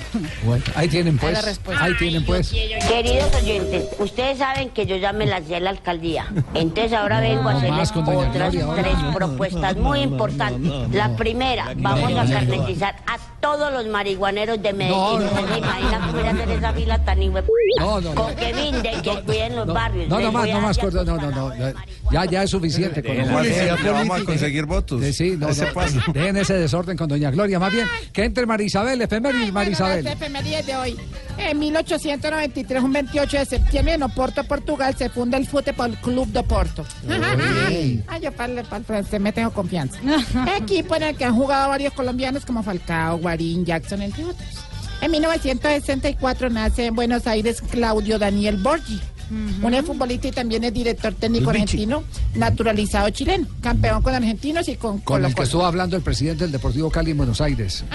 Bueno, 0.46 0.64
ahí 0.76 0.88
tienen 0.88 1.16
Ahí 1.16 1.20
pues. 1.20 1.34
la 1.34 1.42
respuesta. 1.42 1.84
Ahí 1.84 1.94
tienen 1.98 2.26
pues. 2.26 2.52
Queridos 2.88 3.34
oyentes, 3.36 3.86
ustedes 4.00 4.38
saben 4.38 4.70
que 4.70 4.86
yo 4.86 4.96
ya 4.98 5.14
me 5.14 5.26
lancé 5.26 5.58
a 5.58 5.60
la 5.60 5.72
alcaldía. 5.72 6.28
Entonces 6.54 6.94
ahora 6.94 7.20
vengo 7.22 7.50
a 7.50 7.54
hacerles 7.54 7.92
otras 7.96 8.54
tres 8.54 8.96
propuestas 9.14 9.76
no, 9.76 9.84
muy 9.84 10.00
no, 10.00 10.06
importantes. 10.06 10.60
no, 10.62 10.88
no, 10.88 10.96
la 10.96 11.16
primera, 11.16 11.74
vamos 11.78 12.14
a 12.18 12.26
carnetizar 12.26 12.96
a 13.08 13.33
todos 13.44 13.74
los 13.74 13.86
marihuaneros 13.88 14.62
de 14.64 14.72
Medellín. 14.72 14.98
No, 14.98 15.20
no, 15.20 15.26
¿Usted 15.26 15.42
no. 15.42 15.48
se 15.54 15.58
imagina 15.58 16.00
cómo 16.08 16.20
ir 16.22 16.26
a 16.26 16.32
hacer 16.32 16.50
esa 16.50 16.74
fila 16.74 17.04
tan 17.04 17.22
hijo 17.22 17.40
No, 17.78 18.00
no, 18.00 18.14
no. 18.14 18.24
Con 18.24 18.36
que 18.36 18.54
vinde, 18.54 18.92
que 19.04 19.22
cuiden 19.26 19.56
los 19.58 19.68
barrios. 19.68 20.08
No, 20.08 20.20
no 20.22 20.32
más, 20.32 20.48
no 20.50 20.62
más, 20.62 20.78
no, 20.82 21.04
no, 21.04 21.32
no. 21.32 21.54
Ya, 22.10 22.26
ya 22.26 22.44
es 22.44 22.50
suficiente. 22.50 23.04
con 23.04 23.12
En 23.12 23.28
la 23.28 23.34
publicidad 23.34 23.80
le 23.80 23.90
vamos 23.90 24.22
a 24.22 24.24
conseguir 24.24 24.66
votos. 24.66 25.04
Sí, 25.14 25.36
no, 25.38 25.50
Ese 25.50 25.66
no. 25.66 25.74
paso. 25.74 26.00
Dejen 26.14 26.38
ese 26.38 26.54
desorden 26.54 26.96
con 26.96 27.10
doña 27.10 27.32
Gloria. 27.32 27.60
Más 27.60 27.74
bien, 27.74 27.86
que 28.14 28.24
entre 28.24 28.46
Marisabel, 28.46 29.02
efemérides 29.02 29.52
Marisabel. 29.52 30.06
Las 30.06 30.14
efemérides 30.14 30.66
de 30.66 30.76
hoy. 30.78 30.98
En 31.38 31.60
1893, 31.60 32.84
un 32.84 32.94
28 32.94 33.38
de 33.40 33.46
septiembre, 33.46 33.96
en 33.96 34.04
Oporto, 34.04 34.44
Portugal, 34.44 34.96
se 34.96 35.10
funda 35.10 35.38
el 35.38 35.48
Fútbol 35.48 35.98
Club 35.98 36.28
de 36.28 36.44
Porto. 36.44 36.86
Uy. 37.08 38.04
Ay, 38.08 38.22
yo 38.22 38.32
para 38.32 38.54
el, 38.54 38.64
para 38.64 38.78
el 38.78 38.86
francés 38.86 39.20
me 39.20 39.34
tengo 39.34 39.52
confianza. 39.52 40.00
Equipo 40.58 40.96
en 40.96 41.04
el 41.04 41.18
que 41.18 41.26
han 41.26 41.36
jugado 41.36 41.70
varios 41.70 41.92
colombianos 41.94 42.46
como 42.46 42.62
Falcao, 42.62 43.18
Guarín, 43.34 43.66
Jackson, 43.66 44.02
entre 44.04 44.26
otros. 44.26 44.48
En 45.02 45.10
1964 45.12 46.50
nace 46.52 46.86
en 46.86 46.96
Buenos 46.96 47.26
Aires 47.26 47.62
Claudio 47.62 48.20
Daniel 48.20 48.58
Borgi. 48.58 49.00
Un 49.64 49.84
futbolista 49.84 50.28
y 50.28 50.32
también 50.32 50.64
es 50.64 50.72
director 50.74 51.12
técnico 51.16 51.50
El 51.50 51.56
bichi. 51.58 51.64
argentino, 51.64 52.04
naturalizado 52.36 53.10
chileno, 53.10 53.48
campeón 53.62 54.04
con 54.04 54.14
argentinos 54.14 54.68
y 54.68 54.76
con 54.76 55.00
Con 55.00 55.22
el 55.26 55.30
que 55.30 55.34
Colo-Colo. 55.34 55.44
estuvo 55.46 55.66
hablando 55.66 55.96
el 55.96 56.04
presidente 56.04 56.44
del 56.44 56.52
Deportivo 56.52 56.92
Cali 56.92 57.12
en 57.12 57.18
Buenos 57.18 57.42
Aires. 57.42 57.84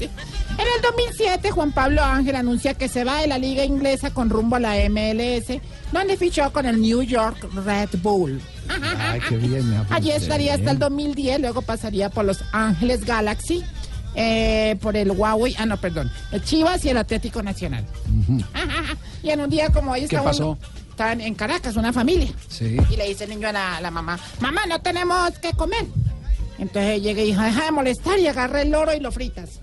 En 0.00 0.66
el 0.76 0.82
2007, 0.82 1.52
Juan 1.52 1.70
Pablo 1.70 2.02
Ángel 2.02 2.34
anuncia 2.34 2.74
que 2.74 2.88
se 2.88 3.04
va 3.04 3.20
de 3.20 3.28
la 3.28 3.38
liga 3.38 3.64
inglesa 3.64 4.10
con 4.12 4.28
rumbo 4.30 4.56
a 4.56 4.60
la 4.60 4.74
MLS, 4.90 5.60
donde 5.92 6.16
fichó 6.16 6.52
con 6.52 6.66
el 6.66 6.80
New 6.80 7.02
York 7.02 7.48
Red 7.64 7.90
Bull. 8.02 8.40
Ay, 8.68 9.20
qué 9.28 9.36
bien. 9.36 9.72
Allí 9.90 10.10
estaría 10.10 10.54
hasta 10.54 10.72
el 10.72 10.76
Bien. 10.78 10.90
2010, 10.90 11.40
luego 11.40 11.62
pasaría 11.62 12.10
por 12.10 12.24
los 12.24 12.40
Ángeles 12.52 13.04
Galaxy, 13.04 13.62
eh, 14.14 14.76
por 14.80 14.96
el 14.96 15.10
Huawei, 15.10 15.54
ah 15.58 15.66
no, 15.66 15.76
perdón, 15.76 16.10
el 16.30 16.42
Chivas 16.42 16.84
y 16.84 16.90
el 16.90 16.96
Atlético 16.96 17.42
Nacional. 17.42 17.84
Y 19.22 19.30
en 19.30 19.40
un 19.40 19.48
día 19.48 19.68
como 19.68 19.92
hoy 19.92 20.00
¿Qué 20.00 20.16
está 20.16 20.24
pasó? 20.24 20.58
en 20.98 21.34
Caracas, 21.34 21.76
una 21.76 21.92
familia. 21.92 22.30
Sí. 22.48 22.76
Y 22.90 22.96
le 22.96 23.08
dice 23.08 23.24
el 23.24 23.30
niño 23.30 23.48
a 23.48 23.80
la, 23.80 23.90
mamá, 23.90 24.18
mamá, 24.40 24.66
no 24.68 24.80
tenemos 24.80 25.30
que 25.38 25.52
comer. 25.52 25.86
Entonces 26.58 27.02
llega 27.02 27.22
y 27.22 27.26
dijo, 27.26 27.40
deja 27.40 27.64
de 27.64 27.70
molestar 27.72 28.18
y 28.18 28.26
agarra 28.26 28.62
el 28.62 28.70
loro 28.70 28.92
y 28.94 29.00
lo 29.00 29.10
fritas. 29.10 29.60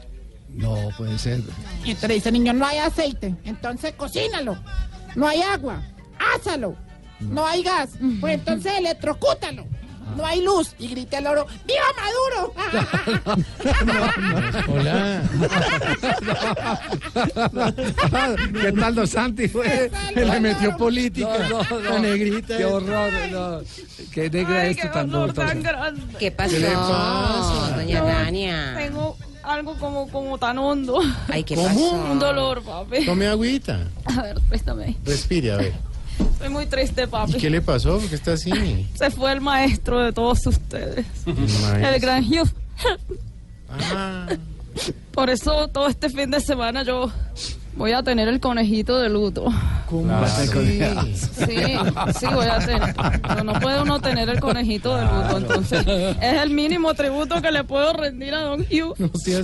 No 0.50 0.76
puede 0.98 1.18
ser. 1.18 1.42
Y 1.84 1.92
entonces 1.92 2.10
le 2.10 2.16
dice 2.16 2.30
el 2.30 2.34
niño, 2.34 2.54
no 2.54 2.66
hay 2.66 2.78
aceite, 2.78 3.36
entonces 3.46 3.94
cocínalo. 3.94 4.58
No 5.16 5.28
hay 5.28 5.42
agua, 5.42 5.82
ásalo. 6.36 6.76
No 7.20 7.46
hay 7.46 7.64
gas, 7.64 7.90
pues 8.22 8.36
entonces 8.36 8.74
electrocútalo. 8.78 9.66
No 10.16 10.26
hay 10.26 10.42
luz. 10.42 10.74
Y 10.80 10.88
grita 10.88 11.18
el 11.20 11.24
loro, 11.26 11.46
¡Viva 11.66 11.84
Maduro! 11.96 12.54
Hola. 14.68 15.22
¿Qué 18.62 18.72
tal, 18.74 18.96
Dos 18.96 19.10
Santi? 19.10 19.48
Fue, 19.48 19.92
Le 20.16 20.40
metió 20.40 20.76
política. 20.78 21.30
No, 21.50 21.64
no, 21.64 21.80
no. 21.80 21.90
La 21.90 22.00
negrita. 22.00 22.58
Qué 22.58 22.66
horror. 22.66 23.12
no. 23.32 23.60
Qué 24.12 24.30
negra 24.30 24.62
Ay, 24.62 24.72
esto 24.72 24.84
qué 24.84 24.90
tan 24.90 25.34
tan 25.34 25.64
grande. 25.64 26.02
¿Qué 26.20 26.32
pasó, 26.32 26.52
¿Qué 26.52 26.60
le 26.60 26.68
pasa? 26.68 27.74
doña 27.76 28.00
No, 28.00 28.08
Rania? 28.08 28.76
Tengo 28.78 29.18
algo 29.44 29.76
como, 29.76 30.08
como 30.10 30.38
tan 30.38 30.58
hondo. 30.58 31.02
Ay, 31.28 31.44
¿qué 31.44 31.56
¿Cómo? 31.56 31.68
pasó? 31.68 31.92
Un 32.12 32.20
dolor, 32.20 32.62
papi. 32.64 33.06
Tome 33.06 33.28
agüita. 33.28 33.88
A 34.06 34.22
ver, 34.22 34.40
préstame. 34.48 34.98
Respire, 35.06 35.52
a 35.54 35.58
ver. 35.58 35.74
Estoy 36.20 36.50
muy 36.50 36.66
triste, 36.66 37.08
papi. 37.08 37.34
¿Y 37.36 37.38
qué 37.38 37.50
le 37.50 37.62
pasó? 37.62 38.00
¿Por 38.00 38.10
qué 38.10 38.16
está 38.16 38.34
así? 38.34 38.52
Se 38.96 39.10
fue 39.12 39.32
el 39.32 39.42
maestro 39.42 40.00
de 40.04 40.14
todos 40.14 40.46
ustedes. 40.48 41.06
El 41.26 42.00
gran 42.00 42.24
Hugh. 42.24 42.50
Ah. 43.70 44.28
Por 45.12 45.30
eso 45.30 45.68
todo 45.68 45.88
este 45.88 46.10
fin 46.10 46.32
de 46.32 46.40
semana 46.40 46.84
yo 46.84 47.12
voy 47.76 47.92
a 47.94 48.04
tener 48.04 48.28
el 48.28 48.40
conejito 48.40 49.00
de 49.00 49.10
luto. 49.10 49.46
¿Cómo 49.90 50.14
así? 50.18 50.48
Sí, 50.48 51.48
sí, 52.20 52.26
voy 52.34 52.46
a 52.46 52.60
tener. 52.60 52.96
Pero 53.28 53.44
no 53.44 53.54
puede 53.54 53.82
uno 53.82 54.00
tener 54.00 54.30
el 54.30 54.40
conejito 54.40 54.96
de 54.96 55.04
luto, 55.06 55.38
entonces 55.38 55.86
es 56.22 56.42
el 56.42 56.50
mínimo 56.52 56.94
tributo 56.94 57.42
que 57.42 57.52
le 57.52 57.64
puedo 57.64 57.94
rendir 57.94 58.34
a 58.36 58.42
Don 58.42 58.62
Hugh, 58.62 58.96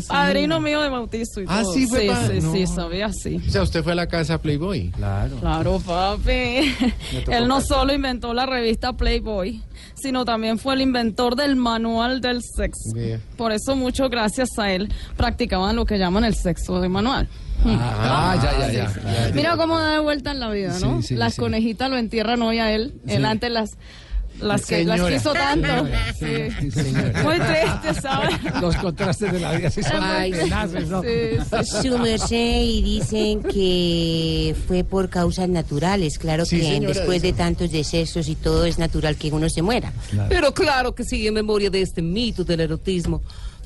padrino 0.07 0.59
mío 0.59 0.81
de 0.81 0.89
bautizo 0.89 1.41
y 1.41 1.45
Ah, 1.47 1.61
todo. 1.63 1.73
sí, 1.73 1.87
fue 1.87 2.01
sí, 2.01 2.07
pa- 2.07 2.27
sí, 2.27 2.39
no. 2.41 2.51
sí, 2.53 2.67
sabía 2.67 3.11
sí. 3.13 3.41
O 3.47 3.51
sea, 3.51 3.63
usted 3.63 3.83
fue 3.83 3.93
a 3.93 3.95
la 3.95 4.07
casa 4.07 4.39
Playboy. 4.39 4.91
Claro. 4.91 5.37
Claro, 5.37 5.79
papi. 5.79 6.73
Él 7.27 7.47
no 7.47 7.61
solo 7.61 7.93
inventó 7.93 8.33
la 8.33 8.45
revista 8.45 8.93
Playboy, 8.93 9.63
sino 9.95 10.25
también 10.25 10.59
fue 10.59 10.75
el 10.75 10.81
inventor 10.81 11.35
del 11.35 11.55
manual 11.55 12.21
del 12.21 12.41
sexo. 12.43 12.91
Por 13.37 13.51
eso, 13.51 13.75
mucho 13.75 14.09
gracias 14.09 14.49
a 14.59 14.71
él, 14.71 14.93
practicaban 15.17 15.75
lo 15.75 15.85
que 15.85 15.97
llaman 15.97 16.23
el 16.25 16.35
sexo 16.35 16.79
de 16.81 16.89
manual. 16.89 17.27
Ah, 17.67 18.37
ya, 18.41 18.67
ya, 18.67 18.71
ya. 18.71 18.93
ya. 19.27 19.31
Mira 19.33 19.57
cómo 19.57 19.79
da 19.79 19.93
de 19.93 19.99
vuelta 19.99 20.31
en 20.31 20.39
la 20.39 20.49
vida, 20.51 20.77
¿no? 20.79 21.01
Sí, 21.01 21.09
sí, 21.09 21.15
las 21.15 21.35
sí. 21.35 21.41
conejitas 21.41 21.89
lo 21.89 21.97
entierran 21.97 22.41
hoy 22.41 22.59
a 22.59 22.71
él. 22.71 22.93
Él 23.07 23.25
antes 23.25 23.49
las, 23.51 23.77
las, 24.39 24.65
que, 24.65 24.83
las 24.83 25.01
quiso 25.01 25.33
tanto. 25.33 25.67
Sí. 26.19 26.25
Muy 27.23 27.39
triste, 27.39 28.01
¿sabes? 28.01 28.35
Los 28.61 28.75
contrastes 28.77 29.31
de 29.31 29.39
la 29.39 29.53
vida 29.53 29.69
sí 29.69 29.81
son 29.81 30.03
Ay, 30.03 30.31
muy 30.31 30.39
tenaces, 30.41 30.87
¿no? 30.89 31.01
sí. 31.01 31.87
Su 31.87 31.97
merced 31.97 32.61
y 32.61 32.81
dicen 32.81 33.41
que 33.43 34.55
fue 34.67 34.83
por 34.83 35.09
causas 35.09 35.49
naturales. 35.49 36.17
Claro 36.19 36.45
Sí, 36.45 36.57
que 36.59 36.63
señora, 36.65 36.93
después 36.93 37.21
de 37.21 37.33
tantos 37.33 37.71
decesos 37.71 38.27
y 38.27 38.35
todo 38.35 38.65
es 38.65 38.77
natural 38.77 39.15
que 39.15 39.31
uno 39.31 39.49
se 39.49 39.61
muera. 39.61 39.91
Pero 40.29 40.53
claro 40.53 40.93
que 40.93 41.03
sí, 41.03 41.25
en 41.25 41.33
memoria 41.33 41.69
de 41.69 41.81
este 41.81 42.01
mito 42.01 42.43
del 42.43 42.59
erotismo, 42.59 43.21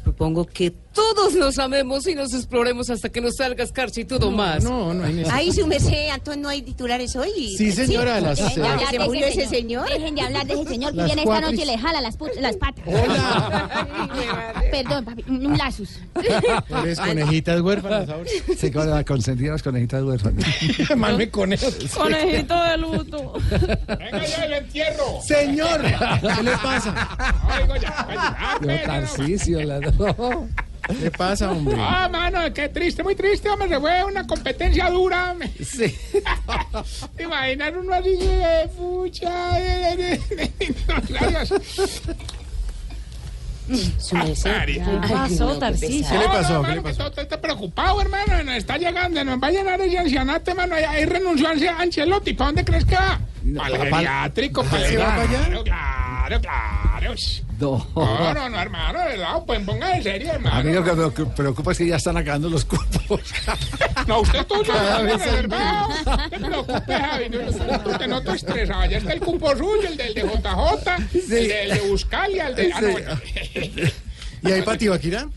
propongo 0.10 0.45
que 0.45 0.72
todos 0.93 1.36
nos 1.36 1.60
amemos 1.60 2.07
y 2.07 2.16
nos 2.16 2.34
exploremos 2.34 2.89
hasta 2.89 3.10
que 3.10 3.22
nos 3.22 3.36
salga 3.36 3.64
escarcha 3.64 4.01
y 4.01 4.05
todo 4.05 4.32
más. 4.32 4.64
No, 4.64 4.93
no 4.93 5.03
hay 5.05 5.24
Ay, 5.32 5.51
su 5.51 5.68
merced, 5.68 6.10
Antón, 6.10 6.41
¿no 6.41 6.49
hay 6.49 6.62
titulares 6.64 7.16
hoy? 7.16 7.55
Sí, 7.57 7.72
señora, 7.72 8.18
a 8.18 8.22
las, 8.22 8.39
Dejen 8.39 8.55
de 8.55 8.68
eh, 8.68 8.72
hablar 8.72 8.91
de 8.91 8.97
¿Se 8.97 9.05
murió 9.05 9.26
ese 9.28 9.43
ese 9.43 9.55
señor? 9.55 9.88
Dejen 9.89 10.16
de 10.16 10.22
hablar 10.22 10.47
de 10.47 10.53
ese 10.55 10.66
señor 10.66 10.95
que 10.95 11.03
viene 11.03 11.22
esta 11.22 11.41
noche 11.41 11.62
y 11.62 11.66
le 11.66 11.78
jala 11.78 12.01
las, 12.01 12.18
las 12.41 12.57
patas. 12.57 12.84
Hola. 12.88 14.57
Perdón, 14.72 15.05
papi, 15.05 15.24
un 15.28 15.57
lazus. 15.57 15.99
Pobres 16.68 16.99
conejitas 16.99 17.62
huérfanas 17.62 18.10
ahora. 18.10 18.30
Sí, 18.57 18.72
con 18.72 18.89
la 18.89 19.03
consentida 19.03 19.51
las 19.51 19.64
conejitas 19.64 20.03
huérfanas. 20.03 20.45
Mame 20.97 21.30
conejos. 21.30 21.76
Conejito 21.95 22.62
de 22.64 22.78
luto. 22.78 23.34
Venga 23.88 24.26
ya 24.26 24.45
el 24.45 24.53
entierro. 24.53 25.22
Señor, 25.24 25.82
¿qué 25.82 26.43
le 26.43 26.51
pasa? 26.57 27.18
Oigo 27.62 27.76
ya, 27.76 28.07
ya, 28.10 28.57
Yo, 28.60 28.68
pero- 28.68 28.86
Tarcisio, 28.86 29.64
la 29.64 29.80
¿Qué 31.00 31.12
pasa, 31.12 31.52
hombre? 31.52 31.76
Ah, 31.78 32.10
mano, 32.12 32.39
qué 32.54 32.68
triste, 32.70 33.04
muy 33.04 33.16
triste, 33.16 33.47
hombre, 33.50 33.70
se 33.70 33.80
fue 33.80 34.04
una 34.06 34.26
competencia 34.26 34.89
dura. 34.89 35.32
hombre. 35.32 35.52
Sí. 35.64 35.95
¿Te 37.16 37.24
imaginas 37.24 37.74
uno 37.80 37.93
así 37.93 38.16
de 38.18 38.70
de- 39.97 40.74
Gracias. 41.10 41.50
Su 44.00 44.16
merced. 44.16 44.52
¿Qué 44.66 44.82
pasó, 45.12 45.54
le 45.54 45.60
pasó? 46.28 46.54
No, 46.64 46.68
¿Qué 46.70 46.76
le 46.76 46.82
pasó? 46.82 47.12
todo 47.12 47.22
está 47.22 47.39
preocupado, 47.39 48.02
hermano. 48.02 48.43
Nos 48.43 48.56
está 48.56 48.78
llegando, 48.78 49.24
nos 49.24 49.38
va 49.41 49.47
a 49.47 49.52
llenar 49.52 49.80
ese 49.82 50.00
ancianato, 50.00 50.50
hermano. 50.52 50.74
Ahí, 50.74 50.86
ahí 50.86 51.06
renunció 51.06 51.47
a 51.50 51.82
Ancelotti. 51.82 52.34
¿Para 52.34 52.47
dónde 52.47 52.66
crees 52.66 52.86
que 52.86 52.95
va? 52.95 53.20
Para 53.58 53.84
el 53.84 53.89
pa- 53.91 53.97
geriátrico, 53.97 54.64
para 54.64 54.84
el 54.86 54.89
¿Se 54.91 54.97
va 54.97 55.06
para 55.06 55.22
allá? 55.22 55.39
Claro, 55.45 55.64
claro, 55.64 56.41
claro. 56.41 57.14
No. 57.60 57.86
No, 57.95 58.34
no, 58.34 58.49
no, 58.49 58.60
hermano, 58.62 58.99
de 58.99 59.05
verdad. 59.10 59.43
Pues 59.45 59.60
ponga 59.62 59.97
en 59.97 60.03
serio, 60.03 60.32
A 60.32 60.36
hermano. 60.36 60.64
mí 60.64 60.74
lo 60.74 60.84
que 60.84 60.93
me 60.93 61.26
preocupa 61.36 61.72
es 61.74 61.78
que 61.78 61.88
ya 61.88 61.97
están 61.97 62.16
acabando 62.18 62.49
los 62.49 62.64
cupos. 62.66 63.22
No, 64.07 64.22
usted 64.22 64.45
ya 64.66 65.01
vez 65.01 65.22
hay 65.22 65.30
reservado. 65.30 65.89
No 66.05 66.30
te 66.30 66.39
preocupes, 66.39 66.97
Javi. 66.99 67.30
No, 67.30 67.97
te 67.97 68.07
noto 68.07 68.34
estresado. 68.34 68.86
Ya 68.86 68.97
está 68.99 69.14
el 69.14 69.20
cupo 69.20 69.51
suyo, 69.57 69.88
el 69.89 69.97
del 69.97 70.14
de 70.14 70.22
JJ, 70.22 70.89
el 71.14 71.28
de, 71.30 71.64
el 71.64 71.70
de 71.74 71.80
Buscalia, 71.89 72.47
el 72.47 72.55
de... 72.55 72.72
ah, 72.74 72.82
no, 72.82 72.88
Sí. 72.88 72.93
bueno. 72.93 73.91
¿Y 74.41 74.51
ahí 74.51 74.62
para 74.62 74.78
Tibaquirá? 74.78 75.28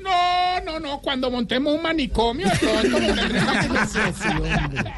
No, 0.00 0.60
no, 0.64 0.78
no. 0.80 1.00
Cuando 1.00 1.30
montemos 1.30 1.74
un 1.74 1.82
manicomio, 1.82 2.48
de 2.48 2.56
pronto 2.58 2.98
lo 2.98 3.14
tendremos. 3.14 3.56